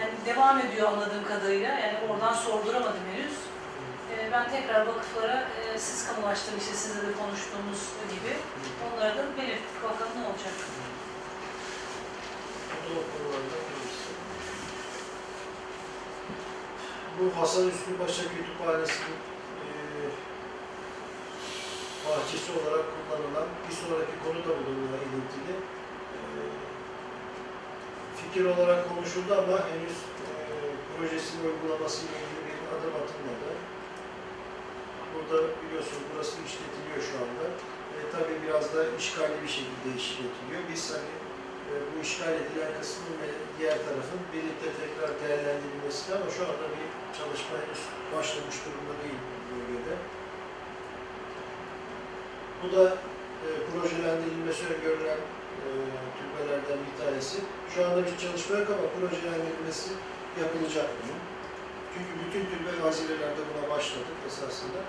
Yani 0.00 0.12
devam 0.26 0.58
ediyor 0.58 0.92
anladığım 0.92 1.24
kadarıyla. 1.28 1.68
Yani 1.68 1.98
oradan 2.08 2.34
sorduramadım 2.34 3.02
henüz. 3.12 3.45
E, 4.18 4.32
Ben 4.32 4.50
tekrar 4.50 4.86
vakıflara 4.86 5.48
e, 5.74 5.78
siz 5.78 6.06
kamulaştırın 6.08 6.58
işte 6.58 6.74
sizle 6.74 7.02
de 7.08 7.12
konuştuğumuz 7.12 7.80
gibi. 8.14 8.36
Onlara 8.86 9.16
da 9.16 9.24
belirttik. 9.38 9.82
Bakalım 9.84 10.12
ne 10.22 10.26
olacak. 10.28 10.52
Bu 17.18 17.40
Hasan 17.40 17.68
Üstü 17.68 17.96
Paşa 17.98 18.22
Kütüphanesi'nin 18.22 19.16
eee 19.64 20.10
bahçesi 22.06 22.52
olarak 22.52 22.84
kullanılan 22.94 23.48
bir 23.68 23.74
sonraki 23.74 24.14
konu 24.24 24.38
da 24.46 24.52
bununla 24.66 24.96
ilintili. 25.06 25.54
Eee, 26.14 26.50
fikir 28.20 28.44
olarak 28.44 28.88
konuşuldu 28.88 29.32
ama 29.42 29.56
henüz 29.70 29.96
eee 30.22 30.70
projesinin 30.96 31.44
uygulaması 31.50 31.98
ile 32.06 32.16
ilgili 32.24 32.42
bir 32.46 32.66
adım 32.74 32.94
atılmadı. 33.02 33.45
Burada 35.30 35.48
biliyorsunuz 35.62 36.04
burası 36.10 36.34
işletiliyor 36.48 37.00
şu 37.08 37.14
anda. 37.24 37.44
E, 37.96 37.98
tabii 38.14 38.36
biraz 38.44 38.64
da 38.74 38.80
işgalli 39.00 39.38
bir 39.44 39.52
şekilde 39.58 39.88
işletiliyor. 40.00 40.62
Biz 40.70 40.82
hani 40.94 41.14
e, 41.70 41.72
bu 41.90 41.94
işgal 42.06 42.34
edilen 42.40 42.72
kısmın 42.78 43.14
ve 43.22 43.28
diğer 43.58 43.78
tarafın 43.86 44.20
birlikte 44.32 44.68
tekrar 44.82 45.10
değerlendirilmesi 45.22 46.04
ama 46.16 46.28
şu 46.36 46.42
anda 46.50 46.66
bir 46.76 46.88
çalışma 47.18 47.56
başlamış 48.14 48.56
durumda 48.64 48.94
değil 49.02 49.20
bu 49.26 49.34
bölgede. 49.50 49.94
Bu 52.62 52.66
da 52.76 52.84
e, 53.46 53.48
projelendirilmesi 53.70 54.62
öngörülen 54.74 55.22
e, 55.64 55.68
türbelerden 56.16 56.78
bir 56.86 56.94
tanesi. 57.00 57.36
Şu 57.72 57.78
anda 57.86 58.00
bir 58.06 58.16
çalışma 58.24 58.52
yok 58.60 58.68
ama 58.74 58.86
projelendirilmesi 58.96 59.90
yapılacak 60.42 60.88
bunun. 60.98 61.20
Çünkü 61.92 62.12
bütün 62.22 62.42
türbe 62.50 62.72
hazirelerde 62.86 63.42
buna 63.48 63.64
başladık 63.74 64.18
esasında. 64.28 64.80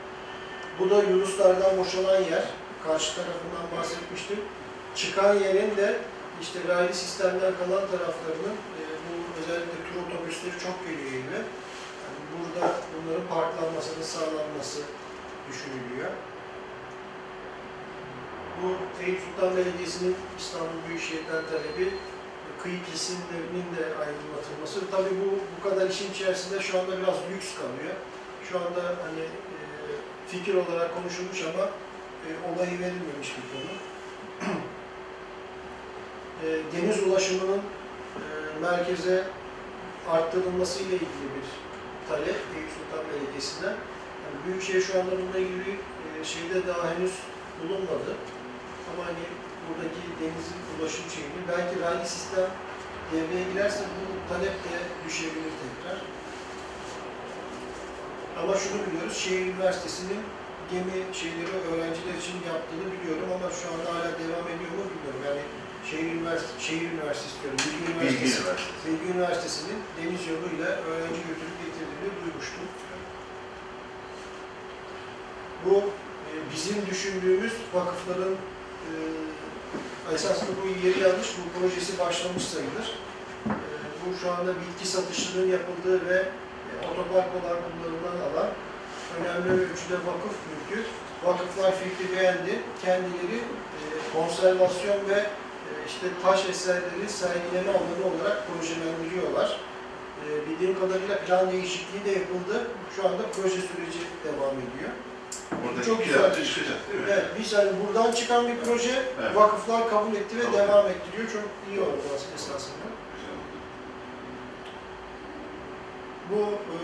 Bu 0.80 0.90
da 0.90 1.04
Yunuslardan 1.04 1.78
boşalan 1.78 2.22
yer. 2.22 2.44
Karşı 2.84 3.16
tarafından 3.16 3.66
bahsetmiştim. 3.78 4.40
Çıkan 4.95 5.34
yerin 5.34 5.78
de 5.78 5.98
işte 6.41 6.60
raylı 6.68 6.94
sistemden 6.94 7.54
kalan 7.60 7.86
taraflarının 7.94 8.58
e, 8.80 8.84
bu 9.06 9.14
özellikle 9.40 9.78
tur 9.88 9.95
otobüsleri 10.04 10.60
çok 10.66 10.86
geliyor 10.86 11.12
Eyüp'e. 11.12 11.41
Yani 12.04 12.20
burada 12.34 12.74
bunların 12.94 13.28
parklanmasının 13.28 14.04
sağlanması 14.04 14.80
düşünülüyor. 15.49 16.12
Bu 18.62 18.68
Eyüp 19.04 19.20
Sultan 19.26 19.58
Belediyesi'nin 19.58 20.16
İstanbul 20.40 20.80
Büyükşehir'den 20.88 21.44
talebi 21.52 21.88
kıyı 22.64 22.80
kesimlerinin 22.91 23.68
de 23.78 23.84
aydınlatılması. 24.04 24.80
Tabii 24.91 25.16
bu 25.22 25.30
bu 25.56 25.70
kadar 25.70 25.90
işin 25.90 26.12
içerisinde 26.12 26.60
şu 26.60 26.80
anda 26.80 26.91
biraz 27.02 27.18
lüks 27.32 27.49
kalıyor. 27.56 27.95
Şu 28.49 28.58
anda 28.58 28.84
hani 29.06 29.24
fikir 30.28 30.54
olarak 30.54 30.95
konuşulmuş 30.95 31.41
ama 31.54 31.66
e, 32.26 32.30
olayı 32.49 32.80
verilmemiş 32.80 33.30
bir 33.38 33.48
konu. 33.52 33.72
e, 36.44 36.48
deniz 36.74 37.04
ulaşımının 37.04 37.62
e, 38.16 38.24
merkeze 38.62 39.24
arttırılması 40.10 40.84
ile 40.84 40.95
ilgili 40.95 41.28
bir 41.36 41.48
talep 42.10 42.40
Eyüp 42.56 42.70
Sultan 42.76 43.06
Belediyesi'nden. 43.12 43.76
Yani 44.24 44.38
Büyükşehir 44.45 44.82
şu 44.82 44.99
anda 44.99 45.12
bununla 45.12 45.38
ilgili 45.38 45.72
e, 46.22 46.24
şeyde 46.24 46.68
daha 46.68 46.95
henüz 46.95 47.14
bulunmadı. 47.64 48.12
Ama 48.90 49.06
hani 49.06 49.24
buradaki 49.68 50.02
denizin 50.20 50.60
ulaşım 50.74 51.06
şeyini 51.16 51.41
belki 51.52 51.82
raylı 51.82 52.06
sistem 52.08 52.49
devreye 53.12 53.45
girerse 53.54 53.84
bu 53.98 54.34
talep 54.34 54.56
de 54.66 54.76
düşebilir 55.06 55.54
tekrar. 55.64 55.98
Ama 58.42 58.54
şunu 58.64 58.78
biliyoruz, 58.86 59.18
şehir 59.24 59.46
üniversitesinin 59.54 60.22
gemi 60.72 60.98
şeyleri 61.22 61.54
öğrenciler 61.70 62.16
için 62.22 62.38
yaptığını 62.52 62.86
biliyorum 62.94 63.30
ama 63.36 63.48
şu 63.60 63.66
anda 63.74 63.88
hala 63.96 64.10
devam 64.22 64.48
ediyor 64.54 64.72
mu 64.78 64.84
bilmiyorum. 64.92 65.22
Yani 65.28 65.42
şehir 65.90 66.12
üniversitesi, 66.18 66.60
şehir 66.68 66.88
üniversitesi 66.96 67.36
diyorum, 67.42 67.60
Bilgi 67.64 67.80
Bilgi 67.80 67.92
Üniversitesi, 67.94 68.40
Üniversitesi. 68.42 68.84
Bilgi 68.88 69.06
Üniversitesi'nin 69.14 69.80
deniz 69.98 70.24
yoluyla 70.34 70.70
öğrenci 70.90 71.22
götürüp 71.30 71.58
getirdiğini 71.64 72.10
duymuştum. 72.20 72.66
Bu 75.66 75.76
e, 76.30 76.32
bizim 76.54 76.78
düşündüğümüz 76.90 77.54
vakıfların 77.74 78.36
e, 78.90 78.94
esasında 80.16 80.52
bu 80.62 80.88
yeri 80.88 81.00
yanlış, 81.00 81.30
bu 81.38 81.60
projesi 81.60 82.00
başlamış 82.00 82.44
sayılır. 82.44 82.88
E, 83.46 83.54
bu 84.02 84.18
şu 84.22 84.32
anda 84.32 84.52
bitki 84.62 84.88
satışının 84.88 85.48
yapıldığı 85.52 86.10
ve 86.10 86.30
otopark 86.91 87.30
olarak 87.38 87.61
kullanılan 87.68 88.18
alan 88.27 88.49
önemli 89.19 89.49
ölçüde 89.52 89.98
vakıf 90.10 90.35
mülkü. 90.49 90.84
Vakıflar 91.26 91.73
fikri 91.81 92.18
beğendi. 92.18 92.60
Kendileri 92.85 93.38
e, 93.38 93.85
konservasyon 94.14 95.10
ve 95.10 95.19
e, 95.19 95.69
işte 95.88 96.07
taş 96.23 96.49
eserleri 96.49 97.10
sergileme 97.10 97.72
alanı 97.72 98.03
olarak 98.15 98.44
projelendiriyorlar. 98.48 99.60
E, 100.23 100.49
bildiğim 100.49 100.80
kadarıyla 100.80 101.18
plan 101.18 101.52
değişikliği 101.52 102.06
de 102.06 102.11
yapıldı. 102.19 102.68
Şu 102.95 103.07
anda 103.07 103.23
proje 103.35 103.61
süreci 103.69 104.02
devam 104.26 104.56
ediyor. 104.65 104.91
Burada 105.64 105.84
Çok 105.85 106.06
güzel. 106.06 106.22
çıkacak 106.22 106.80
değil 106.91 106.99
mi? 106.99 107.06
Evet, 107.11 107.26
biz 107.39 107.53
hani 107.53 107.72
buradan 107.88 108.11
çıkan 108.11 108.48
bir 108.48 108.57
proje 108.65 109.03
Evet. 109.22 109.35
vakıflar 109.35 109.89
kabul 109.89 110.15
etti 110.15 110.38
ve 110.38 110.41
Kabul 110.44 110.57
devam 110.57 110.85
ettiriyor. 110.88 111.27
Çok 111.34 111.44
iyi 111.69 111.80
oldu 111.80 112.02
aslında 112.15 112.35
esasında. 112.35 112.88
Güzel. 113.15 113.38
Bu 116.32 116.40
e, 116.44 116.78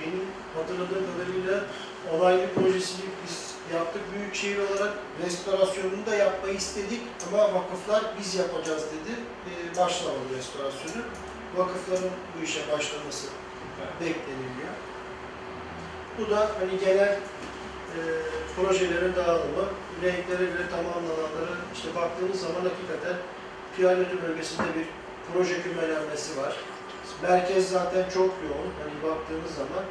benim 0.00 0.24
hatırladığım 0.54 1.04
kadarıyla 1.12 1.64
onaylı 2.14 2.54
projesini 2.54 3.04
biz 3.24 3.54
yaptık. 3.74 4.02
Büyükşehir 4.14 4.58
olarak 4.58 4.94
restorasyonunu 5.24 6.06
da 6.06 6.14
yapmayı 6.14 6.54
istedik 6.54 7.00
ama 7.28 7.54
vakıflar 7.54 8.02
biz 8.18 8.34
yapacağız 8.34 8.82
dedi. 8.82 9.12
E, 9.50 9.76
başlamadı 9.76 10.36
restorasyonu. 10.38 11.02
Vakıfların 11.56 12.10
bu 12.38 12.44
işe 12.44 12.60
başlaması 12.72 13.26
bekleniliyor. 14.00 14.74
Bu 16.18 16.30
da 16.30 16.50
hani 16.60 16.80
genel 16.80 17.18
e, 17.96 18.00
projelerin 18.56 19.14
dağılımı, 19.14 19.66
renklere 20.02 20.44
göre 20.44 20.68
tamamlananları 20.70 21.54
işte 21.74 21.94
baktığımız 21.94 22.40
zaman 22.40 22.60
hakikaten 22.60 23.16
Piyanotu 23.76 24.22
bölgesinde 24.22 24.68
bir 24.74 24.86
proje 25.32 25.62
kümelenmesi 25.62 26.40
var. 26.40 26.56
Merkez 27.22 27.70
zaten 27.70 28.04
çok 28.14 28.30
yoğun. 28.48 28.70
Hani 28.80 29.12
baktığımız 29.12 29.54
zaman 29.54 29.84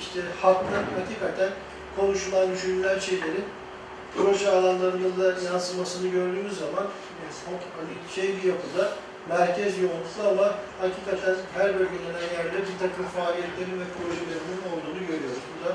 işte 0.00 0.20
hattın 0.42 0.84
hakikaten 1.00 1.50
konuşulan, 1.96 2.52
düşünülen 2.52 2.98
şeylerin 2.98 3.44
proje 4.16 4.50
alanlarında 4.50 5.24
da 5.24 5.40
yansımasını 5.42 6.08
gördüğümüz 6.08 6.58
zaman 6.58 6.86
hani 7.78 8.14
şey 8.14 8.36
bir 8.36 8.42
yapıda 8.42 8.92
merkez 9.28 9.78
yoğunluklu 9.78 10.22
ama 10.30 10.54
hakikaten 10.80 11.36
her 11.56 11.68
bölgelenen 11.78 12.28
yerde 12.36 12.58
bir 12.68 12.78
takım 12.84 13.06
faaliyetlerin 13.16 13.80
ve 13.82 13.86
projelerinin 13.96 14.60
olduğunu 14.70 15.00
görüyoruz. 15.10 15.42
Bu 15.50 15.58
da 15.64 15.72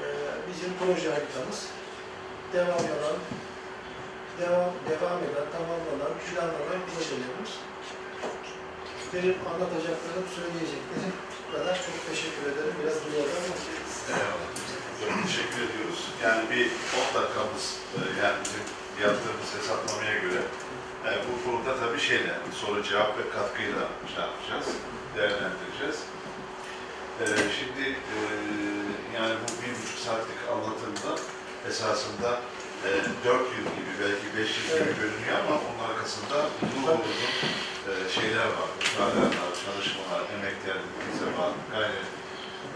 e, 0.00 0.04
bizim 0.48 0.70
proje 0.80 1.08
haritamız. 1.14 1.58
Devam 2.52 2.84
eden, 2.94 3.18
devam, 4.40 4.70
devam 4.90 5.18
eden, 5.26 5.46
tamamlanan, 5.54 6.12
planlanan 6.26 6.80
projelerimiz. 6.90 7.52
Benim 9.14 9.36
anlatacaklarım, 9.50 10.26
söyleyeceklerim 10.36 11.12
bu 11.42 11.46
kadar. 11.52 11.74
Çok 11.86 11.98
teşekkür 12.10 12.44
ederim. 12.52 12.74
Biraz 12.80 12.96
duyarım. 13.04 13.44
Eyvallah. 14.10 14.50
Çok 15.00 15.12
teşekkür 15.26 15.60
ediyoruz. 15.68 16.00
Yani 16.24 16.42
bir 16.50 16.66
10 16.66 17.22
dakikamız 17.22 17.64
e, 17.96 17.98
yani 18.22 18.38
bizim 18.44 18.64
yaptığımız 19.04 19.50
hesaplamaya 19.58 20.18
göre 20.24 20.42
e, 21.06 21.10
bu 21.26 21.34
konuda 21.44 21.72
tabii 21.80 22.00
şeyle 22.00 22.34
soru 22.60 22.82
cevap 22.82 23.18
ve 23.18 23.24
katkıyla 23.36 23.84
şey 24.12 24.22
yapacağız, 24.24 24.66
değerlendireceğiz. 25.16 25.98
E, 27.22 27.24
şimdi 27.58 27.84
yani 29.16 29.34
bu 29.42 29.50
bir 29.62 29.72
buçuk 29.78 29.98
saatlik 30.06 30.40
anlatımda 30.52 31.12
esasında 31.68 32.40
e, 32.86 32.90
4 33.24 33.40
yıl 33.56 33.66
gibi 33.76 33.92
belki 34.02 34.26
5 34.36 34.50
yıl 34.58 34.64
gibi 34.66 34.84
Evet. 34.84 34.96
görünüyor 35.00 35.36
ama 35.42 35.54
onun 35.66 35.82
arkasında 35.90 36.36
uzun 36.64 36.82
uzun 37.10 37.34
e, 37.90 37.92
şeyler 38.16 38.48
var, 38.58 38.68
mücadeleler, 38.80 39.52
çalışmalar, 39.64 40.22
emekler, 40.34 40.78
zaman, 41.22 41.52
gayret 41.72 42.08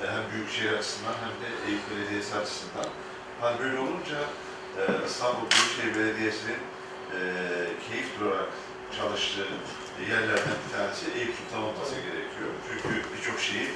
e, 0.03 0.05
hem 0.15 0.25
Büyükşehir 0.33 0.73
açısından 0.79 1.17
hem 1.25 1.35
de 1.43 1.49
Eyüp 1.67 1.85
Belediyesi 1.91 2.33
açısından. 2.41 2.89
Hani 3.41 3.57
böyle 3.63 3.79
olunca 3.85 4.19
e, 4.79 4.83
İstanbul 5.09 5.47
Büyükşehir 5.53 5.93
Belediyesi'nin 5.99 6.61
e, 7.17 7.19
keyif 7.87 8.09
durarak 8.21 8.53
çalıştığı 8.99 9.49
yerlerden 10.11 10.57
bir 10.63 10.71
tanesi 10.77 11.05
Eyüp 11.19 11.35
Sultan 11.39 11.63
olması 11.69 11.95
gerekiyor. 12.09 12.51
Çünkü 12.67 12.95
birçok 13.13 13.39
şeyi 13.49 13.67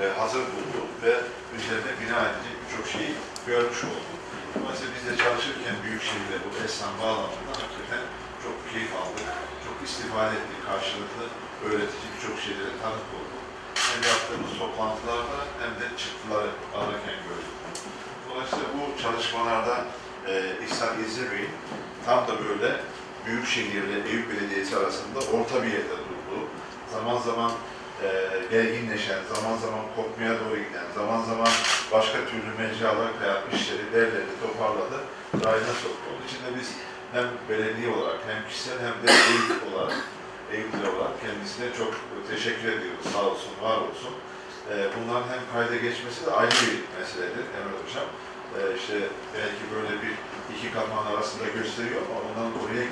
e, 0.00 0.04
hazır 0.20 0.44
buldu 0.54 0.80
ve 1.02 1.12
üzerine 1.56 1.92
bina 2.00 2.18
edilecek 2.28 2.56
birçok 2.64 2.86
şeyi 2.94 3.12
görmüş 3.46 3.84
oldu. 3.84 4.21
Dolayısıyla 4.56 4.92
biz 4.96 5.04
de 5.08 5.14
çalışırken 5.24 5.76
Büyükşehir'le 5.84 6.38
bu 6.44 6.50
Esnaf 6.64 6.94
bağlamında 7.02 7.52
hakikaten 7.62 8.02
çok 8.44 8.56
keyif 8.70 8.92
aldık. 9.00 9.28
Çok 9.66 9.76
istifade 9.88 10.34
ettik 10.40 10.60
karşılıklı 10.68 11.24
öğretici 11.66 12.08
birçok 12.14 12.36
şeylere 12.46 12.74
tanık 12.82 13.08
olduk 13.18 13.42
hem 13.90 14.00
yaptığımız 14.10 14.52
toplantılarda 14.60 15.38
hem 15.62 15.72
de 15.80 15.86
çıktıları 16.00 16.50
alırken 16.78 17.18
gördük. 17.26 17.56
Dolayısıyla 18.28 18.66
bu 18.76 19.02
çalışmalarda 19.02 19.76
e, 20.30 20.32
İhsan 20.64 20.92
İzzi 21.04 21.24
Bey'in 21.30 21.54
tam 22.06 22.20
da 22.28 22.34
böyle 22.44 22.80
Büyükşehir 23.26 23.82
ile 23.82 24.08
Eyüp 24.08 24.30
Belediyesi 24.30 24.76
arasında 24.76 25.18
orta 25.18 25.62
bir 25.62 25.72
yerde 25.72 25.96
durduğu, 26.08 26.44
zaman 26.92 27.18
zaman 27.18 27.52
e, 28.04 28.10
gerginleşen, 28.50 29.20
zaman 29.34 29.56
zaman 29.64 29.84
kopmaya 29.96 30.34
doğru 30.40 30.56
giden, 30.56 30.88
zaman 30.94 31.20
zaman 31.30 31.52
başka 31.92 32.18
türlü 32.28 32.50
mecralar 32.58 33.18
kayan 33.18 33.42
işleri 33.54 33.92
derledi, 33.92 34.32
toparladı, 34.42 34.98
rayına 35.44 35.74
soktu. 35.82 36.04
Onun 36.10 36.26
için 36.28 36.40
de 36.46 36.60
biz 36.60 36.68
hem 37.12 37.26
belediye 37.48 37.88
olarak 37.96 38.20
hem 38.28 38.48
kişisel 38.48 38.78
hem 38.86 38.96
de 39.02 39.12
Eyüp 39.12 39.62
olarak 39.72 39.96
Eyüp'le 40.52 40.84
olarak 40.94 41.14
kendisine 41.24 41.66
çok 41.78 41.90
teşekkür 42.30 42.68
ediyoruz. 42.76 43.06
Sağ 43.12 43.22
olsun, 43.30 43.52
var 43.62 43.76
olsun. 43.76 44.14
e, 44.70 44.74
bunların 44.94 45.28
hem 45.32 45.42
kayda 45.52 45.76
geçmesi 45.86 46.26
de 46.26 46.30
ayrı 46.30 46.50
bir 46.50 46.78
meseledir 46.98 47.44
Emre 47.56 47.76
Hocam. 47.82 48.08
E, 48.56 48.60
işte 48.78 48.96
belki 49.36 49.62
böyle 49.74 49.92
bir 50.02 50.14
iki 50.54 50.68
katman 50.74 51.06
arasında 51.12 51.46
gösteriyor 51.58 52.00
ama 52.06 52.14
onların 52.20 52.54
oraya 52.62 52.86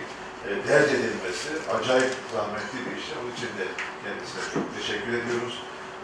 e, 0.48 0.68
derc 0.68 0.90
edilmesi 0.96 1.48
acayip 1.76 2.14
zahmetli 2.34 2.78
bir 2.86 2.96
iş. 3.00 3.06
Onun 3.18 3.32
için 3.36 3.50
de 3.58 3.66
kendisine 4.04 4.42
çok 4.54 4.66
teşekkür 4.78 5.12
ediyoruz. 5.20 5.56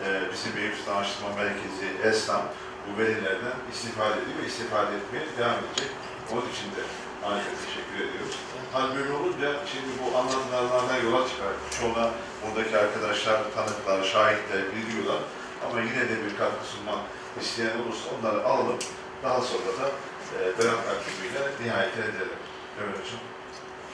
E, 0.05 0.07
bizim 0.33 0.53
Mevcut 0.57 0.89
Araştırma 0.89 1.31
Merkezi, 1.41 1.89
ESNAM 2.09 2.45
bu 2.87 2.91
verilerden 3.01 3.57
istifade 3.73 4.17
ediyor 4.23 4.39
ve 4.43 4.47
istifade 4.47 4.93
etmeye 4.99 5.25
devam 5.39 5.59
edecek. 5.65 5.91
Onun 6.33 6.49
için 6.55 6.69
de 6.77 6.83
ayrıca 7.27 7.53
teşekkür 7.67 7.99
ediyoruz. 8.07 8.37
Hal 8.73 8.97
böyle 8.97 9.13
olunca 9.13 9.49
şimdi 9.73 9.91
bu 10.01 10.19
anlatılanlardan 10.19 11.01
yola 11.07 11.29
çıkar. 11.29 11.53
Çoğuna 11.77 12.07
buradaki 12.43 12.79
arkadaşlar, 12.79 13.39
tanıklar, 13.55 14.05
şahitler 14.13 14.63
biliyorlar. 14.77 15.23
Ama 15.65 15.81
yine 15.81 16.03
de 16.11 16.17
bir 16.25 16.37
katkı 16.41 16.67
sunmak 16.73 17.03
isteyen 17.41 17.79
olursa 17.81 18.05
onları 18.15 18.45
alalım. 18.45 18.79
Daha 19.23 19.41
sonra 19.41 19.73
da 19.81 19.87
e, 20.35 20.39
beyan 20.59 20.81
takvimiyle 20.89 21.41
nihayet 21.65 21.99
edelim. 21.99 22.41
Evet 22.81 22.99
hocam. 22.99 23.36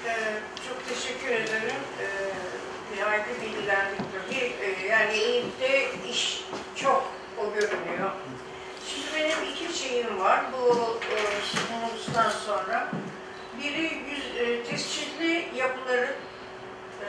Ee, 0.06 0.14
çok 0.68 0.88
teşekkür 0.88 1.30
ederim. 1.30 1.80
Ee, 2.00 2.06
nihayet 2.96 3.26
bilgilendik 3.42 3.98
tabii. 3.98 4.52
Ee, 4.60 4.86
yani 4.86 5.12
Eyüp'te 5.12 5.90
iş 6.10 6.44
çok 6.76 7.12
o 7.38 7.54
görünüyor. 7.54 8.10
Şimdi 8.88 9.06
benim 9.16 9.52
iki 9.52 9.78
şeyim 9.78 10.20
var 10.20 10.40
bu 10.52 10.98
e, 11.14 11.18
sunumumuzdan 11.46 12.30
sonra. 12.30 12.88
Biri 13.62 13.82
yüz, 13.82 14.36
e, 14.40 14.64
tescilli 14.64 15.48
yapıların 15.56 16.14
e, 17.00 17.08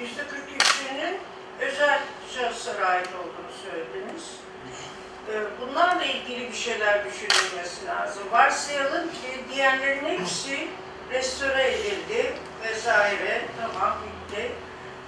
yüzde 0.00 0.22
43'ünün 0.22 1.18
özel 1.60 2.00
şahıslara 2.34 2.86
ait 2.86 3.08
olduğunu 3.08 3.52
söylediniz. 3.70 4.24
E, 5.32 5.34
bunlarla 5.60 6.04
ilgili 6.04 6.48
bir 6.48 6.56
şeyler 6.56 7.04
düşünülmesi 7.04 7.86
lazım. 7.86 8.22
Varsayalım 8.32 9.08
ki 9.08 9.54
diğerlerin 9.54 10.04
hepsi 10.04 10.68
restore 11.10 11.70
edildi 11.72 12.32
vesaire. 12.64 13.42
Tamam 13.60 13.98
bitti. 14.02 14.52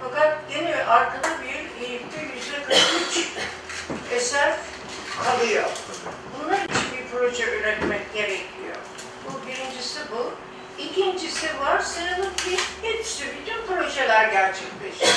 Fakat 0.03 0.37
gene 0.49 0.85
arkada 0.85 1.29
bir 1.41 1.85
Eyüp'te 1.85 2.21
yüzde 2.21 2.63
43 2.63 3.29
eser 4.11 4.53
kalıyor. 5.23 5.69
Bunlar 6.33 6.57
için 6.57 6.97
bir 6.97 7.11
proje 7.11 7.43
üretmek 7.43 8.13
gerekiyor. 8.13 8.75
Bu 9.25 9.47
birincisi 9.47 9.99
bu. 10.11 10.33
İkincisi 10.77 11.59
varsayalım 11.59 12.35
ki 12.35 12.57
hepsi, 12.81 13.23
bütün 13.25 13.75
projeler 13.75 14.31
gerçekleşiyor. 14.31 15.13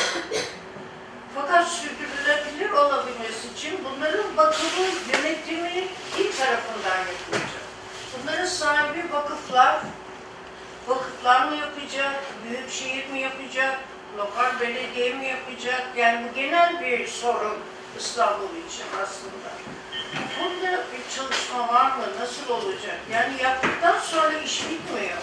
Fakat 1.34 1.68
sürdürülebilir 1.68 2.70
olabilmesi 2.70 3.48
için 3.54 3.80
bunların 3.84 4.36
bakımı, 4.36 4.86
yönetimi 5.12 5.88
kim 6.16 6.32
tarafından 6.32 6.98
yapılacak? 6.98 7.62
Bunların 8.18 8.46
sahibi 8.46 9.12
vakıflar, 9.12 9.80
vakıflar 10.88 11.48
mı 11.48 11.56
yapacak, 11.56 12.14
büyükşehir 12.44 13.06
mi 13.10 13.20
yapacak, 13.20 13.78
lokal 14.18 14.60
belediye 14.60 15.14
mi 15.14 15.26
yapacak? 15.26 15.82
Yani 15.96 16.26
bu 16.28 16.34
genel 16.34 16.80
bir 16.80 17.06
sorun 17.06 17.58
İstanbul 17.98 18.48
için 18.68 18.84
aslında. 19.02 19.50
Burada 20.40 20.84
bir 20.92 21.16
çalışma 21.16 21.68
var 21.68 21.96
mı? 21.96 22.04
Nasıl 22.20 22.54
olacak? 22.54 22.96
Yani 23.12 23.42
yaptıktan 23.42 23.98
sonra 23.98 24.38
iş 24.38 24.60
bitmiyor. 24.70 25.18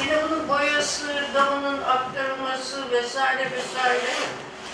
Yine 0.00 0.22
bunun 0.22 0.48
boyası, 0.48 1.24
damının 1.34 1.82
aktarılması 1.82 2.90
vesaire 2.90 3.50
vesaire 3.50 4.14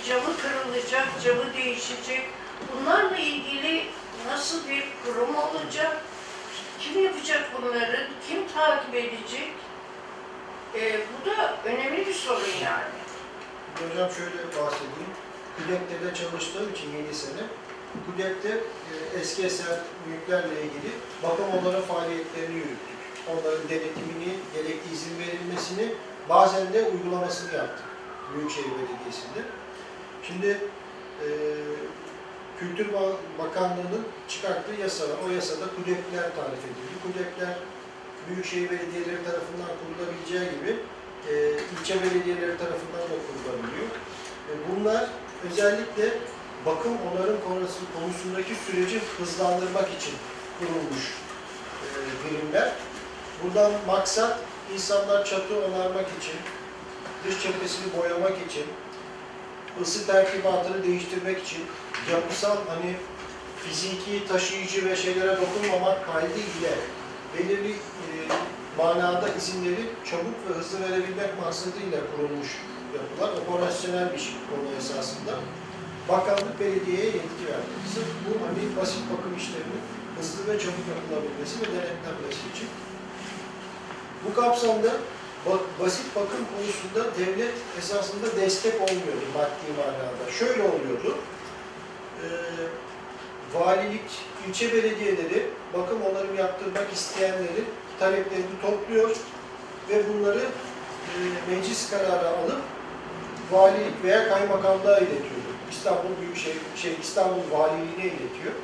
camı 0.08 0.36
kırılacak, 0.36 1.08
camı 1.24 1.54
değişecek. 1.54 2.22
Bunlarla 2.72 3.16
ilgili 3.16 3.86
nasıl 4.26 4.68
bir 4.68 4.84
kurum 5.04 5.36
olacak? 5.36 5.96
Kim 6.80 7.04
yapacak 7.04 7.50
bunları? 7.56 8.08
Kim 8.28 8.48
takip 8.54 8.94
edecek? 8.94 9.52
Ee, 10.77 11.01
bu 11.12 11.31
da 11.31 11.57
önemli 11.65 12.07
bir 12.07 12.12
sorun 12.15 12.57
yani. 12.65 12.94
Hocam 13.74 14.11
şöyle 14.11 14.36
bahsedeyim. 14.47 15.12
KÜDEK'te 15.57 16.07
de 16.07 16.15
çalıştığım 16.15 16.73
için 16.73 16.97
7 16.97 17.15
sene, 17.15 17.43
KÜDEK'te 18.07 18.48
e, 18.48 19.20
eski 19.20 19.47
eser 19.47 19.78
mülklerle 20.07 20.55
ilgili 20.55 20.90
bakım 21.23 21.44
onların 21.61 21.82
faaliyetlerini 21.82 22.55
yürüttük. 22.55 22.97
Onların 23.32 23.69
denetimini, 23.69 24.32
gerekli 24.55 24.93
izin 24.94 25.19
verilmesini, 25.19 25.94
bazen 26.28 26.73
de 26.73 26.82
uygulamasını 26.82 27.55
yaptık 27.55 27.85
Büyükşehir 28.35 28.70
Belediyesi'nde. 28.70 29.40
Şimdi 30.23 30.61
e, 31.23 31.27
Kültür 32.59 32.86
Ba- 32.93 33.16
Bakanlığı'nın 33.39 34.07
çıkarttığı 34.28 34.81
yasa 34.82 35.05
var. 35.05 35.16
O 35.28 35.31
yasada 35.31 35.65
KÜDEK'ler 35.77 36.23
tarif 36.36 36.65
edildi. 36.65 36.94
KÜDEK'ler 37.03 37.55
Büyükşehir 38.28 38.70
Belediyeleri 38.70 39.24
tarafından 39.24 39.70
kurulabileceği 39.81 40.51
gibi 40.51 40.77
e, 41.31 41.32
ilçe 41.73 41.94
belediyeleri 42.03 42.59
tarafından 42.59 43.05
da 43.11 43.16
kurulabiliyor. 43.27 43.89
E, 44.51 44.53
bunlar 44.69 45.09
özellikle 45.51 46.19
bakım 46.66 46.93
onarım 46.93 47.39
konusu, 47.48 47.81
konusundaki 48.01 48.55
süreci 48.66 49.01
hızlandırmak 49.19 49.89
için 49.98 50.15
kurulmuş 50.59 51.05
e, 51.85 51.89
birimler. 52.24 52.73
Buradan 53.43 53.73
maksat 53.86 54.39
insanlar 54.74 55.24
çatı 55.24 55.55
onarmak 55.65 56.07
için, 56.20 56.36
dış 57.24 57.43
cephesini 57.43 57.97
boyamak 57.97 58.36
için, 58.48 58.65
ısı 59.82 60.07
terkibatını 60.07 60.85
değiştirmek 60.85 61.43
için, 61.43 61.65
yapısal 62.12 62.57
hani 62.69 62.97
fiziki 63.62 64.28
taşıyıcı 64.28 64.85
ve 64.85 64.97
şeylere 64.97 65.36
dokunmamak 65.36 66.07
kaydıyla 66.07 66.70
belirli 67.39 67.70
e, 67.73 67.95
manada 68.78 69.28
izinleri 69.39 69.85
çabuk 70.11 70.39
ve 70.48 70.55
hızlı 70.59 70.81
verebilmek 70.81 71.40
maksadıyla 71.43 72.01
kurulmuş 72.11 72.51
yapılar. 72.97 73.31
Operasyonel 73.43 74.12
bir 74.12 74.36
konu 74.48 74.69
esasında. 74.78 75.32
Bakanlık 76.09 76.61
belediyeye 76.61 77.07
yetki 77.07 77.44
verdi. 77.51 77.73
Sırf 77.94 78.11
bu 78.24 78.32
hani 78.47 78.77
basit 78.81 79.03
bakım 79.12 79.36
işlerinin 79.36 79.82
hızlı 80.19 80.53
ve 80.53 80.59
çabuk 80.59 80.86
yapılabilmesi 80.94 81.55
ve 81.61 81.66
denetlenmesi 81.66 82.43
için. 82.55 82.69
Bu 84.24 84.35
kapsamda 84.40 84.93
ba- 85.47 85.66
basit 85.81 86.16
bakım 86.16 86.43
konusunda 86.53 87.19
devlet 87.19 87.55
esasında 87.78 88.36
destek 88.36 88.74
olmuyordu 88.74 89.27
maddi 89.35 89.69
manada. 89.78 90.32
Şöyle 90.39 90.62
oluyordu. 90.62 91.19
Ee, 92.23 92.27
valilik, 93.59 94.11
ilçe 94.48 94.73
belediyeleri 94.73 95.47
bakım 95.74 96.03
onarım 96.03 96.36
yaptırmak 96.39 96.93
isteyenlerin 96.93 97.66
taleplerini 98.01 98.60
topluyor 98.62 99.10
ve 99.89 100.02
bunları 100.09 100.40
e, 100.40 101.18
meclis 101.51 101.90
kararı 101.90 102.28
alıp 102.28 102.60
valilik 103.51 104.05
veya 104.05 104.28
kaymakamlığa 104.28 104.98
iletiyordu. 104.98 105.47
İstanbul 105.70 106.20
Büyükşehir, 106.20 106.60
şey, 106.77 106.93
İstanbul 107.02 107.51
Valiliğine 107.52 108.05
iletiyor. 108.05 108.55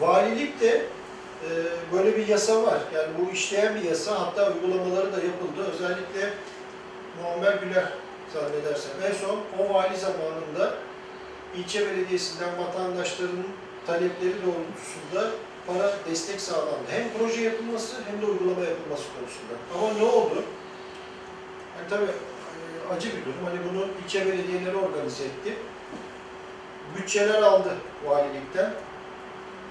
Valilik 0.00 0.60
de 0.60 0.86
e, 1.42 1.48
böyle 1.92 2.16
bir 2.16 2.28
yasa 2.28 2.62
var. 2.62 2.78
Yani 2.94 3.08
bu 3.18 3.32
işleyen 3.32 3.74
bir 3.74 3.82
yasa. 3.82 4.20
Hatta 4.20 4.52
uygulamaları 4.52 5.12
da 5.12 5.16
yapıldı. 5.16 5.70
Özellikle 5.72 6.34
Muammer 7.22 7.52
Güler 7.52 7.92
zannedersem. 8.34 8.92
En 9.08 9.14
son 9.26 9.38
o 9.58 9.74
vali 9.74 9.96
zamanında 9.96 10.74
ilçe 11.56 11.86
belediyesinden 11.86 12.48
vatandaşların 12.58 13.44
talepleri 13.86 14.34
doğrultusunda 14.46 15.30
para 15.66 15.92
destek 16.10 16.40
sağlandı. 16.40 16.86
Hem 16.90 17.04
proje 17.18 17.40
yapılması 17.40 17.96
hem 18.10 18.22
de 18.22 18.26
uygulama 18.26 18.60
yapılması 18.60 19.04
konusunda. 19.14 19.54
Ama 19.74 19.98
ne 19.98 20.04
oldu? 20.04 20.44
Yani 21.76 21.88
tabii 21.90 22.04
e, 22.04 22.94
acı 22.94 23.08
bir 23.08 23.24
durum. 23.24 23.44
Hani 23.44 23.58
bunu 23.70 23.86
ilçe 24.04 24.26
belediyeleri 24.26 24.76
organize 24.76 25.24
etti. 25.24 25.56
Bütçeler 26.96 27.42
aldı 27.42 27.74
valilikten. 28.04 28.72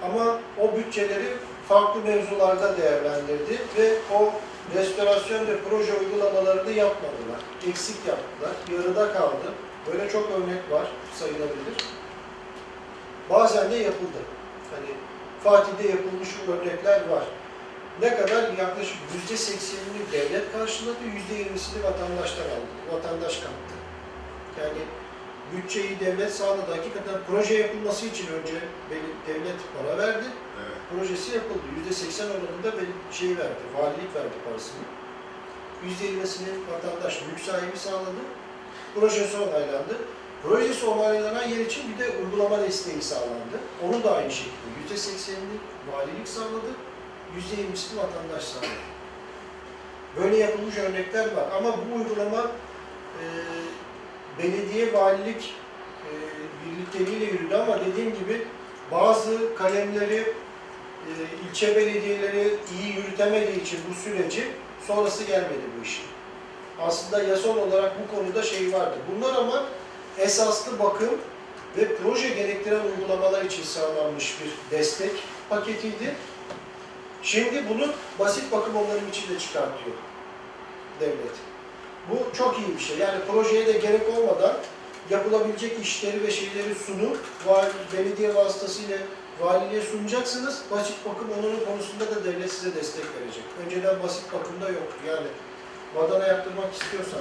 Ama 0.02 0.38
o 0.60 0.76
bütçeleri 0.76 1.28
farklı 1.68 2.00
mevzularda 2.00 2.76
değerlendirdi 2.76 3.58
ve 3.78 3.94
o 4.14 4.32
restorasyon 4.74 5.46
ve 5.46 5.60
proje 5.70 5.94
uygulamalarını 5.94 6.70
yapmadılar. 6.70 7.40
Eksik 7.68 7.96
yaptılar. 8.06 8.52
Yarıda 8.72 9.12
kaldı. 9.12 9.52
Böyle 9.92 10.08
çok 10.08 10.30
örnek 10.30 10.70
var 10.70 10.86
sayılabilir. 11.14 11.76
Bazen 13.30 13.70
de 13.70 13.76
yapıldı. 13.76 14.18
Hani 14.70 14.86
Fatih'te 15.46 15.88
yapılmış 15.88 16.28
örnekler 16.48 17.00
var. 17.08 17.24
Ne 18.02 18.16
kadar? 18.16 18.52
Yaklaşık 18.58 18.96
yüzde 19.14 19.36
seksenini 19.36 20.02
devlet 20.12 20.52
karşıladı, 20.52 21.04
yüzde 21.14 21.34
yirmisini 21.34 21.82
vatandaşlar 21.82 22.44
aldı. 22.44 22.72
Vatandaş 22.92 23.36
kattı. 23.36 23.74
Yani 24.60 24.82
bütçeyi 25.52 26.00
devlet 26.00 26.34
sağladı. 26.34 26.70
Hakikaten 26.70 27.14
proje 27.26 27.54
yapılması 27.54 28.06
için 28.06 28.26
önce 28.26 28.54
devlet 29.28 29.60
para 29.76 29.98
verdi. 29.98 30.26
Evet. 30.62 30.76
Projesi 30.90 31.34
yapıldı. 31.34 31.66
Yüzde 31.78 31.94
seksen 31.94 32.26
oranında 32.26 32.84
şey 33.12 33.28
verdi, 33.28 33.62
valilik 33.76 34.14
verdi 34.14 34.36
parasını. 34.48 34.86
Yüzde 35.84 36.04
yirmisini 36.04 36.48
vatandaş, 36.72 37.22
mülk 37.22 37.40
sahibi 37.40 37.78
sağladı. 37.78 38.22
Projesi 38.94 39.36
onaylandı. 39.36 39.96
Projesi 40.42 40.86
onaylanan 40.86 41.48
yer 41.48 41.60
için 41.60 41.82
bir 41.92 42.04
de 42.04 42.10
uygulama 42.18 42.62
desteği 42.62 43.02
sağlandı. 43.02 43.56
Onu 43.84 44.04
da 44.04 44.16
aynı 44.16 44.30
şekilde 44.30 44.75
%80'ini 44.94 45.58
valilik 45.92 46.28
sağladı, 46.28 46.70
%20'sini 47.36 47.96
vatandaş 47.96 48.44
sağladı. 48.44 48.68
Böyle 50.16 50.36
yapılmış 50.36 50.78
örnekler 50.78 51.24
var 51.24 51.44
ama 51.56 51.74
bu 51.76 51.96
uygulama 51.96 52.50
e, 53.20 53.24
belediye 54.42 54.92
valilik 54.92 55.54
e, 56.04 56.12
birlikleriyle 56.64 57.24
yürüdü 57.24 57.54
ama 57.54 57.80
dediğim 57.80 58.14
gibi 58.14 58.46
bazı 58.92 59.54
kalemleri 59.54 60.34
e, 61.06 61.10
ilçe 61.48 61.76
belediyeleri 61.76 62.54
iyi 62.80 62.96
yürütemediği 62.96 63.62
için 63.62 63.80
bu 63.90 63.94
süreci 63.94 64.48
sonrası 64.86 65.24
gelmedi 65.24 65.62
bu 65.78 65.84
işin. 65.84 66.04
Aslında 66.80 67.22
yasal 67.22 67.56
olarak 67.56 67.92
bu 68.02 68.16
konuda 68.16 68.42
şey 68.42 68.72
vardı. 68.72 68.96
Bunlar 69.14 69.34
ama 69.34 69.64
esaslı 70.18 70.78
bakım 70.78 71.10
ve 71.76 71.96
proje 71.96 72.28
gerektiren 72.28 72.80
uygulamalar 72.80 73.44
için 73.44 73.62
sağlanmış 73.62 74.36
bir 74.40 74.78
destek 74.78 75.12
paketiydi. 75.48 76.14
Şimdi 77.22 77.64
bunu 77.68 77.92
basit 78.18 78.52
bakım 78.52 78.76
onların 78.76 79.08
içinde 79.10 79.38
çıkartıyor 79.38 79.96
devlet. 81.00 81.36
Bu 82.10 82.36
çok 82.36 82.58
iyi 82.58 82.76
bir 82.76 82.82
şey. 82.82 82.98
Yani 82.98 83.18
projeye 83.30 83.66
de 83.66 83.72
gerek 83.72 84.02
olmadan 84.18 84.56
yapılabilecek 85.10 85.80
işleri 85.82 86.22
ve 86.22 86.30
şeyleri 86.30 86.74
sunup 86.74 87.18
vali, 87.46 87.68
belediye 87.92 88.34
vasıtasıyla 88.34 88.98
valiliğe 89.40 89.82
sunacaksınız. 89.82 90.62
Basit 90.70 90.96
bakım 91.06 91.28
onarım 91.38 91.64
konusunda 91.64 92.16
da 92.16 92.24
devlet 92.24 92.52
size 92.52 92.74
destek 92.74 93.04
verecek. 93.04 93.44
Önceden 93.64 94.02
basit 94.02 94.32
bakımda 94.32 94.68
yoktu. 94.68 94.96
Yani 95.08 95.26
badana 95.96 96.26
yaptırmak 96.26 96.72
istiyorsan, 96.72 97.20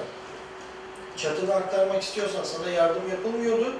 çatını 1.17 1.55
aktarmak 1.55 2.03
istiyorsan 2.03 2.43
sana 2.43 2.69
yardım 2.69 3.09
yapılmıyordu. 3.09 3.73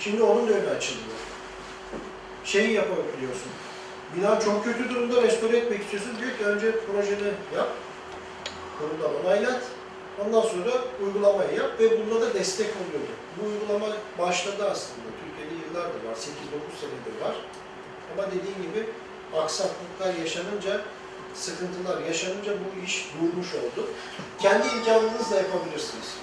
Şimdi 0.00 0.22
onun 0.22 0.48
da 0.48 0.52
önü 0.52 0.70
açılıyor. 0.70 1.20
Şeyi 2.44 2.72
yapabiliyorsun. 2.72 3.50
Bina 4.16 4.40
çok 4.40 4.64
kötü 4.64 4.90
durumda 4.90 5.22
restore 5.22 5.56
etmek 5.56 5.80
istiyorsun. 5.80 6.12
Diyor 6.20 6.38
ki 6.38 6.44
önce 6.44 6.72
projeni 6.80 7.32
yap, 7.56 7.68
kurumdan 8.78 9.24
onaylat, 9.24 9.62
ondan 10.24 10.40
sonra 10.40 10.70
uygulamayı 11.04 11.54
yap 11.54 11.70
ve 11.80 12.00
bunda 12.00 12.20
da 12.20 12.34
destek 12.34 12.66
oluyordu. 12.66 13.12
Bu 13.36 13.46
uygulama 13.46 13.96
başladı 14.18 14.70
aslında. 14.70 15.08
Türkiye'de 15.20 15.66
yıllardır 15.66 16.04
var, 16.08 16.14
8-9 16.14 16.16
senedir 16.80 17.20
var. 17.24 17.34
Ama 18.12 18.26
dediğim 18.26 18.62
gibi 18.62 18.86
aksaklıklar 19.36 20.14
yaşanınca, 20.14 20.80
sıkıntılar 21.34 22.00
yaşanınca 22.00 22.52
bu 22.52 22.84
iş 22.84 23.10
durmuş 23.14 23.54
oldu. 23.54 23.88
Kendi 24.38 24.68
imkanınızla 24.68 25.36
yapabilirsiniz. 25.36 26.14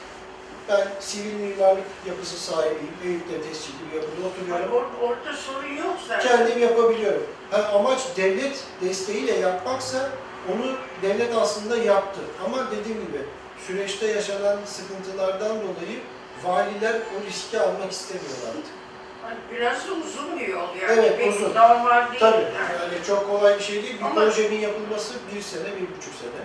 Ben 0.70 0.88
sivil 1.00 1.34
mimarlık 1.34 1.84
yapısı 2.08 2.38
sahibiyim. 2.40 2.94
Eyüp'te 3.06 3.42
tescilli 3.42 3.74
bir 3.92 3.96
yapıda 3.96 4.12
Yani 4.22 4.28
oturuyorum. 4.66 4.72
or- 4.72 5.08
orada 5.08 5.34
sorun 5.38 5.74
yok 5.78 5.96
zaten. 6.08 6.38
Kendim 6.38 6.62
yapabiliyorum. 6.62 7.24
Ha, 7.52 7.72
amaç 7.76 8.00
devlet 8.18 8.64
desteğiyle 8.82 9.34
yapmaksa 9.34 10.10
onu 10.54 10.72
devlet 11.02 11.36
aslında 11.36 11.78
yaptı. 11.78 12.20
Ama 12.46 12.72
dediğim 12.72 13.02
gibi 13.08 13.18
süreçte 13.68 14.08
yaşanan 14.08 14.58
sıkıntılardan 14.66 15.50
dolayı 15.62 16.00
valiler 16.44 16.94
o 16.96 17.26
riski 17.30 17.60
almak 17.60 17.92
istemiyorlardı. 17.92 18.68
Hani 19.24 19.38
biraz 19.56 19.88
da 19.88 19.92
uzun 19.92 20.40
bir 20.40 20.48
yol 20.48 20.60
yani. 20.82 21.00
Evet, 21.00 21.28
uzun. 21.36 21.50
Normal 21.56 22.08
değil. 22.08 22.20
Tabii 22.20 22.36
yani. 22.42 22.94
yani 22.94 23.04
çok 23.08 23.30
kolay 23.30 23.58
bir 23.60 23.64
şey 23.64 23.84
değil. 23.84 24.00
Bir 24.00 24.06
Ama- 24.06 24.16
projenin 24.16 24.60
yapılması 24.60 25.14
bir 25.36 25.42
sene, 25.42 25.64
bir 25.66 25.82
buçuk 25.98 26.14
sene. 26.22 26.42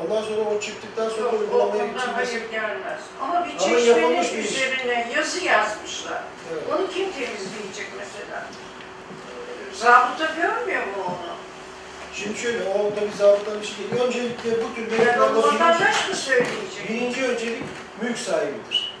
Ondan 0.00 0.22
sonra 0.22 0.40
o 0.40 0.60
çıktıktan 0.60 1.08
sonra 1.08 1.22
Yok, 1.22 1.40
uygulamaya 1.40 1.86
geçilmesi. 1.86 2.10
hayır 2.14 2.50
gelmez. 2.50 3.00
Ama 3.20 3.46
bir 3.46 3.50
Ama 3.64 3.70
yapılmış 3.78 3.84
çeşmenin 3.84 4.20
bir 4.38 4.44
iş. 4.44 4.50
üzerine 4.50 5.12
yazı 5.16 5.44
yazmışlar. 5.44 6.22
Evet. 6.52 6.62
Onu 6.72 6.88
kim 6.90 7.12
temizleyecek 7.12 7.88
mesela? 7.98 8.44
Zabıta 9.74 10.24
görmüyor 10.34 10.82
mu 10.86 10.92
onu? 11.06 11.32
Şimdi 12.14 12.38
şöyle, 12.38 12.68
o 12.68 12.94
tabii 12.94 13.16
zabıtan 13.18 13.60
işi 13.62 13.78
değil. 13.78 14.02
Öncelikle 14.02 14.50
bu 14.50 14.74
tür 14.74 14.92
Yani 14.92 15.04
mevzularda 15.04 15.34
birinci, 15.34 15.54
vatandaş 15.54 16.08
mı 16.08 16.14
söyleyecek? 16.14 16.88
birinci 16.88 17.24
öncelik 17.26 17.62
mülk 18.02 18.18
sahibidir. 18.18 18.94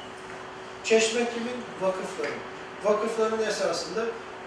Çeşme 0.84 1.20
kimin? 1.34 1.56
Vakıfların. 1.80 2.34
Vakıfların 2.84 3.42
esasında 3.48 4.00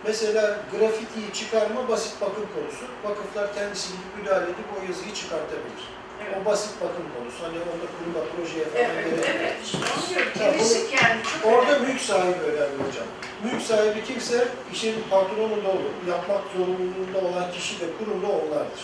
mesela 0.05 0.59
grafitiyi 0.71 1.33
çıkarma 1.33 1.89
basit 1.89 2.21
bakım 2.21 2.45
konusu. 2.55 2.85
Vakıflar 3.03 3.55
kendisi 3.55 3.87
gidip 3.87 4.17
müdahale 4.17 4.45
edip 4.45 4.65
o 4.79 4.91
yazıyı 4.91 5.13
çıkartabilir. 5.13 5.83
Evet. 6.23 6.37
O 6.41 6.45
basit 6.45 6.81
bakım 6.81 7.05
konusu. 7.17 7.43
Hani 7.43 7.57
onda 7.71 7.87
kuruma, 7.95 8.21
projeye 8.31 8.65
falan 8.65 8.85
Evet, 8.85 9.05
gerek 9.05 9.35
evet. 9.39 9.55
İşte 9.65 9.77
onu 9.77 10.09
diyorum. 10.09 10.31
Ya 10.39 10.51
Temizlik 10.51 10.93
yani 10.93 11.19
Orada 11.43 11.79
mülk 11.79 12.01
sahibi 12.01 12.43
önemli 12.51 12.77
hocam. 12.87 13.07
Mülk 13.43 13.61
sahibi 13.61 14.03
kimse 14.03 14.47
işin 14.73 14.95
patronu 15.09 15.63
da 15.63 15.69
olur. 15.69 15.93
Yapmak 16.09 16.41
zorunluluğunda 16.57 17.19
olan 17.27 17.51
kişi 17.51 17.79
de 17.79 17.85
kurum 17.99 18.21
da 18.21 18.27
onlardır. 18.27 18.83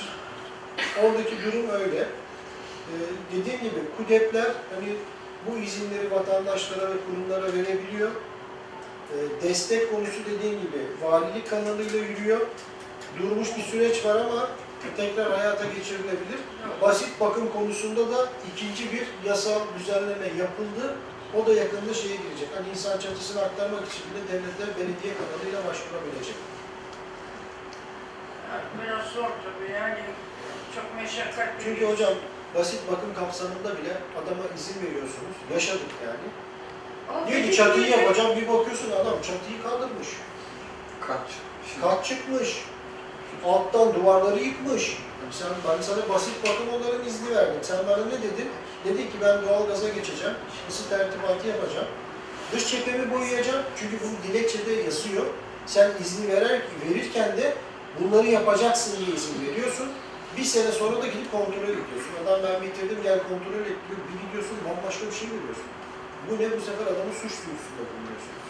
Oradaki 1.04 1.36
durum 1.46 1.70
öyle. 1.70 2.00
Ee, 2.00 2.94
dediğim 3.32 3.60
gibi 3.60 3.80
KUDEP'ler 3.98 4.52
hani 4.76 4.90
bu 5.48 5.58
izinleri 5.58 6.12
vatandaşlara 6.12 6.90
ve 6.90 6.96
kurumlara 7.06 7.54
verebiliyor. 7.54 8.12
Ee, 9.12 9.48
destek 9.48 9.92
konusu 9.92 10.20
dediğim 10.26 10.62
gibi 10.62 10.80
valilik 11.02 11.50
kanalıyla 11.50 12.00
yürüyor. 12.00 12.40
Durmuş 13.20 13.58
bir 13.58 13.64
süreç 13.64 14.06
var 14.06 14.16
ama 14.16 14.48
tekrar 14.98 15.32
hayata 15.40 15.66
geçirilebilir. 15.66 16.40
Basit 16.82 17.20
bakım 17.20 17.52
konusunda 17.54 18.12
da 18.12 18.30
ikinci 18.54 18.92
bir 18.94 19.04
yasal 19.30 19.60
düzenleme 19.80 20.28
yapıldı. 20.28 20.96
O 21.38 21.46
da 21.48 21.54
yakında 21.54 21.94
şeye 21.94 22.16
girecek. 22.16 22.50
Hani 22.56 22.70
insan 22.70 23.00
çatısını 23.00 23.42
aktarmak 23.42 23.88
için 23.88 24.04
bile 24.12 24.22
devletler 24.28 24.68
belediye 24.78 25.14
kanalıyla 25.20 25.60
başvurabilecek. 25.70 26.36
Biraz 28.84 29.06
zor 29.06 29.24
tabii 29.46 29.72
yani. 29.74 30.00
Çok 30.76 30.86
meşakkatli. 30.96 31.64
Çünkü 31.64 31.86
hocam 31.92 32.14
basit 32.56 32.80
bakım 32.92 33.14
kapsamında 33.16 33.78
bile 33.78 33.94
adama 34.20 34.44
izin 34.58 34.82
veriyorsunuz. 34.86 35.36
Yaşadık 35.54 35.92
yani. 36.06 36.28
Ama 37.10 37.28
Diyor 37.28 37.44
ki 37.44 37.56
çatıyı 37.56 37.86
de- 37.86 37.90
yapacağım 37.98 38.36
bir 38.36 38.48
bakıyorsun 38.48 38.92
adam 38.92 39.16
çatıyı 39.22 39.64
kaldırmış. 39.64 40.08
Kaç? 41.08 41.28
Kat 41.82 42.06
çıkmış. 42.06 42.66
Alttan 43.46 43.94
duvarları 43.96 44.40
yıkmış. 44.40 44.98
Yani 45.22 45.34
sen, 45.34 45.48
ben 45.70 45.82
sana 45.82 46.10
basit 46.10 46.34
bakım 46.44 46.68
onların 46.76 47.08
izni 47.08 47.36
verdim. 47.36 47.60
Sen 47.62 47.78
bana 47.88 48.06
ne 48.06 48.18
dedin? 48.18 48.50
Dedin 48.86 49.04
ki 49.04 49.18
ben 49.22 49.42
doğal 49.46 49.68
gaza 49.68 49.90
geçeceğim. 49.90 50.36
Isı 50.70 50.90
tertibatı 50.90 51.48
yapacağım. 51.48 51.88
Dış 52.52 52.72
cephemi 52.72 53.12
boyayacağım. 53.14 53.64
Çünkü 53.76 53.98
bu 54.04 54.28
dilekçede 54.28 54.74
yazıyor. 54.74 55.26
Sen 55.66 55.92
izni 56.02 56.28
verer, 56.28 56.62
verirken 56.86 57.38
de 57.38 57.54
bunları 58.00 58.28
yapacaksın 58.28 59.06
diye 59.06 59.16
izin 59.16 59.48
veriyorsun. 59.48 59.88
Bir 60.38 60.44
sene 60.44 60.72
sonra 60.72 61.02
da 61.02 61.08
gidip 61.08 61.32
kontrol 61.32 61.64
ediyorsun. 61.64 62.14
Adam 62.24 62.40
ben 62.44 62.62
bitirdim 62.62 63.00
gel 63.04 63.20
kontrol 63.20 63.62
et 63.72 63.78
diyor. 63.86 64.00
Bir 64.08 64.18
gidiyorsun 64.28 64.58
bambaşka 64.68 65.06
bir 65.08 65.18
şey 65.22 65.28
veriyorsun. 65.36 65.68
Bu 66.28 66.34
ne? 66.40 66.46
Bu 66.58 66.62
sefer 66.68 66.86
adamı 66.94 67.14
suç 67.22 67.34
duyurusunda 67.44 67.84
bulunuyorsunuz. 67.90 68.48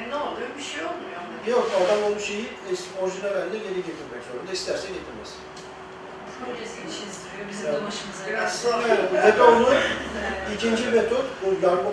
E 0.00 0.02
ne 0.10 0.16
oluyor? 0.26 0.48
Bir 0.58 0.66
şey 0.72 0.80
olmuyor. 0.90 1.20
mu? 1.26 1.32
Yok 1.54 1.66
adam 1.82 2.00
o 2.16 2.20
şeyi 2.28 2.46
eski 2.72 2.90
orijinal 3.00 3.34
haline 3.38 3.58
geri 3.66 3.80
getirmek 3.88 4.11
zorunda. 4.32 4.52
İsterse 4.52 4.88
getirmez. 4.88 5.30
Projesi 6.44 6.78
işizdiriyor. 6.90 7.44
Bizim 7.50 7.66
Evet. 7.66 7.80
de 7.82 7.86
başımıza 7.86 8.22
Biraz 8.28 8.52
geldi. 8.52 8.62
zor. 8.62 8.80
Yani 8.88 9.08
ve 9.26 9.36
de 9.38 9.42
onu 9.42 9.68
Evet. 9.72 10.54
ikinci 10.54 10.84
metot, 10.96 11.24
bu 11.42 11.48
yargı, 11.66 11.88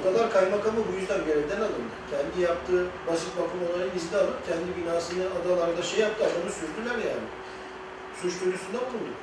adalar 0.00 0.32
kaymakamı 0.32 0.80
bu 0.88 0.92
yüzden 1.00 1.20
görevden 1.26 1.60
alındı. 1.66 1.94
Kendi 2.10 2.36
yaptığı 2.48 2.82
basit 3.08 3.32
bakım 3.40 3.60
olayı 3.68 3.90
izni 3.96 4.16
alıp 4.18 4.38
kendi 4.48 4.68
binasını 4.78 5.24
adalarda 5.38 5.82
şey 5.82 6.00
yaptı, 6.00 6.24
adamı 6.24 6.50
sürdüler 6.60 6.96
yani. 7.10 7.26
Suç 8.22 8.34
duyurusunda 8.40 8.78
bulundu. 8.88 9.14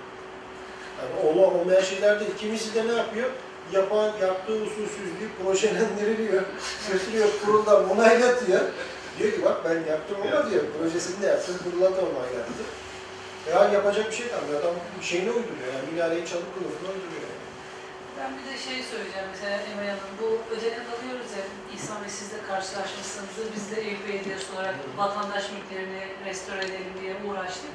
Yani 1.00 1.14
olan 1.30 1.60
olmayan 1.60 1.82
şeyler 1.82 2.20
değil. 2.20 2.32
Kimisi 2.38 2.76
de 2.76 2.88
ne 2.88 2.94
yapıyor? 2.94 3.30
Yapan, 3.72 4.12
yaptığı 4.22 4.54
usulsüzlüğü 4.54 5.30
projelendiriliyor, 5.44 6.44
götürüyor 6.92 7.28
kuruldan 7.46 7.90
onaylatıyor. 7.90 8.62
Diyor 9.20 9.32
ki 9.36 9.46
bak 9.46 9.58
ben 9.66 9.92
yaptım 9.92 10.18
ama 10.22 10.52
diyor, 10.52 10.64
projesini 10.78 11.22
de 11.22 11.28
yaptım, 11.28 11.56
kurula 11.64 11.90
da 11.98 12.02
onaylattı. 12.10 12.64
Yani 13.52 13.74
yapacak 13.74 14.06
bir 14.12 14.16
şey 14.16 14.28
kalmıyor. 14.34 14.60
Adam 14.62 14.76
bir 15.00 15.06
şeyine 15.12 15.32
uyduruyor 15.38 15.70
yani, 15.76 15.86
minareyi 15.92 16.26
çalıp 16.32 16.50
kılıfına 16.56 16.90
uyduruyor. 16.96 17.28
Yani. 17.30 17.44
Ben 18.20 18.30
bir 18.38 18.46
de 18.52 18.56
şey 18.68 18.78
söyleyeceğim 18.92 19.30
mesela 19.34 19.56
Emel 19.72 19.90
Hanım, 19.94 20.14
bu 20.22 20.28
ödenek 20.54 20.88
alıyoruz 20.94 21.30
ya, 21.38 21.44
İhsan 21.76 21.98
Bey 22.04 22.12
siz 22.20 22.28
de 22.34 22.40
karşılaşmışsınızdır. 22.50 23.46
Biz 23.56 23.66
de 23.72 23.78
Eyüp 23.88 24.02
Belediyesi 24.08 24.48
olarak 24.54 24.76
vatandaş 25.02 25.46
mülklerini 25.54 26.04
restore 26.28 26.62
edelim 26.68 26.94
diye 27.00 27.14
uğraştık. 27.26 27.74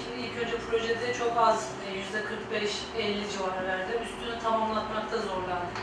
Şimdi 0.00 0.18
ilk 0.26 0.34
önce 0.42 0.56
projede 0.66 1.08
çok 1.22 1.32
az, 1.46 1.58
e, 1.86 1.88
yüzde 1.98 2.20
45-50 2.30 3.32
civarlarda 3.32 3.92
üstünü 4.04 4.34
tamamlatmakta 4.44 5.16
zorlandık 5.28 5.76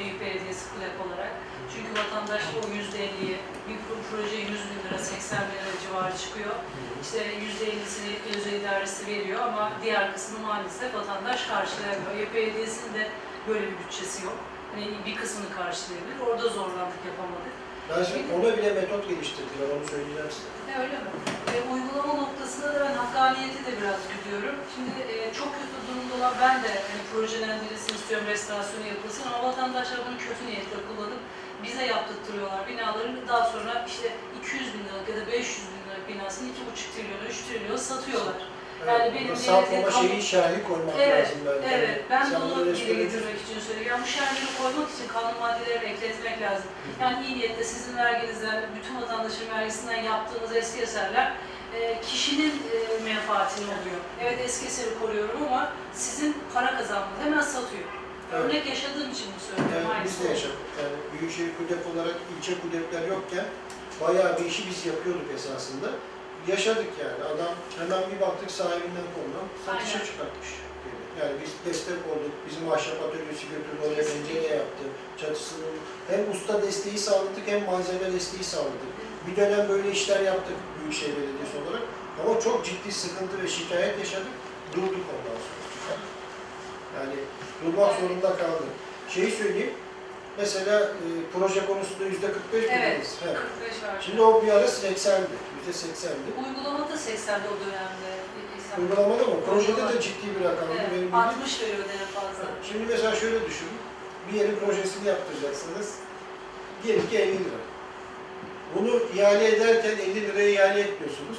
Eyüp 0.00 0.20
Belediyesi 0.20 0.64
kulüp 0.70 0.96
olarak. 1.04 1.32
Çünkü 1.72 1.90
vatandaş 2.00 2.42
o 2.58 2.74
yüzde 2.76 2.98
50'yi, 2.98 3.36
bir 3.68 3.76
pro- 3.84 4.02
proje 4.10 4.36
100 4.36 4.48
bin 4.48 4.78
lira, 4.84 4.98
80 4.98 5.38
bin 5.48 5.56
lira 5.62 5.74
civarı 5.82 6.18
çıkıyor. 6.22 6.54
İşte 7.02 7.18
yüzde 7.44 7.64
50'sini 7.64 8.12
özel 8.36 8.52
idaresi 8.60 9.06
veriyor 9.06 9.40
ama 9.42 9.72
diğer 9.82 10.12
kısmını 10.14 10.46
maalesef 10.46 10.94
vatandaş 10.94 11.40
karşılayamıyor. 11.46 12.34
Belediyesi'nin 12.34 12.94
de 12.94 13.08
böyle 13.48 13.66
bir 13.70 13.78
bütçesi 13.78 14.24
yok. 14.24 14.36
Hani 14.74 14.86
bir 15.06 15.16
kısmını 15.16 15.48
karşılayabilir. 15.58 16.18
Orada 16.28 16.48
zorlandık 16.48 17.02
yapamadık. 17.10 17.54
Ben 17.90 18.02
şimdi 18.04 18.32
ona 18.36 18.56
bile 18.56 18.70
metot 18.80 19.08
geliştirdiler, 19.08 19.66
onu 19.76 19.84
söyleyeceğim 19.92 20.30
size. 20.36 20.48
Ne 20.68 20.74
öyle 20.84 20.96
mi? 21.04 21.10
E, 21.54 21.56
uygulama 21.72 22.14
noktasında 22.22 22.68
da 22.74 22.78
ben 22.84 22.94
hakkaniyeti 23.02 23.60
de 23.66 23.72
biraz 23.80 24.00
güdüyorum. 24.12 24.56
Şimdi 24.74 24.92
e, 25.14 25.16
çok 25.38 25.50
kötü 25.58 25.76
durumda 25.86 26.12
olan 26.18 26.34
ben 26.44 26.56
de 26.64 26.68
hani, 26.90 27.02
projelendirilsin 27.12 27.94
istiyorum, 27.98 28.26
restorasyonu 28.34 28.86
yapılsın 28.94 29.24
ama 29.28 29.38
vatandaşlar 29.48 29.98
bunu 30.08 30.18
kötü 30.26 30.42
niyetle 30.46 30.76
kullanıp 30.88 31.22
bize 31.66 31.86
yaptırtıyorlar 31.86 32.68
binaları. 32.68 33.28
Daha 33.28 33.44
sonra 33.44 33.84
işte 33.88 34.08
200 34.40 34.74
bin 34.74 34.84
liralık 34.84 35.08
ya 35.08 35.16
da 35.16 35.26
500 35.32 35.66
bin 35.72 35.80
liralık 35.90 36.08
binasını 36.08 36.48
2,5 36.48 36.94
trilyona, 36.94 37.24
3 37.30 37.36
trilyona 37.48 37.78
satıyorlar. 37.78 38.34
Yani 38.86 39.02
Evet, 39.02 39.12
benim 39.14 39.28
burada 39.28 39.40
devletin 39.42 39.52
saflama 39.52 39.88
kamu- 39.90 40.08
şeyi 40.08 40.22
şahi 40.22 40.62
koymak 40.68 40.94
Evet, 40.98 41.26
lazım 41.26 41.38
belki. 41.46 41.74
Evet, 41.74 42.04
ben 42.10 42.26
de 42.26 42.30
Sen 42.30 42.40
onu 42.40 42.56
böyle 42.58 42.76
dile 42.76 42.94
getirmek 43.02 43.36
için 43.44 43.60
söylüyorum. 43.66 43.90
Yani 43.90 44.02
bu 44.04 44.06
şerhleri 44.08 44.50
koymak 44.62 44.88
için 44.94 45.08
kanun 45.14 45.38
maddelerini 45.40 45.84
ekletmek 45.92 46.40
lazım. 46.42 46.68
Yani 47.00 47.26
iyi 47.26 47.38
niyetle 47.38 47.64
sizin 47.64 47.96
verginizden, 47.96 48.62
bütün 48.78 48.96
vatandaşın 49.00 49.50
vergisinden 49.50 50.02
yaptığınız 50.02 50.56
eski 50.56 50.80
eserler 50.82 51.32
e, 51.74 52.00
kişinin 52.00 52.50
e, 52.50 53.04
menfaatine 53.04 53.66
oluyor. 53.66 54.00
Evet 54.22 54.38
eski 54.44 54.66
eseri 54.66 54.98
koruyorum 55.00 55.40
ama 55.46 55.72
sizin 55.92 56.36
para 56.54 56.76
kazanmanız 56.78 57.20
hemen 57.24 57.40
satıyor. 57.40 57.84
Örnek 58.32 58.66
yaşadığım 58.66 59.10
için 59.14 59.26
bunu 59.32 59.42
söylüyorum. 59.48 59.90
Yani 59.94 60.04
biz 60.04 60.20
de 60.20 60.28
yaşadık. 60.28 60.66
Yani 60.82 60.96
Büyükşehir 61.12 61.50
KUDEP 61.58 61.82
olarak 61.90 62.16
ilçe 62.32 62.52
KUDEP'ler 62.60 63.08
yokken 63.08 63.46
bayağı 64.00 64.38
bir 64.38 64.44
işi 64.44 64.62
biz 64.70 64.86
yapıyorduk 64.86 65.28
esasında. 65.34 65.88
Yaşadık 66.52 66.90
yani. 67.04 67.20
Adam 67.32 67.54
hemen 67.78 68.02
bir 68.10 68.20
baktık 68.20 68.50
sahibinden 68.50 69.08
konudan 69.16 69.46
satışa 69.66 69.98
Aynen. 69.98 70.06
çıkartmış. 70.06 70.48
Yani 71.20 71.32
biz 71.42 71.50
destek 71.66 72.00
olduk. 72.12 72.34
Bizim 72.48 72.72
ahşap 72.72 72.98
atölyesi 73.04 73.44
götürdü 73.54 73.80
oraya 73.86 74.04
pencere 74.10 74.54
yaptı. 74.56 74.84
Çatısını 75.20 75.66
hem 76.10 76.30
usta 76.32 76.62
desteği 76.62 76.98
sağladık 76.98 77.44
hem 77.46 77.64
malzeme 77.64 78.12
desteği 78.12 78.44
sağladık. 78.44 78.92
Bir 79.26 79.36
dönem 79.36 79.68
böyle 79.68 79.90
işler 79.90 80.20
yaptık 80.20 80.56
Büyükşehir 80.80 81.16
Belediyesi 81.16 81.56
olarak. 81.66 81.82
Ama 82.20 82.40
çok 82.40 82.64
ciddi 82.64 82.92
sıkıntı 82.92 83.42
ve 83.42 83.48
şikayet 83.48 83.98
yaşadık. 83.98 84.34
Durduk 84.72 85.06
ondan 85.14 85.38
sonra. 85.46 85.96
Yani 86.96 87.16
durmak 87.64 88.00
zorunda 88.00 88.28
kaldık. 88.36 88.68
Şeyi 89.08 89.30
söyleyeyim. 89.30 89.72
Mesela 90.38 90.80
e, 90.80 91.06
proje 91.32 91.66
konusunda 91.66 92.04
yüzde 92.04 92.26
45 92.32 92.62
mi 92.64 92.68
Evet, 92.72 92.90
dediniz? 92.92 93.14
Evet. 93.24 93.36
45 93.60 93.82
var. 93.82 93.96
Şimdi 94.06 94.22
o 94.22 94.42
bir 94.42 94.48
ara 94.52 94.64
80'di. 94.66 95.34
Yüzde 95.58 95.86
80'di. 95.86 96.28
Uygulamada 96.48 96.94
80'de 96.94 97.48
o 97.54 97.56
dönemde. 97.66 98.10
Uygulamada 98.80 99.22
mı? 99.24 99.34
Projede 99.46 99.66
de 99.66 99.70
Uygulamada. 99.72 100.00
ciddi 100.00 100.26
bir 100.40 100.44
rakamdı 100.44 100.68
benim 100.74 100.80
Evet, 100.80 100.92
bildiğim. 100.92 101.14
60 101.14 101.62
veriyor 101.62 101.78
en 101.78 102.06
fazla. 102.20 102.44
Şimdi 102.68 102.84
mesela 102.88 103.16
şöyle 103.16 103.46
düşünün. 103.46 103.78
Bir 104.28 104.38
yerin 104.40 104.56
projesini 104.56 105.08
yaptıracaksınız. 105.08 105.94
Diyelim 106.82 107.08
ki 107.10 107.18
50 107.18 107.32
lira. 107.32 107.60
Bunu 108.74 109.00
ihale 109.14 109.48
ederken 109.56 109.90
50 109.90 110.14
liraya 110.28 110.50
ihale 110.50 110.80
etmiyorsunuz. 110.80 111.38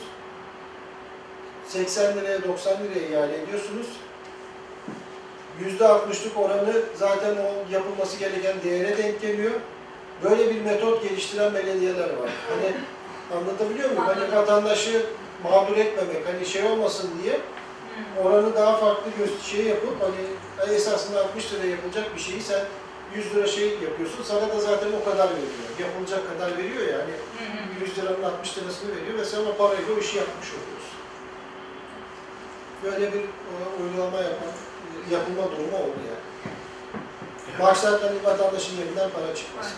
80 1.68 2.18
liraya 2.18 2.44
90 2.44 2.74
liraya 2.84 3.08
ihale 3.10 3.42
ediyorsunuz. 3.42 3.88
%60'lık 5.80 6.38
oranı 6.38 6.74
zaten 6.96 7.36
o 7.36 7.74
yapılması 7.74 8.18
gereken 8.20 8.56
değere 8.64 8.98
denk 8.98 9.22
geliyor. 9.22 9.52
Böyle 10.24 10.50
bir 10.50 10.62
metot 10.62 11.04
geliştiren 11.04 11.54
belediyeler 11.54 12.10
var. 12.10 12.30
Hani 12.50 12.74
anlatabiliyor 13.40 13.90
muyum? 13.90 14.04
Hani 14.06 14.36
vatandaşı 14.36 15.06
mağdur 15.44 15.78
etmemek, 15.78 16.28
hani 16.28 16.46
şey 16.46 16.64
olmasın 16.64 17.10
diye 17.24 17.40
oranı 18.24 18.56
daha 18.56 18.78
farklı 18.78 19.12
göz 19.18 19.42
şey 19.44 19.66
yapıp 19.66 19.96
hani 20.02 20.76
esasında 20.76 21.20
60 21.20 21.54
lira 21.54 21.66
yapılacak 21.66 22.16
bir 22.16 22.22
şeyi 22.22 22.42
sen 22.42 22.62
100 23.16 23.36
lira 23.36 23.48
şey 23.48 23.70
yapıyorsun. 23.70 24.24
Sana 24.24 24.50
da 24.50 24.60
zaten 24.60 24.90
o 25.02 25.10
kadar 25.10 25.28
veriyor. 25.30 25.68
Yapılacak 25.80 26.22
kadar 26.34 26.58
veriyor 26.58 26.88
ya. 26.88 26.98
Hani 27.00 27.12
Hı 27.12 27.84
hı. 27.84 27.86
100 27.86 27.98
liranın 27.98 28.24
60 28.24 28.58
lirasını 28.58 28.96
veriyor 28.96 29.18
ve 29.18 29.26
sen 29.26 29.40
o 29.40 29.58
parayla 29.58 29.94
o 29.96 30.00
işi 30.00 30.18
yapmış 30.18 30.48
oluyorsun. 30.58 30.98
Böyle 32.84 33.14
bir 33.14 33.24
e, 33.24 33.56
uygulama 33.84 34.18
yapan, 34.18 34.52
yapılma 35.12 35.44
durumu 35.52 35.78
oldu 35.78 36.00
yani. 36.10 36.28
Maksat 37.60 38.04
hani 38.04 38.24
vatandaşın 38.24 38.78
yerinden 38.78 39.10
para 39.10 39.36
çıkmasın. 39.36 39.78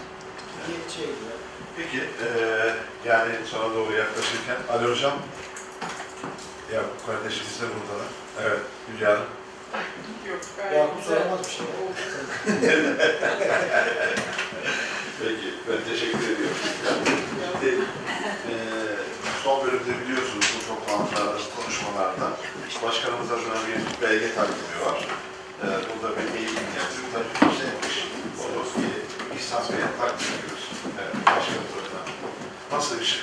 Bir 0.67 0.91
şey 0.93 1.05
yani. 1.05 1.39
Peki, 1.77 1.97
eee 1.97 2.73
yani 3.05 3.31
sona 3.45 3.75
doğru 3.75 3.93
yaklaşırken 3.93 4.57
Ali 4.69 4.91
Hocam, 4.91 5.13
ya 6.73 6.81
kardeşimiz 7.05 7.61
de 7.61 7.65
burada. 7.65 8.03
Evet, 8.43 8.59
Hülya 8.93 9.09
Hanım. 9.09 9.25
Yok 10.29 10.39
Yakup 10.75 11.03
soramaz 11.03 11.39
bir 11.39 11.49
şey. 11.51 11.65
Peki, 15.23 15.53
ben 15.69 15.93
teşekkür 15.93 16.17
ediyorum. 16.23 16.57
Eee, 17.63 17.75
son 19.49 19.67
bölümde 19.67 19.93
biliyorsunuz 20.01 20.45
bu 20.55 20.67
toplantılarda, 20.67 21.37
konuşmalarda 21.55 22.27
başkanımız 22.83 23.31
adına 23.31 23.59
bir 23.67 24.01
belge 24.07 24.35
takdimi 24.35 24.77
var. 24.85 25.07
Eee 25.63 25.69
burada 25.89 26.15
bir 26.17 26.39
eğitim 26.39 26.69
yaptık. 26.79 27.05
Tabii 27.13 27.51
güzelmiş. 27.51 27.97
Onu 28.43 28.63
bir 28.83 29.37
İhsan 29.39 29.63
Bey'e 29.69 29.89
takdim 29.99 30.27
ediyoruz. 30.35 30.65
Evet, 31.01 31.15
başkanımız 31.25 31.73
adına. 31.79 32.01
Nasıl 32.77 32.99
bir 32.99 33.05
şey? 33.05 33.21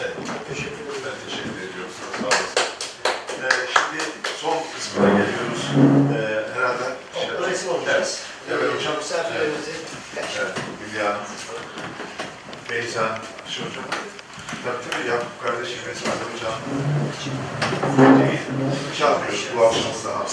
Evet, 0.00 0.16
Teşekkür 0.48 0.82
ederim. 0.84 1.02
ben 1.06 1.16
teşekkür 1.28 1.60
ediyorum. 1.68 1.92
Sağ 2.20 2.26
olasın. 2.26 2.62
Ee, 3.44 3.66
şimdi 3.74 4.02
son 4.40 4.58
kısmına 4.74 5.08
geliyoruz. 5.08 5.62
Ee, 6.14 6.58
herhalde 6.58 7.50
Resim 7.50 7.68
olacağız. 7.68 8.22
Evet 8.50 8.74
hocam. 8.74 8.96
Misafirlerimizi 8.96 9.70
Evet, 9.70 9.95
Hülya 10.16 11.04
Hanım. 11.04 11.20
Beyza, 12.70 13.18
şu 13.48 13.60
hocam. 13.62 13.84
Tabii 14.64 14.90
tabii 14.90 15.08
Yakup 15.08 15.42
kardeşim 15.42 15.78
ve 15.88 15.94
Sade 15.94 16.24
hocam. 16.32 16.58
Değil, 18.18 18.40
çalmıyoruz 18.98 19.46
bu 19.56 19.64
akşam 19.66 19.92
daha. 20.04 20.26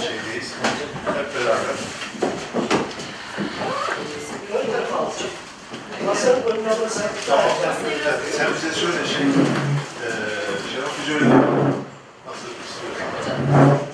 Şeydeyiz. 0.00 0.52
Hep 1.06 1.34
beraber. 1.34 1.76
Evet, 8.04 8.34
sen 8.36 8.46
bize 8.54 8.72
söyle 8.72 9.06
şey. 9.06 9.26
Eee 9.26 9.32
Şeref 10.72 10.90
bize 11.02 11.14
öyle. 11.14 11.24
Nasıl 12.26 12.48
istiyorsan. 12.66 13.85